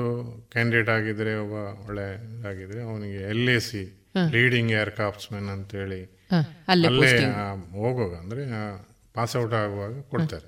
ಕ್ಯಾಂಡಿಡೇಟ್ 0.52 0.88
ಆಗಿದ್ರೆ 0.88 1.32
ಒಬ್ಬ 1.36 1.55
ಒಳ್ಳೆ 1.86 2.06
ಇದಾಗಿದ್ರೆ 2.28 2.80
ಅವನಿಗೆ 2.82 3.20
L 3.32 3.48
A 3.48 3.59
C 3.60 3.82
leading 4.30 4.72
aircraftsman 5.32 5.51
ಅಂತ 5.56 5.74
ಹೇಳಿ 5.74 6.01
ಅಲ್ಲೇ 6.68 7.10
ಹೋಗುವಾಗ 7.76 8.14
ಅಂದ್ರೆ 8.22 8.43
ಪಾಸ್ 9.14 9.36
ಔಟ್ 9.36 9.55
ಆಗುವಾಗ 9.55 10.01
ಕೊಡ್ತಾರೆ. 10.12 10.47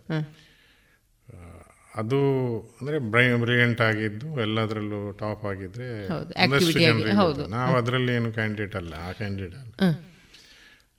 ಅದು 1.98 2.18
ಅಂದ್ರೆ 2.80 2.96
ಬ್ರಿಲಿಯಂಟ್ 3.42 3.80
ಆಗಿದ್ದು 3.80 4.28
ಎಲ್ಲದರಲ್ಲೂ 4.40 5.00
ಟಾಪ್ 5.20 5.44
ಆಗಿದ್ರೆ 5.44 5.86
ಒಂದಷ್ಟು 6.44 6.72
ಜನರಿಗೆ. 6.80 7.14
ನಾವು 7.56 7.72
ಅದರಲ್ಲಿ 7.76 8.12
ಏನು 8.12 8.30
ಕ್ಯಾಂಡಿಡೇಟ್ 8.32 8.76
ಅಲ್ಲ 8.76 8.92
ಆ 9.00 9.12
ಕ್ಯಾಂಡಿಡೇಟ್ 9.12 9.56
ಅಲ್ಲ. 9.56 9.72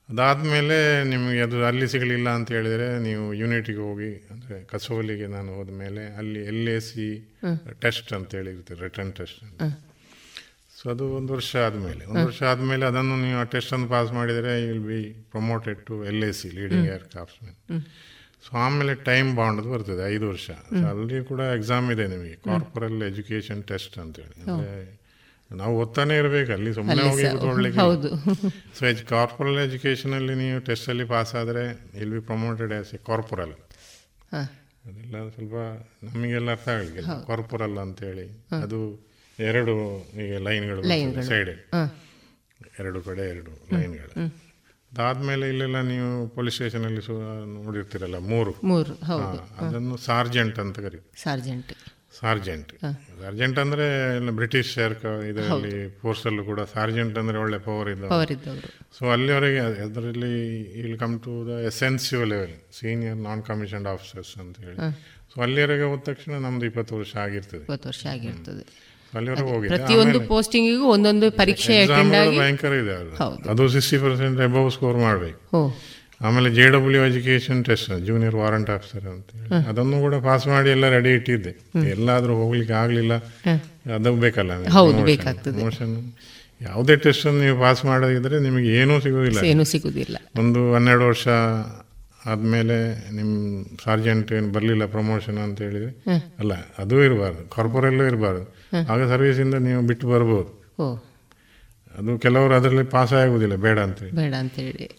ಅದಾದ್ಮೇಲೆ 0.09 0.77
ನಿಮಗೆ 1.03 1.41
ಅದು 1.41 1.57
ಅಲ್ಲಿ 1.65 1.87
ಸಿಗಲಿಲ್ಲ 1.87 2.29
ಅಂತ 2.29 2.51
ಹೇಳಿದ್ರೆ 2.51 2.87
ನೀವು 2.99 3.25
ಯೂನಿಟಿಗೆ 3.33 3.79
ಹೋಗಿ 3.79 4.11
ಅಂದ್ರೆ 4.31 4.55
ಕಸೋಲಿಗೆ 4.63 5.27
ನಾನು 5.27 5.49
ಹೋದ 5.55 5.69
ಮೇಲೆ 5.81 6.03
ಅಲ್ಲಿ 6.17 6.41
ಎಲ್ 6.45 6.69
ಎ 6.69 6.79
ಸಿ 6.87 7.05
ಟೆಸ್ಟ್ 7.79 8.13
ಅಂತ 8.13 8.35
ಹೇಳಿ 8.35 8.51
ಇರುತ್ತೆ 8.51 8.75
ರಿಟರ್ನ್ 8.81 9.11
ಟೆಸ್ಟ್ 9.13 9.41
ಅಂತ 9.43 9.61
ಸೊ 10.77 10.89
ಅದು 10.89 11.05
ಒಂದು 11.15 11.31
ವರ್ಷ 11.33 11.51
ಆದಮೇಲೆ. 11.67 12.03
ಒಂದು 12.05 12.25
ವರ್ಷ 12.25 12.41
ಆದಮೇಲೆ 12.43 12.85
ಅದನ್ನು 12.85 13.15
ನೀವು 13.23 13.37
ಆ 13.39 13.47
ಟೆಸ್ಟ್ 13.53 13.73
ಅನ್ನು 13.73 13.87
ಪಾಸ್ 13.87 14.11
ಮಾಡಿದರೆ 14.13 14.51
will 14.67 14.85
be 14.85 14.99
promoted 15.31 15.79
to 15.87 15.95
L 16.05 16.23
A 16.23 16.31
C 16.31 16.49
leading 16.57 16.87
aircraftsman 17.05 17.55
so 18.45 18.51
ಆಮೇಲೆ 18.65 18.93
ಟೈಮ್ 19.09 19.29
ಬಾಂಡ್ 19.39 19.61
ಬರ್ತದೆ 19.73 20.03
ಐದು 20.13 20.25
ವರ್ಷ. 20.31 20.49
ಅಲ್ಲಿ 20.91 21.17
ಕೂಡ 21.31 21.41
ಎಕ್ಸಾಮ್ 21.57 21.87
ಇದೆ 21.95 22.05
ನಿಮಗೆ 22.13 22.35
ಕಾರ್ಪೊರಲ್ 22.47 22.99
ಎಜುಕೇಶನ್ 23.09 23.61
ಟೆಸ್ಟ್ 23.71 23.95
ಅಂತೇಳಿ. 24.03 24.35
ಹೇಳಿ 24.45 24.95
ನಾವು 25.59 25.73
ಓದ್ತಾನೆ 25.81 26.15
ಇರಬೇಕು 26.21 26.51
ಅಲ್ಲಿ 26.55 26.71
ಸುಮ್ಮನೆ 26.77 27.03
ಹೋಗಿ 27.09 27.23
ಕೂತ್ಕೊಳ್ಳಿಕ್ಕೆ. 27.33 27.79
ಹೌದು. 27.85 28.09
ಸೊ 28.77 28.81
ಎಜ್ 28.91 29.03
ಕಾರ್ಪೊರಲ್ 29.13 29.59
ಎಜುಕೇಶನ್ 29.67 30.13
ಅಲ್ಲಿ 30.19 30.35
ನೀವು 30.43 30.57
ಟೆಸ್ಟ್ 30.69 30.87
ಅಲ್ಲಿ 30.93 31.05
ಪಾಸ್ 31.13 31.33
ಆದರೆ 31.41 31.63
will 32.03 32.11
be 32.15 32.21
promoted 32.29 32.73
as 32.79 32.91
a 32.97 32.99
corporal. 33.09 33.53
ಅದೆಲ್ಲ 34.87 35.15
ಸ್ವಲ್ಪ 35.35 35.55
ನಮಗೆಲ್ಲ 36.09 36.49
ಅರ್ಥ 36.57 36.67
ಆಗಲಿಲ್ಲ 36.75 37.15
ಕಾರ್ಪೊರಲ್ 37.29 37.77
ಅಂತೇಳಿ. 37.85 38.27
ಅದು 38.65 38.79
ಎರಡು 39.39 39.73
ಈಗ 40.25 40.33
ಲೈನ್ಗಳು. 40.49 40.81
ಸೈಡ್. 41.31 41.51
ಎರಡು 42.79 42.99
ಕಡೆ 43.07 43.23
ಎರಡು 43.33 43.51
ಲೈನ್ಗಳು 43.73 44.13
ಅದಾದ್ಮೇಲೆ 44.91 45.45
ಇಲ್ಲೆಲ್ಲ 45.49 45.79
ನೀವು 45.81 46.27
ಪೊಲೀಸ್ 46.27 46.55
ಸ್ಟೇಷನ್ 46.55 46.85
ಅಲ್ಲಿ 46.85 47.01
ನೋಡಿರ್ತೀರಲ್ಲ 47.63 48.17
ಮೂರು. 48.33 48.51
ಮೂರು 48.63 48.93
ಅದನ್ನು 49.65 49.97
ಸಾರ್ಜೆಂಟ್ 49.97 50.59
ಅಂತ 50.59 50.79
ಕರೀತಾರೆ. 50.79 51.21
ಸಾರ್ಜೆಂಟ್ 51.23 51.71
ಸಾರ್ಜೆಂಟ್ 52.19 52.71
ಸಾರ್ಜೆಂಟ್ 53.21 53.59
ಅಂದ್ರೆ 53.59 53.85
ಬ್ರಿಟಿಷ್ 54.31 54.71
ಇದರಲ್ಲಿ 55.29 55.73
ಫೋರ್ಸ್ 56.01 56.23
ಅಲ್ಲೂ 56.25 56.43
ಕೂಡ 56.43 56.61
ಸಾರ್ಜೆಂಟ್ 56.73 57.17
ಅಂದ್ರೆ 57.17 57.37
ಒಳ್ಳೆ 57.37 57.59
ಪವರ್ 57.67 57.89
ಇದ್ದ 57.89 58.07
ಪವರ್ 58.13 58.31
ಇದ್ದವರು. 58.31 58.69
ಸೊ 58.97 59.11
ಅಲ್ಲಿವರೆಗೆ 59.11 59.59
ಅದರಲ್ಲಿ 59.59 60.33
will 60.81 60.97
come 60.99 61.15
to 61.19 61.33
the 61.47 61.59
extensive 61.61 62.27
level 62.27 62.55
senior 62.79 63.17
non 63.27 63.43
commissioned 63.43 63.87
officers 63.87 64.37
ಅಂತ 64.37 64.59
ಹೇಳಿ. 64.59 64.79
ಸೊ 65.33 65.41
ಅಲ್ಲಿವರೆಗೆ 65.41 65.83
ಹೋದ 65.83 65.99
ತಕ್ಷಣ 65.99 66.33
ನಮ್ದು 66.45 66.65
ಇಪ್ಪತ್ತು 66.65 66.95
ವರ್ಷ 66.95 67.15
ಆಗಿರ್ತದೆ. 67.15 67.61
ಇಪ್ಪತ್ತು 67.61 67.89
ವರ್ಷ 67.89 68.05
ಆಗಿರ್ತದೆ. 68.05 68.63
ಪ್ರತಿಯೊಂದು 69.13 70.19
ಪೋಸ್ಟಿಂಗಿಗೂ 70.31 70.85
ಒಂದೊಂದು 70.95 71.31
ಪರೀಕ್ಷೆ 71.31 71.75
exam 71.83 71.93
ಅಟೆಂಡ್ 71.93 72.15
ಆಗಿ 72.15 72.37
ಭಯಂಕರ 72.39 72.73
ಇದೆ 72.83 72.93
ಅದು. 73.01 73.67
ಸಿಕ್ಸ್ಟಿ 73.75 73.97
ಪರ್ಸೆಂಟ್ 73.97 74.41
ಅಬೌವ್ 74.47 74.71
ಸ್ಕೋರ್ 74.71 74.97
ಮಾಡಬೇಕು. 74.97 75.61
ಆಮೇಲೆ 76.27 76.49
J 76.55 76.65
W 76.75 77.01
education 77.09 77.65
test 77.65 77.91
junior 78.07 78.35
warrant 78.35 78.69
officer 78.69 79.05
ಅಂತ 79.11 79.29
ಅದನ್ನು 79.69 79.99
ಕೂಡ 80.05 80.15
ಪಾಸ್ 80.25 80.47
ಮಾಡಿ 80.47 80.69
ಎಲ್ಲ 80.69 80.89
ರೆಡಿ 80.89 81.11
ಇಟ್ಟಿದ್ದೆ. 81.17 81.53
ಎಲ್ಲಾದ್ರೂ 81.89 82.33
ಹೋಗ್ಲಿಕ್ಕೆ 82.41 82.73
ಆಗ್ಲಿಲ್ಲ. 82.73 83.13
ಅದು 83.97 84.15
ಬೇಕಲ್ಲ. 84.25 84.51
ಪ್ರಮೋಷನ್ 85.43 85.95
ಯಾವುದೇ 86.61 86.95
ಟೆಸ್ಟ್ 87.03 87.25
ಅನ್ನು 87.27 87.41
ನೀವು 87.41 87.57
ಪಾಸ್ 87.59 87.85
ಮಾಡೋದಿದ್ರೆ 87.85 88.39
ನಿಮಗೆ 88.39 88.69
ಏನೂ 88.79 88.99
ಸಿಗೋದಿಲ್ಲ. 88.99 89.43
ಏನೂ 89.51 89.63
ಸಿಗುದಿಲ್ಲ. 89.63 90.17
ಒಂದು 90.39 90.61
ಹನ್ನೆರಡು 90.73 91.05
ವರ್ಷ 91.07 91.27
ಆದ್ಮೇಲೆ 92.31 92.77
ನಿಮ್ಮ 93.17 93.63
ಸಾರ್ಜೆಂಟ್ 93.83 94.31
ಏನು 94.37 94.49
ಬರಲಿಲ್ಲ 94.55 94.85
ಪ್ರಮೋಷನ್ 94.95 95.37
ಅಂತ 95.37 95.61
ಹೇಳಿದ್ರೆ 95.61 95.91
ಅಲ್ಲ 96.39 96.53
ಅದು 96.83 96.95
ಇರಬಾರ್ದು. 97.03 97.43
ಕಾರ್ಪೊರಲ್ಲೂ 97.55 98.05
ಇರಬಾರ್ದು. 98.11 98.58
ಆಗ 98.77 99.09
ಸರ್ವಿಸಿಂದ 99.09 99.53
ನೀವು 99.53 99.81
ಬಿಟ್ಟು 99.81 100.07
ಬರ್ಬೋದು. 100.07 100.69
ಅದು 101.97 102.17
ಕೆಲವರು 102.17 102.53
ಅದರಲ್ಲಿ 102.53 102.83
ಪಾಸ್ 102.83 103.13
ಆಗುವುದಿಲ್ಲ 103.13 103.55
ಬೇಡ 103.55 103.79
ಅಂತ 103.79 103.99
ಹೇಳಿ 103.99 104.15
ಬೇಡ 104.15 104.33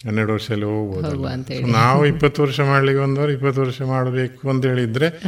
ಹನ್ನೆರಡು 0.07 0.33
ವರ್ಷದಲ್ಲಿ 0.33 0.65
ಹೋಗ್ಬೋದು. 0.65 1.67
ನಾವು 1.67 2.05
ಇಪ್ಪತ್ತು 2.05 2.41
ವರ್ಷ 2.41 2.59
ಮಾಡ್ಲಿಕ್ಕೆ 2.59 3.03
ಒಂದವರು 3.03 3.31
ಇಪ್ಪತ್ತು 3.31 3.61
ವರ್ಷ 3.61 3.81
ಮಾಡಬೇಕು 3.81 4.49
ಅಂತ 4.49 4.65
ಹೇಳಿದ್ರೆ 4.65 5.23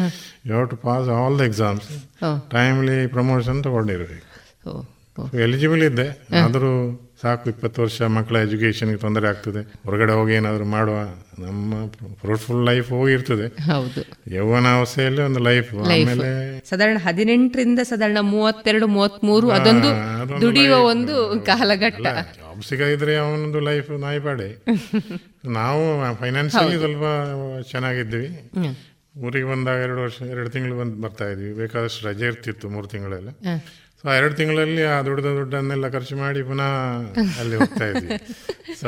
you 0.45 0.65
to 0.65 0.75
pass 0.75 1.09
all 1.09 1.39
the 1.39 1.41
exams 1.41 1.89
timely 2.51 3.07
promotion 3.07 3.63
ತಗೊಂಡಿರ್ಬೇಕು. 3.63 4.29
Eligible 5.37 5.83
ಇದ್ದೆ. 5.83 6.27
ಆದರೂ 6.37 6.71
ಸಾಕು 7.23 7.49
ಇಪ್ಪತ್ತು 7.49 7.81
ವರ್ಷ 7.81 8.01
ಮಕ್ಕಳ 8.15 8.37
ಎಜುಕೇಷನ್ಗೆ 8.37 8.97
ತೊಂದರೆ 8.97 9.27
ಆಗ್ತದೆ. 9.27 9.61
ಹೊರಗಡೆ 9.85 10.13
ಹೋಗಿ 10.13 10.33
ಏನಾದರೂ 10.33 10.65
ಮಾಡುವ 10.65 10.97
ನಮ್ಮ 11.39 11.69
ಫ್ರೂಟ್ಫುಲ್ 12.21 12.65
ಲೈಫ್ 12.65 12.89
ಹೋಗಿರ್ತದೆ. 12.89 13.47
ಹೌದು. 13.63 14.01
ಯೌವನಾವಸ್ಥೆಯಲ್ಲಿ 14.35 15.21
ಒಂದು 15.21 15.39
ಲೈಫ್ 15.39 15.69
ಆಮೇಲೆ 15.75 16.29
ಸಾಧಾರಣ 16.69 16.97
ಹದಿನೆಂಟರಿಂದ 17.01 17.79
ಸಾಧಾರಣ 17.83 18.17
ಮೂವತ್ತೆರಡು 18.31 18.87
ಮೂವತ್ಮೂರು 18.87 19.49
ಅದೊಂದು 19.49 19.89
ಅದೊಂದು 20.21 20.41
ದುಡಿಯುವ. 20.41 20.77
ಒಂದು 20.85 21.15
ಕಾಲಘಟ್ಟ. 21.45 22.05
ಜಾಬ್ 22.37 22.63
ಸಿಗದಿದ್ರೆ 22.63 23.15
ಅವನೊಂದು 23.17 23.59
ಲೈಫ್ 23.59 23.91
ನಾಯಿಪಾಡೆ. 23.99 24.49
ನಾವು 25.59 25.83
ಫೈನಾನ್ಸಿಯಲಿ 26.15 26.77
ಸ್ವಲ್ಪ 26.77 27.05
ಚೆನ್ನಾಗಿದ್ವಿ. 27.71 28.27
ಊರಿಗೆ 29.17 29.47
ಬಂದಾಗ 29.51 29.79
ಎರಡು 29.79 30.01
ವರ್ಷ 30.01 30.21
ಎರಡು 30.31 30.49
ತಿಂಗಳು 30.49 30.79
ಬಂದು 30.79 31.01
ಬರ್ತಾ 31.01 31.25
ಇದ್ವಿ. 31.25 31.53
ಬೇಕಾದಷ್ಟು 31.53 32.07
ರಜೆ 32.07 32.25
ಇರ್ತಿತ್ತು 32.25 32.69
ಮೂರು 32.69 32.87
ತಿಂಗಳೆಲ್ಲ. 32.87 33.29
ಸೊ 34.03 34.13
ಎರಡು 34.13 34.33
ತಿಂಗಳಲ್ಲಿ 34.33 34.83
ಆ 34.83 35.01
ದುಡ್ಡ 35.01 35.21
ದುಡ್ಡನ್ನೆಲ್ಲ 35.21 35.89
ಖರ್ಚು 35.89 36.17
ಮಾಡಿ 36.17 36.43
ಪುನಃ 36.43 36.61
ಅಲ್ಲಿ 37.39 37.55
ಹೋಗ್ತಾ 37.55 37.85
ಇದ್ವಿ. 37.85 38.17
ಸೊ 38.81 38.87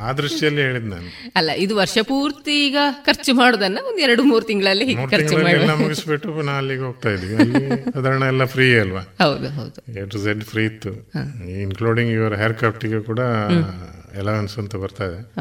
ಆ 0.00 0.12
ದೃಷ್ಟಿಯಲ್ಲಿ 0.12 0.60
ಹೇಳಿದ್ 0.60 0.84
ನಾನು. 0.84 1.32
ಅಲ್ಲ 1.36 1.50
ಇದು 1.50 1.76
ವರ್ಷ 1.76 1.98
ಪೂರ್ತಿ 2.02 2.66
ಈಗ 2.66 2.76
ಖರ್ಚು 3.04 3.34
ಮಾಡೋದನ್ನ 3.34 3.78
ಒಂದು 3.86 3.98
ಎರಡು 3.98 4.22
ಮೂರು 4.22 4.44
ತಿಂಗಳಲ್ಲಿ 4.44 4.92
ಎಲ್ಲ 4.92 5.42
ಮಾಡಿ 5.42 5.82
ಮುಗಿಸ್ಬಿಟ್ಟು 5.82 6.32
ಪುನಃ 6.32 6.50
ಅಲ್ಲಿಗೆ 6.50 6.80
ಹೋಗ್ತಾ 6.80 7.08
ಇದ್ವಿ. 7.08 7.36
ಅಲ್ಲಿ 7.36 7.84
ಸಾಧಾರಣ 7.92 8.22
ಎಲ್ಲ 8.22 8.44
ಫ್ರೀ 8.44 8.78
ಅಲ್ವಾ? 8.78 9.00
ಹೌದು 9.00 9.48
ಹೌದು. 9.48 9.92
ಎ 9.92 10.06
ಟು 10.06 10.18
ಝೆಡ್ 10.18 10.44
ಫ್ರೀ 10.44 10.64
ಇತ್ತು. 10.64 11.10
ಇನ್ಕ್ಲೂಡಿಂಗ್ 11.60 12.12
ಇವರ 12.12 12.34
ಹೇರ್ 12.34 12.54
ಕಟ್ಗೆ 12.54 13.00
ಕೂಡ 13.00 13.18
ಎಲೆವೆನ್ಸ್ 14.18 14.58
ಅಂತ 14.58 14.76
ಬರ್ತಾ 14.76 15.04
ಇದೆ. 15.04 15.34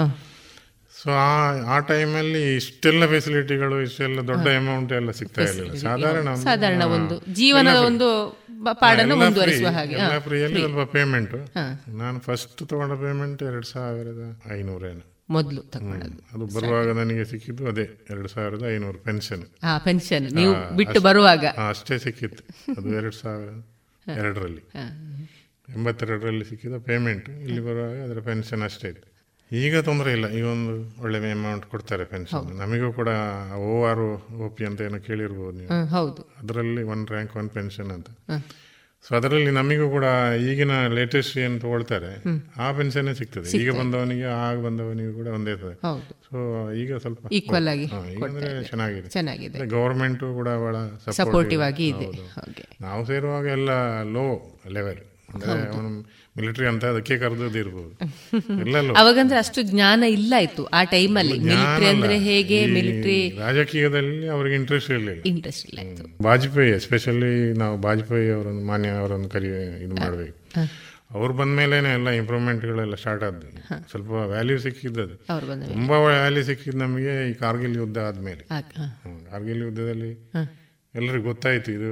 ಸೊ 1.04 1.12
ಆ 1.12 1.58
ಆ 1.76 1.80
ಟೈಮಲ್ಲಿ 1.80 2.56
ಇಷ್ಟೆಲ್ಲ 2.56 3.06
ಫೆಸಿಲಿಟಿಗಳು 3.06 3.82
ಇಷ್ಟೆಲ್ಲ 3.82 4.28
ದೊಡ್ಡ 4.28 4.48
ಅಮೌಂಟ್ 4.48 4.94
ಎಲ್ಲ 4.94 5.12
ಸಿಗ್ತಾ 5.12 5.42
ಇರಲಿಲ್ಲ. 5.42 5.74
ಸಾಧಾರಣ 5.74 6.28
ಒಂದು- 6.28 6.44
ಸಾಧಾರಣ 6.44 6.84
ಒಂದು 6.84 7.34
ಜೀವನದ 7.34 7.76
ಒಂದು 7.76 8.42
ಪಾಡನ್ನು 8.74 9.16
ಮುಂದುವರಿಸುವ 9.16 9.68
ಹಾಗೆ. 9.68 9.96
ಸ್ವಲ್ಪ 10.60 10.92
ಪೇಮೆಂಟ್ 10.92 11.36
ನಾನು 11.90 12.20
ಫಸ್ಟ್ 12.20 12.68
ತಗೊಂಡ 12.68 12.92
ಪೇಮೆಂಟ್ 12.92 13.44
ಎರಡು 13.44 13.66
ಸಾವಿರದ 13.66 14.42
ಐನೂರೇನು. 14.52 15.12
ಮೊದಲು 15.30 15.62
ಅದು 16.34 16.46
ಬರುವಾಗ 16.56 16.92
ನನಗೆ 16.92 17.26
ಸಿಕ್ಕಿದ್ದು 17.26 17.68
ಅದೇ 17.68 18.06
ಎರಡು 18.10 18.28
ಸಾವಿರದ 18.28 18.66
ಐನೂರು 18.76 18.98
ಪೆನ್ಷನ್ 18.98 19.44
ಪೆನ್ಷನ್ 19.84 20.34
ನೀವು 20.34 20.76
ಬಿಟ್ಟು 20.78 21.02
ಬರುವಾಗ. 21.02 21.46
ಅಷ್ಟೇ 21.70 21.98
ಸಿಕ್ಕಿತ್ತು. 21.98 22.44
ಅದು 22.78 22.90
ಎರಡು 22.90 23.16
ಸಾವಿರ 23.16 23.50
ಎರಡರಲ್ಲಿ. 24.18 24.62
ಎಂಬತ್ತೆರಡರಲ್ಲಿ 25.76 26.46
ಸಿಕ್ಕಿದ 26.46 26.74
ಪೇಮೆಂಟ್ 26.78 27.30
ಇಲ್ಲಿ 27.30 27.60
ಬರುವಾಗ 27.60 28.04
ಅದರ 28.04 28.20
ಪೆನ್ಷನ್ 28.20 28.62
ಅಷ್ಟೇ 28.62 28.88
ಇತ್ತು. 28.88 29.11
ಈಗ 29.60 29.78
ತೊಂದರೆ 29.88 30.12
ಇಲ್ಲ. 30.16 30.26
ಈಗ 30.38 30.46
ಒಂದು 30.56 30.74
ಒಳ್ಳೆ 31.04 31.32
ಅಮೌಂಟ್ 31.32 31.66
ಕೊಡ್ತಾರೆ 31.72 32.04
ಪೆನ್ಷನ್ 32.12 32.50
ನಮಗೂ 32.60 32.90
ಕೂಡ 33.00 33.10
ಓ 33.68 33.72
ಆರ್ 33.90 34.04
ಓ 34.44 34.50
ಪಿ 34.58 34.66
ಅಂತ 34.66 34.82
ಏನೋ 34.82 35.00
ಕೇಳಿರ್ಬೋದು 35.08 35.58
ನೀವು. 35.58 35.88
ಹೌದು. 35.96 36.22
ಅದರಲ್ಲಿ 36.42 36.84
ಒನ್ 36.94 37.04
ರ್ಯಾಂಕ್ 37.08 37.34
ಒನ್ 37.42 37.50
ಪೆನ್ಷನ್ 37.50 37.92
ಅಂತ. 37.98 38.10
ಸೊ 39.06 39.12
ಅದರಲ್ಲಿ 39.18 39.52
ನಮಗೂ 39.52 39.86
ಕೂಡ 39.90 40.06
ಈಗಿನ 40.48 40.74
ಲೇಟೆಸ್ಟ್ 40.98 41.36
ಏನು 41.44 41.60
ತಗೊಳ್ತಾರೆ 41.60 42.12
ಆ 42.64 42.72
ಪೆನ್ಷನ್ 42.80 43.16
ಸಿಗ್ತದೆ. 43.20 43.48
ಈಗ 43.62 43.70
ಬಂದವನಿಗೆ 43.80 44.28
ಆಗ 44.46 44.58
ಬಂದವನಿಗೂ 44.66 45.14
ಕೂಡ 45.20 45.28
ಒಂದೇ 45.38 45.52
ಇರ್ತದೆ. 45.52 45.76
ಸೊ 46.28 46.38
ಈಗ 46.82 46.98
ಸ್ವಲ್ಪ 46.98 47.34
ಈಕ್ವಲ್ 47.40 47.70
ಆಗಿ 47.74 47.88
ಚೆನ್ನಾಗಿದೆ. 48.70 49.10
ಚೆನ್ನಾಗಿದೆ. 49.18 49.66
ಗವರ್ಮೆಂಟ್ 49.76 50.20
ಕೂಡ 50.20 50.50
ಬಹಳ 50.66 50.76
ಸಪೋರ್ಟಿವ್ 51.22 51.64
ಆಗಿ 51.70 51.88
ಇದೆ. 51.94 52.10
ನಾವು 52.82 53.02
ಸೇರುವಾಗ 53.06 53.46
ಎಲ್ಲ 53.60 53.72
ಲೋ 54.18 54.28
ಲೆವೆಲ್ 54.78 55.02
ಅಂದ್ರೆ 55.34 55.52
ಅವನು 55.76 55.90
ಮಿಲಿಟರಿ 56.38 56.68
ಅಂತ 56.68 56.86
ಅದಕ್ಕೆ 56.86 57.18
ಕರೆದಿರ್ಬೋದು. 57.18 58.94
ಅವಾಗಂದ್ರೆ 58.94 59.38
ಅಷ್ಟು 59.38 59.62
ಜ್ಞಾನ 59.62 60.04
ಇಲ್ಲ 60.04 60.34
ಇತ್ತು 60.42 60.66
ಆ 60.66 60.84
ಟೈಮಲ್ಲಿ 60.84 61.40
ಮಿಲಿಟರಿ 61.40 61.86
ಅಂದ್ರೆ 61.86 62.20
ಹೇಗೆ? 62.20 62.66
ಮಿಲಿಟರಿ 62.66 63.38
ರಾಜಕೀಯದಲ್ಲಿ 63.40 64.28
ಅವ್ರಿಗೆ 64.28 64.56
ಇಂಟ್ರೆಸ್ಟ್ 64.56 64.92
ಇರಲಿಲ್ಲ. 64.92 65.22
ಇಂಟ್ರೆಸ್ಟ್ 65.26 65.70
ಇಲ್ಲ 65.70 65.80
ಇತ್ತು. 65.80 66.24
ವಾಜಪೇಯಿ 66.24 66.72
ಎಸ್ಪೆಷಲಿ 66.72 67.54
ನಾವು 67.54 67.82
ವಾಜಪೇಯಿ 67.82 68.32
ಅವರನ್ನು 68.32 68.66
ಮಾನ್ಯ 68.66 68.90
ಅವರನ್ನು 68.90 69.30
ಕರಿ 69.30 69.48
ಇದು 69.84 69.96
ಮಾಡಬೇಕು. 69.96 70.38
ಅವ್ರು 71.12 71.34
ಬಂದ 71.34 71.56
ಮೇಲೇನೆ 71.56 71.94
ಎಲ್ಲ 71.94 72.10
ಇಂಪ್ರೂವ್ಮೆಂಟ್ಗಳೆಲ್ಲ 72.10 72.96
ಸ್ಟಾರ್ಟ್ 72.96 73.24
ಆದ್ದು 73.24 73.48
ಸ್ವಲ್ಪ 73.90 74.12
ವ್ಯಾಲ್ಯೂ 74.12 74.58
ಸಿಕ್ಕಿದ್ದು 74.58 75.02
ಅದು. 75.02 75.48
ಬಂದ 75.48 75.62
ಮೇಲೆ. 75.62 75.74
ತುಂಬಾ 75.74 75.98
ವ್ಯಾಲ್ಯೂ 75.98 76.44
ಸಿಕ್ಕಿದ್ದು 76.44 76.80
ನಮಗೆ 76.80 77.32
ಈ 77.32 77.34
ಕಾರ್ಗಿಲ್ 77.34 77.76
ಯುದ್ಧ 77.76 77.98
ಆದ್ಮೇಲೆ. 77.98 78.44
ಕಾರ್ಗಿಲ್ 79.32 79.62
ಯುದ್ಧದಲ್ಲಿ 79.62 80.32
ಎಲ್ಲರಿಗೂ 80.96 81.24
ಗೊತ್ತಾಯ್ತು 81.24 81.72
ಇದು 81.72 81.92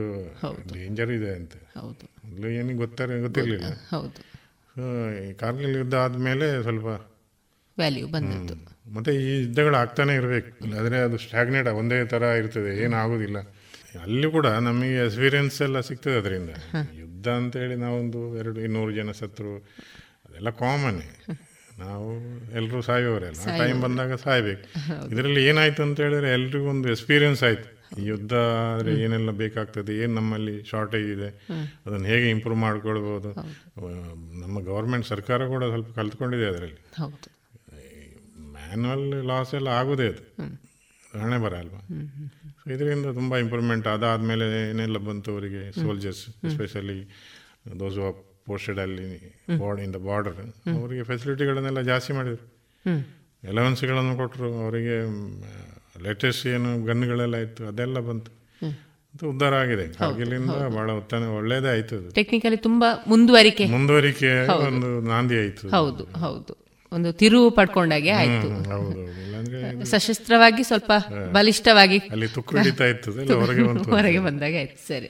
ಡೇಂಜರ್ 0.74 1.12
ಇದೆ 1.12 1.32
ಅಂತ. 1.32 1.52
ಹೌದು. 1.78 2.30
ಮೊದಲು 2.30 2.50
ಏನಿಗೆ 2.50 2.76
ಗೊತ್ತಾರೆ 2.76 3.22
ಗೊತ್ತಿರಲಿಲ್ಲ. 3.22 3.66
ಹೌದು. 3.66 4.29
ಕಾರ್ಗಿಲ್ 5.40 5.76
ಯುದ್ಧ 5.76 5.96
ಆದಮೇಲೆ 5.96 6.62
ಸ್ವಲ್ಪ 6.62 6.86
ವ್ಯಾಲ್ಯೂ 7.78 8.08
ಬಂದಿತ್ತು. 8.08 8.56
ಮತ್ತೆ 8.94 9.12
ಈ 9.16 9.42
ಯುದ್ಧಗಳು 9.42 9.76
ಆಗ್ತಾನೆ 9.76 10.16
ಇರಬೇಕು. 10.16 10.78
ಆದರೆ 10.80 10.98
ಅದು 10.98 11.18
ಸ್ಟಾಗ್ನೇಟ್ 11.18 11.68
ಒಂದೇ 11.68 12.06
ತರ 12.06 12.22
ಇರ್ತದೆ 12.22 12.84
ಏನು 12.84 12.96
ಆಗೋದಿಲ್ಲ. 12.96 13.38
ಅಲ್ಲಿ 14.02 14.32
ಕೂಡ 14.32 14.48
ನಮಗೆ 14.48 15.06
ಎಕ್ಸ್ಪೀರಿಯನ್ಸ್ 15.06 15.62
ಎಲ್ಲ 15.62 15.80
ಸಿಗ್ತದೆ 15.80 16.18
ಅದರಿಂದ. 16.18 16.50
ಯುದ್ಧ 16.94 17.28
ಅಂತೇಳಿ 17.28 17.76
ನಾವೊಂದು 17.76 18.38
ಎರಡು 18.38 18.60
ಇನ್ನೂರು 18.62 18.92
ಜನ 18.92 19.12
ಸತ್ರು 19.12 19.58
ಅದೆಲ್ಲ 20.26 20.50
ಕಾಮನ್ 20.50 21.02
ನಾವು 21.80 22.10
ಎಲ್ಲರೂ 22.56 22.82
ಸಾಯೋರೆಲ್ಲ 22.82 23.58
ಟೈಮ್ 23.58 23.82
ಬಂದಾಗ 23.82 24.14
ಸಾಯ್ಬೇಕು. 24.14 24.64
ಇದರಲ್ಲಿ 25.14 25.46
ಏನಾಯ್ತು 25.46 25.84
ಅಂತ 25.84 26.00
ಹೇಳಿದ್ರೆ 26.00 26.30
ಎಲ್ರಿಗೂ 26.30 26.70
ಒಂದು 26.70 26.90
ಎಕ್ಸ್ಪೀರಿಯನ್ಸ್ 26.90 27.44
ಆಯ್ತು. 27.44 27.79
ಯುದ್ಧ 27.98 28.34
ಆದರೆ 28.74 28.92
ಏನೆಲ್ಲ 29.02 29.32
ಬೇಕಾಗ್ತದೆ 29.32 29.94
ಏನು 29.98 30.14
ನಮ್ಮಲ್ಲಿ 30.16 30.64
ಶಾರ್ಟೇಜ್ 30.64 31.10
ಇದೆ 31.12 31.30
ಅದನ್ನು 31.86 32.06
ಹೇಗೆ 32.06 32.30
ಇಂಪ್ರೂವ್ 32.30 32.60
ಮಾಡ್ಕೊಳ್ಬೋದು? 32.60 33.30
ನಮ್ಮ 34.40 34.64
ಗೌರ್ಮೆಂಟ್ 34.64 35.08
ಸರ್ಕಾರ 35.08 35.48
ಕೂಡ 35.48 35.64
ಸ್ವಲ್ಪ 35.64 35.92
ಕಲ್ತ್ಕೊಂಡಿದೆ 35.96 36.46
ಅದರಲ್ಲಿ. 36.46 36.80
ಮ್ಯಾನ್ಯಲ್ 38.52 39.26
ಲಾಸ್ 39.26 39.54
ಎಲ್ಲ 39.56 39.68
ಆಗೋದೇ 39.68 40.08
ಅದು. 40.08 40.24
ಹಣೆ 41.20 41.38
ಬರ 41.38 41.54
ಅಲ್ವಾ? 41.54 41.82
ಸೊ 42.64 42.72
ಇದರಿಂದ 42.72 43.06
ತುಂಬ 43.14 43.38
ಇಂಪ್ರೂವ್ಮೆಂಟ್ 43.38 43.88
ಅದಾದಮೇಲೆ 43.88 44.70
ಏನೆಲ್ಲ 44.70 44.98
ಬಂತು 44.98 45.32
ಅವರಿಗೆ? 45.32 45.72
ಸೋಲ್ಜರ್ಸ್ 45.72 46.30
ಎಸ್ಪೆಷಲಿ 46.46 47.00
ದೋಸ್ 47.80 47.98
ಪೋಸ್ಟೆಡ್ 48.46 48.80
ಅಲ್ಲಿ 48.80 49.08
ಬಾರ್ಡ್ 49.60 49.82
ಇನ್ 49.82 49.94
ದ 49.94 49.96
ಬಾರ್ಡರ್ 49.96 50.40
ಅವರಿಗೆ 50.78 51.04
ಫೆಸಿಲಿಟಿಗಳನ್ನೆಲ್ಲ 51.04 51.82
ಜಾಸ್ತಿ 51.82 52.14
ಮಾಡಿದರು. 52.14 52.46
ಎಲೆವೆನ್ಸ್ಗಳನ್ನು 53.44 54.18
ಕೊಟ್ಟರು 54.18 54.50
ಅವರಿಗೆ 54.64 54.96
ಲೇಟೆಸ್ಟ್ 56.04 56.48
ಏನು 56.48 56.86
ಗನ್ಗಳೆಲ್ಲ 56.86 57.36
ಇತ್ತು 57.36 57.68
ಅದೆಲ್ಲ 57.68 58.00
ಬಂತು. 58.00 58.32
ಅದು 59.14 59.30
ಉದ್ಧಾರ 59.30 59.54
ಆಗಿದೆ. 59.56 59.94
ಕಾರ್ಗಿಲಿಂದ 59.94 60.50
ಬಹಳ 60.50 60.92
ಉತ್ತಮ 60.92 61.24
ಒಳ್ಳೇದೇ 61.38 61.68
ಆಯ್ತು 61.68 62.14
ಟೆಕ್ನಿಕಲಿ 62.14 62.58
ತುಂಬಾ 62.58 63.04
ಮುಂದುವರಿಕೆ. 63.08 63.66
ಮುಂದುವರಿಕೆ 63.66 64.48
ಒಂದು 64.68 65.02
ನಾಂದಿ 65.02 65.38
ಆಯ್ತು. 65.38 65.70
ಹೌದು 65.70 66.04
ಹೌದು. 66.20 66.70
ಒಂದು 66.92 67.14
ತಿರುವು 67.14 67.52
ಪಡ್ಕೊಂಡಾಗೆ 67.52 68.10
ಆಯ್ತು. 68.10 68.48
ಸಶಸ್ತ್ರವಾಗಿ 69.86 70.64
ಸ್ವಲ್ಪ 70.64 70.92
ಬಲಿಷ್ಠವಾಗಿ 71.32 71.98
ಅಲ್ಲಿ 71.98 72.28
ಹೊರಗೆ 73.90 74.20
ಬಂದಾಗ 74.20 74.56
ಆಯ್ತು 74.60 74.88
ಸರಿ. 74.88 75.10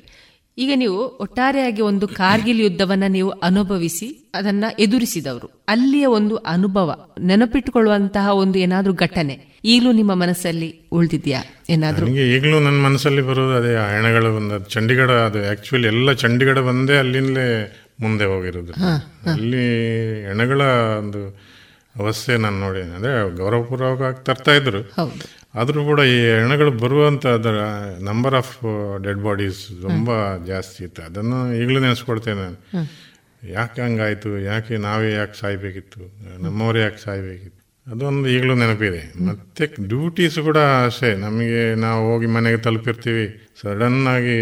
ಈಗ 0.58 0.72
ನೀವು 0.76 1.18
ಒಟ್ಟಾರೆಯಾಗಿ 1.18 1.82
ಒಂದು 1.82 2.08
ಕಾರ್ಗಿಲ್ 2.08 2.60
ಯುದ್ಧವನ್ನ 2.60 3.04
ನೀವು 3.08 3.30
ಅನುಭವಿಸಿ 3.30 4.32
ಅದನ್ನ 4.36 4.66
ಎದುರಿಸಿದವರು. 4.80 5.66
ಅಲ್ಲಿಯ 5.68 6.06
ಒಂದು 6.06 6.36
ಅನುಭವ 6.36 7.06
ನೆನಪಿಟ್ಟುಕೊಳ್ಳುವಂತಹ 7.20 8.30
ಒಂದು 8.30 8.60
ಏನಾದ್ರೂ 8.60 8.94
ಘಟನೆ. 8.94 9.49
ಈಗಲೂ 9.66 9.92
ನಿಮ್ಮ 9.92 10.14
ಮನಸ್ಸಲ್ಲಿ 10.14 10.80
ಉಳಿದಿದ್ಯಾ? 10.92 11.44
ಏನಾದರೂ? 11.70 12.06
ನನಗೆ 12.06 12.36
ಈಗಲೂ 12.36 12.60
ನನ್ನ 12.60 12.82
ಮನಸ್ಸಲ್ಲಿ 12.82 13.22
ಬರೋದು 13.22 13.56
ಅದೇ 13.56 13.74
ಹೆಣಗಳು 13.96 14.36
ಬಂದ 14.36 14.64
ಚಂಡೀಗಢ 14.64 15.12
ಅದು 15.12 15.52
ಆಕ್ಚುಲಿ 15.52 15.88
ಎಲ್ಲ 15.88 16.14
ಚಂಡೀಗಢ 16.14 16.58
ಬಂದೇ 16.58 16.98
ಅಲ್ಲಿಂದಲೇ 16.98 17.48
ಮುಂದೆ 18.00 18.26
ಹೋಗಿರೋದು. 18.26 18.74
ಅಲ್ಲಿ 19.32 19.66
ಹೆಣಗಳ 20.26 20.62
ಒಂದು 21.00 21.38
ಅವಸ್ಥೆ 21.96 22.38
ನಾನು 22.38 22.60
ನೋಡಿ 22.60 22.82
ಅಂದ್ರೆ 22.82 23.38
ಗೌರವಪೂರ್ವಕವಾಗಿ 23.38 24.26
ತರ್ತಾ 24.26 24.52
ಇದ್ರು. 24.52 24.82
ಆದರೂ 25.56 25.84
ಕೂಡ 25.84 26.00
ಈ 26.00 26.18
ಹೆಣಗಳು 26.26 26.72
ಬರುವಂತ 26.72 27.28
ಅದರ 27.28 27.58
ನಂಬರ್ 28.00 28.36
ಆಫ್ 28.36 28.58
ಡೆಡ್ 29.04 29.20
ಬಾಡೀಸ್ 29.20 29.82
ತುಂಬಾ 29.82 30.38
ಜಾಸ್ತಿ 30.48 30.84
ಇತ್ತು. 30.84 31.02
ಅದನ್ನು 31.02 31.54
ಈಗಲೂ 31.54 31.80
ನೆನೆಸ್ಕೊಡ್ತೇನೆ 31.80 32.40
ನಾನು. 32.40 32.60
ಯಾಕೆ 33.52 33.82
ಹಂಗಾಯ್ತು? 33.82 34.40
ಯಾಕೆ 34.40 34.78
ನಾವೇ 34.78 35.14
ಯಾಕೆ 35.14 35.40
ಸಾಯ್ಬೇಕಿತ್ತು? 35.40 36.00
ನಮ್ಮವರೇ 36.44 36.82
ಯಾಕೆ 36.82 37.04
ಸಾಯ್ಬೇಕಿತ್ತು? 37.04 37.59
ಅದೊಂದು 37.92 38.30
ಈಗಲೂ 38.30 38.56
ನೆನಪಿದೆ. 38.56 39.26
ಮತ್ತೆ 39.26 39.66
ಡ್ಯೂಟೀಸ್ 39.88 40.40
ಕೂಡ 40.40 40.58
ಅಷ್ಟೇ. 40.58 41.16
ನಮಗೆ 41.16 41.76
ನಾವು 41.76 42.14
ಹೋಗಿ 42.14 42.26
ಮನೆಗೆ 42.26 42.58
ತಲುಪಿರ್ತೀವಿ. 42.58 43.26
ಸಡನ್ 43.62 44.08
ಆಗಿ 44.08 44.38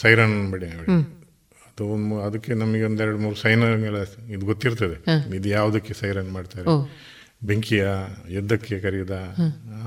ಸೈರನ್ 0.00 0.52
ಬಡಿ 0.52 0.66
ಅದು 0.66 2.18
ಅದಕ್ಕೆ 2.26 2.54
ನಮಗೆ 2.54 2.82
ಒಂದೆರಡು 2.82 3.18
ಮೂರು 3.18 3.36
ಸೈನ್ಗಳ 3.36 3.96
ಇದು 4.30 4.46
ಗೊತ್ತಿರ್ತದೆ. 4.46 4.96
ಇದು 5.36 5.48
ಯಾವುದಕ್ಕೆ 5.48 5.94
ಸೈರನ್ 5.94 6.30
ಮಾಡ್ತಾರೆ? 6.30 6.68
ಬೆಂಕಿಯ 7.48 7.84
ಯುದ್ಧಕ್ಕೆ 8.34 8.76
ಕರೆಯದ 8.84 9.16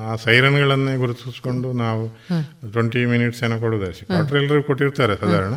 ಆ 0.08 0.16
ಸೈರನ್ಗಳನ್ನೇ 0.24 0.94
ಗುರುತಿಸ್ಕೊಂಡು 1.04 1.70
ನಾವು 1.84 2.04
ಟ್ವೆಂಟಿ 2.74 3.02
ಮಿನಿಟ್ಸ್ 3.12 3.40
ಏನೋ 3.46 3.56
ಅಷ್ಟೇ. 3.90 4.06
ಕ್ವಾರ್ಟರ್ 4.10 4.38
ಎಲ್ಲರೂ 4.42 4.64
ಕೊಟ್ಟಿರ್ತಾರೆ 4.68 5.16
ಸಾಧಾರಣ. 5.22 5.56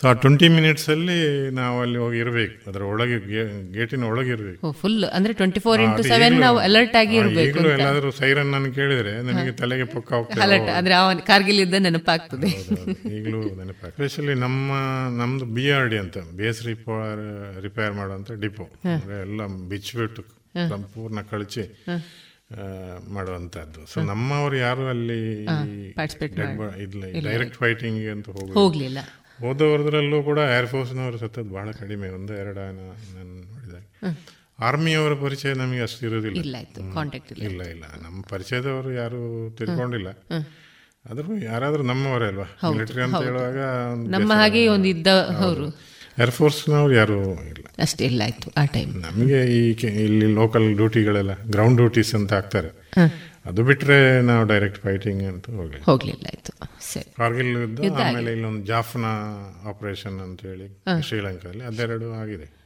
ಸೊ 0.00 0.04
ಆ 0.10 0.12
ಟ್ವೆಂಟಿ 0.22 0.48
ಮಿನಿಟ್ಸ್ 0.56 0.86
ಅಲ್ಲಿ 0.94 1.18
ನಾವು 1.60 1.76
ಅಲ್ಲಿ 1.84 1.98
ಹೋಗಿ 2.02 2.18
ಇರಬೇಕು. 2.24 2.56
ಅದರ 2.70 2.82
ಒಳಗೆ 2.92 3.16
ಗೇಟಿನ 3.76 4.04
ಒಳಗೆ 4.12 4.30
ಇರಬೇಕು. 4.36 4.72
ಫುಲ್ 4.82 5.04
ಅಂದ್ರೆ 5.16 5.32
ಟ್ವೆಂಟಿ 5.40 5.62
ಫೋರ್ 5.66 5.82
ಇಂಟು 5.86 6.04
ಸೆವೆನ್ 6.12 6.36
ನಾವು 6.44 6.58
ಅಲರ್ಟ್ 6.58 6.96
ಆಗಿ 7.00 7.16
ಇರಬೇಕು 7.22 7.66
ಎಲ್ಲಾದರೂ 7.76 8.10
ಸೈರನ್ 8.20 8.50
ನಾನು 8.56 8.70
ಕೇಳಿದ್ರೆ 8.78 9.14
ನನಗೆ 9.28 9.52
ತಲೆಗೆ 9.62 9.88
ಪಕ್ಕ 9.96 10.12
ಹೋಗ್ತದೆ. 10.18 10.42
ಅಲರ್ಟ್ 10.46 10.70
ಅಂದ್ರೆ 10.78 10.96
ಆ 11.00 11.02
ಕಾರ್ಗಿಲ್ 11.30 11.60
ಇದ್ದ 11.66 11.80
ನೆನಪಾಗ್ತದೆ. 11.88 12.50
ಈಗಲೂ 13.16 13.42
ನೆನಪಾಗ್ತದೆ. 13.60 13.94
ಸ್ಪೆಷಲಿ 13.98 14.36
ನಮ್ಮ 14.46 14.72
ನಮ್ದು 15.20 15.44
ಬಿ 15.58 15.66
ಆರ್ 15.70 15.88
ಡಿ 15.94 15.98
ಅಂತ 16.04 16.16
ಬೇಸ್ 16.40 16.62
ರಿಪೇರ್ 16.70 17.22
ರಿಪೇರ್ 17.66 17.92
ಮಾಡುವಂತ 18.00 18.32
ಡಿಪೋ 18.46 18.66
ಎಲ್ಲ 19.24 19.46
ಬಿಚ್ಚಿಬಿಟ್ಟು 19.72 20.24
ಸಂಪೂರ್ಣ 20.68 21.20
ಕಳಚಿ 21.20 21.64
ಮಾಡುವಂತದ್ದು 23.08 23.86
ಸೊ 23.86 24.00
ನಮ್ಮವರು 24.02 24.56
ಯಾರು 24.56 24.88
ಅಲ್ಲಿ 24.88 25.20
ಡೈರೆಕ್ಟ್ 27.24 27.56
ಫೈಟಿಂಗ್ 27.56 28.08
ಅಂತ 28.08 28.26
ಹೋಗಲಿಲ್ಲ. 28.28 28.98
ಹೋದವರದ್ರಲ್ಲೂ 29.40 30.22
ಕೂಡ 30.22 30.38
ಏರ್ 30.38 30.66
ಫೋರ್ಸ್ನವರು 30.66 31.18
ಸತ್ತದ್ದು 31.18 31.54
ಬಹಳ 31.54 31.70
ಕಡಿಮೆ 31.70 32.08
ಒಂದು 32.08 32.32
ಎರಡು 32.34 32.60
ನಾನು 32.60 32.84
ನೋಡಿದಾಗ 33.52 33.84
ಆರ್ಮಿಯವರ 34.58 35.14
ಪರಿಚಯ 35.14 35.52
ನಮಗೆ 35.52 35.82
ಅಷ್ಟು 35.82 36.06
ಇರೋದಿಲ್ಲ 36.06 36.56
ಇಲ್ಲ 37.48 37.62
ಇಲ್ಲ. 37.62 37.84
ನಮ್ಮ 38.02 38.22
ಪರಿಚಯದವರು 38.22 38.92
ಯಾರು 38.92 39.50
ತಿಳ್ಕೊಂಡಿಲ್ಲ. 39.50 40.08
ಆದ್ರೂ 41.10 41.36
ಯಾರಾದ್ರೂ 41.36 41.82
ನಮ್ಮವರೇ 41.82 42.26
ಅಲ್ವಾ? 42.26 42.46
ಮಿಲಿಟರಿ 42.72 43.02
ಅಂತ 43.02 43.22
ಹೇಳುವಾಗ 43.22 43.58
ನಮ್ಮ 44.08 44.32
ಹಾಗೆ 44.32 44.68
ಒಂದು 44.68 44.88
ಇದ್ದ 44.88 45.08
ಅವರು 46.18 46.22
ಏರ್ 46.22 46.30
ಫೋರ್ಸ್ನವ್ರು 46.30 46.94
ಯಾರು 46.94 47.34
ಇಲ್ಲ. 47.44 47.66
ಅಷ್ಟೇ 47.78 48.04
ಇಲ್ಲ 48.04 48.22
ಆಯ್ತು 48.24 48.52
ಆ 48.56 48.64
ಟೈಮ್ 48.64 48.94
ನಮಗೆ 49.02 49.44
ಈ 49.44 49.74
ಕೆ- 49.74 49.90
ಇಲ್ಲಿ 49.90 50.34
ಲೋಕಲ್ 50.34 50.76
ಡ್ಯೂಟಿಗಳೆಲ್ಲ 50.76 51.42
ಗ್ರೌಂಡ್ 51.50 51.76
ಡ್ಯೂಟೀಸ್ 51.76 52.14
ಅಂತ 52.14 52.32
ಹಾಕ್ತಾರೆ. 52.32 52.68
ಅದು 53.46 53.62
ಬಿಟ್ರೆ 53.62 54.20
ನಾವು 54.22 54.46
ಡೈರೆಕ್ಟ್ 54.46 54.78
ಫೈಟಿಂಗ್ 54.78 55.22
ಅಂತ 55.22 55.50
ಹೋಗ್ಲಿ 55.50 55.80
ಹೋಗ್ಲಿಲ್ಲ 55.80 56.26
ಆಯ್ತು 56.26 56.52
ಸರಿ. 56.92 57.14
ಕಾರ್ಗಿಲ್ 57.16 57.46
ಯುದ್ಧ 57.46 57.80
ಆಮೇಲೆ 58.00 58.32
ಇಲ್ಲೊಂದು 58.32 58.66
ಜಾಫ್ನಾ 58.66 59.12
ಆಪರೇಷನ್ 59.68 60.20
ಅಂತ 60.20 60.40
ಹೇಳಿ 60.40 60.82
ಶ್ರೀಲಂಕಾದಲ್ಲಿ 61.02 61.64
ಅದೆರಡು 61.64 62.12
ಆಗಿದೆ. 62.12 62.63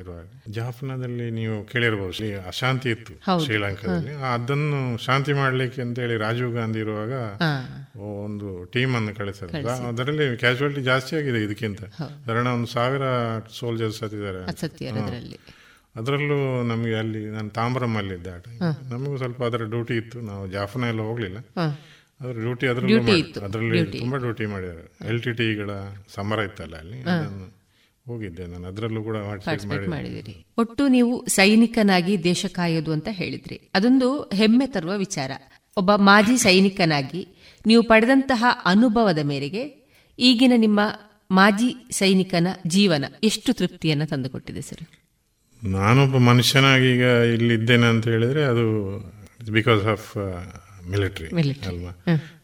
ಇರುವಾಗ 0.00 0.26
ಜಾಫ್ನಾದಲ್ಲಿ 0.48 1.30
ನೀವು 1.30 1.64
ಕೇಳಿರಬಹುದು 1.64 2.12
ಶ್ರೀ 2.12 2.32
ಅಶಾಂತಿ 2.34 2.90
ಇತ್ತು 2.90 3.44
ಶ್ರೀಲಂಕಾದಲ್ಲಿ. 3.44 4.14
ಅದನ್ನು 4.34 4.98
ಶಾಂತಿ 5.04 5.32
ಮಾಡ್ಲಿಕ್ಕೆ 5.32 5.82
ಅಂತ 5.82 5.98
ಹೇಳಿ 5.98 6.16
ರಾಜೀವ್ 6.16 6.54
ಗಾಂಧಿ 6.54 6.78
ಇರುವಾಗ 6.78 7.12
ಒಂದು 8.24 8.64
ಟೀಮ್ 8.64 8.96
ಅನ್ನು 8.96 9.14
ಕಳಿಸಿದ್ರು. 9.14 9.68
ಅದರಲ್ಲಿ 9.88 10.36
ಕ್ಯಾಶುವಲಿಟಿ 10.36 10.82
ಜಾಸ್ತಿ 10.82 11.16
ಆಗಿದೆ 11.16 11.44
ಇದಕ್ಕಿಂತ. 11.44 11.82
ಕಾರಣ 12.26 12.46
ಒಂದು 12.46 12.66
ಸಾವಿರ 12.66 13.02
ಸೋಲ್ಜರ್ಸ್ 13.58 13.98
ಸತ್ತಿದ್ದಾರೆ 13.98 14.44
ಅಸತ್ಯ 14.44 14.86
ಅದರಲ್ಲಿ. 14.86 15.38
ನಮಗೆ 16.68 16.94
ಅಲ್ಲಿ 16.94 17.26
ನಾನು 17.26 17.50
ತಾಮ್ರಮಲ್ಲಿದ್ದೆ 17.50 18.30
ಆ 18.30 18.38
time. 18.38 18.58
ನಮಗೂ 18.90 19.16
ಸ್ವಲ್ಪ 19.16 19.44
ಅದರ 19.44 19.62
ಡ್ಯೂಟಿ 19.62 19.94
ಇತ್ತು. 19.96 20.20
ನಾವು 20.20 20.46
ಜಾಫ್ನ 20.48 20.84
ಎಲ್ಲ 20.84 21.00
ಹೋಗ್ಲಿಲ್ಲ. 21.00 21.38
ಅದ್ರ 22.20 22.34
ಡ್ಯೂಟಿ 22.40 22.66
ಅದರಲ್ಲೂ 22.66 23.00
ಅದರಲ್ಲಿ 23.44 23.98
ತುಂಬಾ 23.98 24.18
ಡ್ಯೂಟಿ 24.18 24.46
ಮಾಡಿದ್ದಾರೆ. 24.46 25.08
ಎಲ್ 25.08 25.22
ಟಿ 25.22 25.32
ಟಿಗಳ 25.32 25.70
ಸಮರ 26.14 26.38
ಇತ್ತಲ್ಲ 26.38 26.76
ಅಲ್ಲಿ. 26.76 27.00
ಅದನ್ನು 27.00 27.57
ಹೋಗಿದ್ದೆ 28.08 28.44
ನಾನು. 28.46 28.66
ಅದರಲ್ಲೂ 28.68 29.00
ಕೂಡ 29.02 29.16
ಪಾರ್ಟಿಸಿಪೇಟ್. 29.16 29.88
ಮಾಡಿದಿರಿ 29.88 30.34
ಒಟ್ಟು 30.58 30.88
ನೀವು 30.88 31.14
ಸೈನಿಕನಾಗಿ 31.26 32.14
ದೇಶ 32.24 32.46
ಕಾಯೋದು 32.46 32.92
ಅಂತ 32.92 33.08
ಹೇಳಿದ್ರಿ. 33.10 33.58
ಅದೊಂದು 33.74 34.08
ಹೆಮ್ಮೆ 34.34 34.66
ತರುವ 34.66 34.94
ವಿಚಾರ. 34.96 35.30
ಒಬ್ಬ 35.76 35.90
ಮಾಜಿ 35.94 36.36
ಸೈನಿಕನಾಗಿ 36.36 37.22
ನೀವು 37.66 37.82
ಪಡೆದಂತಹ 37.82 38.44
ಅನುಭವದ 38.64 39.18
ಮೇರೆಗೆ 39.22 39.62
ಈಗಿನ 40.18 40.52
ನಿಮ್ಮ 40.56 40.80
ಮಾಜಿ 41.30 41.70
ಸೈನಿಕನ 41.90 42.48
ಜೀವನ 42.66 43.04
ಎಷ್ಟು 43.24 43.52
ತೃಪ್ತಿಯನ್ನ 43.52 44.04
ತಂದುಕೊಟ್ಟಿದೆ 44.04 44.62
ಸರ್? 44.62 44.84
ನಾನೊಬ್ಬ 45.62 46.16
ಮನುಷ್ಯನಾಗಿ 46.16 46.88
ಈಗ 46.94 47.06
ಇಲ್ಲಿ 47.34 47.54
ಇದ್ದೇನೆ 47.54 47.86
ಅಂತ 47.86 48.08
ಹೇಳಿದ್ರೆ 48.08 48.42
ಅದು 48.44 48.64
ಬಿಕಾಸ್ 49.52 49.84
ಆಫ್ 49.86 50.08
ಮಿಲಿಟರಿ. 50.90 51.28
ಅಲ್ವಾ? 51.66 51.92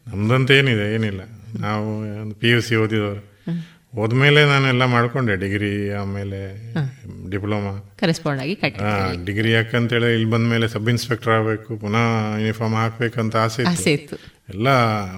ನಮ್ದಂತ 0.06 0.50
ಏನಿದೆ 0.50 0.94
ಏನಿಲ್ಲ. 0.94 1.20
ನಾವು 1.60 1.88
ಪಿ 2.34 2.48
ಯು 2.48 2.60
ಸಿ 2.60 2.74
ಓದಿದವರು. 2.76 3.22
ಹೋದ್ಮೇಲೆ 3.96 4.40
ನಾನೆಲ್ಲ 4.50 4.84
ಮಾಡ್ಕೊಂಡೆ 4.94 5.34
ಡಿಗ್ರಿ 5.42 5.72
ಆಮೇಲೆ 6.00 6.38
ಡಿಪ್ಲೊಮಾ. 7.32 7.72
ಕರೆಸ್ಪಾಂಡ್ 8.02 8.40
ಆಗಿ 8.44 8.54
ಡಿಗ್ರಿ 9.28 9.50
ಯಾಕಂತೇಳಿ 9.56 10.08
ಇಲ್ಲಿ 10.16 10.28
ಬಂದ್ಮೇಲೆ 10.34 10.68
ಸಬ್ 10.74 10.88
ಇನ್ಸ್ಪೆಕ್ಟರ್ 10.92 11.32
ಆಗಬೇಕು 11.38 11.70
ಪುನಃ 11.82 12.06
ಯೂನಿಫಾರ್ಮ್ 12.42 12.76
ಹಾಕ್ಬೇಕಂತ 12.82 13.36
ಆಸೆ 13.44 13.92
ಇತ್ತು. 13.98 14.16
ಎಲ್ಲ 14.52 14.68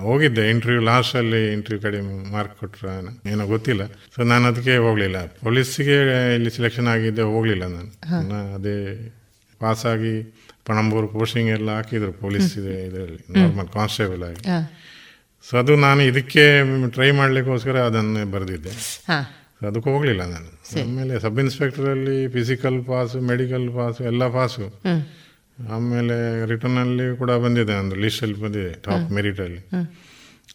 ಹೋಗಿದ್ದೆ 0.07 0.43
ಇಂಟರ್ವ್ಯೂ 0.53 0.82
ಲಾಸ್ಟಲ್ಲಿ 0.90 1.40
ಇಂಟರ್ವ್ಯೂ 1.55 1.81
ಕಡಿಮೆ 1.86 2.12
ಮಾರ್ಕ್ 2.35 2.57
ಕೊಟ್ರ 2.62 2.89
ಏನೋ 3.32 3.47
ಗೊತ್ತಿಲ್ಲ. 3.55 3.85
ಸೊ 4.15 4.20
ನಾನು 4.32 4.44
ಅದಕ್ಕೆ 4.51 4.74
ಹೋಗ್ಲಿಲ್ಲ. 4.86 5.20
ಪೊಲೀಸ್ಗೆ 5.47 5.97
ಇಲ್ಲಿ 6.39 6.51
ಸೆಲೆಕ್ಷನ್ 6.57 6.90
ಆಗಿದ್ದೆ 6.94 7.27
ಹೋಗ್ಲಿಲ್ಲ 7.35 7.66
ನಾನು. 7.77 8.40
ಅದೇ 8.59 8.77
ಪಾಸ್ 9.61 9.85
ಆಗಿ 9.93 10.15
ಪಣಂಬೂರು 10.69 11.09
ಪೋಸ್ಟಿಂಗ್ 11.16 11.51
ಎಲ್ಲ 11.57 11.70
ಹಾಕಿದ್ರು 11.78 12.12
ಪೊಲೀಸ್ 12.24 12.53
ಇದೆ 12.61 12.74
ಇದರಲ್ಲಿ 12.89 13.20
ನಾರ್ಮಲ್ 13.36 13.69
ಕಾನ್ಸ್ಟೇಬಲ್ 13.78 14.23
ಆಗಿ. 14.28 14.43
ಸೊ 15.51 15.52
ಅದು 15.59 15.73
ನಾನು 15.77 16.01
ಇದಕ್ಕೆ 16.02 16.44
ಟ್ರೈ 16.90 17.10
ಮಾಡಲಿಕ್ಕೋಸ್ಕರ 17.10 17.77
ಅದನ್ನು 17.81 18.23
ಬರೆದಿದ್ದೆ. 18.31 18.73
ಸೊ 19.59 19.66
ಅದಕ್ಕೆ 19.66 19.89
ಹೋಗಲಿಲ್ಲ 19.90 20.23
ನಾನು. 20.31 20.48
ಆಮೇಲೆ 20.82 21.20
ಸಬ್ 21.20 21.39
ಇನ್ಸ್ಪೆಕ್ಟರ್ 21.40 21.86
ಅಲ್ಲಿ 21.89 22.16
ಫಿಸಿಕಲ್ 22.28 22.78
ಪಾಸು 22.85 23.20
ಮೆಡಿಕಲ್ 23.20 23.66
ಪಾಸು 23.77 24.01
ಎಲ್ಲ 24.05 24.24
ಪಾಸು 24.28 24.66
ಆಮೇಲೆ 25.74 26.16
ರಿಟರ್ನ್ 26.47 26.78
ಅಲ್ಲಿ 26.78 27.06
ಕೂಡ 27.18 27.31
ಬಂದಿದೆ 27.44 27.74
ಒಂದು 27.74 27.97
ಲಿಸ್ಟ್ 27.97 28.23
ಅಲ್ಲಿ 28.23 28.39
ಬಂದಿದೆ 28.43 28.73
ಟಾಪ್ 28.86 29.12
ಮೆರಿಟ್ 29.12 29.40
ಅಲ್ಲಿ. 29.40 29.60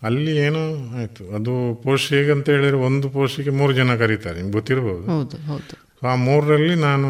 ಅಲ್ಲಿ 0.04 0.38
ಏನೋ 0.38 0.64
ಆಯ್ತು. 1.00 1.24
ಅದು 1.36 1.54
ಪೋಸ್ಟ್ 1.84 2.10
ಹೇಗಂತ 2.14 2.50
ಹೇಳಿದ್ರೆ 2.50 2.78
ಒಂದು 2.90 3.08
ಪೋಸ್ಟಿಗೆ 3.10 3.50
ಮೂರು 3.60 3.74
ಜನ 3.74 3.96
ಕರೀತಾರೆ 3.96 4.38
ನಿಮ್ಗೆ 4.38 4.54
ಗೊತ್ತಿರ್ಬೋದು? 4.54 5.06
ಸೊ 6.00 6.08
ಆ 6.08 6.16
ಮೂರರಲ್ಲಿ 6.16 6.76
ನಾನು 6.76 7.10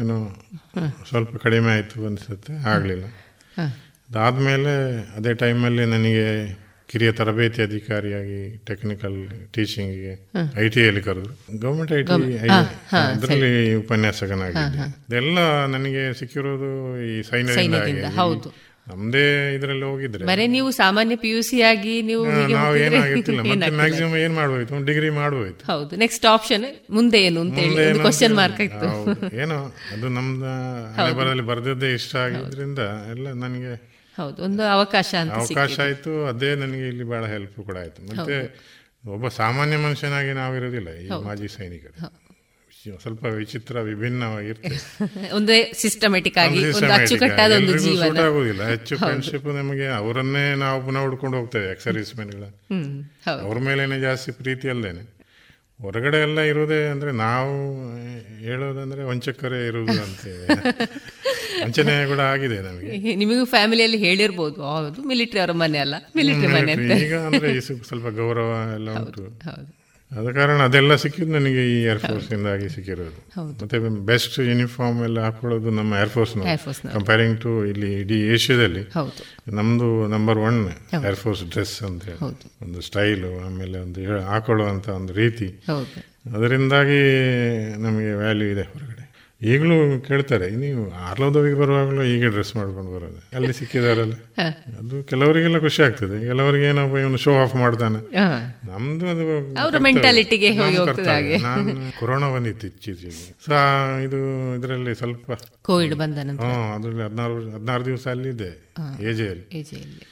ಏನು 0.00 0.16
ಸ್ವಲ್ಪ 1.08 1.30
ಕಡಿಮೆ 1.44 1.70
ಆಯಿತು 1.72 2.06
ಅನಿಸುತ್ತೆ 2.06 2.54
ಆಗಲಿಲ್ಲ. 2.72 3.06
ಅದಾದಮೇಲೆ 4.08 4.74
ಅದೇ 5.16 5.34
ಟೈಮಲ್ಲಿ 5.34 5.84
ನನಗೆ 5.94 6.26
ಕಿರಿಯ 6.88 7.10
ತರಬೇತಿ 7.18 7.60
ಅಧಿಕಾರಿಯಾಗಿ 7.66 8.38
ಟೆಕ್ನಿಕಲ್ 8.68 9.16
ಟೀಚಿಂಗಿಗೆ 9.54 10.12
ಐ 10.62 10.66
ಟಿ 10.74 10.82
ಅಲ್ಲಿ 10.90 11.02
ಕರೆದ್ರು. 11.08 11.34
ಗೌರ್ಮೆಂಟ್ 11.64 11.92
ಐ 11.98 12.00
ಟಿ 12.08 12.14
ಅದರಲ್ಲಿ 13.16 13.50
ಉಪನ್ಯಾಸಕನಾಗಿದ್ದೆ. 13.82 14.86
ಇದೆಲ್ಲ 15.08 15.38
ನನಗೆ 15.74 16.04
ಸಿಕ್ಕಿರೋದು 16.20 16.70
ಈ 17.08 17.12
ಸೈನ್ಯದಿಂದ, 17.30 18.06
ಹೌದು. 18.20 18.50
ನಮ್ದೇ 18.86 19.24
ಇದರಲ್ಲಿ 19.56 19.84
ಹೋಗಿದ್ರೆ 19.88 20.26
ಬರೀ 20.30 20.44
ನೀವು 20.54 20.68
ಸಾಮಾನ್ಯ 20.78 21.16
ಪಿ 21.22 21.30
ಯು 21.32 21.40
ಸಿ 21.48 21.58
ಆಗಿ 21.70 21.94
ನೀವು 22.10 22.22
ನಾವು 22.54 22.76
ಏನಾಗಿರ್ತಿಲ್ಲ 22.84 23.42
ಮತ್ತೆ 23.50 23.68
ಮ್ಯಾಕ್ಸಿಮಮ್ 23.80 24.16
ಏನ್ 24.22 24.34
ಮಾಡ್ಬೋಯ್ತು? 24.38 24.78
ಡಿಗ್ರಿ 24.88 25.10
ಮಾಡ್ಬೋಯ್ತು. 25.18 25.62
ಹೌದು. 25.72 25.92
ನೆಕ್ಸ್ಟ್ 26.04 26.24
ಆಪ್ಷನ್ 26.32 26.64
ಮುಂದೆ 26.98 27.18
ಏನು 27.26 27.40
ಅಂತ 27.46 27.58
ಹೇಳಿ 27.64 27.84
ಕ್ವಶನ್ 28.06 28.36
ಮಾರ್ಕ್ 28.40 28.62
ಇತ್ತು 28.68 28.88
ಏನೋ 29.42 29.58
ಅದು 29.96 30.08
ನಮ್ದು 30.16 30.52
ಹಳೆ 30.96 31.12
ಬರದಲ್ಲಿ 31.20 31.46
ಬರ್ದದ್ದೇ 31.52 31.90
ಇಷ್ಟ 31.98 32.14
ಆಗಿದ್ರಿಂದ 32.24 32.80
ಎಲ್ಲ 33.14 33.26
ನನಗೆ 33.44 33.74
ಹೌದು 34.18 34.38
ಒಂದು 34.46 34.62
ಅವಕಾಶ 34.74 35.10
ಅಂತ 35.22 35.34
ಅವಕಾಶ 35.40 35.74
ಆಯಿತು 35.84 36.12
ಅದೇ 36.30 36.50
ನನಗೆ 36.60 36.86
ಇಲ್ಲಿ 36.92 37.06
ಬಹಳ 37.12 37.24
ಹೆಲ್ಪ್ 37.34 37.58
ಕೂಡ 37.60 37.76
ಆಯ್ತು. 37.82 38.00
ಮತ್ತೆ 38.10 38.36
ಒಬ್ಬ 39.14 39.26
ಸಾಮಾನ್ಯ 39.36 39.76
ಮನುಷ್ಯನಾಗಿ 39.84 40.32
ನಾವಿರೋದಿಲ್ಲ 40.38 40.90
ಈ 41.02 41.08
ಮಾಜಿ 41.26 41.48
ಸೈನಿಕರು. 41.56 41.94
ಸ್ವಲ್ಪ 43.00 43.24
ವಿಚಿತ್ರ 43.36 43.80
ವಿಭಿನ್ನವಾಗಿರ್ತದೆ 43.86 44.76
ಒಂದೇ 45.36 45.56
ಸಿಸ್ಟಮೆಟಿಕ್ 45.80 46.38
ಆಗಿ 46.42 46.60
ಅಚ್ಚುಕಟ್ಟಾದ 46.96 47.50
ಒಂದು 47.60 47.74
ಜೀವನ. 47.84 48.18
ಆಗುದಿಲ್ಲ. 48.26 48.62
ಹೆಚ್ಚು 48.72 48.94
ಫ್ರೆಂಡ್ಶಿಪ್ 49.02 49.48
ನಮಗೆ 49.58 49.86
ಅವರನ್ನೇ 49.98 50.44
ನಾವು 50.62 50.78
ಪುನಃ 50.86 51.02
ಹುಡ್ಕೊಂಡು 51.06 51.36
ಹೋಗ್ತೇವೆ 51.38 51.68
ಎಕ್ಸರ್ವಿಸ್ 51.74 52.12
ಮೆನ್ಗಳ 52.20 52.44
ಅವ್ರ 53.44 53.58
ಮೇಲೇನೆ 53.68 53.98
ಜಾಸ್ತಿ 54.06 54.32
ಪ್ರೀತಿ 54.40 54.68
ಅಲ್ಲೇನೆ 54.74 55.04
ಹೊರಗಡೆ 55.80 56.18
ಎಲ್ಲ 56.26 56.40
ಇರೋದೇ 56.52 56.80
ಅಂದ್ರೆ 56.92 57.10
ನಾವು 57.24 57.52
ಹೇಳೋದಂದ್ರೆ 58.46 59.02
ವಂಚಕರೇ 59.10 59.60
ಇರುವುದು 59.70 59.98
ಅಂತ 60.06 60.24
ವಂಚನೆ 61.64 62.08
ಕೂಡ 62.08 62.20
ಆಗಿದೆ 62.20 62.58
ನಮಗೆ. 62.60 63.14
ನಿಮಗೂ 63.14 63.44
ಫ್ಯಾಮಿಲಿಯಲ್ಲಿ 63.44 63.98
ಹೇಳಿರ್ಬೋದು 63.98 64.62
ಹೌದು 64.62 65.02
ಮಿಲಿಟರಿ 65.02 65.40
ಅವರ 65.40 65.52
ಮನೆ 65.52 65.78
ಅಲ್ಲ 65.78 65.94
ಮಿಲಿಟರಿ 66.16 66.46
ಮನೆ 66.46 66.72
ಅಂತ. 66.72 67.02
ಈಗ 67.02 67.14
ಅಂದ್ರೆ 67.14 67.60
ಸ್ವಲ್ಪ- 67.60 68.14
ಗೌರವ 68.14 68.70
ಎಲ್ಲ 68.74 68.90
ಉಂಟು. 68.90 69.40
ಆದ 70.18 70.32
ಕಾರಣ 70.32 70.62
ಅದೆಲ್ಲ 70.62 70.94
ಸಿಕ್ಕಿದ್ದು 70.94 71.32
ನನಗೆ 71.32 71.80
ಈ 71.80 71.82
ಏರ್ಫೋರ್ಸ್ 71.82 72.32
ಇಂದಾಗಿ 72.32 72.68
ಸಿಕ್ಕಿರೋದು. 72.68 73.40
ಮತ್ತೆ 73.62 73.78
ಬೆಸ್ಟ್ 73.78 74.40
ಯೂನಿಫಾರ್ಮ್ 74.40 75.04
ಎಲ್ಲ 75.04 75.20
ಹಾಕೊಳ್ಳೋದು 75.20 75.70
ನಮ್ಮ 75.70 75.94
air force 75.94 76.34
Air 76.34 76.44
Force 76.44 76.92
comparing 76.92 77.40
to 77.40 77.66
ಇಲ್ಲಿ 77.66 78.00
ಇಡೀ 78.00 78.14
ಏಷ್ಯಾದಲ್ಲಿ 78.14 78.82
ನಮ್ದು 79.48 80.06
ನಂಬರ್ 80.06 80.38
ಒನ್ 80.38 80.68
ಏರ್ಫೋರ್ಸ್ 81.06 81.44
ಡ್ರೆಸ್ 81.44 81.82
ಅಂತ 81.82 82.04
ಹೇಳಿ. 82.04 82.18
ಒಂದು 82.62 82.80
ಸ್ಟೈಲು 82.80 83.46
ಆಮೇಲೆ 83.46 83.78
ಒಂದು 83.78 84.20
ಹಾಕೊಳ್ಳುವಂತ 84.20 84.88
ಒಂದು 84.88 85.12
ರೀತಿ. 85.12 85.46
ಅದರಿಂದಾಗಿ 86.36 87.00
ನಮಗೆ 87.78 88.12
ವ್ಯಾಲ್ಯೂ 88.12 88.48
ಇದೆ 88.48 88.62
ಹೊರಗಡೆ. 88.62 88.97
ಈಗಲೂ 89.42 90.00
ಕೇಳ್ತಾರೆ 90.00 90.50
ನೀವು 90.50 90.92
ಆರ್ಲೋದವಿಗೆ 90.92 91.56
ಬರುವಾಗಲೂ 91.56 92.02
ಈಗ 92.02 92.26
ಡ್ರೆಸ್ 92.26 92.56
ಮಾಡ್ಕೊಂಡು 92.56 92.90
ಬರೋದು 92.96 93.36
ಅಲ್ಲಿ 93.36 93.52
ಸಿಕ್ಕಿದಾರಲ್ಲ. 93.52 94.12
ಅದು 94.78 95.04
ಕೆಲವರಿಗೆಲ್ಲ 95.04 95.58
ಖುಷಿ 95.58 95.82
ಆಗ್ತದೆ 95.82 96.26
ಕೆಲವರಿಗೆ 96.26 96.64
ಏನಪ್ಪ 96.64 96.96
ಇವನು 96.96 97.16
ಶೋ 97.16 97.42
ಆಫ್ 97.42 97.54
ಮಾಡ್ತಾನೆ. 97.54 98.00
ನಮ್ದು 98.66 99.06
ಅದು. 99.06 99.26
ನಾನು 101.42 101.98
ಕೊರೋನಾ 101.98 102.30
ಬಂದಿತ್ತು 102.30 102.66
ಇತ್ತೀಚೆಗೆ 102.66 103.10
ಸೊ 103.46 103.54
ಇದು 104.00 104.20
ಇದರಲ್ಲಿ 104.58 104.94
ಸ್ವಲ್ಪ 104.94 105.30
ಕೋವಿಡ್ 105.62 105.94
ಬಂದ 105.94 106.18
ನಂತರ. 106.22 106.44
ಅದರಲ್ಲಿ 106.74 107.02
ಹದಿನಾರು 107.02 107.50
ಹದಿನಾರು 107.50 107.84
ದಿವಸ 107.84 108.08
ಅಲ್ಲಿದ್ದೆ 108.08 108.50
ಎಜೆಯಲ್ಲಿ 109.10 109.58
ಏಜೆಯಲ್ಲಿ. 109.58 110.04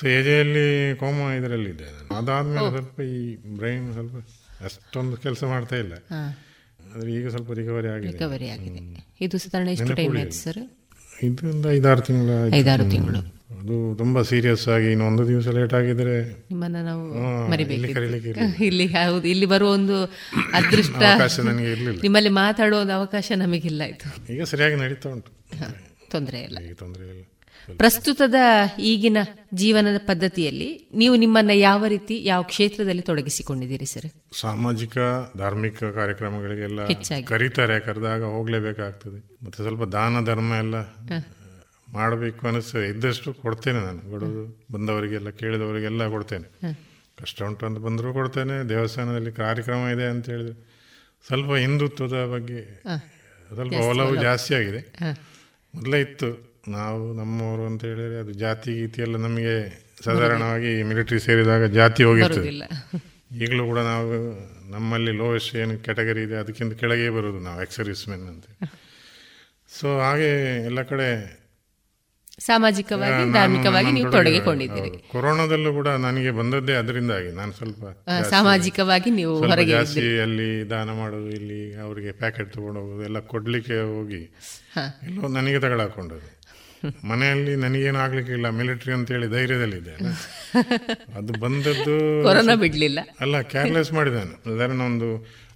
ಸೊ 0.00 0.06
ಏಜೆಯಲ್ಲಿ 0.06 0.96
ಕೋಮ 0.96 1.14
ಇದರಲ್ಲಿದ್ದೆ 1.14 1.84
ನಾನು. 1.84 2.14
ಅದಾದ್ಮೇಲೆ 2.18 2.70
ಸ್ವಲ್ಪ 2.70 3.00
ಈ 3.00 3.36
ಬ್ರೈನ್ 3.56 3.92
ಸ್ವಲ್ಪ 3.92 4.16
ಅಷ್ಟೊಂದು 4.64 5.16
ಕೆಲಸ 5.16 5.44
ಮಾಡ್ತಾ 5.44 5.76
ಇಲ್ಲ. 5.76 5.94
ಈಗ 7.14 7.26
ಸ್ವಲ್ಪ 7.30 7.50
ರಿಕವರಿ 7.52 7.88
ಆಗಿದೆ. 7.88 8.12
ರಿಕವರಿ 8.12 8.48
ಆಗಿದೆ. 8.50 8.80
ಇದು 9.20 9.36
ಸಾಧಾರಣ 9.38 9.68
ಎಷ್ಟು 9.76 9.94
ಟೈಮ್ 9.96 10.16
ಆಯ್ತು 10.16 10.38
ಸರ್? 10.38 10.60
ಇದರಿಂದ 11.22 11.66
ಐದಾರು 11.72 12.02
ತಿಂಗಳ 12.02 12.30
ಐದಾರು 12.54 12.84
ತಿಂಗಳು. 12.90 13.20
ಅದು 13.58 13.74
ತುಂಬಾ 13.98 14.20
ಸೀರಿಯಸ್ 14.22 14.64
ಆಗಿ 14.68 14.88
ಇನ್ನೊಂದು 14.92 15.22
ದಿವಸ 15.28 15.48
ಲೇಟ್ 15.48 15.74
ಆಗಿದ್ರೆ 15.74 16.14
ನಿಮ್ಮನ್ನ 16.50 16.78
ನಾವು 16.82 17.04
ಮರಿಬೇಕು 17.52 17.84
ಇಲ್ಲಿ 18.68 18.86
ಹೌದು 18.94 19.26
ಇಲ್ಲಿ 19.26 19.46
ಬರುವ 19.46 19.70
ಒಂದು 19.70 19.96
ಅದೃಷ್ಟ 20.58 21.00
ಅವಕಾಶ 21.10 21.40
ನನಗೆ 21.40 21.70
ಇರಲಿಲ್ಲ. 21.72 21.98
ನಿಮ್ಮಲ್ಲಿ 22.02 22.32
ಮಾತಾಡುವ 22.40 22.80
ಒಂದು 22.80 22.94
ಅವಕಾಶ 22.94 23.32
ನಮಗಿಲ್ಲ 23.36 23.82
ಆಯ್ತು 23.82 24.08
ಈಗ 24.34 24.42
ಸರಿಯಾಗಿ 24.44 24.76
ನಡೀತಾ 24.76 25.10
ಉಂಟು. 25.10 25.30
ತೊಂದರೆ 26.10 26.40
ಇಲ್ಲ. 26.40 26.58
ತೊಂದರೆ 26.78 27.04
ಇಲ್ಲ. 27.08 27.22
ಪ್ರಸ್ತುತದ 27.72 28.34
ಈಗಿನ 28.78 29.16
ಜೀವನದ 29.54 29.98
ಪದ್ಧತಿಯಲ್ಲಿ 29.98 30.88
ನೀವು 30.94 31.16
ನಿಮ್ಮನ್ನ 31.16 31.50
ಯಾವ 31.54 31.86
ರೀತಿ 31.86 32.24
ಯಾವ 32.24 32.42
ಕ್ಷೇತ್ರದಲ್ಲಿ 32.42 33.02
ತೊಡಗಿಸಿಕೊಂಡಿದ್ದೀರಿ 33.02 33.86
ಸರ್? 33.86 34.10
ಸಾಮಾಜಿಕ 34.40 34.98
ಧಾರ್ಮಿಕ 35.36 35.84
ಕಾರ್ಯಕ್ರಮಗಳಿಗೆಲ್ಲ. 35.84 36.86
ಕರೀತಾರೆ 37.24 37.80
ಕರೆದಾಗ 37.80 38.24
ಹೋಗ್ಲೇಬೇಕಾಗ್ತದೆ. 38.24 39.44
ಮತ್ತೆ 39.44 39.62
ಸ್ವಲ್ಪ 39.62 39.82
ದಾನ 39.82 40.24
ಧರ್ಮ 40.24 40.52
ಎಲ್ಲ 40.52 40.80
ಮಾಡಬೇಕು 41.92 42.48
ಅನಿಸ್ತದೆ 42.48 42.88
ಇದ್ದಷ್ಟು 42.88 43.32
ಕೊಡ್ತೇನೆ 43.32 43.80
ನಾನು. 43.80 44.00
ಕೊಡೋದು 44.00 44.66
ಬಂದವರಿಗೆಲ್ಲ 44.72 45.30
ಕೇಳಿದವರಿಗೆಲ್ಲ 45.30 46.08
ಕೊಡ್ತೇನೆ. 46.08 46.72
ಕಷ್ಟ 47.20 47.42
ಉಂಟು 47.42 47.66
ಅಂತ 47.66 47.78
ಬಂದರೂ 47.78 48.12
ಕೊಡ್ತೇನೆ 48.12 48.68
ದೇವಸ್ಥಾನದಲ್ಲಿ 48.68 49.32
ಕಾರ್ಯಕ್ರಮ 49.32 49.78
ಇದೆ 49.78 50.04
ಅಂತ 50.04 50.30
ಹೇಳಿದ್ರೆ 50.30 50.74
ಸ್ವಲ್ಪ 51.26 51.54
ಹಿಂದುತ್ವದ 51.54 52.24
ಬಗ್ಗೆ 52.34 52.82
ಸ್ವಲ್ಪ 53.54 53.74
ಒಲವು 53.74 54.16
ಜಾಸ್ತಿ 54.16 54.54
ಆಗಿದೆ. 54.54 54.92
ಮೊದಲೇ 55.74 56.00
ಇತ್ತು. 56.00 56.53
ನಾವು 56.68 57.12
ನಮ್ಮವರು 57.12 57.66
ಅಂತ 57.66 57.84
ಹೇಳಿದ್ರೆ 57.84 58.20
ಅದು 58.20 58.32
ಜಾತಿ 58.32 58.74
ಗೀತಿ 58.74 59.02
ಎಲ್ಲ 59.02 59.16
ನಮಗೆ 59.16 59.84
ಸಾಧಾರಣವಾಗಿ 60.04 60.82
ಮಿಲಿಟರಿ 60.82 61.20
ಸೇರಿದಾಗ 61.20 61.64
ಜಾತಿ 61.64 62.04
ಹೋಗಿರ್ತದೆ. 62.04 62.48
ಈಗಲೂ 63.44 63.64
ಕೂಡ 63.66 63.78
ನಾವು 63.78 64.12
ನಮ್ಮಲ್ಲಿ 64.70 65.12
ಲೋವೆಸ್ಟ್ 65.12 65.56
ಏನು 65.56 65.78
ಕ್ಯಾಟಗರಿ 65.78 66.22
ಇದೆ 66.22 66.34
ಅದಕ್ಕಿಂತ 66.34 66.74
ಕೆಳಗೆ 66.74 67.10
ಬರೋದು 67.10 67.38
ನಾವು 67.38 67.62
ಎಕ್ಸರ್ವಿಸ್ 67.62 68.08
ಮೆನ್ 68.08 68.28
ಅಂತ. 68.28 68.44
ಸೊ 69.80 69.98
ಹಾಗೆ 69.98 70.64
ಎಲ್ಲ 70.64 70.82
ಕಡೆ 70.82 71.44
ಸಾಮಾಜಿಕವಾಗಿ 72.38 73.32
ಧಾರ್ಮಿಕವಾಗಿ 73.32 73.92
ನೀವು 73.92 74.12
ತೊಡಗಿ- 74.12 74.40
ತೊಡಗಿಕೊಂಡಿದ್ದೀರಿ. 74.40 75.08
ಕೊರೋನಾದಲ್ಲೂ 75.12 75.72
ಕೂಡ 75.72 75.88
ನನಗೆ 75.88 76.30
ಬಂದದ್ದೇ 76.30 76.72
ಅದರಿಂದಾಗಿ 76.72 77.28
ನಾನು 77.28 77.52
ಸ್ವಲ್ಪ 77.52 77.84
ಸಾಮಾಜಿಕವಾಗಿ 78.30 79.10
ನೀವು 79.10 79.36
ಹೊರಗೆ 79.36 79.70
ಜಾಸ್ತಿ 79.70 80.20
ಅಲ್ಲಿ 80.20 80.70
ದಾನ 80.70 80.90
ಮಾಡೋದು 80.90 81.30
ಇಲ್ಲಿ 81.30 81.74
ಅವರಿಗೆ 81.74 82.12
ಪ್ಯಾಕೆಟ್ 82.12 82.52
ತಗೊಂಡು 82.52 82.80
ಹೋಗೋದು 82.80 83.02
ಎಲ್ಲ 83.02 83.18
ಕೊಡ್ಲಿಕ್ಕೆ 83.18 83.80
ಹೋಗಿ. 83.80 84.34
ಎಲ್ಲೋ 85.02 85.28
ನನಗೆ 85.28 85.58
ತಗೊಳಕೊಂಡದ್ದು. 85.58 86.33
ಮನೆಯಲ್ಲಿ 87.04 87.56
ನನಗೇನು 87.56 87.98
ಆಗ್ಲಿಕ್ಕಿಲ್ಲ 87.98 88.48
ಮಿಲಿಟರಿ 88.48 88.92
ಅಂತ 88.92 89.10
ಹೇಳಿ 89.10 89.28
ಧೈರ್ಯದಲ್ಲಿದೆ 89.28 89.92
ಅಲ್ಲ. 89.92 90.10
ಅದು 91.16 91.32
ಬಂದದ್ದು 91.40 91.94
ಕೊರೋನಾ 92.22 92.54
ಬಿಡ್ಲಿಲ್ಲ. 92.54 92.98
ಅಲ್ಲ 93.20 93.40
ಕೇರ್ಲೆಸ್ 93.40 93.92
ಮಾಡಿದೆ 93.92 94.20
ನಾನು 94.66 94.84
ಒಂದು 94.84 95.08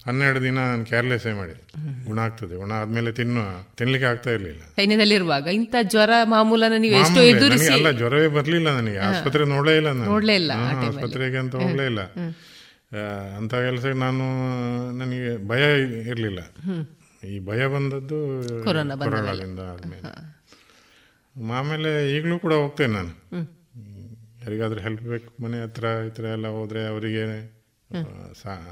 ಹನ್ನೆರಡು 0.06 0.42
ದಿನ 0.42 0.54
ನಾನು 0.54 0.84
ಕೇರ್ಲೆಸ್ಸೇ 0.84 1.32
ಮಾಡಿದೆ. 1.32 1.62
ಗುಣ 2.06 2.18
ಆಗ್ತದೆ. 2.18 2.54
ಗುಣ 2.56 2.72
ಆದ್ಮೇಲೆ 2.72 3.12
ತಿನ್ನುವ 3.12 3.44
ತಿನ್ಲಿಕ್ಕೆ 3.76 4.06
ಆಗ್ತಾ 4.06 4.30
ಇರ್ಲಿಲ್ಲ. 4.30 4.60
ಸೈನ್ಯದಲ್ಲಿರುವಾಗ 4.76 5.46
ಇಂಥ 5.46 5.74
ಜ್ವರ 5.82 6.10
ಮಾಮೂಲನ 6.24 6.72
ನೀವು 6.78 6.94
ಎಷ್ಟು 6.94 7.22
ಎದುರಿಸಿ 7.22 7.72
ಅಲ್ಲ 7.72 7.90
ಜ್ವರವೇ 7.90 8.28
ಬರ್ಲಿಲ್ಲ 8.28 8.70
ನನಗೆ. 8.70 8.98
ಆಸ್ಪತ್ರೆ 8.98 9.44
ನೋಡಲೇ 9.44 9.76
ಇಲ್ಲ 9.76 9.90
ನಾನು. 9.92 10.04
ನೋಡಲೇ 10.04 10.34
ಇಲ್ಲ. 10.34 10.52
ಆಸ್ಪತ್ರೆಗೆ 10.88 11.36
ಅಂತ 11.36 11.54
ಹೋಗಲೇ 11.54 11.84
ಇಲ್ಲ. 11.84 12.00
ಅಂತ 13.36 13.54
ಕೆಲಸ 13.54 13.84
ನಾನು 13.84 14.24
ನನಗೆ 14.98 15.48
ಭಯ 15.48 15.64
ಇರಲಿಲ್ಲ. 16.08 16.40
ಈ 17.28 17.38
ಭಯ 17.46 17.66
ಬಂದದ್ದು. 17.66 18.18
ಕೊರೋನಾದಿಂದ 18.64 19.60
ಆದ್ಮೇಲೆ. 19.60 20.37
ಆಮೇಲೆ 21.58 21.90
ಈಗಲೂ 22.16 22.36
ಕೂಡ 22.44 22.54
ಹೋಗ್ತೇನೆ 22.62 22.92
ನಾನು. 22.98 23.12
ಯಾರಿಗಾದ್ರೂ 24.42 24.80
ಹೆಲ್ಪ್ 24.86 25.04
ಬೇಕು 25.12 25.30
ಮನೆ 25.44 25.56
ಹತ್ರ 25.62 25.84
ಈ 26.08 26.10
ಥರ 26.16 26.24
ಎಲ್ಲ 26.36 26.48
ಹೋದ್ರೆ 26.56 26.80
ಅವರಿಗೆ 26.92 27.24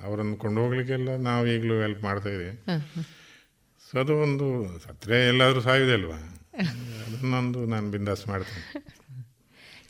ಅವರನ್ನು 0.06 0.36
ಕೊಂಡೋಗ್ಲಿಕ್ಕೆಲ್ಲ 0.44 1.10
ನಾವು 1.28 1.42
ಈಗಲೂ 1.54 1.76
ಹೆಲ್ಪ್ 1.84 2.02
ಮಾಡ್ತಾ 2.08 2.30
ಇದ್ದೀವಿ. 2.34 2.54
ಸೊ 3.86 3.94
ಅದು 4.02 4.14
ಒಂದು 4.26 4.46
ಸತ್ರೆ 4.84 5.18
ಎಲ್ಲಾದ್ರೂ 5.32 5.60
ಸಾಯಿದೆ 5.68 5.94
ಅಲ್ವಾ? 5.98 6.18
ಅದನ್ನೊಂದು 7.06 7.60
ನಾನು 7.72 7.86
ಬಿಂದಾಸ್ 7.94 8.24
ಮಾಡ್ತೇನೆ. 8.32 8.64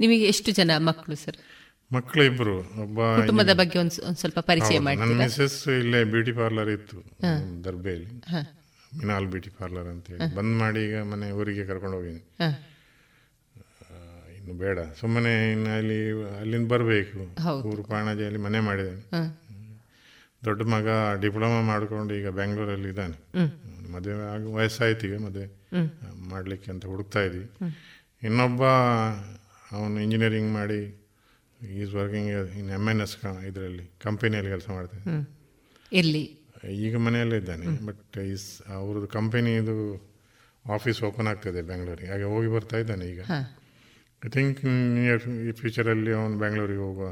ನಿಮಗೆ 0.02 0.24
ಎಷ್ಟು 0.32 0.50
ಜನ 0.58 0.70
ಮಕ್ಕಳು 0.88 1.16
ಸರ್ 1.24 1.38
ಮಕ್ಕಳು 1.90 2.22
ಇಬ್ಬರು 2.30 2.54
ಒಬ್ಬ 2.84 2.98
ಕುಟುಂಬದ 3.20 3.52
ಬಗ್ಗೆ 3.60 3.76
ಒಂದು 3.82 4.14
ಸ್ವಲ್ಪ 4.20 4.38
ಪರಿಚಯ 4.50 4.78
ಮಾಡಿ 4.86 4.98
ನನ್ನ 5.00 5.16
ಮಿಸ್ಸಸ್ 5.22 5.40
ಮಿಸಸ್ 5.40 5.80
ಇಲ್ಲೇ 5.82 6.00
ಬ್ಯೂಟಿ 6.12 6.32
ಪಾರ್ಲರ್ 6.38 6.70
ಇತ್ತು 6.76 6.98
ದರ್ಬೆಯಲ್ಲಿ. 7.66 8.08
ಮಿನಾಲ್ 8.98 9.26
ಬ್ಯೂಟಿ 9.26 9.50
ಪಾರ್ಲರ್ 9.50 9.86
ಅಂತ 9.86 10.06
ಹೇಳಿ 10.06 10.34
ಬಂದ್ 10.34 10.58
ಮಾಡಿ 10.58 10.80
ಈಗ 10.80 10.96
ಮನೆ 10.96 11.30
ಊರಿಗೆ 11.30 11.66
ಕರ್ಕೊಂಡು 11.66 11.96
ಹೋಗಿದ್ದೀನಿ. 11.96 12.24
ಇನ್ನು 14.36 14.58
ಬೇಡ. 14.58 14.78
ಸುಮ್ಮನೆ 15.00 15.52
ಇನ್ನು 15.52 15.70
ಅಲ್ಲಿ 15.76 15.98
ಅಲ್ಲಿಂದ 16.36 16.68
ಬರಬೇಕು. 16.68 17.18
ಊರು 17.68 17.82
ಪಾಣಾಜಿಯಲ್ಲಿ 17.82 18.38
ಮನೆ 18.38 18.60
ಮಾಡಿದ್ದೇನೆ. 18.60 19.02
ದೊಡ್ಡ 20.44 20.62
ಮಗ 20.62 20.88
ಡಿಪ್ಲೊಮಾ 21.20 21.60
ಮಾಡ್ಕೊಂಡು 21.60 22.14
ಈಗ 22.14 22.28
ಬೆಂಗಳೂರಲ್ಲಿ 22.28 22.88
ಇದ್ದಾನೆ. 22.88 23.16
ಮದುವೆ 23.92 24.24
ಆಗ 24.34 24.46
ವಯಸ್ಸಾಯ್ತು 24.54 25.06
ಈಗ 25.06 25.18
ಮದುವೆ. 25.18 25.46
ಮಾಡಲಿಕ್ಕೆ 26.28 26.70
ಅಂತ 26.70 26.86
ಹುಡುಕ್ತಾ 26.86 27.20
ಇದ್ವಿ. 27.20 27.46
ಇನ್ನೊಬ್ಬ 28.22 28.64
ಅವನು 29.72 30.00
ಇಂಜಿನಿಯರಿಂಗ್ 30.00 30.52
ಮಾಡಿ 30.52 30.80
is 31.70 31.94
working 31.94 32.30
in 32.58 32.70
M 32.70 32.88
N 32.88 33.00
S 33.00 33.16
ಇದರಲ್ಲಿ 33.48 33.90
ಕಂಪನಿಯಲ್ಲಿ 34.02 34.50
ಕೆಲಸ 34.50 34.70
ಮಾಡ್ತಾನೆ. 34.70 35.02
ಹ್ಮ್. 35.02 35.26
ಈಗ 36.70 36.96
ಮನೆಯಲ್ಲೇ 36.96 37.36
ಇದ್ದಾನೆ. 37.36 37.86
ಬಟ್ 37.86 38.18
ಇಸ್ 38.18 38.62
ಅವ್ರದ್ದು 38.68 39.08
ಕಂಪನಿದು 39.08 39.76
ಆಫೀಸ್ 40.74 41.02
ಓಪನ್ 41.02 41.26
ಆಗ್ತದೆ 41.26 41.62
ಬೆಂಗಳೂರಿಗೆ 41.62 42.10
ಹಾಗೆ 42.10 42.22
ಹೋಗಿ 42.22 42.48
ಬರ್ತಾ 42.48 42.76
ಇದ್ದಾನೆ 42.76 43.04
ಈಗ. 43.04 43.20
ಐ 44.26 44.28
ಥಿಂಕ್ 44.28 44.64
ನಿಯರ್ 44.64 45.22
ಈ 45.48 45.52
ಫ್ಯೂಚರಲ್ಲಿ 45.52 46.12
ಅವನು 46.12 46.38
ಬೆಂಗಳೂರಿಗೆ 46.38 46.78
ಹೋಗುವ 46.78 47.08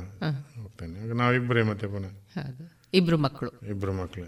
ಹೋಗ್ತಾನೆ. 0.63 0.95
ಆಗ 1.03 1.13
ನಾವಿಬ್ಬರೇ 1.13 1.63
ಮತ್ತೆ 1.63 1.87
ಪುನಃ. 1.87 2.13
ಇಬ್ಬರು 2.35 2.75
ಇಬ್ರು 2.95 3.17
ಮಕ್ಕಳು. 3.17 3.51
ಇಬ್ಬರು 3.69 3.93
ಮಕ್ಕಳು 3.93 4.27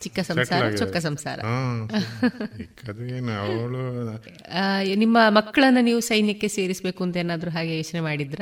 ಚಿಕ್ಕ 0.00 0.20
ಸಂಸಾರ 0.20 0.70
ಚೊಕ್ಕ 0.76 0.96
ಸಂಸಾರ. 0.96 1.38
ಏನು 3.08 3.32
ಅವಳು 3.32 3.82
ನಿಮ್ಮ 4.94 5.18
ಮಕ್ಕಳನ್ನ 5.28 5.78
ನೀವು 5.80 6.00
ಸೈನ್ಯಕ್ಕೆ 6.00 6.48
ಸೇರಿಸಬೇಕು 6.48 7.04
ಅಂತ 7.04 7.16
ಏನಾದರೂ 7.16 7.50
ಹಾಗೆ 7.50 7.76
ಯೋಚನೆ 7.76 8.00
ಮಾಡಿದ್ರ? 8.00 8.40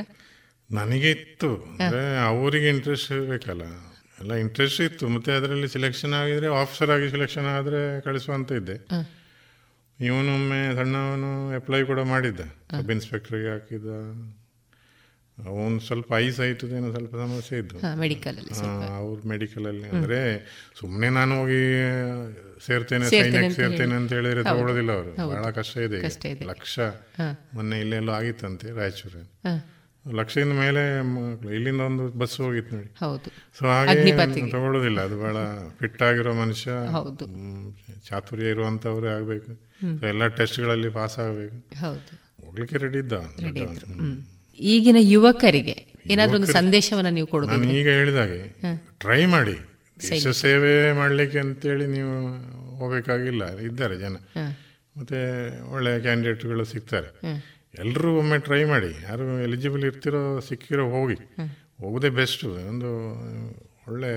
ನನಗೆ 0.71 1.11
ಇತ್ತು. 1.11 1.55
ಅಂದ್ರೆ 1.55 2.17
ಅವರಿಗೆ 2.25 2.69
ಇಂಟ್ರೆಸ್ಟ್ 2.69 3.11
ಬೇಕಲ್ಲ 3.29 3.61
ಎಲ್ಲ 4.19 4.33
ಇಂಟ್ರೆಸ್ಟ್ 4.33 4.81
ಇತ್ತು. 4.81 5.07
ಮತ್ತೆ 5.07 5.31
ಅದರಲ್ಲಿ 5.31 5.67
ಸೆಲೆಕ್ಷನ್ 5.67 6.13
ಆಗಿದ್ರೆ 6.13 6.47
ಆಫೀಸರ್ 6.47 6.89
ಆಗಿ 6.89 7.09
ಸೆಲೆಕ್ಷನ್ 7.09 7.45
ಆದರೆ 7.45 8.01
ಕಳಿಸುವಂತ 8.01 8.51
ಇದ್ದೆ. 8.51 8.75
ಇವನೊಮ್ಮೆ 9.99 10.75
ಸಣ್ಣವನು 10.75 11.55
ಅಪ್ಲೈ 11.55 11.83
ಕೂಡ 11.83 11.99
ಮಾಡಿದ್ದ. 11.99 12.39
ಸಬ್ 12.81 12.91
ಇನ್ಸ್ಪೆಕ್ಟ್ರಿಗೆ 12.91 13.51
ಹಾಕಿದ. 13.51 13.85
ಅವನು 15.47 15.79
ಸ್ವಲ್ಪ 15.79 16.13
ಐ 16.17 16.31
ಏನೋ 16.77 16.91
ಸ್ವಲ್ಪ 16.91 17.15
ಸಮಸ್ಯೆ 17.15 17.59
ಇದ್ದು 17.59 17.97
ಮೆಡಿಕಲ್ 17.97 18.37
ಅಲ್ಲಿ 18.37 18.51
ಅವ್ರ 18.97 19.27
ಮೆಡಿಕಲ್ 19.27 19.65
ಅಲ್ಲಿ 19.65 19.89
ಅಂದ್ರೆ 19.89 20.39
ಸುಮ್ಮನೆ 20.79 21.09
ನಾನು 21.09 21.39
ಹೋಗಿ 21.39 21.81
ಸೇರ್ತೇನೆ 22.65 23.09
ಸೈನ್ಯಕ್ 23.09 23.33
ಸೈನ್ಯಕ್ಕೆ 23.33 23.61
ಸೇರ್ತೇನೆ. 23.61 23.95
ಅಂತ 23.95 24.13
ಹೇಳಿದ್ರೆ. 24.13 24.43
ತಗೊಳ್ಳೋದಿಲ್ಲ 24.43 24.91
ಅವರು. 24.91 25.15
ಬಹಳ 25.29 25.51
ಕಷ್ಟ 25.51 25.77
ಇದೆ. 25.77 26.01
ಲಕ್ಷ. 26.45 26.79
ಮೊನ್ನೆ 27.53 27.79
ಇಲ್ಲೆಲ್ಲೋ 27.79 28.11
ಆಗಿತ್ತಂತೆ 28.11 28.71
ರಾಯಚೂರಲ್ಲಿ. 28.71 29.78
ಲಕ್ಷದಿಂದ 30.11 30.51
ಮೇಲೆ 30.51 30.99
ಇಲ್ಲಿಂದ 31.55 31.81
ಒಂದು 31.81 32.07
ಬಸ್ 32.07 32.41
ಹೋಗಿತ್ತು 32.41 32.75
ನೋಡಿ. 32.75 32.95
ಹೌದು. 32.99 33.57
ಸೊ 33.59 33.65
ಹಾಗೆ. 33.65 34.51
ತಗೊಳ್ಳೋದಿಲ್ಲ 34.51 35.01
ಅದು 35.01 35.19
ಬಹಳ 35.19 35.35
ಫಿಟ್ 35.79 36.01
ಆಗಿರೋ 36.01 36.33
ಮನುಷ್ಯ. 36.33 36.71
ಹೌದು. 36.91 37.25
ಚಾತುರ್ಯ 38.07 38.49
ಇರುವಂತವ್ರೆ 38.49 39.09
ಆಗ್ಬೇಕು. 39.09 39.69
ಎಲ್ಲ 40.07 40.27
ಟೆಸ್ಟ್ಗಳಲ್ಲಿ 40.27 40.89
ಪಾಸ್ 40.89 41.19
ಆಗಬೇಕು. 41.19 41.79
ಹೌದು. 41.79 42.29
ಹೋಗ್ಲಿಕ್ಕೆ 42.45 42.77
ರೆಡಿ 42.77 42.97
ಇದ್ದ. 42.97 43.13
ಈಗಿನ 44.59 44.95
ಯುವಕರಿಗೆ 44.99 45.93
ಏನಾದ್ರೂ 46.05 46.37
ಒಂದು 46.37 46.47
ಸಂದೇಶವನ್ನ 46.47 47.07
ನೀವು 47.07 47.45
ನಾನು 47.45 47.47
ಕೊಡೋದು 47.47 47.73
ಈಗ 47.73 47.87
ಹೇಳಿದಾಗೆ 47.87 48.61
ಟ್ರೈ 48.99 49.25
ಮಾಡಿ. 49.25 49.57
ದೇಶ 50.09 50.27
ಸೇವೆ 50.27 50.91
ಮಾಡ್ಲಿಕ್ಕೆ 50.91 51.39
ಅಂತೇಳಿ 51.39 51.87
ನೀವು 51.87 52.37
ಹೋಗಬೇಕಾಗಿಲ್ಲ. 52.75 53.57
ಇದ್ದಾರೆ 53.57 53.97
ಜನ. 53.97 54.13
ಮತ್ತೆ 54.97 55.17
ಒಳ್ಳೆಯ 55.73 55.99
ಕ್ಯಾಂಡಿಡೇಟ್ಗಳು 55.99 56.65
ಸಿಗ್ತಾರೆ. 56.65 57.19
ಎಲ್ಲರೂ 57.77 58.17
ಒಮ್ಮೆ 58.17 58.37
ಟ್ರೈ 58.39 58.63
ಮಾಡಿ. 58.63 59.03
ಯಾರು 59.03 59.43
ಎಲಿಜಿಬಲ್ 59.43 59.83
ಇರ್ತಿರೋ 59.83 60.39
ಸಿಕ್ಕಿರೋ 60.39 60.89
ಹೋಗಿ. 60.89 61.15
ಹೋಗೋದೇ 61.81 62.09
ಬೆಸ್ಟ್ 62.09 62.45
ಒಂದು 62.45 62.89
ಒಳ್ಳೆ 63.91 64.11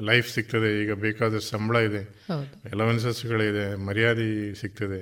ಲೈಫ್ 0.00 0.34
ಸಿಗ್ತದೆ. 0.34 0.82
ಈಗ 0.84 0.92
ಬೇಕಾದಷ್ಟು 0.92 1.50
ಸಂಬಳ 1.50 1.76
ಇದೆ. 1.76 2.24
ಎಲವೆನ್ಸಸ್ಗಳಿದೆ 2.72 3.76
ಮರ್ಯಾದೆ 3.76 4.54
ಸಿಗ್ತದೆ. 4.54 5.00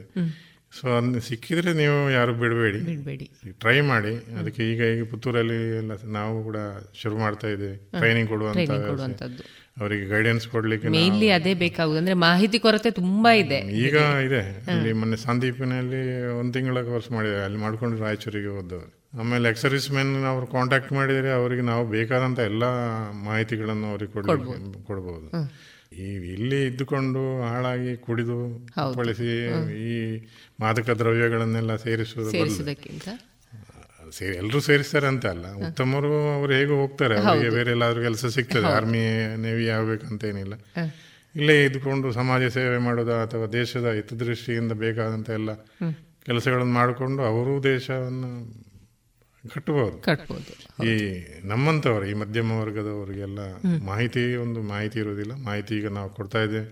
ಸೊ 0.80 0.96
ಅದನ್ನ 0.96 1.18
ಸಿಕ್ಕಿದ್ರೆ 1.18 1.72
ನೀವು 1.72 2.10
ಯಾರು 2.10 2.34
ಬಿಡಬೇಡಿ. 2.34 2.80
ಟ್ರೈ 3.50 3.80
ಮಾಡಿ. 3.80 4.14
ಅದಕ್ಕೆ 4.34 4.72
ಈಗ 4.72 4.82
ಈಗ 4.82 5.10
ಪುತ್ತೂರಲ್ಲಿ 5.10 5.76
ಎಲ್ಲ 5.76 5.92
ನಾವು 6.04 6.44
ಕೂಡ 6.44 6.56
ಶುರು 7.02 7.18
ಮಾಡ್ತಾ 7.18 7.48
ಇದ್ದೇವೆ. 7.48 7.76
ಟ್ರೈನಿಂಗ್ 7.76 8.28
ಕೊಡುವಂತ 8.28 8.58
ಅವರಿಗೆ 9.80 10.04
ಗೈಡೆನ್ಸ್ 10.06 10.46
ಕೊಡ್ಲಿಕ್ಕೆ 10.48 10.88
ಮೇನ್ಲಿ 10.88 11.28
ಅದೇ 11.30 11.52
ಬೇಕಾಗುದು. 11.54 11.98
ಅಂದ್ರೆ 11.98 12.14
ಮಾಹಿತಿ 12.26 12.58
ಕೊರತೆ 12.58 12.90
ತುಂಬಾ 12.90 13.32
ಇದೆ 13.32 13.58
ಈಗ 13.84 13.96
ಇದೆ. 14.26 14.42
ಅಲ್ಲಿ 14.72 14.92
ಮೊನ್ನೆ 14.92 15.16
ಸಂದೀಪಿನಲ್ಲಿ 15.16 16.02
ಒಂದು 16.40 16.52
ತಿಂಗಳ 16.52 16.82
ಕೋರ್ಸ್ 16.82 17.10
ಮಾಡಿದ್ದಾರೆ. 17.10 17.44
ಅಲ್ಲಿ 17.44 17.58
ಮಾಡ್ಕೊಂಡು 17.58 17.98
ರಾಯಚೂರಿಗೆ 18.04 18.52
ಹೋದವರು. 18.56 18.88
ಆಮೇಲೆ 19.20 19.48
ಎಕ್ಸರ್ವಿಸ್ 19.48 19.88
ಮೆನ್ 19.90 20.12
ಅವ್ರು 20.24 20.46
ಕಾಂಟ್ಯಾಕ್ಟ್ 20.46 20.92
ಮಾಡಿದರೆ 20.92 21.30
ಅವರಿಗೆ 21.32 21.62
ನಾವು 21.62 21.84
ಬೇಕಾದಂತ 21.86 22.38
ಎಲ್ಲಾ 22.50 22.70
ಮಾಹಿತಿಗಳನ್ನು 23.24 23.86
ಅವ್ರಿಗೆ 23.90 24.12
ಕೊಡ್ಲಿಕ್ಕೆ 24.12 24.82
ಕೊಡ್ಬೋದು. 24.86 25.28
ಈ 26.02 26.06
ಇಲ್ಲಿ 26.32 26.58
ಇದ್ದುಕೊಂಡು 26.66 27.22
ಹಾಳಾಗಿ 27.42 27.96
ಕುಡಿದು 27.96 28.36
ಬಳಸಿ 28.96 29.30
ಈ 29.84 29.94
ಮಾದಕ 30.60 30.90
ದ್ರವ್ಯಗಳನ್ನೆಲ್ಲ 31.00 31.76
ಸೇರಿಸುವುದು 31.76 32.30
ಸೇರಿಸುವುದಕ್ಕಿಂತ 32.30 33.08
ಸೇರಿ 34.18 34.34
ಎಲ್ಲರೂ 34.36 34.60
ಸೇರಿಸ್ತಾರೆ 34.60 35.06
ಅಂತ 35.06 35.26
ಅಲ್ಲ 35.26 35.46
ಉತ್ತಮರು 35.62 36.10
ಅವರು 36.34 36.52
ಹೇಗೆ 36.52 36.74
ಹೋಗ್ತಾರೆ 36.74 37.16
ಅವರಿಗೆ 37.22 37.50
ಬೇರೆ 37.50 37.70
ಎಲ್ಲಾದ್ರೂ 37.70 38.02
ಕೆಲಸ 38.02 38.26
ಸಿಗ್ತದೆ 38.34 38.68
ಆರ್ಮಿ 38.72 39.02
ನೇವಿ 39.38 39.66
ಆಗ್ಬೇಕಂತ 39.68 40.24
ಏನಿಲ್ಲ 40.24 40.54
ಇಲ್ಲೇ 41.34 41.56
ಇದ್ಕೊಂಡು 41.64 42.08
ಸಮಾಜ 42.12 42.44
ಸೇವೆ 42.54 42.78
ಮಾಡೋದ 42.78 43.12
ಅಥವಾ 43.22 43.46
ದೇಶದ 43.52 43.88
ಹಿತದೃಷ್ಟಿಯಿಂದ 43.92 44.72
ಬೇಕಾದಂತ 44.82 45.30
ಎಲ್ಲ 45.30 45.50
ಕೆಲಸಗಳನ್ನು 46.26 46.74
ಮಾಡಿಕೊಂಡು 46.74 47.22
ಅವರು 47.24 47.52
ದೇಶವನ್ನು 47.64 48.30
ಕಟ್ಟಬಹುದು 49.44 49.96
ಈ 50.86 50.94
ನಮ್ಮಂತವರು 51.44 52.06
ಈ 52.06 52.14
ಮಧ್ಯಮ 52.14 52.50
ವರ್ಗದವರಿಗೆಲ್ಲ 52.58 53.40
ಮಾಹಿತಿ 53.84 54.22
ಒಂದು 54.36 54.62
ಮಾಹಿತಿ 54.68 54.98
ಇರೋದಿಲ್ಲ 54.98 55.34
ಮಾಹಿತಿ 55.44 55.72
ಈಗ 55.76 55.90
ನಾವು 55.90 56.10
ಕೊಡ್ತಾ 56.10 56.40
ಇದ್ದೇವೆ. 56.42 56.66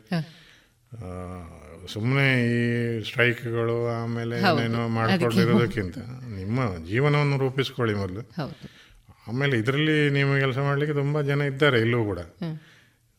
ಸುಮ್ಮನೆ 1.95 2.25
ಈ 2.53 2.61
ಸ್ಟ್ರೈಕ್ಗಳು 3.09 3.77
ಆಮೇಲೆ 3.97 4.37
ಏನೇನೋ 4.51 4.83
ಮಾಡ್ಕೊಂಡಿರೋದಕ್ಕಿಂತ 4.99 5.99
ನಿಮ್ಮ 6.39 6.61
ಜೀವನವನ್ನು 6.91 7.39
ರೂಪಿಸ್ಕೊಳ್ಳಿ 7.45 7.95
ಮೊದಲು. 8.03 8.23
ಆಮೇಲೆ 9.29 9.55
ಇದರಲ್ಲಿ 9.63 10.11
ನೀವು 10.17 10.33
ಕೆಲಸ 10.45 10.59
ಮಾಡಲಿಕ್ಕೆ 10.69 10.97
ತುಂಬ 11.03 11.21
ಜನ 11.31 11.41
ಇದ್ದಾರೆ 11.53 11.79
ಇಲ್ಲೂ 11.85 12.01
ಕೂಡ. 12.11 12.21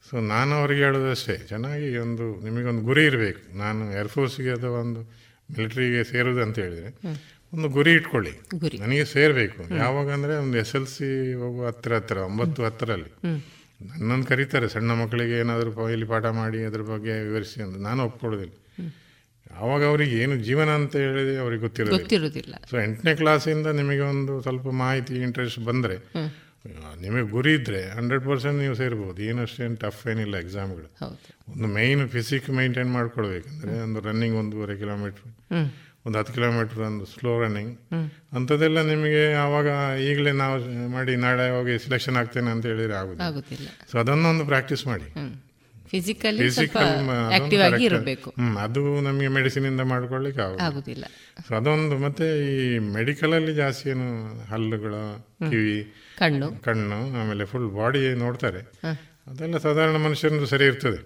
ಸೊ 0.10 0.16
ನಾನು 0.34 0.52
ಅವ್ರಿಗೆ 0.60 0.82
ಹೇಳೋದಷ್ಟೇ 0.88 1.36
ಚೆನ್ನಾಗಿ 1.52 1.88
ಒಂದು 1.98 2.26
ನಿಮಗೊಂದು 2.46 2.84
ಗುರಿ 2.90 3.06
ಇರಬೇಕು. 3.06 3.42
ನಾನು 3.58 3.94
ಏರ್ಫೋರ್ಸ್ಗೆ 4.00 4.52
ಅಥವಾ 4.58 4.78
ಒಂದು 4.86 5.02
ಮಿಲಿಟ್ರಿಗೆ 5.56 6.04
ಸೇರೋದು 6.12 6.42
ಅಂತ 6.46 6.58
ಹೇಳಿದರೆ 6.60 6.92
ಒಂದು 7.54 7.68
ಗುರಿ 7.70 7.92
ಇಟ್ಕೊಳ್ಳಿ. 7.94 8.34
ನನಗೆ 8.84 9.06
ಸೇರಬೇಕು. 9.06 9.60
ಯಾವಾಗ 9.84 10.08
ಅಂದರೆ 10.18 10.34
ಒಂದು 10.36 10.58
ಎಸ್ 10.58 10.74
ಎಲ್ 10.76 10.88
ಸಿ 10.94 11.10
ಹೋಗುವ 11.42 11.66
ಹತ್ತಿರ 11.68 11.94
ಹತ್ತಿರ 11.96 12.18
ಒಂಬತ್ತು 12.18 12.66
ಹತ್ತರಲ್ಲಿ. 12.66 13.12
ನನ್ನನ್ನು 13.80 14.26
ಕರೀತಾರೆ. 14.32 14.68
ಸಣ್ಣ 14.76 14.92
ಮಕ್ಕಳಿಗೆ 15.02 15.36
ಏನಾದರೂ 15.44 15.90
ಇಲ್ಲಿ 15.96 16.08
ಪಾಠ 16.14 16.26
ಮಾಡಿ 16.40 16.60
ಅದ್ರ 16.70 16.84
ಬಗ್ಗೆ 16.94 17.14
ವಿವರಿಸಿ 17.28 17.60
ಅಂತ 17.66 17.78
ನಾನು 17.90 18.02
ಒಪ್ಕೊಳ್ಳೋದಿಲ್ಲ. 18.10 18.56
ಆವಾಗ 19.62 19.82
ಅವರಿಗೆ 19.92 20.16
ಏನು 20.24 20.36
ಜೀವನ 20.48 20.70
ಅಂತ 20.80 20.94
ಹೇಳಿದ್ರೆ 21.04 21.36
ಅವ್ರಿಗೆ 21.44 21.62
ಗೊತ್ತಿರೋದಿಲ್ಲ. 21.68 22.56
ಸೊ 22.72 22.76
ಎಂಟನೇ 22.86 23.14
ಕ್ಲಾಸಿಂದ 23.22 23.68
ನಿಮಗೆ 23.80 24.04
ಒಂದು 24.14 24.34
ಸ್ವಲ್ಪ 24.48 24.68
ಮಾಹಿತಿ 24.84 25.16
ಇಂಟ್ರೆಸ್ಟ್ 25.28 25.60
ಬಂದರೆ 25.70 25.98
ನಿಮಗೆ 27.04 27.26
ಗುರಿ 27.34 27.52
ಇದ್ದರೆ 27.58 27.82
ಹಂಡ್ರೆಡ್ 27.98 28.24
ಪರ್ಸೆಂಟ್ 28.30 28.58
ನೀವು 28.64 28.76
ಸೇರ್ಬೋದು. 28.82 29.20
ಏನು 29.30 29.40
ಅಷ್ಟೇನು 29.46 29.78
ಟಫ್ 29.84 30.02
ಏನಿಲ್ಲ 30.12 30.36
ಎಕ್ಸಾಮ್ಗಳು 30.46 30.90
ಒಂದು 31.54 31.68
ಮೈನ್ 31.78 32.02
ಫಿಸಿಕ್ 32.16 32.48
ಮೈಂಟೈನ್ 32.60 32.92
ಮಾಡ್ಕೊಳ್ಬೇಕಂದ್ರೆ 32.98 33.76
ಒಂದು 33.86 34.00
ರನ್ನಿಂಗ್ 34.08 34.38
ಒಂದೂವರೆ 34.42 34.76
ಕಿಲೋಮೀಟ್ರ್ 34.82 35.26
ಒಂದು 36.08 36.18
ಹತ್ತು 36.20 36.34
ಕಿಲೋಮೀಟರ್ 36.34 36.80
ಒಂದು 36.80 37.06
ಸ್ಲೋ 37.06 37.32
ರನ್ನಿಂಗ್ 37.42 37.74
ಅಂಥದ್ದೆಲ್ಲ 38.34 38.82
ನಿಮಗೆ 38.82 39.34
ಆವಾಗ 39.34 39.70
ಈಗಲೇ 40.00 40.32
ನಾವು 40.32 40.56
ಮಾಡಿ 40.90 41.16
ನಾಳೆ 41.16 41.46
ಹೋಗಿ 41.58 41.74
ಸೆಲೆಕ್ಷನ್ 41.84 42.16
ಆಗ್ತೇನೆ 42.16 42.50
ಅಂತ 42.52 42.66
ಹೇಳಿದ್ರೆ 42.66 42.94
ಆಗುದಿಲ್ಲ. 42.94 43.68
ಸೊ 43.92 43.96
ಅದನ್ನೊಂದು 44.00 44.46
ಪ್ರಾಕ್ಟೀಸ್ 44.46 44.88
ಮಾಡಿ. 44.88 45.08
ಫಿಸಿಕಲ್ 45.92 46.40
ಆಕ್ಟಿವ್ 47.36 47.62
ಆಗಿ 47.62 47.86
ಇರಬೇಕು. 47.86 48.34
ಅದು 48.60 48.82
ನಮಗೆ 49.02 49.28
ಮೆಡಿಸಿನ್ 49.28 49.66
ಇಂದ 49.66 49.82
ಮಾಡ್ಕೊಳ್ಳಿಕ್ಕೆ 49.82 50.42
ಆಗುದಿಲ್ಲ. 50.42 51.06
ಸೊ 51.48 51.56
ಅದೊಂದು 51.56 51.98
ಮತ್ತೆ 51.98 52.26
ಈ 52.52 52.80
ಮೆಡಿಕಲ್ 52.80 53.34
ಅಲ್ಲಿ 53.34 53.54
ಜಾಸ್ತಿ 53.54 53.90
ಏನು 53.90 54.08
ಹಲ್ಲುಗಳು 54.52 55.02
ಕಿವಿ 55.50 55.78
ಕಣ್ಣು. 56.18 56.50
ಕಣ್ಣು 56.64 57.00
ಆಮೇಲೆ 57.22 57.46
ಫುಲ್ 57.46 57.70
ಬಾಡಿ 57.76 58.14
ನೋಡ್ತಾರೆ. 58.14 58.62
ಅದೆಲ್ಲ 59.28 59.58
ಸಾಧಾರಣ 59.58 59.96
ಮನುಷ್ಯನದು 59.96 60.46
ಸರಿ 60.46 60.66
ಇರ್ತದೆ. 60.66 61.00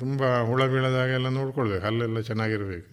ತುಂಬಾ 0.00 0.28
ಹುಳ 0.42 0.66
ಬೀಳದಾಗೆಲ್ಲ 0.66 1.28
ನೋಡ್ಕೊಳ್ಬೇಕು. 1.28 1.86
ಹಲ್ಲೆಲ್ಲ 1.86 2.20
ಚೆನ್ನಾಗಿರ್ಬೇಕು. 2.20 2.90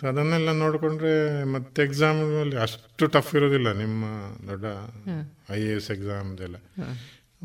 ಸೊ 0.00 0.06
ಅದನ್ನೆಲ್ಲ 0.08 0.50
ನೋಡಿಕೊಂಡ್ರೆ 0.52 1.12
ಮತ್ತೆ 1.52 1.82
ಎಕ್ಸಾಮಲ್ಲಿ 1.82 2.56
ಅಷ್ಟು 2.56 3.06
ಟಫ್ 3.06 3.34
ಇರೋದಿಲ್ಲ 3.34 3.72
ನಿಮ್ಮ 3.72 4.04
ದೊಡ್ಡ 4.48 4.66
ಐ 5.50 5.60
ಎ 5.60 5.72
ಎಸ್ 5.76 5.90
ಎಕ್ಸಾಮ್ದೆಲ್ಲ 5.90 6.56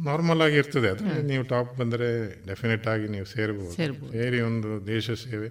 ನಾರ್ಮಲ್ 0.07 0.41
ಆಗಿ 0.41 0.55
ಇರ್ತದೆ. 0.55 0.87
ಅದು 0.89 1.03
ನೀವು 1.27 1.43
ಟಾಪ್ 1.43 1.71
ಬಂದರೆ 1.79 2.07
ಡೆಫಿನೆಟ್ 2.47 2.87
ಆಗಿ 2.87 3.07
ನೀವು 3.07 3.25
ಸೇರ್ಬೋದು. 3.33 3.73
ಸೇರಿ 4.11 4.39
ಒಂದು 4.41 4.87
ದೇಶ 4.87 5.11
ಸೇವೆ. 5.25 5.49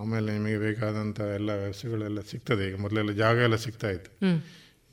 ಆಮೇಲೆ 0.00 0.32
ನಿಮಗೆ 0.32 0.58
ಬೇಕಾದಂಥ 0.58 1.20
ಎಲ್ಲ 1.38 1.50
ವ್ಯವಸ್ಥೆಗಳೆಲ್ಲ 1.62 2.20
ಸಿಗ್ತದೆ. 2.32 2.64
ಈಗ 2.68 2.76
ಮೊದಲೆಲ್ಲ 2.76 3.12
ಜಾಗ 3.22 3.36
ಎಲ್ಲ 3.36 3.56
ಸಿಗ್ತಾ 3.66 3.90
ಇತ್ತು. 3.90 4.10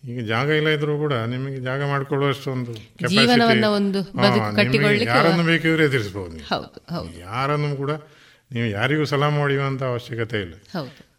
ಈಗ 0.04 0.20
ಜಾಗ 0.26 0.50
ಇಲ್ಲ 0.60 0.70
ಇದ್ರೂ 0.70 0.94
ಕೂಡ 0.98 1.14
ನಿಮಗೆ 1.34 1.58
ಜಾಗ 1.70 1.82
ಮಾಡಿಕೊಳ್ಳುವಷ್ಟು 1.84 2.52
ಒಂದು 2.52 2.74
ಯಾರನ್ನು 5.12 5.44
ಬೇಕಿದ್ರೆ 5.44 5.84
ಎದುರಿಸಬಹುದು 5.90 6.38
ಯಾರನ್ನು 7.20 7.76
ಕೂಡ 7.76 7.92
ನೀವು 8.52 8.68
ಯಾರಿಗೂ 8.80 9.06
ಸಲಾಮ್ 9.06 9.38
ಹೊಡೆಯುವಂತ 9.38 9.84
ಅವಶ್ಯಕತೆ 9.84 10.40
ಇಲ್ಲ. 10.48 10.56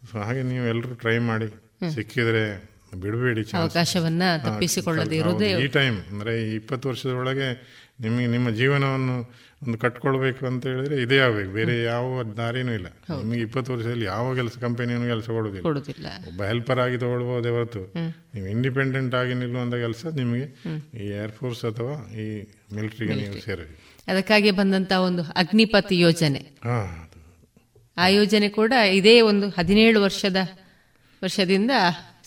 ಸೊ 0.09 0.19
ಹಾಗೆ 0.19 0.43
ನೀವು 0.43 0.65
ಎಲ್ಲರೂ 0.65 0.95
ಟ್ರೈ 0.95 1.17
ಮಾಡಿ 1.17 1.47
ಸಿಕ್ಕಿದ್ರೆ 1.93 2.71
ಬಿಡಬೇಡಿ 2.95 3.41
ಅವಕಾಶವನ್ನ 3.53 4.23
ತಪ್ಪಿಸಿಕೊಳ್ಳದೆ 4.37 5.17
ಇರೋದೇ 5.17 5.63
ಈ 5.63 5.67
ಟೈಮ್ 5.67 5.97
ಅಂದ್ರೆ 6.09 6.51
ಈ 6.51 6.55
ಇಪ್ಪತ್ತು 6.55 6.89
ವರ್ಷದೊಳಗೆ 6.89 7.47
ನಿಮಗೆ 7.99 8.27
ನಿಮ್ಮ 8.27 8.49
ಜೀವನವನ್ನು 8.49 9.15
ಒಂದು 9.63 9.77
ಕಟ್ಕೊಳ್ಬೇಕು 9.77 10.45
ಅಂತ 10.45 10.67
ಹೇಳಿದ್ರೆ 10.67 11.01
ಇದೇ 11.01 11.17
ಆಗ್ಬೇಕು. 11.17 11.51
ಬೇರೆ 11.51 11.83
ಯಾವ 11.83 12.23
ದಾರಿನೂ 12.23 12.71
ಇಲ್ಲ. 12.71 12.87
ನಿಮಗೆ 13.21 13.41
ಇಪ್ಪತ್ತು 13.41 13.73
ವರ್ಷದಲ್ಲಿ 13.73 14.05
ಯಾವ 14.05 14.35
ಕೆಲಸ 14.35 14.57
ಕಂಪನಿಯನ್ನು 14.61 15.07
ಕೆಲಸ 15.07 15.27
ಕೊಡುದಿಲ್ಲ 15.29 16.07
ಒಬ್ಬ 16.27 16.43
ಹೆಲ್ಪರ್ 16.43 16.79
ಆಗಿ 16.79 16.97
ತಗೊಳ್ಬಹುದೇ 16.97 17.49
ಹೊರತು. 17.49 17.93
ನೀವು 18.35 18.47
ಇಂಡಿಪೆಂಡೆಂಟ್ 18.47 19.15
ಆಗಿ 19.15 19.33
ನಿಲ್ಲುವಂತ 19.33 19.73
ಕೆಲಸ 19.73 20.05
ನಿಮಗೆ 20.15 20.47
ಈ 21.03 21.07
ಏರ್ಫೋರ್ಸ್ 21.09 21.65
ಅಥವಾ 21.65 22.11
ಈ 22.13 22.41
ಮಿಲಿಟರಿಗೆ 22.73 23.13
ನೀವು 23.13 23.45
ಸೇರಬೇಕು. 23.45 23.77
ಅದಕ್ಕಾಗಿ 24.07 24.51
ಬಂದಂತ 24.51 24.91
ಒಂದು 24.91 25.23
ಅಗ್ನಿಪಥ್ 25.23 25.93
ಯೋಜನೆ. 25.93 26.39
ಆ 27.97 28.07
ಯೋಜನೆ 28.07 28.49
ಕೂಡ 28.49 28.73
ಇದೇ 28.91 29.21
ಒಂದು 29.21 29.49
ಹದಿನೇಳು 29.49 30.01
ವರ್ಷದ 30.01 30.35
ವರ್ಷದಿಂದ 31.23 31.71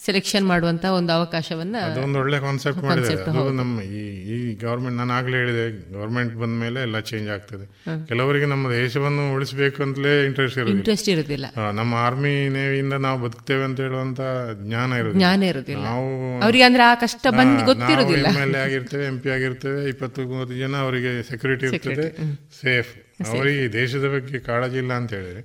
ಸೆಲೆಕ್ಷನ್ 0.05 0.47
ಮಾಡುವಂತ 0.47 0.85
ಒಂದು 0.85 1.13
ಅವಕಾಶವನ್ನ 1.13 1.77
ಅದೊಂದು 1.83 2.19
ಒಳ್ಳೆ 2.19 2.39
ಕಾನ್ಸೆಪ್ಟ್ 2.39 3.29
ಅದು 3.29 3.53
ನಮ್ಮ 3.53 3.83
ಈ 3.83 4.03
ಈ 4.35 4.55
ಗವರ್ಮೆಂಟ್ 4.55 4.97
ನಾನು 4.97 5.13
ಆಗ್ಲೇ 5.13 5.37
ಹೇಳಿದೆ 5.37 5.93
ಗವರ್ಮೆಂಟ್ 5.95 6.35
ಬಂದ 6.35 6.61
ಮೇಲೆ 6.61 6.81
ಎಲ್ಲ 6.81 7.01
ಚೇಂಜ್ 7.01 7.29
ಆಗ್ತದೆ. 7.29 7.65
ಕೆಲವರಿಗೆ 8.09 8.47
ನಮ್ಮ 8.47 8.73
ದೇಶವನ್ನು 8.73 9.35
ಉಳಿಸಬೇಕು 9.35 9.83
ಅಂತಲೇ 9.83 10.25
ಇಂಟ್ರೆಸ್ಟ್ 10.27 10.59
ಇರೋದಿಲ್ಲ. 10.59 10.79
ಇಂಟ್ರೆಸ್ಟ್ 10.79 11.09
ಇರೋದಿಲ್ಲ. 11.09 11.47
ನಮ್ಮ 11.71 11.95
ಆರ್ಮಿ 11.95 12.49
ನೇವಿಯಿಂದ 12.49 12.93
ನಾವು 12.93 13.19
ಬದುಕ್ತೇವೆ 13.19 13.65
ಅಂತ 13.65 13.81
ಹೇಳುವಂತ 13.81 14.21
ಜ್ಞಾನ 14.63 14.93
ಇರೋದಿಲ್ಲ. 14.93 15.19
ಜ್ಞಾನ 15.19 15.43
ಇರೋದಿಲ್ಲ. 15.43 15.85
ನಾವು 15.85 16.43
ಅವರಿಗೆ 16.43 16.63
ಅಂದ್ರೆ 16.63 16.83
ಆ 16.83 16.95
ಕಷ್ಟ 16.95 17.27
ಬಂದು 17.31 17.65
ಗೊತ್ತಿರೋದಿಲ್ಲ. 17.65 18.27
ಎಂ 18.27 18.43
ಎಲ್ 18.43 18.55
ಎ 18.55 18.59
ಆಗಿರ್ತೇವೆ 18.59 19.07
ಎಂ 19.07 19.21
ಪಿ 19.21 19.31
ಆಗಿರ್ತೇವೆ 19.31 19.89
ಇಪ್ಪತ್ತು 19.89 20.23
ಮೂವತ್ತು 20.23 20.55
ಜನ 20.55 20.77
ಅವರಿಗೆ 20.77 21.23
ಸೆಕ್ಯೂರಿಟಿ 21.23 21.67
ಇರ್ತದೆ 21.67 22.17
ಸೇಫ್ 22.63 23.04
ಅವರಿಗೆ 23.23 23.73
ದೇಶದ 23.73 24.07
ಬಗ್ಗೆ 24.15 24.39
ಕಾಳಜಿ 24.39 24.77
ಇಲ್ಲ 24.77 24.93
ಅಂತ 24.93 25.13
ಹೇಳಿದ್ರೆ 25.13 25.43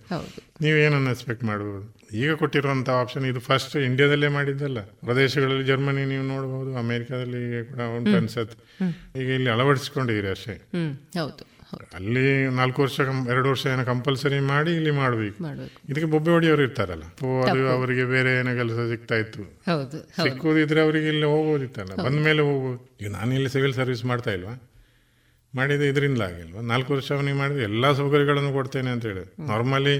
ನೀವೇನನ್ನು 0.61 1.11
ಎಕ್ಸ್ಪೆಕ್ಟ್ 1.11 1.43
ಮಾಡಬಹುದು 1.43 1.99
ಈಗ 2.13 2.33
ಕೊಟ್ಟಿರುವಂತಹ 2.33 2.93
ಆಪ್ಷನ್ 2.93 3.25
ಇದು 3.25 3.39
ಫಸ್ಟ್ 3.39 3.75
ಇಂಡಿಯಾದಲ್ಲೇ 3.77 4.27
ಮಾಡಿದ್ದಲ್ಲ. 4.27 4.81
ಪ್ರದೇಶಗಳಲ್ಲಿ 4.81 5.63
ಜರ್ಮನಿ 5.63 6.05
ನೀವು 6.05 6.23
ನೋಡಬಹುದು 6.23 6.77
ಅಮೆರಿಕಾದಲ್ಲಿ 6.77 7.65
ಕೂಡ 7.65 7.81
ಉಂಟು 7.97 8.15
ಅನ್ಸತ್ತೆ. 8.17 8.83
ಈಗ 9.21 9.29
ಇಲ್ಲಿ 9.29 9.49
ಅಳವಡಿಸಿಕೊಂಡಿದ್ದೀರಿ 9.49 10.27
ಅಷ್ಟೇ. 10.27 10.61
ಅಲ್ಲಿ 11.93 12.47
ನಾಲ್ಕು 12.47 12.81
ವರ್ಷ 12.81 12.99
ಎರಡು 13.29 13.49
ವರ್ಷ 13.49 13.65
ಏನೋ 13.65 13.85
ಕಂಪಲ್ಸರಿ 13.85 14.39
ಮಾಡಿ 14.39 14.71
ಇಲ್ಲಿ 14.75 14.91
ಮಾಡಬೇಕು. 14.91 15.43
ಇದಕ್ಕೆ 15.89 16.05
ಬೊಬ್ಬೆ 16.05 16.31
ಹೊಡಿಯವರು 16.31 16.61
ಇರ್ತಾರಲ್ಲ. 16.61 17.03
ಅದು 17.51 17.69
ಅವರಿಗೆ 17.69 18.05
ಬೇರೆ 18.05 18.39
ಏನೋ 18.39 18.55
ಕೆಲಸ 18.55 18.89
ಸಿಗ್ತಾ 18.89 19.15
ಇತ್ತು. 19.15 19.61
ಸಿಕ್ಕುದಿದ್ರೆ 20.23 20.81
ಅವರಿಗೆ 20.81 21.07
ಇಲ್ಲಿ 21.07 21.25
ಹೋಗೋದಿತ್ತಲ್ಲ. 21.25 21.95
ಬಂದ 22.03 22.19
ಮೇಲೆ 22.23 22.41
ಹೋಗ್ಬೋದು 22.41 22.97
ಈಗ 23.01 23.11
ನಾನು 23.11 23.33
ಇಲ್ಲಿ 23.33 23.49
ಸಿವಿಲ್ 23.49 23.73
ಸರ್ವಿಸ್ 23.73 24.05
ಮಾಡ್ತಾ 24.05 24.31
ಇಲ್ವಾ? 24.31 24.68
ಮಾಡಿದ 25.55 25.81
ಇದರಿಂದ 25.81 26.21
ಆಗಿಲ್ವಾ? 26.21 26.61
ನಾಲ್ಕು 26.61 26.93
ವರ್ಷ 26.93 27.11
ಅವನಿಗೆ 27.11 27.37
ಮಾಡಿದ್ರೆ 27.37 27.63
ಎಲ್ಲ 27.63 27.91
ಸೌಕರ್ಯಗಳನ್ನು 27.91 28.53
ಕೊಡ್ತೇನೆ 28.53 28.89
ಅಂತ 28.89 29.05
ಹೇಳಿ 29.05 29.23
ನಾರ್ಮಲಿ 29.47 29.95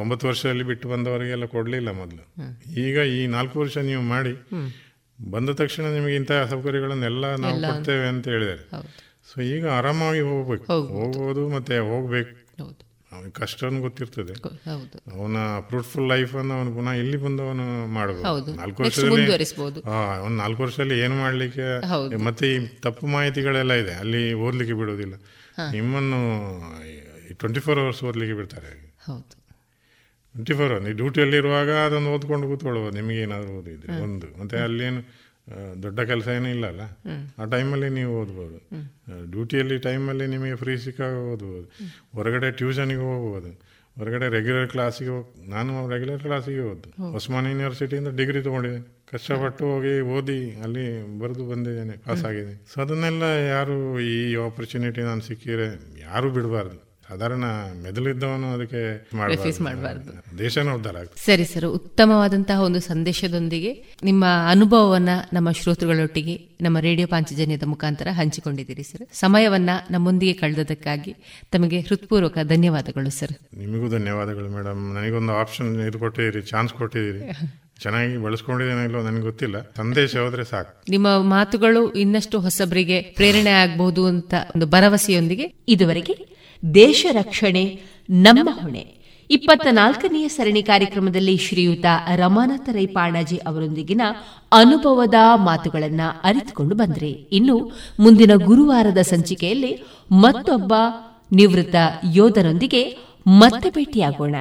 ಒಂಬತ್ತು 0.00 0.26
ವರ್ಷದಲ್ಲಿ 0.26 0.64
ಬಿಟ್ಟು 0.64 0.88
ಬಂದವರಿಗೆಲ್ಲ 0.88 1.44
ಕೊಡಲಿಲ್ಲ 1.44 1.90
ಮೊದಲು. 1.90 2.22
ಈಗ 2.80 2.96
ಈ 2.98 3.26
ನಾಲ್ಕು 3.26 3.60
ವರ್ಷ 3.60 3.78
ನೀವು 3.78 4.02
ಮಾಡಿ 4.02 4.34
ಬಂದ 5.30 5.50
ತಕ್ಷಣ 5.50 5.82
ನಿಮಗೆ 5.82 6.14
ಇಂತಹ 6.14 6.46
ಸೌಕರ್ಯಗಳನ್ನೆಲ್ಲ 6.46 7.34
ನಾವು 7.34 7.54
ಕೊಡ್ತೇವೆ 7.74 8.08
ಅಂತ 8.08 8.28
ಹೇಳಿದ್ದಾರೆ. 8.28 8.64
ಸೊ 9.32 9.40
ಈಗ 9.40 9.68
ಆರಾಮಾಗಿ 9.68 10.20
ಹೋಗ್ಬೇಕು. 10.20 10.64
ಹೋಗ್ಬೋದು. 10.86 11.48
ಮತ್ತೆ 11.48 11.78
ಹೋಗ್ಬೇಕು. 11.78 12.30
ಅವನಿಗೆ 13.12 13.34
ಕಷ್ಟ 13.40 13.60
ಗೊತ್ತಿರ್ತದೆ. 13.84 14.34
ಅವನ 15.16 15.36
ಫ್ರೂಟ್ಫುಲ್ 15.68 16.06
ಲೈಫ್ 16.12 16.32
ಅನ್ನು 16.40 16.52
ಅವನು 16.58 16.70
ಪುನಃ 16.76 16.94
ಇಲ್ಲಿ 17.02 17.18
ಬಂದು 17.24 17.42
ಅವನು 17.46 17.64
ಮಾಡಬಹುದು 17.96 18.52
ನಾಲ್ಕು 18.60 18.82
ವರ್ಷದಲ್ಲಿ 18.84 19.24
ಅವ್ನು 20.22 20.36
ನಾಲ್ಕು 20.42 20.60
ವರ್ಷದಲ್ಲಿ 20.64 20.96
ಏನು 21.04 21.16
ಮಾಡ್ಲಿಕ್ಕೆ 21.24 21.66
ಮತ್ತೆ 22.28 22.46
ಈ 22.54 22.58
ತಪ್ಪು 22.86 23.06
ಮಾಹಿತಿಗಳೆಲ್ಲ 23.16 23.74
ಇದೆ. 23.82 23.94
ಅಲ್ಲಿ 24.02 24.22
ಓದ್ಲಿಕ್ಕೆ 24.46 24.76
ಬಿಡೋದಿಲ್ಲ 24.80 25.14
ನಿಮ್ಮನ್ನು 25.76 26.20
ಟ್ವೆಂಟಿ 27.40 27.60
ಫೋರ್ 27.66 27.80
ಅವರ್ಸ್ 27.84 28.02
ಓದ್ಲಿಕ್ಕೆ 28.10 28.36
ಬಿಡ್ತಾರೆ 28.40 28.70
ಟ್ವೆಂಟಿ 30.34 30.54
ಫೋರ್ 30.58 30.72
ಅವರ್ 30.72 30.82
ನೀವು 30.86 30.96
ಡ್ಯೂಟಿಯಲ್ಲಿ 31.00 31.36
ಇರುವಾಗ 31.42 31.70
ಅದನ್ನು 31.86 32.08
ಓದ್ಕೊಂಡು 32.14 32.46
ಕೂತ್ಕೊಳ್ಬೋದು 32.50 32.94
ನಿಮಗೆ 32.98 33.20
ಏನಾದರೂ 33.26 33.52
ಓದಿದ್ರೆ 33.60 33.94
ಒಂದು. 34.06 34.26
ಮತ್ತೆ 34.40 34.56
ಅಲ್ಲೇನು 34.66 35.00
ದೊಡ್ಡ 35.82 36.00
ಕೆಲಸ 36.00 36.28
ಏನೂ 36.28 36.48
ಇಲ್ಲ 36.48 36.66
ಅಲ್ಲ 36.66 36.82
ಆ 37.38 37.44
ಟೈಮಲ್ಲಿ 37.44 37.88
ನೀವು 37.88 38.20
ಓದ್ಬೋದು. 38.20 38.58
ಡ್ಯೂಟಿಯಲ್ಲಿ 39.30 39.78
ಟೈಮಲ್ಲಿ 39.78 40.26
ನಿಮಗೆ 40.26 40.54
ಫ್ರೀ 40.54 40.76
ಸಿಕ್ಕಾಗ 40.76 41.14
ಓದ್ಬೋದು. 41.32 41.68
ಹೊರಗಡೆ 42.14 42.50
ಟ್ಯೂಷನಿಗೆ 42.50 43.00
ಹೋಗ್ಬೋದು. 43.00 43.52
ಹೊರಗಡೆ 43.98 44.28
ರೆಗ್ಯುಲರ್ 44.28 44.68
ಕ್ಲಾಸಿಗೆ 44.70 45.10
ಹೋಗಿ 45.10 45.50
ನಾನು 45.50 45.88
ರೆಗ್ಯುಲರ್ 45.88 46.20
ಕ್ಲಾಸಿಗೆ 46.22 46.60
ಓದ್ದು. 46.60 46.90
ಉಸ್ಮಾನ್ 47.16 47.46
ಯೂನಿವರ್ಸಿಟಿಯಿಂದ 47.46 48.08
ಡಿಗ್ರಿ 48.08 48.42
ತೊಗೊಂಡಿದ್ದೀನಿ. 48.42 48.84
ಕಷ್ಟಪಟ್ಟು 49.12 49.64
ಹೋಗಿ 49.72 50.00
ಓದಿ 50.00 50.50
ಅಲ್ಲಿ 50.64 51.18
ಬರೆದು 51.18 51.44
ಬಂದಿದ್ದೇನೆ 51.50 51.92
ಪಾಸ್ 51.92 52.24
ಆಗಿದ್ದೀನಿ. 52.24 52.58
ಸೊ 52.74 52.80
ಅದನ್ನೆಲ್ಲ 52.80 53.22
ಯಾರು 53.22 54.00
ಈ 54.00 54.34
ಆಪರ್ಚುನಿಟಿ 54.34 55.00
ನಾನು 55.00 55.20
ಸಿಕ್ಕಿದ್ರೆ 55.20 55.68
ಯಾರೂ 56.00 56.30
ಬಿಡಬಾರ್ದು. 56.30 56.87
ಸಾಧಾರಣ 57.08 57.44
ಮೆದುಳಿದ್ದವನು 57.82 58.52
ಅದಕ್ಕೆ 58.52 59.08
ಮಾಡಬಾರ್ದು. 59.16 60.38
ದೇಶನ 60.38 60.68
ಉದ್ಧಾರ 60.68 60.96
ಆಗ್ತದೆ. 60.96 61.26
ಸರಿ 61.26 61.44
ಸರ್ 61.44 61.64
ಉತ್ತಮವಾದಂತಹ 61.64 62.60
ಒಂದು 62.60 62.80
ಸಂದೇಶದೊಂದಿಗೆ 62.80 63.84
ನಿಮ್ಮ 64.02 64.24
ಅನುಭವವನ್ನ 64.50 65.08
ನಮ್ಮ 65.32 65.50
ಶ್ರೋತೃಗಳೊಟ್ಟಿಗೆ 65.50 66.64
ನಮ್ಮ 66.64 66.78
ರೇಡಿಯೋ 66.78 67.08
ಪಾಂಚಜನ್ಯದ 67.08 67.62
ಮುಖಾಂತರ 67.62 68.08
ಹಂಚಿಕೊಂಡಿದ್ದೀರಿ 68.10 68.82
ಸರ್. 68.82 69.06
ಸಮಯವನ್ನ 69.12 69.70
ನಮ್ಮೊಂದಿಗೆ 69.90 70.32
ಕಳೆದದಕ್ಕಾಗಿ 70.32 71.16
ತಮಗೆ 71.50 71.80
ಹೃತ್ಪೂರ್ವಕ 71.80 72.38
ಧನ್ಯವಾದಗಳು 72.42 73.10
ಸರ್. 73.10 73.58
ನಿಮಗೂ 73.58 73.88
ಧನ್ಯವಾದಗಳು 73.88 74.48
ಮೇಡಮ್. 74.48 74.94
ನನಗೊಂದು 74.94 75.32
ಆಪ್ಷನ್ 75.32 75.80
ಇದು 75.80 75.98
ಕೊಟ್ಟಿದ್ದೀರಿ 75.98 76.46
ಚಾನ್ಸ್ 76.46 76.74
ಕೊಟ್ಟಿದ್ದೀರಿ. 76.74 77.32
ಚೆನ್ನಾಗಿ 77.82 78.16
ಬಳಸ್ಕೊಂಡಿದ್ದೇನೆ 78.16 78.84
ಇಲ್ಲೋ 78.84 79.02
ನನಗೆ 79.02 79.22
ಗೊತ್ತಿಲ್ಲ. 79.22 79.60
ಸಂದೇಶ 79.76 80.16
ಹೋದ್ರೆ 80.16 80.44
ಸಾಕು. 80.44 80.82
ನಿಮ್ಮ 80.88 81.22
ಮಾತುಗಳು 81.22 81.92
ಇನ್ನಷ್ಟು 81.92 82.40
ಹೊಸಬರಿಗೆ 82.40 83.02
ಪ್ರೇರಣೆ 83.02 83.50
ಆಗಬಹುದು 83.50 84.06
ಅಂತ 84.06 84.34
ಒಂದು 84.56 84.66
ಭರವಸೆಯೊಂದಿಗೆ 84.66 85.54
ಇದುವರೆಗೆ 85.68 86.37
ದೇಶ 86.74 87.06
ರಕ್ಷಣೆ 87.12 87.80
ನಮ್ಮ 88.10 88.48
ಹೊಣೆ. 88.52 88.98
ಇಪ್ಪತ್ತ 89.30 89.66
ನಾಲ್ಕನೆಯ 89.70 90.28
ಸರಣಿ 90.28 90.62
ಕಾರ್ಯಕ್ರಮದಲ್ಲಿ 90.62 91.36
ಶ್ರೀಯುತ 91.36 91.84
ರಮಾನಾಥ 92.16 92.68
ರೈ 92.72 92.86
ಪಾಣಾಜಿ 92.86 93.36
ಅವರೊಂದಿಗಿನ 93.36 94.02
ಅನುಭವದ 94.52 95.14
ಮಾತುಗಳನ್ನು 95.34 96.20
ಅರಿತುಕೊಂಡು 96.24 96.74
ಬಂದ್ರಿ. 96.74 97.10
ಇನ್ನು 97.10 97.70
ಮುಂದಿನ 98.00 98.30
ಗುರುವಾರದ 98.34 98.98
ಸಂಚಿಕೆಯಲ್ಲಿ 98.98 99.82
ಮತ್ತೊಬ್ಬ 100.12 100.74
ನಿವೃತ್ತ 101.32 101.74
ಯೋಧರೊಂದಿಗೆ 102.12 102.96
ಮತ್ತೆ 103.26 103.70
ಭೇಟಿಯಾಗೋಣ. 103.70 104.36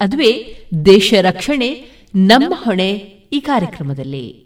ಅದುವೇ 0.00 0.56
ದೇಶ 0.84 1.14
ರಕ್ಷಣೆ 1.20 1.90
ನಮ್ಮ 2.16 2.54
ಹೊಣೆ 2.56 2.90
ಈ 3.32 3.40
ಕಾರ್ಯಕ್ರಮದಲ್ಲಿ. 3.40 4.45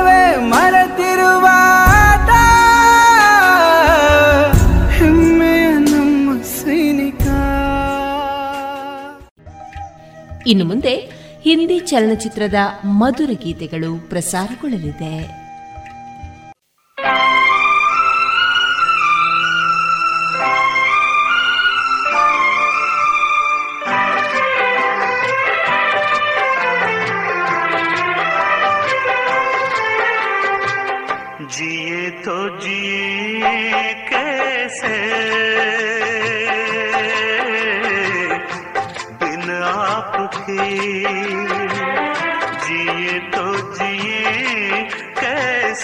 ಇನ್ನು 10.47 10.65
ಮುಂದೆ 10.65 10.95
ಹಿಂದಿ 11.41 11.79
ಚಲನಚಿತ್ರದ 11.79 12.53
ಮಧುರ 12.85 13.29
ಗೀತೆಗಳು 13.43 14.09
ಪ್ರಸಾರಗೊಳ್ಳಲಿದೆ. 14.09 15.40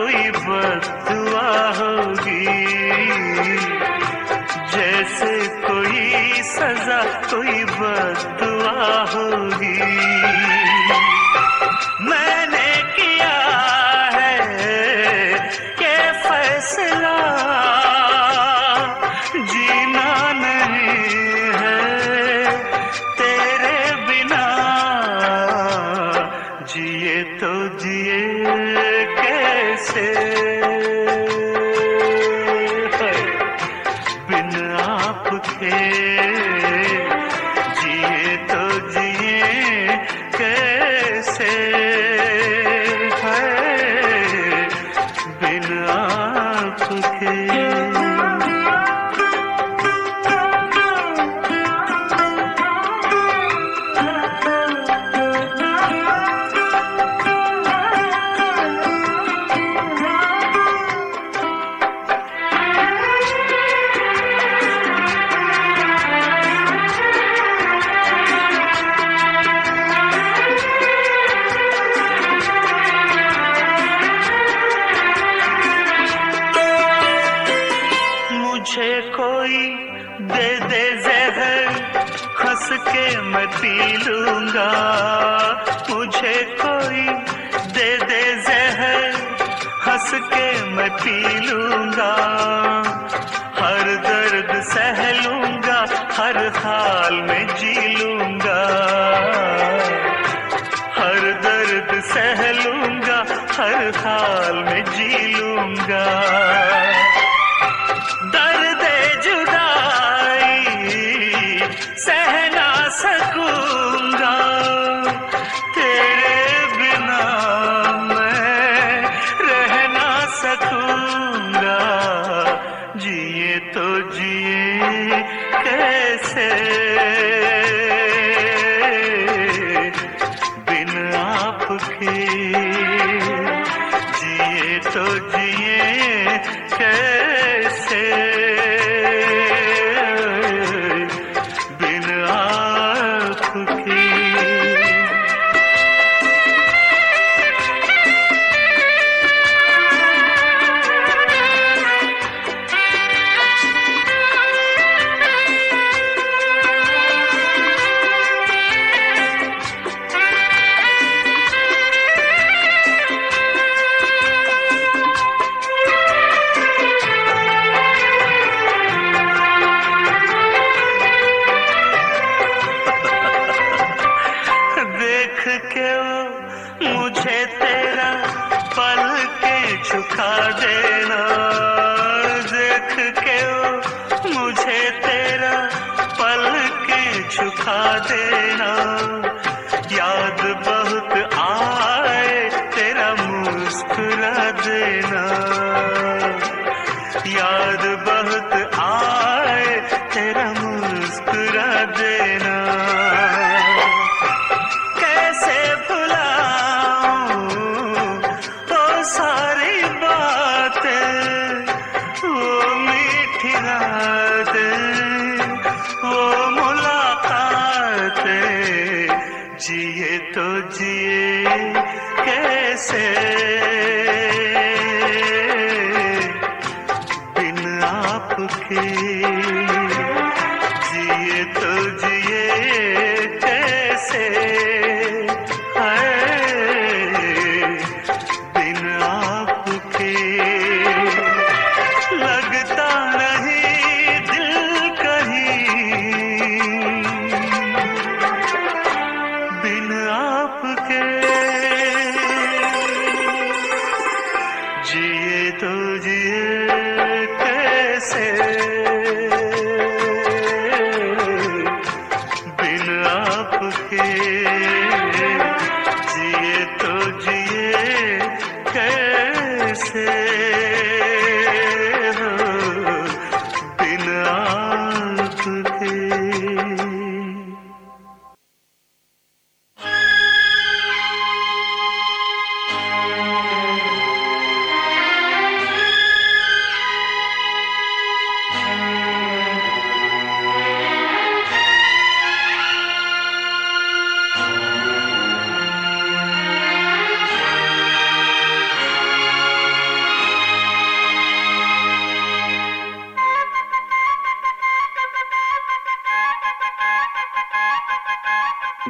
कोई 0.00 0.30
बदुआ 0.30 1.48
होगी। 1.78 2.44
जैसे 4.72 5.32
कोई 5.48 6.42
सजा 6.42 7.02
कोई 7.02 7.64
बदुआ 7.64 8.86
होगी। 9.12 9.76
मैंने 12.10 12.69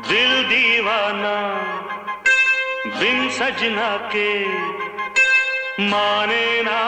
दिल 0.09 0.43
दीवाना 0.49 1.37
बिन 3.01 3.29
सजना 3.31 3.97
के 4.15 4.31
माने 5.91 6.63
ना। 6.63 6.81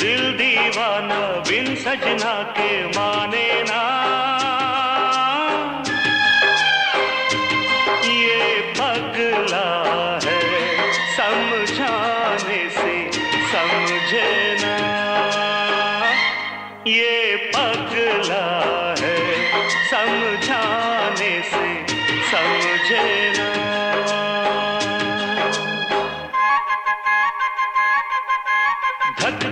दिल 0.00 0.32
दीवाना 0.32 1.20
बिन 1.48 1.74
सजना 1.76 2.42
के 2.58 2.86
माने 2.88 3.62
ना। 3.62 4.05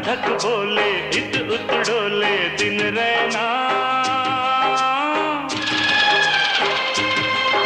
धक 0.04 0.26
बोले 0.44 0.88
इत 1.18 1.36
उत 1.52 1.70
डोले 1.88 2.36
दिन 2.58 2.80
रहना। 2.96 3.44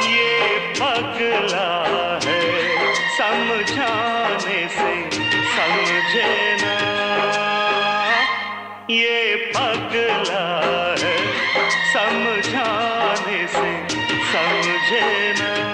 ये 0.07 0.59
पगला 0.79 1.67
है 2.25 2.41
समझाने 3.17 4.61
से 4.77 4.95
समझे 5.57 6.31
ना 6.63 6.77
ये 8.91 9.37
पगला 9.57 10.47
है 11.03 11.17
समझाने 11.95 13.47
से 13.57 13.73
समझे 14.33 15.07
ना 15.41 15.68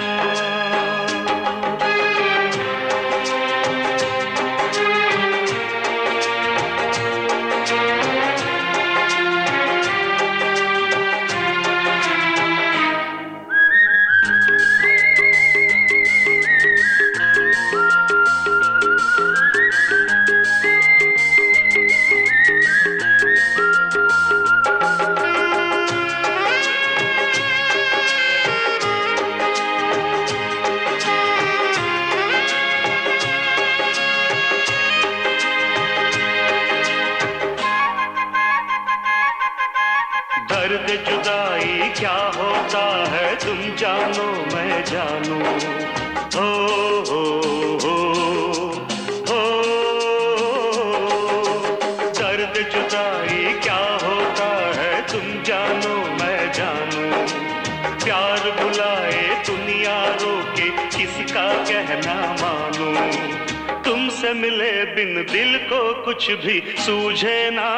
दिल 65.35 65.57
को 65.59 66.03
कुछ 66.05 66.31
भी 66.31 66.61
सूझे 66.79 67.51
ना। 67.53 67.71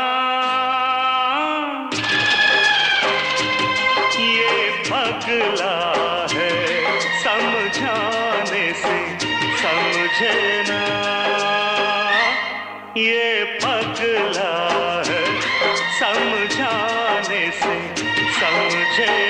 ये 4.20 4.70
पगला 4.88 5.76
है 6.32 6.50
समझाने 7.22 8.72
से, 8.72 8.98
समझे 9.62 10.64
ना। 10.68 10.82
ये 12.96 13.44
पगला 13.64 14.52
है 15.08 15.24
समझाने 16.00 17.50
से, 17.50 17.76
समझे 18.40 19.25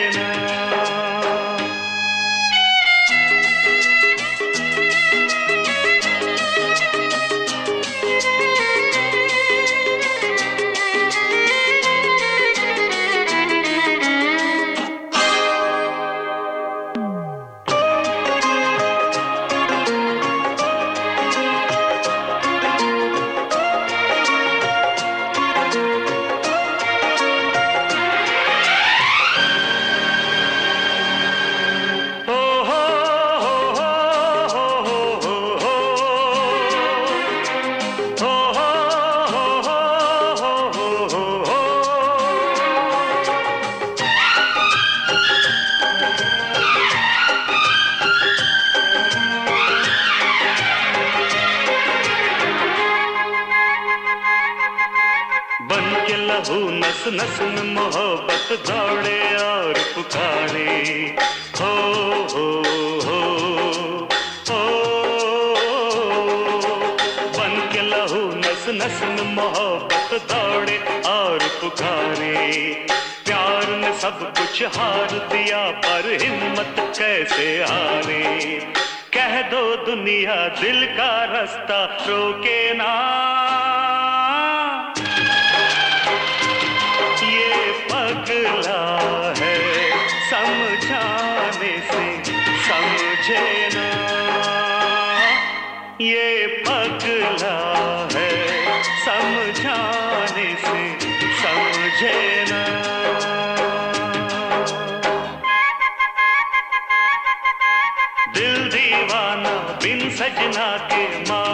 सजना 110.16 110.68
के 110.92 111.04
मा। 111.30 111.45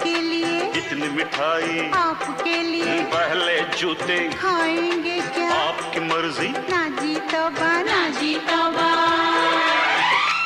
आपके 0.00 0.20
लिए 0.20 0.60
इतनी 0.78 1.08
मिठाई? 1.14 1.80
आपके 1.94 2.62
लिए 2.62 3.02
पहले 3.12 3.56
जूते। 3.76 4.16
खाएँगे 4.32 5.16
क्या? 5.34 5.48
आपकी 5.52 6.00
मर्ज़ी। 6.00 6.48
ना 6.72 6.82
जी 7.00 7.14
तौबा 7.28 7.72
ना 7.84 7.98
जी 8.16 8.34
तौबा 8.48 8.88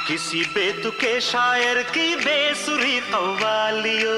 किसी 0.09 0.43
बेतुके 0.55 1.21
शायर 1.21 1.83
की 1.95 2.17
बेसुरी 2.17 2.99
कव्वालियो 3.13 4.17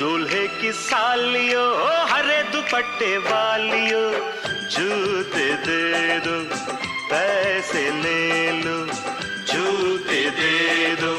दूल्हे 0.00 0.46
की 0.58 0.72
सालियो 0.82 1.64
हरे 2.10 2.42
दुपट्टे 2.52 3.16
वालियो। 3.30 4.02
जूते 4.74 5.48
दे 5.66 6.18
दो 6.26 6.36
पैसे 7.10 7.84
ले 8.02 8.50
लो। 8.62 8.78
जूते 9.46 10.22
दे 10.40 10.54
दो 11.00 11.14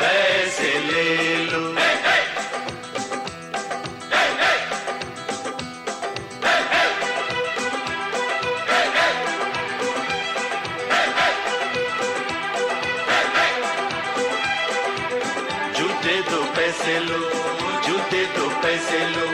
पैसे 0.00 0.72
ले 0.90 1.10
लो। 1.50 1.66
लो 17.07 17.19
जूते 17.85 18.21
दो 18.35 18.45
पैसे 18.63 18.99
लो 19.09 19.25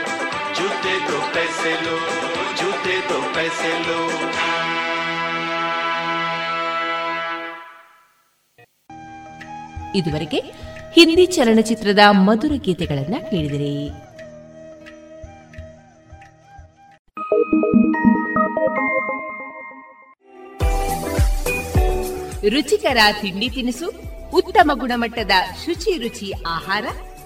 जूते 0.54 0.94
दो 1.06 1.18
पैसे 1.34 1.72
लो 1.84 1.96
जूते 2.60 2.96
दो 3.10 3.20
पैसे 3.34 3.72
लो 3.86 4.00
ಇದುವರೆಗೆ 9.98 10.38
ಹಿಂದಿ 10.96 11.24
ಚಲನಚಿತ್ರದ 11.26 12.02
ಮಧುರ 12.26 12.54
ಗೀತೆಗಳನ್ನ 12.66 13.16
ಕೇಳಿದಿರಿ 13.30 13.70
ರುಚಿಕರ 22.52 22.98
ತಿಂಡಿ 23.20 23.48
ತಿನಿಸು 23.48 23.88
ಉತ್ತಮ 24.32 24.70
ಗುಣಮಟ್ಟದ 24.74 25.34
ಶುಚಿ 25.64 25.92
ರುಚಿ 25.98 26.28
ಆಹಾರ 26.46 26.84